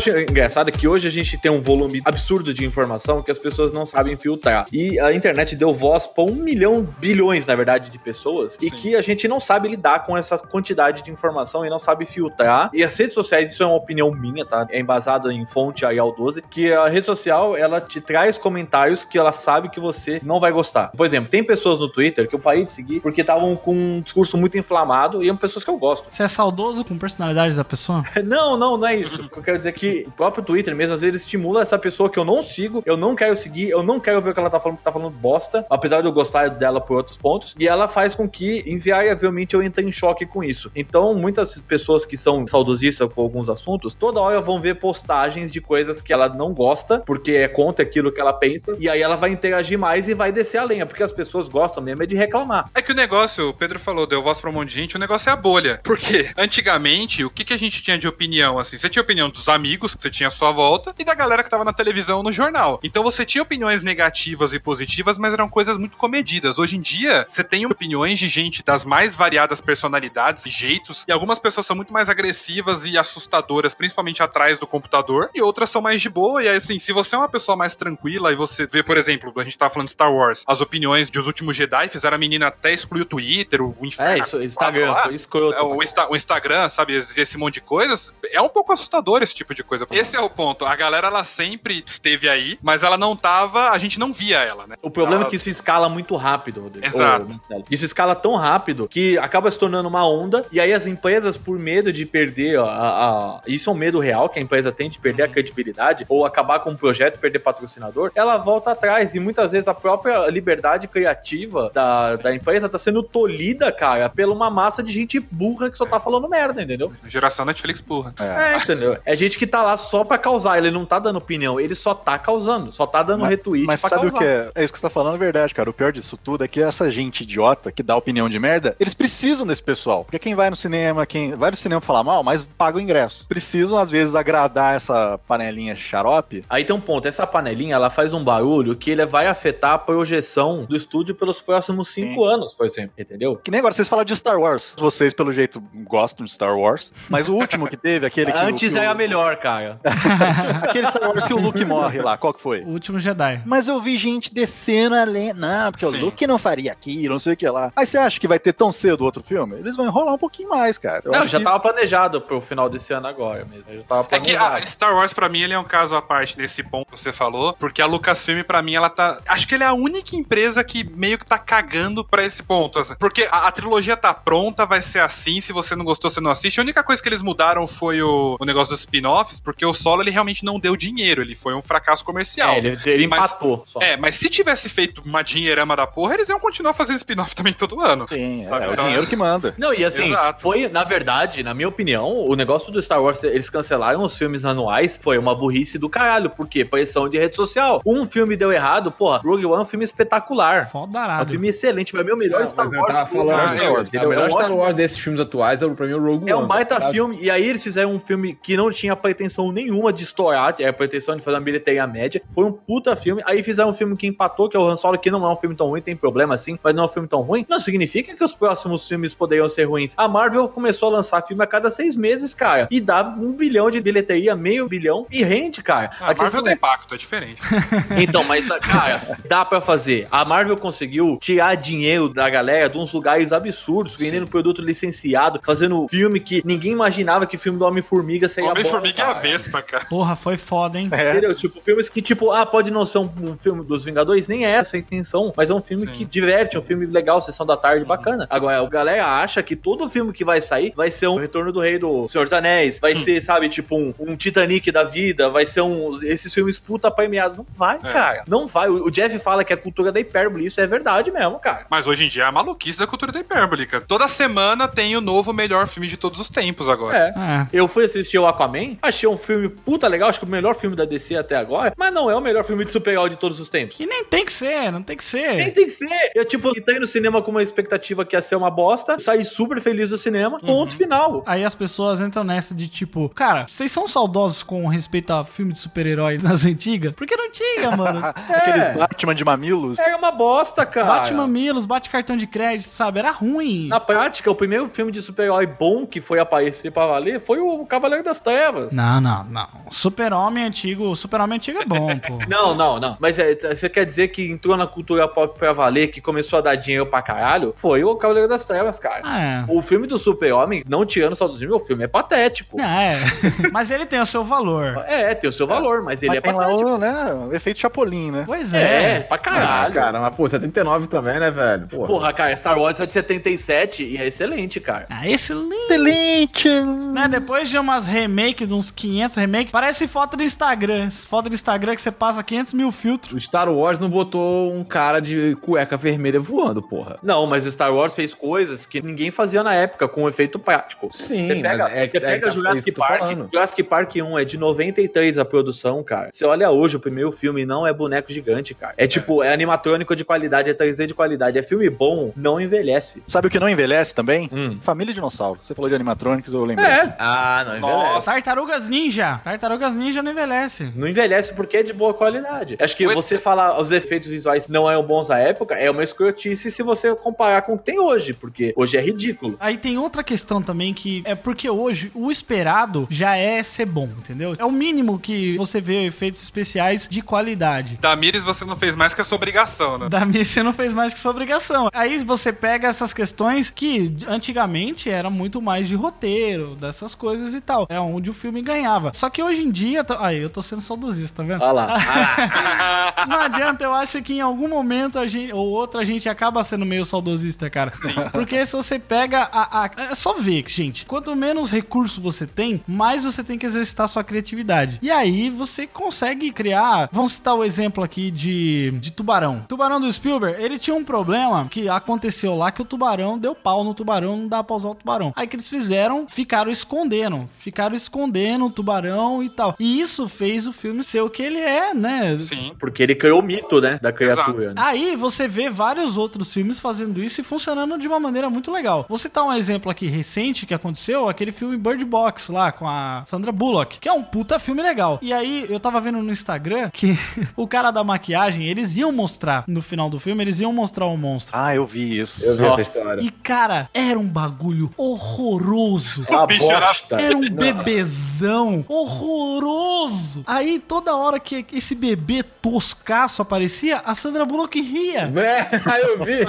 acho 0.00 0.18
engraçado 0.18 0.68
é 0.68 0.72
que 0.72 0.88
hoje 0.88 1.06
a 1.06 1.10
gente 1.10 1.36
tem 1.36 1.50
um 1.50 1.60
volume 1.60 2.00
absurdo 2.04 2.54
de 2.54 2.64
informação 2.64 3.22
que 3.22 3.30
as 3.30 3.38
pessoas 3.38 3.70
não 3.72 3.84
sabem 3.84 4.16
filtrar. 4.16 4.66
E 4.72 4.98
a 4.98 5.12
internet 5.12 5.54
deu 5.54 5.74
voz 5.74 6.06
pra 6.06 6.24
um 6.24 6.34
milhão, 6.34 6.86
bilhões, 6.98 7.44
na 7.46 7.54
verdade, 7.54 7.90
de 7.90 7.98
pessoas, 7.98 8.56
e 8.60 8.70
Sim. 8.70 8.76
que 8.76 8.96
a 8.96 9.02
gente 9.02 9.28
não 9.28 9.38
sabe 9.38 9.68
lidar 9.68 10.06
com 10.06 10.16
essa 10.16 10.38
quantidade 10.38 11.02
de 11.02 11.10
informação 11.10 11.64
e 11.64 11.70
não 11.70 11.78
sabe 11.78 12.06
filtrar. 12.06 12.70
E 12.72 12.82
as 12.82 12.96
redes 12.96 13.14
sociais, 13.14 13.52
isso 13.52 13.62
é 13.62 13.66
uma 13.66 13.76
opinião 13.76 14.10
minha, 14.10 14.44
tá? 14.44 14.66
É 14.70 14.80
embasada 14.80 15.32
em 15.32 15.44
fonte 15.46 15.84
Arial 15.84 16.14
12, 16.16 16.42
que 16.42 16.72
a 16.72 16.88
rede 16.88 17.06
social, 17.06 17.56
ela 17.56 17.80
te 17.80 18.00
traz 18.00 18.38
comentários 18.38 19.04
que 19.04 19.18
ela 19.18 19.32
sabe 19.32 19.68
que 19.68 19.80
você 19.80 20.20
não 20.24 20.40
vai 20.40 20.50
gostar. 20.50 20.88
Por 20.96 21.04
exemplo, 21.04 21.30
tem 21.30 21.44
pessoas 21.44 21.78
no 21.78 21.88
Twitter 21.88 22.26
que 22.28 22.34
eu 22.34 22.40
parei 22.40 22.64
de 22.64 22.72
seguir 22.72 23.00
porque 23.00 23.20
estavam 23.20 23.54
com 23.56 23.74
um 23.74 24.00
discurso 24.00 24.36
muito 24.36 24.56
inflamado 24.56 25.22
e 25.22 25.26
são 25.26 25.36
pessoas 25.36 25.64
que 25.64 25.70
eu 25.70 25.78
gosto. 25.78 26.06
Você 26.08 26.22
é 26.22 26.28
saudoso 26.28 26.84
com 26.84 26.96
personalidade 26.96 27.54
da 27.54 27.64
pessoa? 27.64 28.04
Não, 28.30 28.56
não, 28.56 28.76
não 28.76 28.86
é 28.86 28.94
isso. 28.94 29.22
O 29.22 29.28
que 29.28 29.38
eu 29.38 29.42
quero 29.42 29.56
dizer 29.56 29.70
é 29.70 29.72
o 30.06 30.10
próprio 30.10 30.44
Twitter 30.44 30.74
mesmo, 30.74 30.94
às 30.94 31.00
vezes, 31.00 31.22
estimula 31.22 31.62
essa 31.62 31.78
pessoa 31.78 32.10
que 32.10 32.18
eu 32.18 32.24
não 32.24 32.42
sigo, 32.42 32.82
eu 32.86 32.96
não 32.96 33.14
quero 33.14 33.36
seguir, 33.36 33.70
eu 33.70 33.82
não 33.82 34.00
quero 34.00 34.20
ver 34.20 34.30
o 34.30 34.34
que 34.34 34.40
ela 34.40 34.50
tá 34.50 34.60
falando, 34.60 34.78
tá 34.78 34.92
falando 34.92 35.10
bosta, 35.10 35.64
apesar 35.68 36.00
de 36.00 36.08
eu 36.08 36.12
gostar 36.12 36.48
dela 36.48 36.80
por 36.80 36.96
outros 36.96 37.16
pontos, 37.16 37.54
e 37.58 37.66
ela 37.66 37.88
faz 37.88 38.14
com 38.14 38.28
que, 38.28 38.64
invariavelmente, 38.66 39.54
eu 39.54 39.62
entre 39.62 39.84
em 39.84 39.92
choque 39.92 40.26
com 40.26 40.42
isso. 40.42 40.70
Então, 40.74 41.14
muitas 41.14 41.60
pessoas 41.62 42.04
que 42.04 42.16
são 42.16 42.46
saudosistas 42.46 43.12
com 43.12 43.22
alguns 43.22 43.48
assuntos, 43.48 43.94
toda 43.94 44.20
hora 44.20 44.40
vão 44.40 44.60
ver 44.60 44.78
postagens 44.78 45.50
de 45.50 45.60
coisas 45.60 46.00
que 46.00 46.12
ela 46.12 46.28
não 46.28 46.52
gosta, 46.52 47.00
porque 47.00 47.32
é 47.32 47.48
contra 47.48 47.84
aquilo 47.84 48.12
que 48.12 48.20
ela 48.20 48.32
pensa, 48.32 48.76
e 48.78 48.88
aí 48.88 49.02
ela 49.02 49.16
vai 49.16 49.30
interagir 49.30 49.78
mais 49.78 50.08
e 50.08 50.14
vai 50.14 50.32
descer 50.32 50.58
a 50.58 50.64
lenha, 50.64 50.86
porque 50.86 51.02
as 51.02 51.12
pessoas 51.12 51.48
gostam 51.48 51.82
mesmo 51.82 52.02
é 52.02 52.06
de 52.06 52.16
reclamar. 52.16 52.70
É 52.74 52.82
que 52.82 52.92
o 52.92 52.94
negócio, 52.94 53.48
o 53.48 53.54
Pedro 53.54 53.78
falou, 53.78 54.06
deu 54.06 54.22
voz 54.22 54.40
pra 54.40 54.50
um 54.50 54.52
monte 54.52 54.68
de 54.68 54.74
gente, 54.74 54.96
o 54.96 54.98
negócio 54.98 55.28
é 55.28 55.32
a 55.32 55.36
bolha. 55.36 55.80
Porque 55.82 56.30
antigamente, 56.36 57.24
o 57.24 57.30
que, 57.30 57.44
que 57.44 57.52
a 57.52 57.58
gente 57.58 57.82
tinha 57.82 57.98
de 57.98 58.08
opinião, 58.08 58.58
assim? 58.58 58.76
Você 58.76 58.88
tinha 58.88 59.02
opinião 59.02 59.28
dos 59.28 59.48
amigos 59.48 59.79
que 59.80 60.02
você 60.02 60.10
tinha 60.10 60.28
à 60.28 60.30
sua 60.30 60.50
volta 60.52 60.94
e 60.98 61.04
da 61.04 61.14
galera 61.14 61.42
que 61.42 61.50
tava 61.50 61.64
na 61.64 61.72
televisão 61.72 62.22
no 62.22 62.32
jornal. 62.32 62.78
Então 62.82 63.02
você 63.02 63.24
tinha 63.24 63.42
opiniões 63.42 63.82
negativas 63.82 64.52
e 64.52 64.58
positivas, 64.58 65.18
mas 65.18 65.32
eram 65.32 65.48
coisas 65.48 65.76
muito 65.76 65.96
comedidas. 65.96 66.58
Hoje 66.58 66.76
em 66.76 66.80
dia, 66.80 67.26
você 67.28 67.42
tem 67.44 67.66
opiniões 67.66 68.18
de 68.18 68.28
gente 68.28 68.62
das 68.64 68.84
mais 68.84 69.14
variadas 69.14 69.60
personalidades 69.60 70.44
e 70.46 70.50
jeitos, 70.50 71.04
e 71.08 71.12
algumas 71.12 71.38
pessoas 71.38 71.66
são 71.66 71.76
muito 71.76 71.92
mais 71.92 72.08
agressivas 72.08 72.84
e 72.84 72.96
assustadoras, 72.98 73.74
principalmente 73.74 74.22
atrás 74.22 74.58
do 74.58 74.66
computador, 74.66 75.30
e 75.34 75.40
outras 75.42 75.70
são 75.70 75.80
mais 75.82 76.00
de 76.02 76.08
boa. 76.08 76.42
E 76.42 76.48
aí, 76.48 76.56
assim, 76.56 76.78
se 76.78 76.92
você 76.92 77.14
é 77.14 77.18
uma 77.18 77.28
pessoa 77.28 77.56
mais 77.56 77.74
tranquila 77.76 78.32
e 78.32 78.36
você 78.36 78.66
vê, 78.66 78.82
por 78.82 78.96
exemplo, 78.96 79.32
a 79.36 79.44
gente 79.44 79.56
tava 79.58 79.72
falando 79.72 79.86
de 79.86 79.92
Star 79.92 80.12
Wars, 80.12 80.44
as 80.46 80.60
opiniões 80.60 81.10
dos 81.10 81.26
últimos 81.26 81.56
Jedi 81.56 81.88
fizeram 81.88 82.14
a 82.14 82.18
menina 82.18 82.48
até 82.48 82.72
excluir 82.72 83.02
o 83.02 83.04
Twitter, 83.04 83.62
o 83.62 83.74
inferno. 83.82 84.12
É, 84.14 84.18
isso, 84.20 84.42
Instagram, 84.42 84.90
lá, 84.92 85.10
escroto. 85.12 85.54
é, 85.56 85.62
o, 85.62 85.82
Insta- 85.82 86.10
o 86.10 86.16
Instagram, 86.16 86.68
sabe, 86.68 86.94
esse 86.96 87.38
monte 87.38 87.54
de 87.54 87.60
coisas, 87.60 88.12
é 88.32 88.40
um 88.40 88.48
pouco 88.48 88.72
assustador 88.72 89.22
esse 89.22 89.34
tipo 89.34 89.54
de 89.54 89.62
coisa. 89.70 89.86
Esse 89.90 90.16
é 90.16 90.20
o 90.20 90.28
ponto. 90.28 90.64
A 90.66 90.74
galera, 90.76 91.06
ela 91.06 91.24
sempre 91.24 91.82
esteve 91.86 92.28
aí, 92.28 92.58
mas 92.62 92.82
ela 92.82 92.98
não 92.98 93.16
tava, 93.16 93.70
a 93.70 93.78
gente 93.78 93.98
não 93.98 94.12
via 94.12 94.38
ela, 94.40 94.66
né? 94.66 94.74
O 94.82 94.90
problema 94.90 95.20
Ela- 95.22 95.26
é 95.28 95.30
que 95.30 95.36
isso 95.36 95.48
escala 95.48 95.88
muito 95.88 96.14
rápido, 96.16 96.60
Rodrigo. 96.60 96.86
Exato. 96.86 97.40
Ô. 97.50 97.64
Isso 97.70 97.84
escala 97.84 98.14
tão 98.14 98.34
rápido 98.36 98.88
que 98.88 99.16
acaba 99.18 99.50
se 99.50 99.58
tornando 99.58 99.88
uma 99.88 100.06
onda, 100.06 100.44
e 100.52 100.60
aí 100.60 100.72
as 100.72 100.86
empresas, 100.86 101.36
por 101.36 101.58
medo 101.58 101.92
de 101.92 102.04
perder 102.04 102.58
a, 102.58 102.64
a- 102.64 103.40
Isso 103.46 103.70
é 103.70 103.72
um 103.72 103.76
medo 103.76 103.98
real 104.00 104.28
que 104.28 104.38
a 104.38 104.42
empresa 104.42 104.72
tem 104.72 104.90
de 104.90 104.98
perder 104.98 105.22
a 105.22 105.28
credibilidade, 105.28 106.04
ou 106.08 106.26
acabar 106.26 106.58
com 106.60 106.70
um 106.70 106.76
projeto, 106.76 107.18
perder 107.18 107.38
patrocinador, 107.38 108.10
ela 108.14 108.36
volta 108.36 108.72
atrás. 108.72 109.14
E 109.14 109.20
muitas 109.20 109.52
vezes 109.52 109.68
a 109.68 109.74
própria 109.74 110.28
liberdade 110.28 110.88
criativa 110.88 111.70
da, 111.72 112.16
da 112.16 112.34
empresa 112.34 112.68
tá 112.68 112.78
sendo 112.78 113.02
tolhida, 113.02 113.70
cara, 113.70 114.08
pela 114.08 114.34
uma 114.34 114.50
massa 114.50 114.82
de 114.82 114.92
gente 114.92 115.20
burra 115.20 115.70
que 115.70 115.76
só 115.76 115.86
tá 115.86 116.00
falando 116.00 116.28
merda, 116.28 116.62
entendeu? 116.62 116.92
Geração 117.06 117.44
Netflix 117.44 117.80
porra. 117.80 118.12
É, 118.18 118.56
entendeu? 118.56 118.98
É 119.04 119.14
gente 119.16 119.38
que 119.38 119.46
tá 119.46 119.59
lá 119.62 119.76
só 119.76 120.04
pra 120.04 120.18
causar, 120.18 120.58
ele 120.58 120.70
não 120.70 120.84
tá 120.84 120.98
dando 120.98 121.16
opinião, 121.16 121.58
ele 121.60 121.74
só 121.74 121.94
tá 121.94 122.18
causando, 122.18 122.72
só 122.72 122.86
tá 122.86 123.02
dando 123.02 123.20
Mas- 123.20 123.30
retweet 123.30 123.66
Mas 123.66 123.80
sabe 123.80 124.06
o 124.08 124.12
causar. 124.12 124.18
que 124.18 124.24
é? 124.24 124.52
É 124.54 124.64
isso 124.64 124.72
que 124.72 124.78
você 124.78 124.86
tá 124.86 124.90
falando, 124.90 125.14
é 125.14 125.18
verdade, 125.18 125.54
cara. 125.54 125.68
O 125.70 125.72
pior 125.72 125.92
disso 125.92 126.16
tudo 126.16 126.44
é 126.44 126.48
que 126.48 126.60
essa 126.62 126.90
gente 126.90 127.22
idiota 127.22 127.70
que 127.72 127.82
dá 127.82 127.96
opinião 127.96 128.28
de 128.28 128.38
merda, 128.38 128.76
eles 128.80 128.94
precisam 128.94 129.46
desse 129.46 129.62
pessoal. 129.62 130.04
Porque 130.04 130.18
quem 130.18 130.34
vai 130.34 130.50
no 130.50 130.56
cinema, 130.56 131.04
quem 131.06 131.34
vai 131.34 131.50
no 131.50 131.56
cinema 131.56 131.80
falar 131.80 132.02
mal, 132.04 132.22
mas 132.22 132.42
paga 132.42 132.78
o 132.78 132.80
ingresso. 132.80 133.26
Precisam, 133.28 133.78
às 133.78 133.90
vezes, 133.90 134.14
agradar 134.14 134.74
essa 134.74 135.18
panelinha 135.26 135.74
xarope. 135.76 136.44
Aí 136.48 136.64
tem 136.64 136.74
um 136.74 136.80
ponto, 136.80 137.06
essa 137.06 137.26
panelinha, 137.26 137.74
ela 137.74 137.90
faz 137.90 138.12
um 138.12 138.22
barulho 138.22 138.76
que 138.76 138.90
ele 138.90 139.04
vai 139.06 139.26
afetar 139.26 139.72
a 139.74 139.78
projeção 139.78 140.64
do 140.64 140.76
estúdio 140.76 141.14
pelos 141.14 141.40
próximos 141.40 141.88
cinco 141.88 142.24
anos, 142.24 142.52
por 142.54 142.66
exemplo, 142.66 142.92
entendeu? 142.98 143.36
Que 143.36 143.50
nem 143.50 143.58
agora, 143.60 143.74
vocês 143.74 143.88
falam 143.88 144.04
de 144.04 144.16
Star 144.16 144.38
Wars. 144.38 144.74
Vocês, 144.78 145.12
pelo 145.14 145.32
jeito, 145.32 145.62
gostam 145.86 146.24
de 146.24 146.32
Star 146.32 146.56
Wars. 146.56 146.92
Mas 147.08 147.28
o 147.28 147.34
último 147.34 147.68
que 147.68 147.76
teve, 147.76 148.06
aquele 148.06 148.32
que. 148.32 148.38
o- 148.38 148.40
Antes 148.50 148.72
que 148.72 148.78
o- 148.78 148.82
era 148.82 148.94
melhor, 148.94 149.36
cara. 149.36 149.49
Aquele 150.62 150.86
Star 150.88 151.08
Wars 151.08 151.24
que 151.24 151.34
o 151.34 151.38
Luke 151.40 151.64
morre 151.64 152.00
lá, 152.02 152.16
qual 152.16 152.32
que 152.34 152.40
foi? 152.40 152.60
O 152.62 152.68
último 152.68 152.98
Jedi. 153.00 153.42
Mas 153.46 153.68
eu 153.68 153.80
vi 153.80 153.96
gente 153.96 154.32
descendo 154.32 154.94
a 154.94 155.04
lenha. 155.04 155.34
Não, 155.34 155.70
porque 155.70 155.86
Sim. 155.86 155.96
o 155.96 156.00
Luke 156.06 156.26
não 156.26 156.38
faria 156.38 156.72
aquilo, 156.72 157.12
não 157.14 157.18
sei 157.18 157.34
o 157.34 157.36
que 157.36 157.48
lá. 157.48 157.72
Aí 157.74 157.86
você 157.86 157.98
acha 157.98 158.18
que 158.20 158.28
vai 158.28 158.38
ter 158.38 158.52
tão 158.52 158.70
cedo 158.72 159.04
outro 159.04 159.22
filme? 159.22 159.56
Eles 159.58 159.76
vão 159.76 159.86
enrolar 159.86 160.14
um 160.14 160.18
pouquinho 160.18 160.48
mais, 160.48 160.78
cara. 160.78 161.02
Eu 161.04 161.12
não, 161.12 161.26
já 161.26 161.38
que- 161.38 161.44
tava 161.44 161.60
planejado 161.60 162.20
pro 162.20 162.40
final 162.40 162.68
desse 162.68 162.92
ano 162.92 163.06
agora 163.06 163.44
mesmo. 163.44 163.64
Já 163.72 163.82
tava 163.82 164.00
É 164.10 164.20
que 164.20 164.32
planejado. 164.34 164.56
a 164.56 164.66
Star 164.66 164.94
Wars, 164.94 165.12
pra 165.12 165.28
mim, 165.28 165.40
ele 165.40 165.52
é 165.54 165.58
um 165.58 165.64
caso 165.64 165.94
à 165.94 166.02
parte 166.02 166.36
nesse 166.38 166.62
ponto 166.62 166.92
que 166.92 166.98
você 167.00 167.12
falou, 167.12 167.52
porque 167.54 167.80
a 167.82 167.86
Lucasfilm, 167.86 168.42
pra 168.42 168.62
mim, 168.62 168.74
ela 168.74 168.88
tá. 168.90 169.20
Acho 169.28 169.46
que 169.46 169.54
ele 169.54 169.64
é 169.64 169.66
a 169.66 169.72
única 169.72 170.16
empresa 170.16 170.62
que 170.64 170.84
meio 170.96 171.18
que 171.18 171.26
tá 171.26 171.38
cagando 171.38 172.04
pra 172.04 172.24
esse 172.24 172.42
ponto. 172.42 172.78
assim. 172.78 172.94
Porque 172.98 173.28
a, 173.30 173.48
a 173.48 173.52
trilogia 173.52 173.96
tá 173.96 174.12
pronta, 174.14 174.66
vai 174.66 174.82
ser 174.82 175.00
assim. 175.00 175.40
Se 175.40 175.52
você 175.52 175.74
não 175.74 175.84
gostou, 175.84 176.10
você 176.10 176.20
não 176.20 176.30
assiste. 176.30 176.58
A 176.58 176.62
única 176.62 176.82
coisa 176.82 177.02
que 177.02 177.08
eles 177.08 177.22
mudaram 177.22 177.66
foi 177.66 178.02
o, 178.02 178.36
o 178.40 178.44
negócio 178.44 178.72
dos 178.72 178.80
spin-offs, 178.80 179.39
porque 179.42 179.64
o 179.64 179.72
solo 179.74 180.02
ele 180.02 180.10
realmente 180.10 180.44
não 180.44 180.58
deu 180.58 180.76
dinheiro, 180.76 181.22
ele 181.22 181.34
foi 181.34 181.54
um 181.54 181.62
fracasso 181.62 182.04
comercial. 182.04 182.50
É, 182.54 182.58
ele, 182.58 182.78
ele 182.86 183.06
Mas- 183.06 183.18
empatou. 183.26 183.62
só. 183.66 183.80
É, 183.80 183.96
mas 183.96 184.14
se 184.16 184.28
tivesse 184.28 184.68
feito 184.68 185.02
uma 185.04 185.22
dinheirama 185.22 185.74
da 185.76 185.86
porra, 185.86 186.14
eles 186.14 186.28
iam 186.28 186.38
continuar 186.40 186.74
fazendo 186.74 186.96
spin-off 186.96 187.34
também 187.34 187.52
todo 187.52 187.80
ano. 187.80 188.06
Sim, 188.08 188.44
é, 188.46 188.48
Sabe, 188.48 188.64
é 188.66 188.68
o 188.70 188.76
dinheiro 188.76 189.06
que 189.06 189.16
manda. 189.16 189.54
Não, 189.58 189.72
e 189.74 189.84
assim, 189.84 190.08
Exato. 190.08 190.42
foi, 190.42 190.68
na 190.68 190.84
verdade, 190.84 191.42
na 191.42 191.54
minha 191.54 191.68
opinião, 191.68 192.08
o 192.26 192.34
negócio 192.34 192.70
do 192.72 192.80
Star 192.82 193.02
Wars, 193.02 193.22
eles 193.24 193.48
cancelaram 193.50 194.02
os 194.02 194.16
filmes 194.16 194.44
anuais, 194.44 194.98
foi 195.02 195.18
uma 195.18 195.34
burrice 195.34 195.78
do 195.78 195.88
caralho, 195.88 196.30
porque 196.30 196.64
pressão 196.64 197.08
de 197.08 197.18
rede 197.18 197.36
social. 197.36 197.80
Um 197.84 198.04
filme 198.06 198.36
deu 198.36 198.52
errado, 198.52 198.90
porra, 198.92 199.18
Rogue 199.18 199.46
One 199.46 199.56
é 199.56 199.60
um 199.60 199.64
filme 199.64 199.84
espetacular. 199.84 200.58
É 200.58 200.62
um 200.62 200.66
Fodarado. 200.66 201.30
filme 201.30 201.48
excelente, 201.48 201.92
pra 201.92 202.02
mim 202.04 202.10
é 202.10 202.14
o 202.14 202.16
melhor 202.16 202.40
Não, 202.40 202.48
Star 202.48 202.66
mas 202.66 202.76
Wars. 202.78 202.88
eu 202.90 202.94
tava 202.94 203.10
falando, 203.10 203.48
Star 203.50 203.72
Wars, 203.72 203.78
a 203.78 203.82
entendeu? 203.88 204.08
melhor 204.08 204.22
É 204.22 204.26
um 204.26 204.30
Star 204.30 204.44
ótimo- 204.44 204.58
Wars 204.60 204.74
desses 204.74 204.98
filmes 204.98 205.20
atuais 205.20 205.62
é 205.62 205.68
pra 205.68 205.86
mim 205.86 205.92
o 205.94 206.02
Rogue 206.04 206.30
É 206.30 206.34
One. 206.34 206.44
um 206.44 206.48
baita 206.48 206.78
sabe? 206.80 206.92
filme, 206.92 207.18
e 207.20 207.30
aí 207.30 207.46
eles 207.48 207.62
fizeram 207.62 207.92
um 207.94 208.00
filme 208.00 208.38
que 208.42 208.56
não 208.56 208.70
tinha 208.70 208.94
pretensão 208.96 209.29
nenhuma 209.52 209.92
de 209.92 210.04
estourar, 210.04 210.54
é 210.58 210.66
a 210.66 210.72
pretensão 210.72 211.16
de 211.16 211.22
fazer 211.22 211.36
uma 211.36 211.42
bilheteria 211.42 211.86
média. 211.86 212.22
Foi 212.34 212.44
um 212.44 212.52
puta 212.52 212.94
filme. 212.96 213.22
Aí 213.24 213.42
fizeram 213.42 213.70
um 213.70 213.74
filme 213.74 213.96
que 213.96 214.06
empatou, 214.06 214.48
que 214.48 214.56
é 214.56 214.60
o 214.60 214.66
Han 214.66 214.76
Solo, 214.76 214.98
que 214.98 215.10
não 215.10 215.24
é 215.26 215.32
um 215.32 215.36
filme 215.36 215.54
tão 215.54 215.68
ruim, 215.68 215.80
tem 215.80 215.96
problema 215.96 216.34
assim, 216.34 216.58
mas 216.62 216.74
não 216.74 216.84
é 216.84 216.86
um 216.86 216.88
filme 216.88 217.08
tão 217.08 217.20
ruim. 217.20 217.44
Não 217.48 217.60
significa 217.60 218.14
que 218.14 218.24
os 218.24 218.34
próximos 218.34 218.86
filmes 218.86 219.14
poderiam 219.14 219.48
ser 219.48 219.64
ruins. 219.64 219.94
A 219.96 220.08
Marvel 220.08 220.48
começou 220.48 220.88
a 220.88 220.92
lançar 220.92 221.22
filme 221.22 221.42
a 221.42 221.46
cada 221.46 221.70
seis 221.70 221.96
meses, 221.96 222.34
cara, 222.34 222.68
e 222.70 222.80
dá 222.80 223.02
um 223.02 223.32
bilhão 223.32 223.70
de 223.70 223.80
bilheteria, 223.80 224.34
meio 224.34 224.68
bilhão, 224.68 225.06
e 225.10 225.22
rende, 225.22 225.62
cara. 225.62 225.90
A 226.00 226.06
Marvel 226.06 226.24
questão 226.24 226.42
tem 226.42 226.52
é- 226.52 226.54
impacto, 226.56 226.94
é 226.94 226.98
diferente. 226.98 227.40
então, 228.00 228.24
mas, 228.24 228.48
cara, 228.48 229.18
dá 229.28 229.44
pra 229.44 229.60
fazer. 229.60 230.08
A 230.10 230.24
Marvel 230.24 230.56
conseguiu 230.56 231.18
tirar 231.20 231.54
dinheiro 231.54 232.08
da 232.08 232.28
galera 232.28 232.68
de 232.68 232.78
uns 232.78 232.92
lugares 232.92 233.32
absurdos, 233.32 233.96
vendendo 233.96 234.26
produto 234.26 234.62
licenciado, 234.62 235.40
fazendo 235.44 235.86
filme 235.88 236.20
que 236.20 236.42
ninguém 236.44 236.72
imaginava 236.72 237.26
que 237.26 237.36
filme 237.36 237.58
do 237.58 237.64
Homem-Formiga 237.64 238.28
seria. 238.28 238.50
Homem-Formiga 238.50 239.02
é 239.02 239.06
a. 239.06 239.14
Vespa, 239.20 239.62
cara. 239.62 239.84
Porra, 239.86 240.16
foi 240.16 240.36
foda, 240.36 240.78
hein? 240.78 240.88
É. 240.92 241.10
Entendeu? 241.10 241.34
Tipo, 241.34 241.60
filmes 241.60 241.88
que, 241.88 242.00
tipo, 242.02 242.30
ah, 242.32 242.44
pode 242.46 242.70
não 242.70 242.84
ser 242.84 242.98
um, 242.98 243.10
um 243.22 243.36
filme 243.38 243.64
dos 243.64 243.84
Vingadores, 243.84 244.26
nem 244.26 244.44
é 244.44 244.50
essa 244.50 244.76
a 244.76 244.80
intenção, 244.80 245.32
mas 245.36 245.50
é 245.50 245.54
um 245.54 245.60
filme 245.62 245.86
Sim. 245.86 245.92
que 245.92 246.04
diverte, 246.04 246.58
um 246.58 246.62
filme 246.62 246.86
legal, 246.86 247.20
sessão 247.20 247.44
da 247.46 247.56
tarde, 247.56 247.84
bacana. 247.84 248.26
Agora, 248.30 248.60
a 248.60 248.68
galera 248.68 249.06
acha 249.06 249.42
que 249.42 249.54
todo 249.56 249.88
filme 249.88 250.12
que 250.12 250.24
vai 250.24 250.40
sair 250.40 250.72
vai 250.76 250.90
ser 250.90 251.08
um 251.08 251.16
Retorno 251.16 251.52
do 251.52 251.60
Rei 251.60 251.78
do 251.78 252.08
Senhor 252.08 252.24
dos 252.24 252.32
Anéis, 252.32 252.78
vai 252.78 252.94
ser, 252.96 253.20
sabe, 253.22 253.48
tipo, 253.48 253.76
um, 253.76 253.94
um 253.98 254.16
Titanic 254.16 254.70
da 254.70 254.84
vida, 254.84 255.28
vai 255.28 255.46
ser 255.46 255.60
um. 255.60 255.98
Esses 256.02 256.32
filmes 256.32 256.58
puta 256.58 256.90
premiados. 256.90 257.36
Não 257.36 257.46
vai, 257.56 257.76
É. 257.76 257.92
cara. 257.92 258.24
Não 258.26 258.46
vai. 258.46 258.68
O, 258.68 258.86
o 258.86 258.90
Jeff 258.90 259.18
fala 259.18 259.44
que 259.44 259.52
é 259.52 259.56
cultura 259.56 259.92
da 259.92 260.00
hipérbole, 260.00 260.46
isso 260.46 260.60
é 260.60 260.66
verdade 260.66 261.10
mesmo, 261.10 261.38
cara. 261.38 261.66
Mas 261.70 261.86
hoje 261.86 262.04
em 262.04 262.08
dia 262.08 262.24
é 262.24 262.26
a 262.26 262.32
maluquice 262.32 262.78
da 262.78 262.86
cultura 262.86 263.12
da 263.12 263.20
hipérbole, 263.20 263.66
cara. 263.66 263.84
Toda 263.86 264.08
semana 264.08 264.66
tem 264.68 264.96
o 264.96 265.00
novo 265.00 265.32
melhor 265.32 265.66
filme 265.66 265.88
de 265.88 265.96
todos 265.96 266.20
os 266.20 266.28
tempos 266.28 266.68
agora. 266.68 266.96
É. 266.96 267.00
É. 267.18 267.46
Eu 267.52 267.68
fui 267.68 267.84
assistir 267.84 268.18
o 268.18 268.26
Aquaman, 268.26 268.76
achei 268.82 268.99
um 269.08 269.16
filme 269.16 269.48
puta 269.48 269.86
legal, 269.88 270.08
acho 270.08 270.18
que 270.18 270.24
o 270.24 270.28
melhor 270.28 270.54
filme 270.54 270.76
da 270.76 270.84
DC 270.84 271.16
até 271.16 271.36
agora, 271.36 271.72
mas 271.76 271.92
não 271.92 272.10
é 272.10 272.14
o 272.14 272.20
melhor 272.20 272.44
filme 272.44 272.64
de 272.64 272.72
super-herói 272.72 273.10
de 273.10 273.16
todos 273.16 273.38
os 273.40 273.48
tempos. 273.48 273.76
E 273.78 273.86
nem 273.86 274.04
tem 274.04 274.24
que 274.24 274.32
ser, 274.32 274.70
não 274.70 274.82
tem 274.82 274.96
que 274.96 275.04
Nem 275.14 275.40
ser. 275.40 275.50
tem 275.52 275.66
que 275.66 275.72
ser. 275.72 276.12
Eu, 276.14 276.24
tipo, 276.24 276.48
entrei 276.56 276.78
no 276.78 276.86
cinema 276.86 277.22
com 277.22 277.30
uma 277.30 277.42
expectativa 277.42 278.04
que 278.04 278.16
ia 278.16 278.22
ser 278.22 278.36
uma 278.36 278.50
bosta, 278.50 278.98
saí 278.98 279.24
super 279.24 279.60
feliz 279.60 279.88
do 279.88 279.98
cinema, 279.98 280.38
ponto 280.40 280.76
final. 280.76 281.22
Aí 281.26 281.44
as 281.44 281.54
pessoas 281.54 282.00
entram 282.00 282.24
nessa 282.24 282.54
de 282.54 282.68
tipo, 282.68 283.08
cara, 283.10 283.46
vocês 283.48 283.70
são 283.72 283.86
saudosos 283.88 284.42
com 284.42 284.66
respeito 284.66 285.12
a 285.12 285.24
filme 285.24 285.52
de 285.52 285.58
super-herói 285.58 286.18
nas 286.22 286.44
antigas? 286.44 286.92
Porque 286.92 287.16
não 287.16 287.30
tinha, 287.30 287.76
mano. 287.76 288.00
Aqueles 288.28 288.76
Batman 288.76 289.14
de 289.14 289.24
mamilos. 289.24 289.78
É 289.78 289.94
uma 289.96 290.10
bosta, 290.10 290.64
cara. 290.66 290.86
Bate 290.86 291.14
mamilos, 291.14 291.66
bate 291.66 291.88
cartão 291.90 292.16
de 292.16 292.26
crédito, 292.26 292.68
sabe? 292.68 292.98
Era 292.98 293.10
ruim. 293.10 293.68
Na 293.68 293.80
prática, 293.80 294.30
o 294.30 294.34
primeiro 294.34 294.68
filme 294.68 294.92
de 294.92 295.02
super-herói 295.02 295.46
bom 295.46 295.86
que 295.86 296.00
foi 296.00 296.18
aparecer 296.18 296.70
pra 296.70 296.86
valer 296.86 297.20
foi 297.20 297.38
o 297.40 297.64
Cavaleiro 297.66 298.04
das 298.04 298.20
Trevas. 298.20 298.72
Não, 298.72 298.89
não, 298.98 299.24
não. 299.24 299.46
Super-Homem 299.70 300.44
antigo. 300.44 300.96
Super-Homem 300.96 301.36
antigo 301.36 301.58
é 301.58 301.66
bom, 301.66 301.88
pô. 301.98 302.18
Não, 302.26 302.54
não, 302.54 302.78
não. 302.80 302.96
Mas 302.98 303.18
é, 303.18 303.34
você 303.34 303.68
quer 303.68 303.84
dizer 303.84 304.08
que 304.08 304.30
entrou 304.30 304.56
na 304.56 304.66
cultura 304.66 305.06
pop 305.06 305.38
pra 305.38 305.52
valer, 305.52 305.88
que 305.88 306.00
começou 306.00 306.38
a 306.38 306.42
dar 306.42 306.54
dinheiro 306.54 306.86
pra 306.86 307.02
caralho? 307.02 307.52
Foi 307.56 307.82
o 307.84 307.94
Cavaleiro 307.96 308.28
das 308.28 308.44
Trevas, 308.44 308.78
cara. 308.78 309.00
Ah, 309.04 309.20
é. 309.20 309.44
O 309.48 309.60
filme 309.60 309.86
do 309.86 309.98
Super-Homem, 309.98 310.62
não 310.66 310.86
tirando 310.86 311.14
só 311.16 311.26
dos 311.28 311.38
filmes, 311.38 311.54
o 311.56 311.60
filme 311.60 311.84
é 311.84 311.88
patético. 311.88 312.56
Não, 312.56 312.64
é. 312.64 312.94
Mas 313.52 313.70
ele 313.70 313.84
tem 313.84 314.00
o 314.00 314.06
seu 314.06 314.24
valor. 314.24 314.82
É, 314.86 315.14
tem 315.14 315.28
o 315.28 315.32
seu 315.32 315.46
valor, 315.46 315.82
mas 315.82 316.02
ele 316.02 316.08
Mas 316.10 316.18
é 316.18 316.20
tem 316.20 316.32
lá 316.32 316.44
patético. 316.44 316.70
o, 316.70 316.78
né, 316.78 317.12
o 317.28 317.34
efeito 317.34 317.58
Chapolin, 317.60 318.10
né? 318.12 318.22
Pois 318.26 318.54
É, 318.54 318.96
é. 318.96 319.00
pra 319.00 319.16
Ah, 319.16 319.18
caralho. 319.18 319.74
cara, 319.74 320.00
mas 320.00 320.14
pô, 320.14 320.28
79 320.28 320.86
também, 320.86 321.18
né, 321.18 321.30
velho? 321.30 321.66
Porra. 321.66 321.86
Porra, 321.86 322.12
cara, 322.12 322.36
Star 322.36 322.58
Wars 322.58 322.78
é 322.80 322.86
de 322.86 322.92
77 322.92 323.82
e 323.84 323.96
é 323.98 324.06
excelente, 324.06 324.60
cara. 324.60 324.86
Ah, 324.88 325.06
excelente. 325.08 325.50
Excelente! 325.70 326.48
Né, 326.48 327.08
depois 327.08 327.48
de 327.50 327.58
umas 327.58 327.86
remake, 327.86 328.46
de 328.46 328.54
uns 328.54 328.70
500 328.80 329.16
remake, 329.16 329.50
parece 329.52 329.86
foto 329.86 330.16
do 330.16 330.22
Instagram. 330.22 330.90
Foto 330.90 331.28
do 331.28 331.34
Instagram 331.34 331.74
que 331.74 331.82
você 331.82 331.90
passa 331.90 332.22
500 332.22 332.52
mil 332.54 332.72
filtros. 332.72 333.12
O 333.14 333.20
Star 333.20 333.52
Wars 333.52 333.78
não 333.78 333.90
botou 333.90 334.52
um 334.52 334.64
cara 334.64 335.00
de 335.00 335.36
cueca 335.36 335.76
vermelha 335.76 336.18
voando, 336.20 336.62
porra. 336.62 336.98
Não, 337.02 337.26
mas 337.26 337.44
o 337.44 337.50
Star 337.50 337.74
Wars 337.74 337.94
fez 337.94 338.14
coisas 338.14 338.64
que 338.64 338.80
ninguém 338.82 339.10
fazia 339.10 339.42
na 339.42 339.54
época 339.54 339.86
com 339.88 340.08
efeito 340.08 340.38
prático. 340.38 340.88
Sim, 340.92 341.26
Você 341.28 341.34
pega, 341.42 341.64
mas 341.64 341.72
é, 341.72 341.88
você 341.88 342.00
pega 342.00 342.26
é, 342.26 342.30
é, 342.30 342.32
Jurassic 342.32 342.72
tô 342.72 342.80
Park, 342.80 342.98
falando. 343.00 343.28
Jurassic 343.32 343.62
Park 343.62 343.96
1 343.96 344.18
é 344.18 344.24
de 344.24 344.38
93 344.38 345.18
a 345.18 345.24
produção, 345.24 345.82
cara. 345.82 346.08
Você 346.12 346.24
olha 346.24 346.50
hoje 346.50 346.76
o 346.76 346.80
primeiro 346.80 347.12
filme, 347.12 347.44
não 347.44 347.66
é 347.66 347.72
boneco 347.72 348.12
gigante, 348.12 348.54
cara. 348.54 348.74
É 348.76 348.86
tipo, 348.86 349.22
é 349.22 349.32
animatrônico 349.32 349.94
de 349.94 350.04
qualidade, 350.04 350.48
é 350.50 350.54
3D 350.54 350.86
de 350.86 350.94
qualidade. 350.94 351.38
É 351.38 351.42
filme 351.42 351.68
bom, 351.68 352.12
não 352.16 352.40
envelhece. 352.40 353.02
Sabe 353.06 353.26
o 353.26 353.30
que 353.30 353.38
não 353.38 353.48
envelhece 353.48 353.94
também? 353.94 354.28
Hum. 354.32 354.58
Família 354.60 354.94
Dinossauro. 354.94 355.38
Você 355.42 355.54
falou 355.54 355.68
de 355.68 355.74
animatronics, 355.74 356.32
eu 356.32 356.44
lembrei. 356.44 356.66
É, 356.68 356.94
Ah, 356.98 357.44
não, 357.46 357.56
envelhece. 357.56 358.06
Tartarugas 358.06 358.68
Ninja. 358.70 359.20
Tartarugas 359.22 359.76
Ninja 359.76 360.02
não 360.02 360.12
envelhece. 360.12 360.72
não 360.74 360.88
envelhece 360.88 361.34
porque 361.34 361.58
é 361.58 361.62
de 361.62 361.72
boa 361.72 361.92
qualidade. 361.92 362.56
Acho 362.60 362.76
que 362.76 362.86
você 362.86 363.18
falar 363.18 363.60
os 363.60 363.72
efeitos 363.72 364.08
visuais 364.08 364.46
não 364.48 364.70
eram 364.70 364.82
bons 364.82 365.10
à 365.10 365.18
época 365.18 365.54
é 365.54 365.70
uma 365.70 365.82
escrotice 365.82 366.50
se 366.50 366.62
você 366.62 366.94
comparar 366.94 367.42
com 367.42 367.54
o 367.54 367.58
que 367.58 367.64
tem 367.64 367.78
hoje, 367.78 368.14
porque 368.14 368.52
hoje 368.56 368.76
é 368.76 368.80
ridículo. 368.80 369.36
Aí 369.40 369.56
tem 369.58 369.76
outra 369.76 370.02
questão 370.02 370.40
também 370.42 370.72
que 370.72 371.02
é 371.04 371.14
porque 371.14 371.50
hoje 371.50 371.90
o 371.94 372.10
esperado 372.10 372.86
já 372.90 373.16
é 373.16 373.42
ser 373.42 373.66
bom, 373.66 373.88
entendeu? 373.98 374.36
É 374.38 374.44
o 374.44 374.50
mínimo 374.50 374.98
que 374.98 375.36
você 375.36 375.60
vê 375.60 375.84
efeitos 375.84 376.22
especiais 376.22 376.86
de 376.88 377.02
qualidade. 377.02 377.78
Damires, 377.80 378.22
você 378.22 378.44
não 378.44 378.56
fez 378.56 378.76
mais 378.76 378.94
que 378.94 379.00
a 379.00 379.04
sua 379.04 379.16
obrigação, 379.16 379.78
né? 379.78 379.88
Da 379.88 380.04
minha 380.04 380.24
você 380.24 380.42
não 380.42 380.52
fez 380.52 380.72
mais 380.72 380.94
que 380.94 381.00
sua 381.00 381.10
obrigação. 381.10 381.68
Aí 381.72 381.98
você 382.04 382.32
pega 382.32 382.68
essas 382.68 382.92
questões 382.92 383.50
que 383.50 383.96
antigamente 384.06 384.90
era 384.90 385.10
muito 385.10 385.40
mais 385.40 385.66
de 385.68 385.74
roteiro, 385.74 386.54
dessas 386.56 386.94
coisas 386.94 387.34
e 387.34 387.40
tal. 387.40 387.66
É 387.68 387.80
onde 387.80 388.10
o 388.10 388.14
filme 388.14 388.42
ganhava. 388.60 388.92
Só 388.94 389.08
que 389.10 389.22
hoje 389.22 389.42
em 389.42 389.50
dia. 389.50 389.82
tá- 389.84 389.98
Aí, 390.00 390.18
eu 390.18 390.30
tô 390.30 390.42
sendo 390.42 390.60
saudosista, 390.62 391.22
tá 391.22 391.28
vendo? 391.28 391.42
Olha 391.42 391.52
lá. 391.52 391.76
Não 393.08 393.20
adianta, 393.20 393.64
eu 393.64 393.72
acho 393.74 394.02
que 394.02 394.14
em 394.14 394.20
algum 394.20 394.48
momento 394.48 394.98
a 394.98 395.06
gente, 395.06 395.32
ou 395.32 395.48
outro 395.48 395.80
a 395.80 395.84
gente 395.84 396.08
acaba 396.08 396.42
sendo 396.44 396.64
meio 396.66 396.84
saudosista, 396.84 397.48
cara. 397.48 397.72
Porque 398.12 398.44
se 398.44 398.54
você 398.56 398.78
pega 398.78 399.28
a, 399.32 399.64
a- 399.64 399.70
É 399.90 399.94
só 399.94 400.14
ver, 400.14 400.44
gente. 400.48 400.84
Quanto 400.84 401.14
menos 401.16 401.50
recurso 401.50 402.00
você 402.00 402.26
tem, 402.26 402.62
mais 402.66 403.04
você 403.04 403.22
tem 403.24 403.38
que 403.38 403.46
exercitar 403.46 403.88
sua 403.88 404.04
criatividade. 404.04 404.78
E 404.82 404.90
aí 404.90 405.30
você 405.30 405.66
consegue 405.66 406.30
criar. 406.32 406.88
Vamos 406.92 407.12
citar 407.12 407.34
o 407.34 407.44
exemplo 407.44 407.82
aqui 407.82 408.10
de, 408.10 408.72
de 408.80 408.90
Tubarão. 408.90 409.44
Tubarão 409.48 409.80
do 409.80 409.90
Spielberg, 409.90 410.42
ele 410.42 410.58
tinha 410.58 410.74
um 410.76 410.84
problema 410.84 411.46
que 411.50 411.68
aconteceu 411.68 412.36
lá 412.36 412.50
que 412.50 412.62
o 412.62 412.64
tubarão 412.64 413.18
deu 413.18 413.34
pau 413.34 413.64
no 413.64 413.74
tubarão, 413.74 414.16
não 414.16 414.28
dá 414.28 414.42
pra 414.42 414.56
usar 414.56 414.68
o 414.70 414.74
tubarão. 414.74 415.12
Aí 415.16 415.26
que 415.26 415.36
eles 415.36 415.48
fizeram, 415.48 416.06
ficaram 416.08 416.50
escondendo. 416.50 417.28
Ficaram 417.38 417.74
escondendo 417.74 418.49
o 418.50 418.52
tubarão 418.52 419.22
e 419.22 419.28
tal. 419.28 419.54
E 419.58 419.80
isso 419.80 420.08
fez 420.08 420.46
o 420.46 420.52
filme 420.52 420.84
ser 420.84 421.00
o 421.00 421.10
que 421.10 421.22
ele 421.22 421.38
é, 421.38 421.72
né? 421.74 422.18
Sim. 422.20 422.52
porque 422.58 422.82
ele 422.82 422.94
criou 422.94 423.20
o 423.20 423.22
mito, 423.22 423.60
né, 423.60 423.78
da 423.80 423.92
criatura. 423.92 424.48
né? 424.48 424.54
Aí 424.56 424.96
você 424.96 425.26
vê 425.26 425.48
vários 425.48 425.96
outros 425.96 426.32
filmes 426.32 426.58
fazendo 426.60 427.02
isso 427.02 427.20
e 427.20 427.24
funcionando 427.24 427.78
de 427.78 427.86
uma 427.88 427.98
maneira 428.00 428.28
muito 428.28 428.50
legal. 428.52 428.84
Vou 428.88 428.98
citar 428.98 429.24
um 429.24 429.32
exemplo 429.32 429.70
aqui 429.70 429.86
recente 429.86 430.46
que 430.46 430.54
aconteceu, 430.54 431.08
aquele 431.08 431.32
filme 431.32 431.56
Bird 431.56 431.84
Box 431.84 432.30
lá 432.30 432.52
com 432.52 432.68
a 432.68 433.02
Sandra 433.06 433.32
Bullock, 433.32 433.78
que 433.78 433.88
é 433.88 433.92
um 433.92 434.02
puta 434.02 434.38
filme 434.38 434.62
legal. 434.62 434.98
E 435.02 435.12
aí 435.12 435.46
eu 435.48 435.58
tava 435.60 435.80
vendo 435.80 436.02
no 436.02 436.12
Instagram 436.12 436.70
que 436.72 436.98
o 437.36 437.46
cara 437.46 437.70
da 437.70 437.82
maquiagem, 437.84 438.46
eles 438.46 438.74
iam 438.76 438.92
mostrar 438.92 439.44
no 439.46 439.62
final 439.62 439.88
do 439.88 439.98
filme, 439.98 440.22
eles 440.22 440.40
iam 440.40 440.52
mostrar 440.52 440.86
o 440.86 440.96
monstro. 440.96 441.36
Ah, 441.36 441.54
eu 441.54 441.66
vi 441.66 441.98
isso. 441.98 442.24
Eu 442.24 442.36
vi 442.36 442.42
Nossa. 442.42 442.60
essa 442.60 442.78
história. 442.78 443.00
E 443.02 443.10
cara, 443.10 443.68
era 443.72 443.98
um 443.98 444.06
bagulho 444.06 444.70
horroroso. 444.76 446.04
Uma 446.08 446.26
bosta. 446.26 446.96
Era 447.00 447.16
um 447.16 447.28
bebezão 447.30 448.39
horroroso. 448.68 450.24
Aí 450.26 450.58
toda 450.58 450.94
hora 450.96 451.18
que 451.18 451.44
esse 451.52 451.74
bebê 451.74 452.22
toscaço 452.22 453.22
aparecia, 453.22 453.78
a 453.78 453.94
Sandra 453.94 454.24
Bullock 454.24 454.60
ria. 454.60 455.12
É, 455.16 455.60
aí 455.66 455.82
eu 455.82 456.04
vi. 456.04 456.20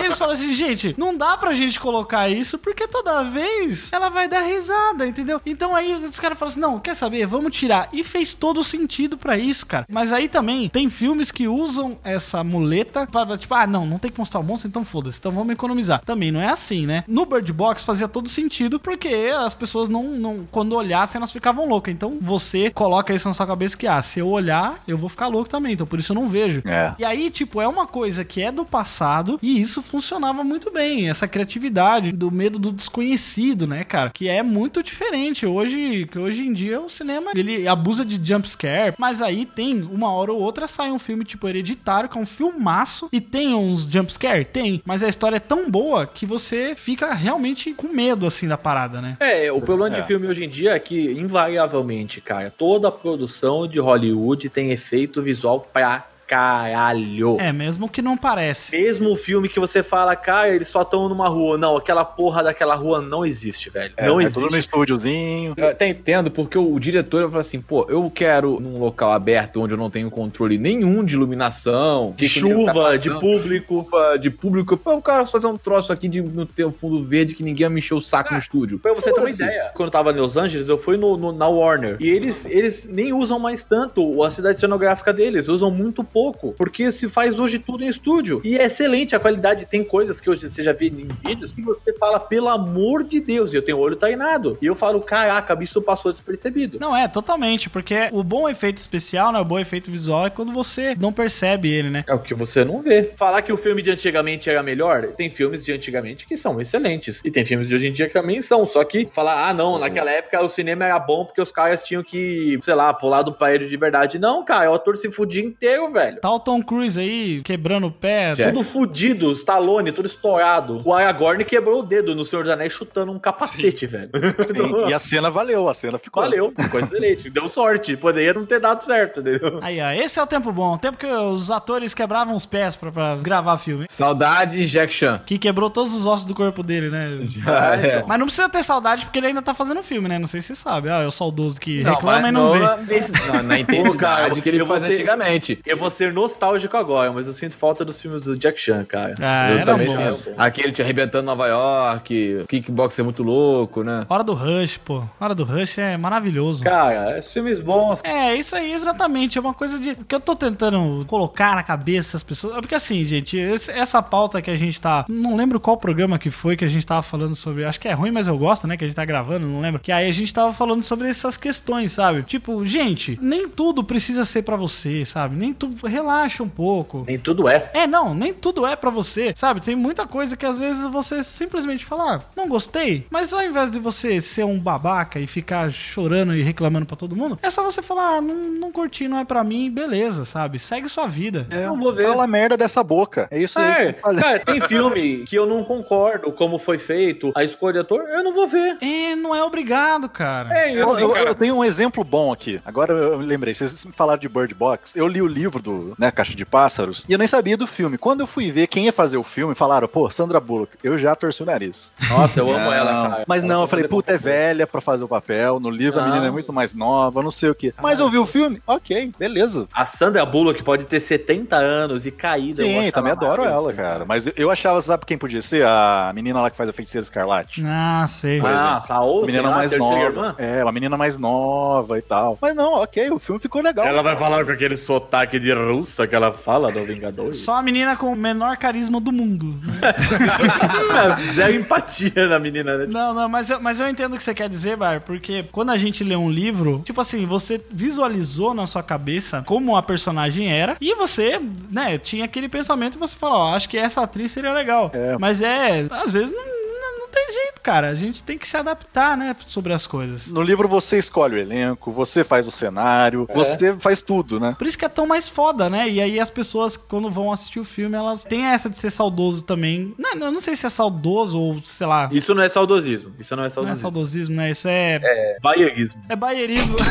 E 0.00 0.04
eles 0.04 0.18
falam 0.18 0.34
assim, 0.34 0.52
gente, 0.54 0.94
não 0.98 1.16
dá 1.16 1.36
pra 1.36 1.52
gente 1.52 1.78
colocar 1.80 2.28
isso 2.28 2.58
porque 2.58 2.86
toda 2.86 3.24
vez 3.24 3.92
ela 3.92 4.08
vai 4.08 4.28
dar 4.28 4.42
risada, 4.42 5.06
entendeu? 5.06 5.40
Então 5.44 5.74
aí 5.74 6.04
os 6.04 6.18
caras 6.18 6.38
falam 6.38 6.50
assim, 6.50 6.60
não, 6.60 6.78
quer 6.78 6.94
saber? 6.94 7.26
Vamos 7.26 7.56
tirar. 7.56 7.88
E 7.92 8.04
fez 8.04 8.34
todo 8.34 8.62
sentido 8.62 9.16
pra 9.16 9.38
isso, 9.38 9.66
cara. 9.66 9.86
Mas 9.88 10.12
aí 10.12 10.28
também 10.28 10.68
tem 10.68 10.88
filmes 10.90 11.30
que 11.30 11.48
usam 11.48 11.98
essa 12.04 12.44
muleta 12.44 13.06
pra, 13.06 13.36
tipo, 13.36 13.54
ah, 13.54 13.66
não, 13.66 13.86
não 13.86 13.98
tem 13.98 14.10
que 14.10 14.18
mostrar 14.18 14.40
o 14.40 14.44
monstro, 14.44 14.68
então 14.68 14.84
foda-se, 14.84 15.18
então 15.18 15.32
vamos 15.32 15.52
economizar. 15.52 16.00
Também 16.04 16.30
não 16.30 16.40
é 16.40 16.48
assim, 16.48 16.86
né? 16.86 17.04
No 17.06 17.26
Bird 17.26 17.52
Box 17.52 17.84
fazia 17.84 18.08
todo 18.08 18.28
sentido 18.28 18.78
porque 18.78 19.30
as 19.36 19.54
pessoas 19.54 19.88
não, 19.88 20.04
não 20.04 20.46
quando 20.50 20.74
olhassem, 20.74 21.18
elas 21.18 21.32
ficavam 21.32 21.47
loucas. 21.52 21.92
Então 21.94 22.18
você 22.20 22.70
coloca 22.70 23.12
isso 23.14 23.28
na 23.28 23.34
sua 23.34 23.46
cabeça 23.46 23.76
que, 23.76 23.86
ah, 23.86 24.00
se 24.02 24.20
eu 24.20 24.28
olhar, 24.28 24.80
eu 24.86 24.96
vou 24.98 25.08
ficar 25.08 25.26
louco 25.28 25.48
também. 25.48 25.72
Então 25.72 25.86
por 25.86 25.98
isso 25.98 26.12
eu 26.12 26.14
não 26.16 26.28
vejo. 26.28 26.62
É. 26.66 26.94
E 26.98 27.04
aí, 27.04 27.30
tipo, 27.30 27.60
é 27.60 27.68
uma 27.68 27.86
coisa 27.86 28.24
que 28.24 28.42
é 28.42 28.50
do 28.52 28.64
passado 28.64 29.38
e 29.42 29.60
isso 29.60 29.82
funcionava 29.82 30.42
muito 30.44 30.70
bem. 30.70 31.08
Essa 31.08 31.26
criatividade 31.28 32.12
do 32.12 32.30
medo 32.30 32.58
do 32.58 32.72
desconhecido, 32.72 33.66
né, 33.66 33.84
cara? 33.84 34.10
Que 34.10 34.28
é 34.28 34.42
muito 34.42 34.82
diferente. 34.82 35.46
Hoje, 35.46 36.06
que 36.10 36.18
hoje 36.18 36.46
em 36.46 36.52
dia 36.52 36.80
o 36.80 36.88
cinema 36.88 37.30
ele 37.34 37.66
abusa 37.68 38.04
de 38.04 38.18
jump 38.22 38.48
scare, 38.48 38.94
mas 38.98 39.22
aí 39.22 39.44
tem 39.46 39.82
uma 39.82 40.10
hora 40.12 40.32
ou 40.32 40.40
outra 40.40 40.66
sai 40.68 40.90
um 40.90 40.98
filme 40.98 41.24
tipo 41.24 41.48
Hereditário, 41.48 42.08
que 42.08 42.18
é 42.18 42.20
um 42.20 42.26
filmaço 42.26 43.08
e 43.12 43.20
tem 43.20 43.54
uns 43.54 43.86
jump 43.88 44.12
scare, 44.12 44.44
tem, 44.44 44.82
mas 44.84 45.02
a 45.02 45.08
história 45.08 45.36
é 45.36 45.40
tão 45.40 45.70
boa 45.70 46.06
que 46.06 46.26
você 46.26 46.74
fica 46.76 47.12
realmente 47.14 47.72
com 47.74 47.88
medo 47.88 48.26
assim 48.26 48.46
da 48.48 48.58
parada, 48.58 49.00
né? 49.00 49.16
É, 49.20 49.50
o 49.52 49.60
problema 49.60 49.96
É. 49.96 50.00
de 50.00 50.06
filme 50.06 50.26
hoje 50.26 50.44
em 50.44 50.48
dia 50.48 50.72
é 50.72 50.78
que, 50.78 50.96
invariavelmente, 51.28 52.22
cara, 52.22 52.50
toda 52.50 52.90
produção 52.90 53.68
de 53.68 53.78
Hollywood 53.78 54.48
tem 54.48 54.70
efeito 54.70 55.22
visual 55.22 55.60
pra 55.70 56.06
caralho. 56.28 57.36
É, 57.40 57.52
mesmo 57.52 57.88
que 57.88 58.02
não 58.02 58.16
parece. 58.16 58.76
Mesmo 58.76 59.10
o 59.12 59.16
filme 59.16 59.48
que 59.48 59.58
você 59.58 59.82
fala, 59.82 60.14
cara, 60.14 60.54
eles 60.54 60.68
só 60.68 60.82
estão 60.82 61.08
numa 61.08 61.28
rua. 61.28 61.56
Não, 61.58 61.76
aquela 61.76 62.04
porra 62.04 62.42
daquela 62.42 62.74
rua 62.74 63.00
não 63.00 63.24
existe, 63.24 63.70
velho. 63.70 63.92
É, 63.96 64.06
não 64.06 64.20
é 64.20 64.24
existe. 64.24 64.40
tudo 64.40 64.50
no 64.52 64.58
estúdiozinho. 64.58 65.54
Eu 65.56 65.68
até 65.68 65.88
entendo, 65.88 66.30
porque 66.30 66.58
o, 66.58 66.74
o 66.74 66.78
diretor 66.80 67.28
fala 67.28 67.40
assim, 67.40 67.60
pô, 67.60 67.86
eu 67.88 68.10
quero 68.14 68.60
num 68.60 68.78
local 68.78 69.12
aberto 69.12 69.60
onde 69.62 69.74
eu 69.74 69.78
não 69.78 69.90
tenho 69.90 70.10
controle 70.10 70.58
nenhum 70.58 71.04
de 71.04 71.14
iluminação, 71.14 72.12
De 72.16 72.28
que 72.28 72.40
que 72.40 72.46
ele 72.46 72.64
tá 72.64 72.72
chuva, 72.72 72.98
de 72.98 73.10
público. 73.10 73.74
chuva, 73.84 74.18
de 74.18 74.30
público. 74.30 74.76
Pô, 74.76 74.94
o 74.96 75.02
cara 75.02 75.24
fazer 75.26 75.46
um 75.46 75.56
troço 75.56 75.92
aqui 75.92 76.08
de 76.08 76.22
não 76.22 76.46
ter 76.46 76.64
um 76.64 76.72
fundo 76.72 77.02
verde 77.02 77.34
que 77.34 77.42
ninguém 77.42 77.66
vai 77.66 77.74
me 77.74 77.80
encher 77.80 77.94
o 77.94 78.00
saco 78.00 78.32
no 78.32 78.38
estúdio. 78.38 78.78
Pra 78.78 78.92
você 78.94 79.12
ter 79.12 79.20
uma 79.20 79.28
Foda-se. 79.28 79.42
ideia, 79.42 79.70
quando 79.74 79.88
eu 79.88 79.92
tava 79.92 80.10
em 80.12 80.16
Los 80.20 80.36
Angeles, 80.36 80.68
eu 80.68 80.78
fui 80.78 80.96
no, 80.96 81.16
no- 81.16 81.32
na 81.32 81.48
Warner. 81.48 81.96
E 82.00 82.08
eles, 82.08 82.44
eles 82.46 82.86
nem 82.90 83.12
usam 83.12 83.38
mais 83.38 83.64
tanto 83.64 84.22
a 84.22 84.30
cidade 84.30 84.58
cenográfica 84.58 85.12
deles, 85.12 85.48
usam 85.48 85.70
muito 85.70 86.02
pouco. 86.04 86.17
Porque 86.56 86.90
se 86.90 87.08
faz 87.08 87.38
hoje 87.38 87.58
tudo 87.58 87.84
em 87.84 87.88
estúdio. 87.88 88.40
E 88.44 88.56
é 88.58 88.64
excelente 88.64 89.14
a 89.14 89.20
qualidade. 89.20 89.66
Tem 89.66 89.84
coisas 89.84 90.20
que 90.20 90.28
hoje 90.28 90.48
você 90.48 90.62
já 90.62 90.72
vê 90.72 90.86
em 90.86 91.08
vídeos 91.24 91.52
que 91.52 91.62
você 91.62 91.92
fala, 91.94 92.18
pelo 92.18 92.48
amor 92.48 93.04
de 93.04 93.20
Deus, 93.20 93.52
e 93.52 93.56
eu 93.56 93.62
tenho 93.62 93.78
o 93.78 93.80
olho 93.80 93.96
tainado. 93.96 94.58
E 94.60 94.66
eu 94.66 94.74
falo, 94.74 95.00
caraca, 95.00 95.56
isso 95.62 95.82
passou 95.82 96.12
despercebido. 96.12 96.78
Não, 96.80 96.96
é, 96.96 97.06
totalmente, 97.08 97.70
porque 97.70 98.08
o 98.12 98.22
bom 98.22 98.48
efeito 98.48 98.78
especial, 98.78 99.32
né, 99.32 99.40
o 99.40 99.44
bom 99.44 99.58
efeito 99.58 99.90
visual 99.90 100.26
é 100.26 100.30
quando 100.30 100.52
você 100.52 100.96
não 100.98 101.12
percebe 101.12 101.72
ele, 101.72 101.90
né? 101.90 102.04
É 102.08 102.14
o 102.14 102.18
que 102.18 102.34
você 102.34 102.64
não 102.64 102.82
vê. 102.82 103.12
Falar 103.16 103.42
que 103.42 103.52
o 103.52 103.56
filme 103.56 103.82
de 103.82 103.90
antigamente 103.90 104.48
era 104.48 104.62
melhor, 104.62 105.08
tem 105.08 105.30
filmes 105.30 105.64
de 105.64 105.72
antigamente 105.72 106.26
que 106.26 106.36
são 106.36 106.60
excelentes. 106.60 107.20
E 107.24 107.30
tem 107.30 107.44
filmes 107.44 107.68
de 107.68 107.74
hoje 107.74 107.86
em 107.86 107.92
dia 107.92 108.06
que 108.06 108.12
também 108.12 108.40
são. 108.42 108.66
Só 108.66 108.84
que 108.84 109.06
falar, 109.06 109.48
ah, 109.48 109.54
não, 109.54 109.78
naquela 109.78 110.10
época 110.10 110.40
o 110.42 110.48
cinema 110.48 110.84
era 110.84 110.98
bom 110.98 111.24
porque 111.24 111.40
os 111.40 111.52
caras 111.52 111.82
tinham 111.82 112.02
que, 112.02 112.58
sei 112.62 112.74
lá, 112.74 112.92
pular 112.92 113.22
do 113.22 113.32
prédio 113.32 113.68
de 113.68 113.76
verdade. 113.76 114.18
Não, 114.18 114.44
cara, 114.44 114.70
o 114.70 114.74
ator 114.74 114.96
se 114.96 115.10
fudia 115.10 115.42
inteiro, 115.42 115.90
velho. 115.92 116.07
Velho. 116.10 116.20
Tá 116.20 116.30
o 116.32 116.40
Tom 116.40 116.62
Cruise 116.62 116.98
aí 117.00 117.40
quebrando 117.42 117.86
o 117.86 117.90
pé. 117.92 118.32
Jeff. 118.34 118.52
Tudo 118.52 118.64
fudido, 118.64 119.32
Stallone, 119.32 119.92
tudo 119.92 120.06
estourado. 120.06 120.80
O 120.84 120.92
Aragorn 120.94 121.44
quebrou 121.44 121.80
o 121.80 121.82
dedo 121.82 122.14
no 122.14 122.24
Senhor 122.24 122.42
dos 122.42 122.52
Anéis 122.52 122.72
chutando 122.72 123.12
um 123.12 123.18
capacete, 123.18 123.86
velho. 123.86 124.10
Sim, 124.48 124.88
e 124.90 124.94
a 124.94 124.98
cena 124.98 125.30
valeu, 125.30 125.68
a 125.68 125.74
cena 125.74 125.98
ficou. 125.98 126.22
Valeu, 126.22 126.52
ficou 126.58 126.80
excelente. 126.80 127.30
Deu 127.30 127.48
sorte. 127.48 127.96
Poderia 127.96 128.34
não 128.34 128.44
ter 128.46 128.60
dado 128.60 128.82
certo, 128.82 129.20
entendeu? 129.20 129.58
Aí, 129.62 129.80
ó, 129.80 129.90
esse 129.92 130.18
é 130.18 130.22
o 130.22 130.26
tempo 130.26 130.52
bom. 130.52 130.74
O 130.74 130.78
tempo 130.78 130.96
que 130.98 131.06
os 131.06 131.50
atores 131.50 131.94
quebravam 131.94 132.34
os 132.34 132.46
pés 132.46 132.76
pra, 132.76 132.90
pra 132.92 133.16
gravar 133.16 133.58
filme. 133.58 133.86
Saudades, 133.88 134.70
Jack 134.70 134.92
Chan. 134.92 135.20
Que 135.26 135.38
quebrou 135.38 135.70
todos 135.70 135.94
os 135.94 136.06
ossos 136.06 136.24
do 136.24 136.34
corpo 136.34 136.62
dele, 136.62 136.90
né? 136.90 137.18
Ah, 137.46 137.76
é. 137.76 138.04
Mas 138.06 138.18
não 138.18 138.26
precisa 138.26 138.48
ter 138.48 138.62
saudade 138.62 139.04
porque 139.04 139.18
ele 139.18 139.28
ainda 139.28 139.42
tá 139.42 139.54
fazendo 139.54 139.82
filme, 139.82 140.08
né? 140.08 140.18
Não 140.18 140.26
sei 140.26 140.40
se 140.40 140.48
você 140.48 140.54
sabe. 140.56 140.88
Ah, 140.88 141.02
é 141.02 141.06
o 141.06 141.10
saudoso 141.10 141.60
que 141.60 141.82
Não, 141.82 141.94
reclama 141.94 142.20
mas 142.20 142.28
e 142.28 142.32
não 142.32 142.52
vê. 142.52 142.58
na, 142.58 142.76
nesse- 142.78 143.12
na, 143.32 143.42
na 143.42 143.58
intensidade 143.60 144.40
que 144.42 144.48
ele 144.48 144.64
fazia 144.64 144.88
ser- 144.88 144.94
antigamente. 144.94 145.58
Eu 145.66 145.76
vou 145.76 145.90
ser 145.98 146.12
nostálgico 146.12 146.76
agora, 146.76 147.12
mas 147.12 147.26
eu 147.26 147.32
sinto 147.32 147.56
falta 147.56 147.84
dos 147.84 148.00
filmes 148.00 148.22
do 148.22 148.36
Jack 148.36 148.60
Chan, 148.60 148.84
cara. 148.84 149.14
Ah, 149.20 149.50
eu 149.50 149.56
era 149.56 149.66
também 149.66 149.86
bom. 149.88 150.10
sinto. 150.12 150.34
Aquele 150.38 150.70
te 150.72 150.80
arrebentando 150.80 151.24
Nova 151.24 151.46
York, 151.48 152.44
kickboxer 152.48 153.04
muito 153.04 153.22
louco, 153.22 153.82
né? 153.82 154.06
Hora 154.08 154.22
do 154.22 154.32
Rush, 154.32 154.78
pô. 154.78 155.02
Hora 155.20 155.34
do 155.34 155.44
Rush 155.44 155.78
é 155.78 155.96
maravilhoso. 155.96 156.62
Cara, 156.62 157.18
esses 157.18 157.32
filmes 157.32 157.58
bons. 157.60 158.00
É, 158.04 158.34
isso 158.36 158.54
aí, 158.54 158.72
exatamente. 158.72 159.36
É 159.36 159.40
uma 159.40 159.54
coisa 159.54 159.78
de. 159.78 159.94
que 159.96 160.14
eu 160.14 160.20
tô 160.20 160.36
tentando 160.36 161.04
colocar 161.06 161.56
na 161.56 161.62
cabeça 161.62 162.12
das 162.14 162.22
pessoas. 162.22 162.56
É 162.56 162.60
Porque 162.60 162.74
assim, 162.74 163.04
gente, 163.04 163.36
esse- 163.36 163.70
essa 163.72 164.00
pauta 164.02 164.40
que 164.40 164.50
a 164.50 164.56
gente 164.56 164.80
tá. 164.80 165.04
Não 165.08 165.34
lembro 165.36 165.58
qual 165.58 165.76
programa 165.76 166.18
que 166.18 166.30
foi 166.30 166.56
que 166.56 166.64
a 166.64 166.68
gente 166.68 166.86
tava 166.86 167.02
falando 167.02 167.34
sobre. 167.34 167.64
Acho 167.64 167.80
que 167.80 167.88
é 167.88 167.92
ruim, 167.92 168.10
mas 168.10 168.28
eu 168.28 168.38
gosto, 168.38 168.66
né? 168.66 168.76
Que 168.76 168.84
a 168.84 168.86
gente 168.86 168.96
tá 168.96 169.04
gravando, 169.04 169.46
não 169.46 169.60
lembro. 169.60 169.80
Que 169.80 169.90
aí 169.90 170.08
a 170.08 170.12
gente 170.12 170.32
tava 170.32 170.52
falando 170.52 170.82
sobre 170.82 171.08
essas 171.08 171.36
questões, 171.36 171.92
sabe? 171.92 172.22
Tipo, 172.22 172.64
gente, 172.66 173.18
nem 173.20 173.48
tudo 173.48 173.82
precisa 173.82 174.24
ser 174.24 174.42
pra 174.42 174.54
você, 174.56 175.04
sabe? 175.04 175.34
Nem 175.36 175.52
tudo. 175.52 175.87
Relaxa 175.88 176.42
um 176.42 176.48
pouco. 176.48 177.04
Nem 177.06 177.18
tudo 177.18 177.48
é. 177.48 177.70
É, 177.74 177.86
não, 177.86 178.14
nem 178.14 178.32
tudo 178.32 178.66
é 178.66 178.76
pra 178.76 178.90
você, 178.90 179.32
sabe? 179.36 179.60
Tem 179.60 179.74
muita 179.74 180.06
coisa 180.06 180.36
que 180.36 180.46
às 180.46 180.58
vezes 180.58 180.86
você 180.86 181.22
simplesmente 181.22 181.84
fala, 181.84 182.16
ah, 182.16 182.20
não 182.36 182.48
gostei, 182.48 183.06
mas 183.10 183.32
ao 183.32 183.42
invés 183.42 183.70
de 183.70 183.78
você 183.78 184.20
ser 184.20 184.44
um 184.44 184.58
babaca 184.58 185.18
e 185.18 185.26
ficar 185.26 185.70
chorando 185.70 186.34
e 186.34 186.42
reclamando 186.42 186.86
pra 186.86 186.96
todo 186.96 187.16
mundo, 187.16 187.38
é 187.42 187.50
só 187.50 187.62
você 187.62 187.82
falar, 187.82 188.16
ah, 188.16 188.20
não, 188.20 188.34
não 188.34 188.72
curti, 188.72 189.08
não 189.08 189.18
é 189.18 189.24
pra 189.24 189.42
mim, 189.42 189.70
beleza, 189.70 190.24
sabe? 190.24 190.58
Segue 190.58 190.88
sua 190.88 191.06
vida. 191.06 191.46
É, 191.50 191.66
Não 191.66 191.78
vou 191.78 191.94
ver. 191.94 192.06
Fala 192.08 192.26
merda 192.26 192.56
dessa 192.56 192.82
boca. 192.82 193.26
É 193.30 193.38
isso 193.40 193.58
aí. 193.58 193.88
É, 193.88 193.92
fazer. 193.94 194.20
cara, 194.22 194.38
tem 194.40 194.60
filme 194.62 195.24
que 195.26 195.36
eu 195.36 195.46
não 195.46 195.64
concordo 195.64 196.30
como 196.32 196.58
foi 196.58 196.78
feito, 196.78 197.32
a 197.34 197.42
escolha 197.44 197.74
de 197.74 197.78
ator, 197.80 198.00
eu 198.08 198.22
não 198.22 198.34
vou 198.34 198.46
ver. 198.48 198.76
É, 198.80 199.14
não 199.16 199.34
é 199.34 199.42
obrigado, 199.42 200.08
cara. 200.08 200.52
É, 200.56 200.72
eu, 200.72 200.88
Eu, 200.98 201.14
eu- 201.14 201.16
eu 201.28 201.34
tenho 201.34 201.54
um 201.56 201.64
exemplo 201.64 202.02
bom 202.04 202.32
aqui. 202.32 202.60
Agora 202.64 202.92
eu 202.92 203.18
lembrei, 203.18 203.54
vocês 203.54 203.86
falaram 203.96 204.18
de 204.20 204.28
Bird 204.28 204.54
Box. 204.54 204.96
Eu 204.96 205.06
li 205.06 205.20
o 205.22 205.26
livro 205.26 205.60
do 205.62 205.67
né, 205.98 206.10
Caixa 206.10 206.34
de 206.34 206.44
Pássaros 206.44 207.04
e 207.08 207.12
eu 207.12 207.18
nem 207.18 207.26
sabia 207.28 207.56
do 207.56 207.66
filme. 207.66 207.98
Quando 207.98 208.20
eu 208.20 208.26
fui 208.26 208.50
ver 208.50 208.66
quem 208.66 208.86
ia 208.86 208.92
fazer 208.92 209.16
o 209.16 209.22
filme, 209.22 209.54
falaram, 209.54 209.86
pô, 209.88 210.08
Sandra 210.10 210.40
Bullock. 210.40 210.76
Eu 210.82 210.98
já 210.98 211.14
torci 211.14 211.42
o 211.42 211.46
nariz. 211.46 211.92
Nossa, 212.08 212.40
eu 212.40 212.50
amo 212.50 212.72
ela, 212.72 213.08
cara. 213.10 213.24
Mas 213.26 213.42
Ela 213.42 213.48
não, 213.48 213.56
tá 213.60 213.64
eu 213.64 213.68
falei, 213.68 213.88
puta, 213.88 214.12
é 214.12 214.18
velha 214.18 214.66
pra 214.66 214.80
fazer 214.80 215.04
o 215.04 215.08
papel. 215.08 215.58
No 215.60 215.70
livro 215.70 215.98
a 216.00 216.02
Não. 216.02 216.10
menina 216.10 216.26
é 216.28 216.30
muito 216.30 216.52
mais 216.52 216.74
nova, 216.74 217.22
não 217.22 217.30
sei 217.30 217.50
o 217.50 217.54
quê. 217.54 217.72
Mas 217.80 217.98
eu 218.00 218.08
vi 218.10 218.18
o 218.18 218.26
filme, 218.26 218.60
ok, 218.66 219.12
beleza. 219.18 219.66
A 219.74 219.86
Sandra 219.86 220.24
Bullock 220.24 220.62
pode 220.62 220.84
ter 220.84 221.00
70 221.00 221.56
anos 221.56 222.06
e 222.06 222.10
caída. 222.10 222.62
eu 222.62 222.66
Sim, 222.82 222.90
também 222.90 223.12
ela 223.12 223.20
adoro 223.20 223.42
ela, 223.44 223.50
maravilhosa. 223.62 223.76
cara. 223.76 224.04
Mas 224.04 224.28
eu 224.36 224.50
achava, 224.50 224.80
sabe 224.80 225.04
quem 225.06 225.18
podia 225.18 225.42
ser? 225.42 225.64
A 225.66 226.10
menina 226.14 226.40
lá 226.40 226.50
que 226.50 226.56
faz 226.56 226.68
a 226.68 226.72
feiticeira 226.72 227.02
escarlate. 227.04 227.62
Ah, 227.66 228.04
sei. 228.08 228.40
Ah, 228.44 228.80
Saul, 228.80 229.22
A 229.22 229.26
menina 229.26 229.42
sei 229.44 229.50
lá, 229.50 229.56
mais 229.56 229.72
nova. 229.72 229.98
irmã? 230.00 230.34
É, 230.38 230.62
uma 230.62 230.72
menina 230.72 230.96
mais 230.96 231.16
nova 231.18 231.98
e 231.98 232.02
tal. 232.02 232.38
Mas 232.40 232.54
não, 232.54 232.74
ok, 232.82 233.10
o 233.10 233.18
filme 233.18 233.40
ficou 233.40 233.62
legal. 233.62 233.86
Ela 233.86 234.02
vai 234.02 234.16
falar 234.16 234.44
com 234.44 234.50
aquele 234.52 234.76
sotaque 234.76 235.38
de 235.38 235.50
russa 235.66 236.06
que 236.06 236.14
ela 236.14 236.32
fala 236.32 236.70
do 236.70 236.84
Vingadores. 236.84 237.38
Só 237.38 237.56
a 237.56 237.62
menina 237.62 237.96
com 237.96 238.12
o 238.12 238.16
menor 238.16 238.56
carisma 238.56 239.00
do 239.00 239.12
mundo. 239.12 239.54
Zero 241.34 241.54
empatia 241.54 242.26
na 242.28 242.38
menina, 242.38 242.78
né? 242.78 242.86
Não, 242.86 243.12
não, 243.14 243.28
mas 243.28 243.50
eu, 243.50 243.60
mas 243.60 243.80
eu 243.80 243.88
entendo 243.88 244.14
o 244.14 244.16
que 244.16 244.22
você 244.22 244.34
quer 244.34 244.48
dizer, 244.48 244.76
Bar, 244.76 245.02
porque 245.02 245.44
quando 245.52 245.70
a 245.70 245.76
gente 245.76 246.02
lê 246.04 246.16
um 246.16 246.30
livro, 246.30 246.82
tipo 246.84 247.00
assim, 247.00 247.26
você 247.26 247.60
visualizou 247.70 248.54
na 248.54 248.66
sua 248.66 248.82
cabeça 248.82 249.42
como 249.46 249.76
a 249.76 249.82
personagem 249.82 250.50
era 250.52 250.76
e 250.80 250.94
você, 250.94 251.40
né, 251.70 251.98
tinha 251.98 252.24
aquele 252.24 252.48
pensamento 252.48 252.96
e 252.96 252.98
você 252.98 253.16
fala, 253.16 253.36
ó, 253.36 253.56
acho 253.56 253.68
que 253.68 253.76
essa 253.76 254.02
atriz 254.02 254.32
seria 254.32 254.52
legal. 254.52 254.90
É. 254.94 255.16
Mas 255.18 255.42
é, 255.42 255.86
às 255.90 256.12
vezes 256.12 256.34
não, 256.34 256.67
não, 257.08 257.12
tem 257.12 257.32
jeito, 257.32 257.60
cara. 257.62 257.88
A 257.88 257.94
gente 257.94 258.22
tem 258.22 258.36
que 258.38 258.46
se 258.48 258.56
adaptar, 258.56 259.16
né, 259.16 259.34
sobre 259.46 259.72
as 259.72 259.86
coisas. 259.86 260.28
No 260.28 260.42
livro 260.42 260.68
você 260.68 260.98
escolhe 260.98 261.36
o 261.36 261.38
elenco, 261.38 261.90
você 261.90 262.22
faz 262.24 262.46
o 262.46 262.50
cenário, 262.50 263.26
É. 263.28 263.34
você 263.34 263.74
faz 263.76 264.00
tudo, 264.02 264.38
né? 264.38 264.54
Por 264.58 264.66
isso 264.66 264.76
que 264.78 264.84
é 264.84 264.88
tão 264.88 265.06
mais 265.06 265.28
foda, 265.28 265.68
né? 265.70 265.88
E 265.88 266.00
aí 266.00 266.20
as 266.20 266.30
pessoas, 266.30 266.76
quando 266.76 267.10
vão 267.10 267.32
assistir 267.32 267.60
o 267.60 267.64
filme, 267.64 267.96
elas 267.96 268.24
têm 268.24 268.46
essa 268.46 268.68
de 268.70 268.76
ser 268.78 268.90
saudoso 268.90 269.44
também. 269.44 269.94
Não, 269.98 270.12
eu 270.12 270.32
não 270.32 270.40
sei 270.40 270.54
se 270.56 270.66
é 270.66 270.68
saudoso 270.68 271.38
ou, 271.38 271.60
sei 271.64 271.86
lá, 271.86 272.08
Isso 272.12 272.34
não 272.34 272.42
é 272.42 272.48
saudosismo. 272.48 273.12
Isso 273.18 273.34
não 273.36 273.44
é 273.44 273.44
não 273.44 273.46
é 273.46 273.50
saudosismo. 273.50 273.82
saudosismo, 273.82 274.36
né? 274.36 274.50
Isso 274.50 274.68
é... 274.68 275.00
É 275.02 275.36
baierismo. 275.42 276.00
É 276.08 276.16
baierismo. 276.16 276.76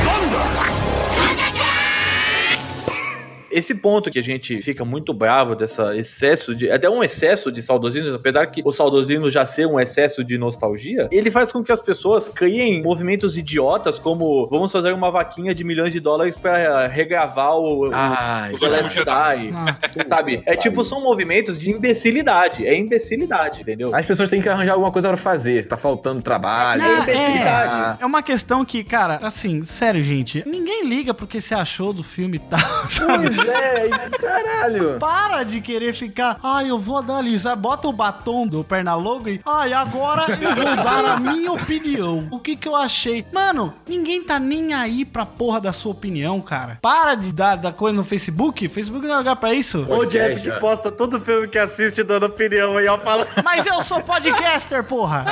Esse 3.51 3.75
ponto 3.75 4.11
que 4.11 4.19
a 4.19 4.23
gente 4.23 4.61
fica 4.63 4.85
muito 4.85 5.13
bravo 5.13 5.55
dessa 5.55 5.97
excesso 5.97 6.55
de. 6.55 6.71
Até 6.71 6.89
um 6.89 7.03
excesso 7.03 7.51
de 7.51 7.63
saudosismo, 7.63 8.15
apesar 8.15 8.47
que 8.47 8.63
o 8.65 8.73
saudosismo 8.73 9.31
já 9.31 9.45
ser 9.47 9.67
um 9.67 9.79
excesso 9.79 10.25
de 10.25 10.37
nostalgia, 10.39 11.09
ele 11.11 11.31
faz 11.31 11.51
com 11.53 11.63
que 11.63 11.73
as 11.73 11.81
pessoas 11.81 12.29
criem 12.29 12.83
movimentos 12.83 13.37
idiotas 13.37 13.99
como 13.99 14.47
vamos 14.49 14.73
fazer 14.73 14.93
uma 14.93 15.11
vaquinha 15.11 15.55
de 15.55 15.65
milhões 15.65 15.93
de 15.93 16.01
dólares 16.01 16.37
pra 16.37 16.87
regravar 16.87 17.57
o. 17.57 17.91
Ai, 17.93 18.53
o 18.53 18.59
The 18.59 18.69
Last 18.69 18.95
Jedi. 18.95 19.51
Ah. 19.55 19.79
Sabe? 20.09 20.43
É 20.47 20.57
tipo, 20.57 20.83
são 20.85 21.03
movimentos 21.03 21.59
de 21.59 21.71
imbecilidade. 21.71 22.67
É 22.67 22.77
imbecilidade, 22.77 23.63
entendeu? 23.63 23.95
As 23.95 24.07
pessoas 24.07 24.29
têm 24.29 24.41
que 24.41 24.49
arranjar 24.49 24.73
alguma 24.73 24.91
coisa 24.91 25.09
pra 25.09 25.17
fazer. 25.17 25.67
Tá 25.67 25.77
faltando 25.77 26.23
trabalho. 26.23 26.83
Não, 26.83 27.03
imbecilidade. 27.03 27.99
é, 28.01 28.03
é 28.03 28.07
uma 28.07 28.23
questão 28.23 28.65
que, 28.65 28.83
cara, 28.85 29.19
assim, 29.23 29.65
sério, 29.65 30.03
gente, 30.03 30.43
ninguém 30.47 30.87
liga 30.87 31.13
pro 31.13 31.27
que 31.27 31.41
você 31.41 31.55
achou 31.55 31.93
do 31.93 32.03
filme 32.03 32.37
e 32.37 32.41
tal, 32.41 32.61
sabe? 32.89 33.29
Pois 33.39 33.49
é, 33.49 33.89
caralho. 34.18 34.99
Para 34.99 35.45
de 35.45 35.61
querer 35.61 35.95
ficar, 35.95 36.39
ai, 36.43 36.70
eu 36.70 36.78
vou 36.78 36.99
analisar, 36.99 37.55
bota 37.57 37.89
o 37.89 37.93
batom 37.93 38.47
do 38.47 38.64
Pernalonga 38.64 39.30
e, 39.30 39.41
ai, 39.47 39.72
agora 39.72 40.24
eu 40.28 40.55
vou 40.55 40.76
dar 40.76 41.05
a 41.05 41.20
minha 41.20 41.53
opinião. 41.53 42.26
O 42.30 42.39
que 42.39 42.57
que 42.57 42.68
eu 42.68 42.74
achei? 42.74 43.24
Mano, 43.32 43.74
ninguém 43.86 44.22
tá 44.22 44.39
nem 44.39 44.74
aí 44.74 45.05
pra 45.05 45.24
porra 45.24 45.61
da 45.61 45.72
sua 45.72 45.93
opinião, 45.93 46.41
cara. 46.41 46.78
Para 46.82 47.14
de 47.14 47.32
dar 47.32 47.57
da 47.57 47.72
coisa 47.72 47.97
no 47.97 48.05
Facebook. 48.05 48.68
Facebook 48.68 49.07
não 49.07 49.14
é 49.14 49.18
lugar 49.18 49.36
pra 49.36 49.55
isso. 49.55 49.86
O 49.89 50.05
Jeff 50.05 50.41
que 50.43 50.51
posta 50.59 50.91
todo 50.91 51.20
filme 51.20 51.49
que 51.49 51.59
assiste 51.59 52.03
dando 52.03 52.26
opinião 52.26 52.76
aí, 52.76 52.86
ó, 52.89 52.99
fala. 52.99 53.26
Mas 53.45 53.66
eu 53.66 53.80
sou 53.82 54.01
podcaster, 54.01 54.82
porra. 54.84 55.24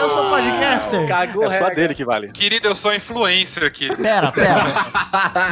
Eu 0.00 0.08
sou 0.08 0.28
podcaster. 0.30 1.06
Cagou 1.08 1.44
É 1.44 1.58
só 1.58 1.70
dele 1.70 1.94
que 1.94 2.04
vale. 2.04 2.28
Querido, 2.32 2.68
eu 2.68 2.74
sou 2.74 2.94
influencer 2.94 3.64
aqui. 3.64 3.94
Pera, 3.96 4.32
pera. 4.32 4.64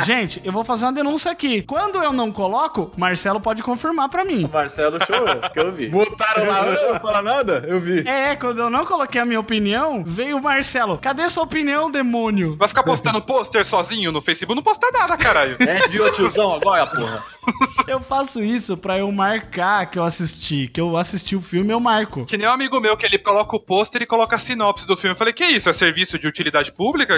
Gente, 0.05 0.41
eu 0.45 0.53
vou 0.53 0.65
fazer 0.65 0.87
uma 0.87 0.93
denúncia 0.93 1.31
aqui. 1.31 1.63
Quando 1.63 1.84
eu 2.03 2.13
não 2.13 2.31
coloco, 2.31 2.91
Marcelo 2.97 3.41
pode 3.41 3.63
confirmar 3.63 4.09
pra 4.09 4.25
mim. 4.25 4.45
O 4.45 4.53
Marcelo 4.53 4.99
chorou, 5.05 5.41
que 5.53 5.59
eu 5.59 5.73
vi. 5.73 5.89
Botaram 5.89 6.47
lá, 6.47 6.65
não 6.93 7.01
fala 7.01 7.23
nada? 7.23 7.65
Eu 7.67 7.81
vi. 7.81 8.07
É, 8.07 8.37
quando 8.37 8.59
eu 8.61 8.71
não 8.71 8.85
coloquei 8.85 9.21
a 9.21 9.25
minha 9.25 9.41
opinião, 9.41 10.03
veio 10.05 10.39
o 10.39 10.43
Marcelo. 10.43 10.99
Cadê 10.99 11.29
sua 11.29 11.45
opinião, 11.45 11.91
demônio? 11.91 12.57
Vai 12.57 12.69
ficar 12.69 12.83
postando 12.83 13.21
pôster 13.21 13.65
sozinho 13.65 14.13
no 14.13 14.21
Facebook? 14.21 14.55
Não 14.57 14.63
posta 14.63 14.91
nada, 14.93 15.17
caralho. 15.17 15.57
É, 15.61 15.89
virou 15.89 16.11
tiozão 16.13 16.55
agora, 16.55 16.87
porra. 16.87 17.23
Eu 17.87 18.01
faço 18.01 18.43
isso 18.43 18.77
pra 18.77 18.99
eu 18.99 19.11
marcar 19.13 19.87
que 19.87 19.99
eu 19.99 20.05
assisti. 20.05 20.69
Que 20.69 20.81
eu 20.81 20.97
assisti 20.97 21.37
o 21.37 21.41
filme, 21.41 21.73
eu 21.73 21.79
marco. 21.79 22.25
Que 22.25 22.37
nem 22.37 22.49
um 22.49 22.53
amigo 22.53 22.81
meu 22.81 22.97
que 22.97 23.05
ele 23.05 23.19
coloca 23.19 23.57
o 23.57 23.61
pôster 23.61 24.03
e 24.03 24.07
coloca 24.07 24.37
a 24.37 24.39
sinopse 24.39 24.87
do 24.87 24.97
filme. 24.97 25.13
Eu 25.13 25.19
falei, 25.19 25.33
que 25.33 25.45
isso? 25.45 25.69
É 25.69 25.73
serviço 25.73 26.19
de 26.19 26.27
utilidade 26.27 26.73
pública? 26.73 27.15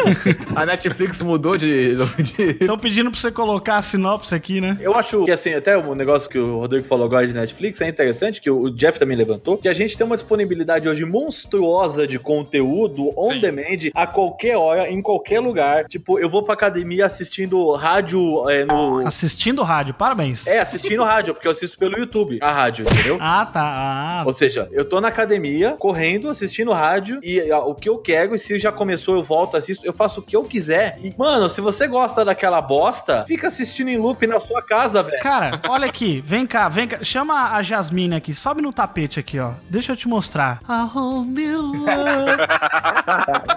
A 0.54 0.66
Netflix 0.66 1.20
mudou 1.22 1.56
de. 1.56 1.96
de... 1.96 2.42
Estão 2.60 2.78
pedindo 2.78 3.10
pra 3.10 3.18
você 3.18 3.30
colocar 3.30 3.76
a 3.76 3.82
sinopse 3.82 4.34
aqui, 4.34 4.60
né? 4.60 4.76
Eu 4.80 4.94
acho 4.94 5.24
que, 5.24 5.30
assim, 5.30 5.54
até 5.54 5.76
o 5.76 5.94
negócio 5.94 6.28
que 6.28 6.38
o 6.38 6.58
Rodrigo 6.58 6.86
falou 6.86 7.06
agora 7.06 7.26
de 7.26 7.32
Netflix 7.32 7.80
é 7.80 7.88
interessante, 7.88 8.40
que 8.40 8.50
o 8.50 8.70
Jeff 8.70 8.98
também 8.98 9.16
levantou, 9.16 9.56
que 9.56 9.68
a 9.68 9.72
gente 9.72 9.96
tem 9.96 10.06
uma 10.06 10.16
disponibilidade 10.16 10.88
hoje 10.88 11.04
monstruosa 11.04 12.06
de 12.06 12.18
conteúdo 12.18 13.12
on 13.16 13.32
Sim. 13.32 13.40
demand 13.40 13.90
a 13.94 14.06
qualquer 14.06 14.56
hora, 14.56 14.90
em 14.90 15.00
qualquer 15.00 15.40
lugar. 15.40 15.86
Tipo, 15.86 16.18
eu 16.18 16.28
vou 16.28 16.42
pra 16.42 16.54
academia 16.54 17.06
assistindo 17.06 17.72
rádio 17.72 18.48
é, 18.50 18.64
no. 18.64 19.06
Assistindo 19.06 19.62
rádio. 19.62 19.69
Parabéns. 19.94 20.46
É, 20.46 20.60
assistindo 20.60 21.04
rádio, 21.04 21.32
porque 21.34 21.46
eu 21.46 21.52
assisto 21.52 21.78
pelo 21.78 21.96
YouTube 21.96 22.38
a 22.42 22.50
rádio, 22.50 22.84
entendeu? 22.90 23.18
Ah, 23.20 23.46
tá. 23.46 23.62
Ah, 23.62 24.22
Ou 24.26 24.32
seja, 24.32 24.68
eu 24.72 24.84
tô 24.84 25.00
na 25.00 25.08
academia, 25.08 25.76
correndo, 25.78 26.28
assistindo 26.28 26.72
rádio, 26.72 27.20
e 27.22 27.40
o 27.52 27.74
que 27.74 27.88
eu 27.88 27.98
quero, 27.98 28.34
e 28.34 28.38
se 28.38 28.58
já 28.58 28.72
começou, 28.72 29.14
eu 29.14 29.22
volto, 29.22 29.56
assisto, 29.56 29.86
eu 29.86 29.92
faço 29.92 30.20
o 30.20 30.22
que 30.22 30.34
eu 30.34 30.44
quiser. 30.44 30.98
E, 31.02 31.14
mano, 31.16 31.48
se 31.48 31.60
você 31.60 31.86
gosta 31.86 32.24
daquela 32.24 32.60
bosta, 32.60 33.24
fica 33.26 33.46
assistindo 33.48 33.88
em 33.88 33.96
loop 33.96 34.26
na 34.26 34.40
sua 34.40 34.62
casa, 34.62 35.02
velho. 35.02 35.20
Cara, 35.20 35.52
olha 35.68 35.86
aqui, 35.86 36.20
vem 36.24 36.46
cá, 36.46 36.68
vem 36.68 36.88
cá. 36.88 36.98
Chama 37.02 37.52
a 37.52 37.62
Jasmine 37.62 38.16
aqui, 38.16 38.34
sobe 38.34 38.60
no 38.60 38.72
tapete 38.72 39.20
aqui, 39.20 39.38
ó. 39.38 39.52
Deixa 39.68 39.92
eu 39.92 39.96
te 39.96 40.08
mostrar. 40.08 40.60
A 40.66 40.84
whole 40.92 41.26
new 41.26 41.84
world. 41.84 42.36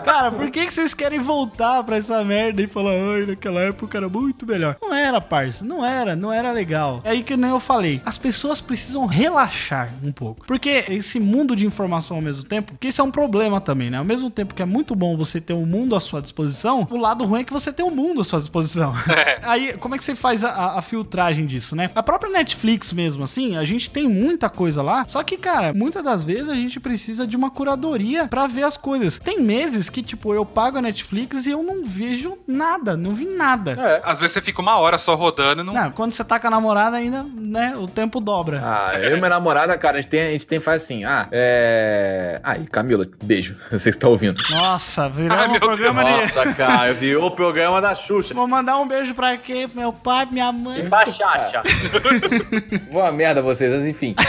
Cara, 0.03 0.31
por 0.31 0.49
que, 0.51 0.65
que 0.65 0.73
vocês 0.73 0.93
querem 0.93 1.19
voltar 1.19 1.83
pra 1.83 1.97
essa 1.97 2.23
merda 2.23 2.61
e 2.61 2.67
falar, 2.67 2.91
ai, 2.91 3.25
naquela 3.25 3.61
época 3.61 3.97
era 3.97 4.09
muito 4.09 4.45
melhor? 4.45 4.75
Não 4.81 4.93
era, 4.93 5.19
parça, 5.21 5.63
não 5.65 5.83
era, 5.83 6.02
não 6.15 6.31
era 6.31 6.51
legal. 6.51 7.01
É 7.03 7.11
aí 7.11 7.23
que 7.23 7.35
nem 7.37 7.49
eu 7.51 7.59
falei, 7.59 8.01
as 8.05 8.17
pessoas 8.17 8.59
precisam 8.61 9.05
relaxar 9.05 9.89
um 10.03 10.11
pouco. 10.11 10.45
Porque 10.45 10.85
esse 10.89 11.19
mundo 11.19 11.55
de 11.55 11.65
informação 11.65 12.17
ao 12.17 12.23
mesmo 12.23 12.43
tempo, 12.43 12.73
que 12.79 12.87
isso 12.87 13.01
é 13.01 13.03
um 13.03 13.11
problema 13.11 13.59
também, 13.61 13.89
né? 13.89 13.97
Ao 13.97 14.03
mesmo 14.05 14.29
tempo 14.29 14.53
que 14.53 14.61
é 14.61 14.65
muito 14.65 14.95
bom 14.95 15.15
você 15.17 15.39
ter 15.39 15.53
um 15.53 15.65
mundo 15.65 15.95
à 15.95 15.99
sua 15.99 16.21
disposição, 16.21 16.87
o 16.89 16.97
lado 16.97 17.23
ruim 17.25 17.41
é 17.41 17.43
que 17.43 17.53
você 17.53 17.71
tem 17.71 17.85
um 17.85 17.91
mundo 17.91 18.21
à 18.21 18.23
sua 18.23 18.39
disposição. 18.39 18.93
Aí, 19.43 19.73
como 19.77 19.95
é 19.95 19.97
que 19.97 20.03
você 20.03 20.15
faz 20.15 20.43
a, 20.43 20.77
a- 20.77 20.81
filtragem 20.81 21.45
disso, 21.45 21.75
né? 21.75 21.89
A 21.95 22.03
própria 22.03 22.31
Netflix 22.31 22.91
mesmo, 22.93 23.23
assim, 23.23 23.55
a 23.55 23.63
gente 23.63 23.89
tem 23.89 24.07
muita 24.07 24.49
coisa 24.49 24.81
lá, 24.81 25.05
só 25.07 25.23
que, 25.23 25.37
cara, 25.37 25.73
muitas 25.73 26.03
das 26.03 26.23
vezes 26.23 26.49
a 26.49 26.55
gente 26.55 26.79
precisa 26.79 27.25
de 27.25 27.35
uma 27.37 27.49
curadoria 27.49 28.27
pra 28.27 28.47
ver 28.47 28.63
as 28.63 28.77
coisas. 28.77 29.17
Tem 29.19 29.39
meses 29.41 29.89
que, 29.89 30.01
tipo, 30.03 30.33
eu 30.33 30.45
pago 30.45 30.77
a 30.77 30.81
Netflix 30.81 31.45
e 31.45 31.51
eu 31.51 31.63
não 31.63 31.83
vejo 31.85 32.37
nada, 32.47 32.95
não 32.97 33.13
vi 33.15 33.25
nada. 33.25 33.71
É. 33.73 34.01
Às 34.03 34.19
vezes 34.19 34.33
você 34.33 34.41
fica 34.41 34.61
uma 34.61 34.77
hora 34.77 34.97
só 34.97 35.15
rodando 35.15 35.61
e 35.61 35.65
não. 35.65 35.73
Não, 35.73 35.91
quando 35.95 36.11
você 36.11 36.23
tá 36.23 36.39
com 36.39 36.47
a 36.47 36.49
namorada 36.49 36.97
ainda, 36.97 37.23
né, 37.23 37.75
o 37.77 37.87
tempo 37.87 38.19
dobra. 38.19 38.61
Ah, 38.63 38.99
eu 38.99 39.11
e 39.11 39.17
minha 39.17 39.29
namorada, 39.29 39.77
cara, 39.77 39.97
a 39.97 40.01
gente 40.01 40.09
tem, 40.09 40.21
a 40.21 40.31
gente 40.31 40.47
tem 40.47 40.59
faz 40.59 40.83
assim, 40.83 41.03
ah, 41.05 41.27
é... 41.31 42.41
E 42.61 42.65
Camila, 42.67 43.07
beijo, 43.23 43.55
você 43.71 43.91
que 43.91 43.97
tá 43.97 44.07
ouvindo. 44.07 44.41
Nossa, 44.49 45.09
virou 45.09 45.37
Ai, 45.37 45.47
um 45.49 45.59
programa 45.59 46.03
de... 46.03 46.09
Nossa, 46.09 46.53
cara, 46.53 46.89
eu 46.89 46.95
vi 46.95 47.15
o 47.15 47.31
programa 47.31 47.81
da 47.81 47.95
Xuxa. 47.95 48.33
Vou 48.33 48.47
mandar 48.47 48.77
um 48.77 48.87
beijo 48.87 49.13
pra 49.13 49.37
quê? 49.37 49.67
Pro 49.67 49.79
Meu 49.79 49.93
pai, 49.93 50.27
minha 50.31 50.51
mãe. 50.51 50.87
Baixacha. 50.87 51.61
Boa 52.91 53.11
merda 53.11 53.41
vocês, 53.41 53.71
mas 53.73 53.85
enfim. 53.85 54.15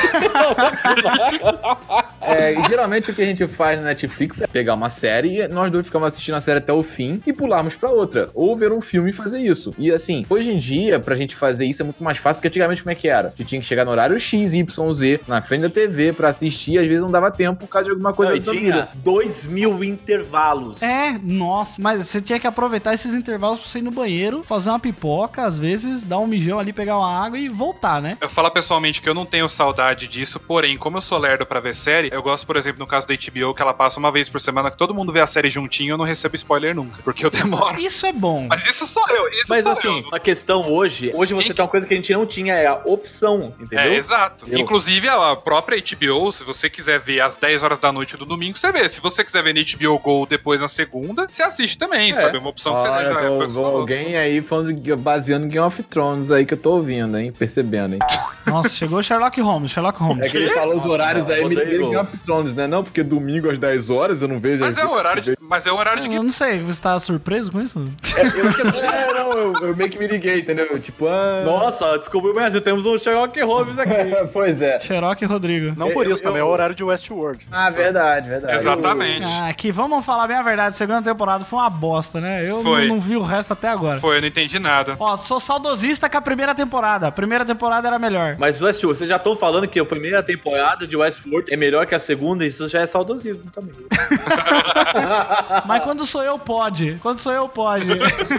É, 2.20 2.52
e 2.52 2.66
geralmente 2.66 3.10
o 3.10 3.14
que 3.14 3.20
a 3.20 3.24
gente 3.24 3.46
faz 3.46 3.78
na 3.78 3.86
Netflix 3.86 4.40
é 4.40 4.46
pegar 4.46 4.72
uma 4.74 4.88
série 4.88 5.42
e 5.42 5.48
nós 5.48 5.70
dois 5.70 5.84
ficamos 5.84 6.08
assistindo 6.08 6.34
a 6.36 6.40
série 6.40 6.58
até 6.58 6.72
o 6.72 6.82
fim 6.82 7.22
e 7.26 7.32
pularmos 7.32 7.76
pra 7.76 7.90
outra. 7.90 8.30
Ou 8.34 8.56
ver 8.56 8.72
um 8.72 8.80
filme 8.80 9.10
e 9.10 9.12
fazer 9.12 9.40
isso. 9.40 9.74
E 9.76 9.90
assim, 9.90 10.24
hoje 10.28 10.50
em 10.50 10.56
dia, 10.56 10.98
pra 10.98 11.14
gente 11.14 11.36
fazer 11.36 11.53
isso 11.60 11.82
é 11.82 11.84
muito 11.84 12.02
mais 12.02 12.18
fácil 12.18 12.40
que 12.42 12.48
antigamente 12.48 12.82
como 12.82 12.90
é 12.92 12.94
que 12.94 13.08
era? 13.08 13.32
Gente 13.36 13.48
tinha 13.48 13.60
que 13.60 13.66
chegar 13.66 13.84
no 13.84 13.90
horário 13.90 14.18
X, 14.18 14.52
Y, 14.54 14.92
Z, 14.92 15.20
na 15.28 15.40
frente 15.42 15.62
da 15.62 15.70
TV 15.70 16.12
pra 16.12 16.28
assistir, 16.28 16.78
às 16.78 16.86
vezes 16.86 17.00
não 17.02 17.10
dava 17.10 17.30
tempo 17.30 17.60
por 17.60 17.68
causa 17.68 17.84
de 17.86 17.90
alguma 17.90 18.12
coisa 18.12 18.32
Não, 18.32 18.38
da 18.40 18.52
tinha 18.52 18.60
vida. 18.60 18.88
dois 18.96 19.46
mil 19.46 19.82
intervalos. 19.84 20.82
É, 20.82 21.18
nossa. 21.22 21.80
Mas 21.82 22.06
você 22.06 22.20
tinha 22.20 22.38
que 22.38 22.46
aproveitar 22.46 22.94
esses 22.94 23.14
intervalos 23.14 23.58
pra 23.60 23.68
você 23.68 23.78
ir 23.78 23.82
no 23.82 23.90
banheiro, 23.90 24.42
fazer 24.44 24.70
uma 24.70 24.78
pipoca, 24.78 25.44
às 25.44 25.58
vezes, 25.58 26.04
dar 26.04 26.18
um 26.18 26.26
mijão 26.26 26.58
ali, 26.58 26.72
pegar 26.72 26.98
uma 26.98 27.24
água 27.24 27.38
e 27.38 27.48
voltar, 27.48 28.00
né? 28.00 28.16
Eu 28.20 28.28
falo 28.28 28.50
pessoalmente 28.50 29.00
que 29.02 29.08
eu 29.08 29.14
não 29.14 29.26
tenho 29.26 29.48
saudade 29.48 30.06
disso, 30.08 30.38
porém, 30.40 30.76
como 30.76 30.96
eu 30.98 31.02
sou 31.02 31.18
lerdo 31.18 31.44
pra 31.46 31.60
ver 31.60 31.74
série, 31.74 32.08
eu 32.12 32.22
gosto, 32.22 32.46
por 32.46 32.56
exemplo, 32.56 32.78
no 32.80 32.86
caso 32.86 33.06
da 33.06 33.14
HBO, 33.14 33.54
que 33.54 33.62
ela 33.62 33.74
passa 33.74 33.98
uma 33.98 34.10
vez 34.10 34.28
por 34.28 34.40
semana, 34.40 34.70
que 34.70 34.76
todo 34.78 34.94
mundo 34.94 35.12
vê 35.12 35.20
a 35.20 35.26
série 35.26 35.50
juntinho, 35.50 35.92
eu 35.92 35.98
não 35.98 36.04
recebo 36.04 36.34
spoiler 36.36 36.74
nunca, 36.74 37.00
porque 37.02 37.24
eu 37.24 37.30
demoro. 37.30 37.78
Isso 37.80 38.06
é 38.06 38.12
bom. 38.12 38.46
Mas 38.48 38.66
isso 38.66 38.86
sou 38.86 39.06
eu, 39.10 39.28
isso 39.28 39.44
Mas 39.48 39.62
sou 39.62 39.72
assim, 39.72 40.00
eu. 40.00 40.14
a 40.14 40.20
questão 40.20 40.70
hoje, 40.72 41.10
hoje 41.14 41.34
você 41.34 41.43
Quem- 41.48 41.56
tem 41.56 41.64
uma 41.64 41.70
coisa 41.70 41.86
que 41.86 41.94
a 41.94 41.96
gente 41.96 42.12
não 42.12 42.26
tinha, 42.26 42.54
é 42.54 42.66
a 42.66 42.74
opção, 42.84 43.54
entendeu? 43.60 43.78
É, 43.78 43.94
exato. 43.96 44.46
Eu- 44.48 44.58
Inclusive, 44.58 45.08
a 45.08 45.36
própria 45.36 45.76
HBO, 45.78 46.30
se 46.32 46.44
você 46.44 46.68
quiser 46.70 46.98
ver 47.00 47.20
às 47.20 47.36
10 47.36 47.62
horas 47.62 47.78
da 47.78 47.92
noite 47.92 48.16
do 48.16 48.24
domingo, 48.24 48.56
você 48.58 48.70
vê. 48.72 48.88
Se 48.88 49.00
você 49.00 49.22
quiser 49.24 49.42
ver 49.42 49.54
na 49.54 49.60
HBO 49.60 49.98
Go 49.98 50.26
depois 50.26 50.60
na 50.60 50.68
segunda, 50.68 51.26
você 51.30 51.42
assiste 51.42 51.76
também, 51.78 52.10
É. 52.12 52.14
sabe? 52.14 52.36
É 52.36 52.40
uma 52.40 52.50
opção 52.50 52.74
que 52.74 52.80
você 52.82 52.88
Olha, 52.88 53.06
é, 53.08 53.14
foi 53.14 53.26
o 53.26 53.38
tô, 53.38 53.44
você 53.48 53.54
falou. 53.54 53.80
alguém 53.80 54.16
aí 54.16 54.40
falando, 54.42 54.96
baseando 54.96 55.46
em 55.46 55.48
Game 55.48 55.66
of 55.66 55.82
Thrones 55.84 56.30
aí 56.30 56.44
que 56.46 56.54
eu 56.54 56.58
tô 56.58 56.72
ouvindo, 56.72 57.16
hein? 57.18 57.32
Percebendo, 57.32 57.94
hein? 57.94 58.00
Nossa, 58.46 58.68
chegou 58.70 59.02
Sherlock 59.02 59.40
Holmes, 59.40 59.70
Sherlock 59.70 59.98
Holmes. 60.00 60.26
É 60.26 60.28
que 60.30 60.36
ele 60.36 60.50
falou 60.50 60.70
os 60.76 60.82
Nossa, 60.82 60.88
horários 60.88 61.26
não, 61.26 61.34
aí, 61.34 61.44
me 61.44 61.54
Game 61.56 61.96
of 61.96 62.16
Thrones, 62.18 62.54
né? 62.54 62.66
Não, 62.66 62.82
porque 62.84 63.02
domingo 63.02 63.50
às 63.50 63.58
10 63.58 63.90
horas 63.90 64.22
eu 64.22 64.28
não 64.28 64.38
vejo. 64.38 64.60
Mas 64.64 64.76
é 64.76 64.84
o 64.84 64.90
horário 64.92 65.22
de, 65.22 65.36
mas 65.48 65.66
é 65.66 65.72
o 65.72 65.76
horário 65.76 66.02
de 66.02 66.14
Eu 66.14 66.22
não 66.22 66.30
sei, 66.32 66.60
você 66.60 66.80
tá 66.80 66.98
surpreso 66.98 67.52
com 67.52 67.60
isso? 67.60 67.84
É, 68.16 69.12
não, 69.12 69.32
eu, 69.32 69.52
eu 69.68 69.76
meio 69.76 69.90
que 69.90 69.98
me 69.98 70.06
liguei, 70.06 70.40
entendeu? 70.40 70.78
Tipo, 70.78 71.06
ah... 71.08 71.42
Nossa, 71.44 71.98
descobriu 71.98 72.32
o 72.32 72.34
Brasil, 72.34 72.60
temos 72.60 72.86
um 72.86 72.96
Sherlock 72.96 73.40
Holmes 73.42 73.78
aqui. 73.78 73.92
pois 74.32 74.60
é. 74.62 74.80
Sherlock 74.80 75.22
e 75.22 75.26
Rodrigo. 75.26 75.74
Não 75.78 75.90
por 75.92 76.06
Eu- 76.06 76.14
isso, 76.14 76.22
também 76.22 76.38
é 76.38 76.42
eu- 76.42 76.46
o 76.46 76.50
horário 76.50 76.74
de 76.74 76.82
Westworld. 76.82 77.46
Ah, 77.52 77.70
verdade, 77.70 78.28
verdade. 78.28 78.56
Exatamente. 78.58 79.24
Ah, 79.30 79.48
aqui, 79.48 79.70
vamos 79.70 80.04
falar 80.04 80.26
bem 80.26 80.36
a 80.36 80.42
verdade, 80.42 80.68
a 80.68 80.72
segunda 80.72 81.02
temporada 81.02 81.44
foi 81.44 81.58
uma 81.58 81.70
bosta, 81.70 82.20
né? 82.20 82.48
Eu 82.48 82.62
não, 82.62 82.84
não 82.86 83.00
vi 83.00 83.16
o 83.16 83.22
resto 83.22 83.52
até 83.52 83.68
agora. 83.68 84.00
Foi, 84.00 84.16
eu 84.16 84.20
não 84.20 84.28
entendi 84.28 84.58
nada. 84.58 84.96
Ó, 84.98 85.16
sou 85.16 85.38
saudosista 85.40 86.08
com 86.08 86.18
a 86.18 86.22
primeira 86.22 86.54
temporada. 86.54 87.08
A 87.08 87.12
primeira 87.12 87.44
temporada 87.44 87.86
era 87.88 87.98
melhor. 87.98 88.36
Mas 88.38 88.60
Westworld, 88.62 88.98
vocês 88.98 89.10
já 89.10 89.16
estão 89.16 89.36
falando 89.36 89.68
que 89.68 89.78
a 89.78 89.84
primeira 89.84 90.22
temporada 90.22 90.86
de 90.86 90.96
Westworld 90.96 91.52
é 91.52 91.56
melhor 91.56 91.86
que 91.86 91.94
a 91.94 91.98
segunda, 91.98 92.44
isso 92.46 92.68
já 92.68 92.80
é 92.80 92.86
saudosismo 92.86 93.42
também. 93.54 93.74
Mas 95.66 95.82
quando 95.82 96.04
sou 96.06 96.22
eu, 96.22 96.38
pode. 96.38 96.98
Quando 97.02 97.18
sou 97.18 97.32
eu, 97.32 97.48
pode. 97.48 97.86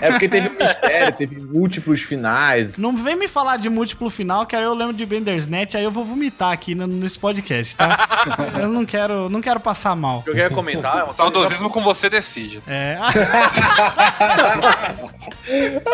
É 0.02 0.10
porque 0.12 0.28
teve 0.30 0.50
um 0.50 0.58
mistério, 0.58 1.14
teve 1.16 1.40
múltiplos 1.40 2.02
finais. 2.02 2.78
Não 2.78 2.96
vem 2.96 3.16
me 3.16 3.28
falar 3.28 3.58
de 3.58 3.70
múltiplo 3.70 4.10
final, 4.10 4.46
que 4.46 4.56
aí 4.56 4.64
eu 4.64 4.74
lembro 4.74 4.94
de 4.94 5.06
Bendersnet, 5.06 5.76
aí 5.78 5.84
eu 5.84 5.92
vou 5.92 6.06
vomitar 6.06 6.52
aqui 6.52 6.74
no- 6.76 6.88
nesse 6.88 7.18
podcast, 7.20 7.76
tá? 7.78 8.08
eu 8.60 8.68
não 8.70 8.86
quero, 8.86 9.30
não 9.30 9.42
quero 9.42 9.60
passar 9.60 9.96
mal. 9.96 10.20
O 10.20 10.24
que 10.24 10.30
eu 10.30 10.34
queria 10.34 10.50
comentar 10.50 11.08
é 11.08 11.12
Saudosismo 11.12 11.70
com 11.70 11.82
você 11.82 12.10
decide. 12.10 12.62
É. 12.68 12.96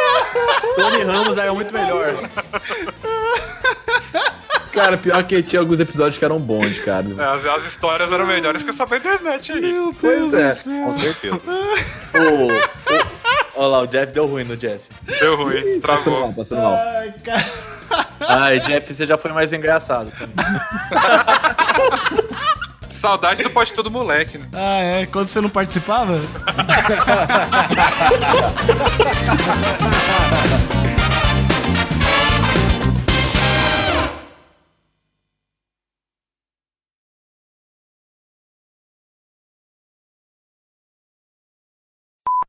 Tony 0.75 1.03
Ramos 1.03 1.37
era 1.37 1.53
muito 1.53 1.73
melhor. 1.73 2.15
Cara, 4.71 4.97
pior 4.97 5.21
que 5.23 5.43
tinha 5.43 5.59
alguns 5.59 5.79
episódios 5.79 6.17
que 6.17 6.23
eram 6.25 6.39
bons, 6.39 6.79
cara. 6.79 7.05
As, 7.33 7.45
as 7.45 7.65
histórias 7.65 8.11
eram 8.11 8.25
melhores 8.25 8.63
que 8.63 8.69
essa 8.69 8.83
internet 8.85 9.51
aí. 9.51 9.61
Meu 9.73 9.93
Pois 9.99 10.31
Deus 10.31 10.33
é. 10.33 10.49
do 10.49 10.55
céu. 10.55 10.85
Com 10.85 10.93
certeza. 10.93 11.41
O, 12.13 12.47
o- 12.47 12.51
Olha 13.55 13.67
lá, 13.67 13.81
o 13.81 13.87
Jeff 13.87 14.11
deu 14.13 14.25
ruim 14.25 14.43
no 14.43 14.55
Jeff. 14.57 14.79
Deu 15.19 15.35
ruim, 15.37 15.79
Passando 15.81 16.11
mal, 16.13 16.19
travou. 16.21 16.33
passando 16.33 16.61
mal. 16.61 16.73
Ai, 16.73 17.13
cara. 17.23 17.45
Ai, 18.19 18.59
Jeff, 18.61 18.93
você 18.93 19.05
já 19.07 19.17
foi 19.17 19.31
mais 19.31 19.51
engraçado 19.53 20.11
também. 20.11 20.35
Saudade 22.91 23.41
do 23.43 23.49
Pode 23.49 23.73
Tudo 23.73 23.89
Moleque, 23.89 24.37
né? 24.37 24.45
Ah, 24.53 24.79
é? 24.81 25.05
Quando 25.05 25.29
você 25.29 25.39
não 25.41 25.49
participava? 25.49 26.19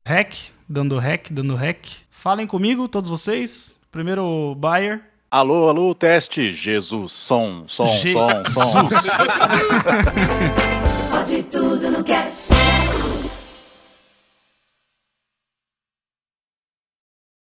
Hack, 0.05 0.35
dando 0.67 0.99
hack, 0.99 1.31
dando 1.31 1.55
hack. 1.55 1.87
Falem 2.11 2.45
comigo, 2.45 2.89
todos 2.89 3.09
vocês. 3.09 3.79
Primeiro, 3.89 4.53
Bayer. 4.55 4.99
Alô, 5.31 5.69
alô, 5.69 5.95
teste. 5.95 6.51
Jesus, 6.51 7.13
som, 7.13 7.63
som, 7.69 7.85
Je 7.85 8.11
som, 8.11 8.29
som. 8.49 8.89
Pode 11.09 11.43
tudo 11.43 11.89
no 11.89 12.03
cast. 12.03 12.51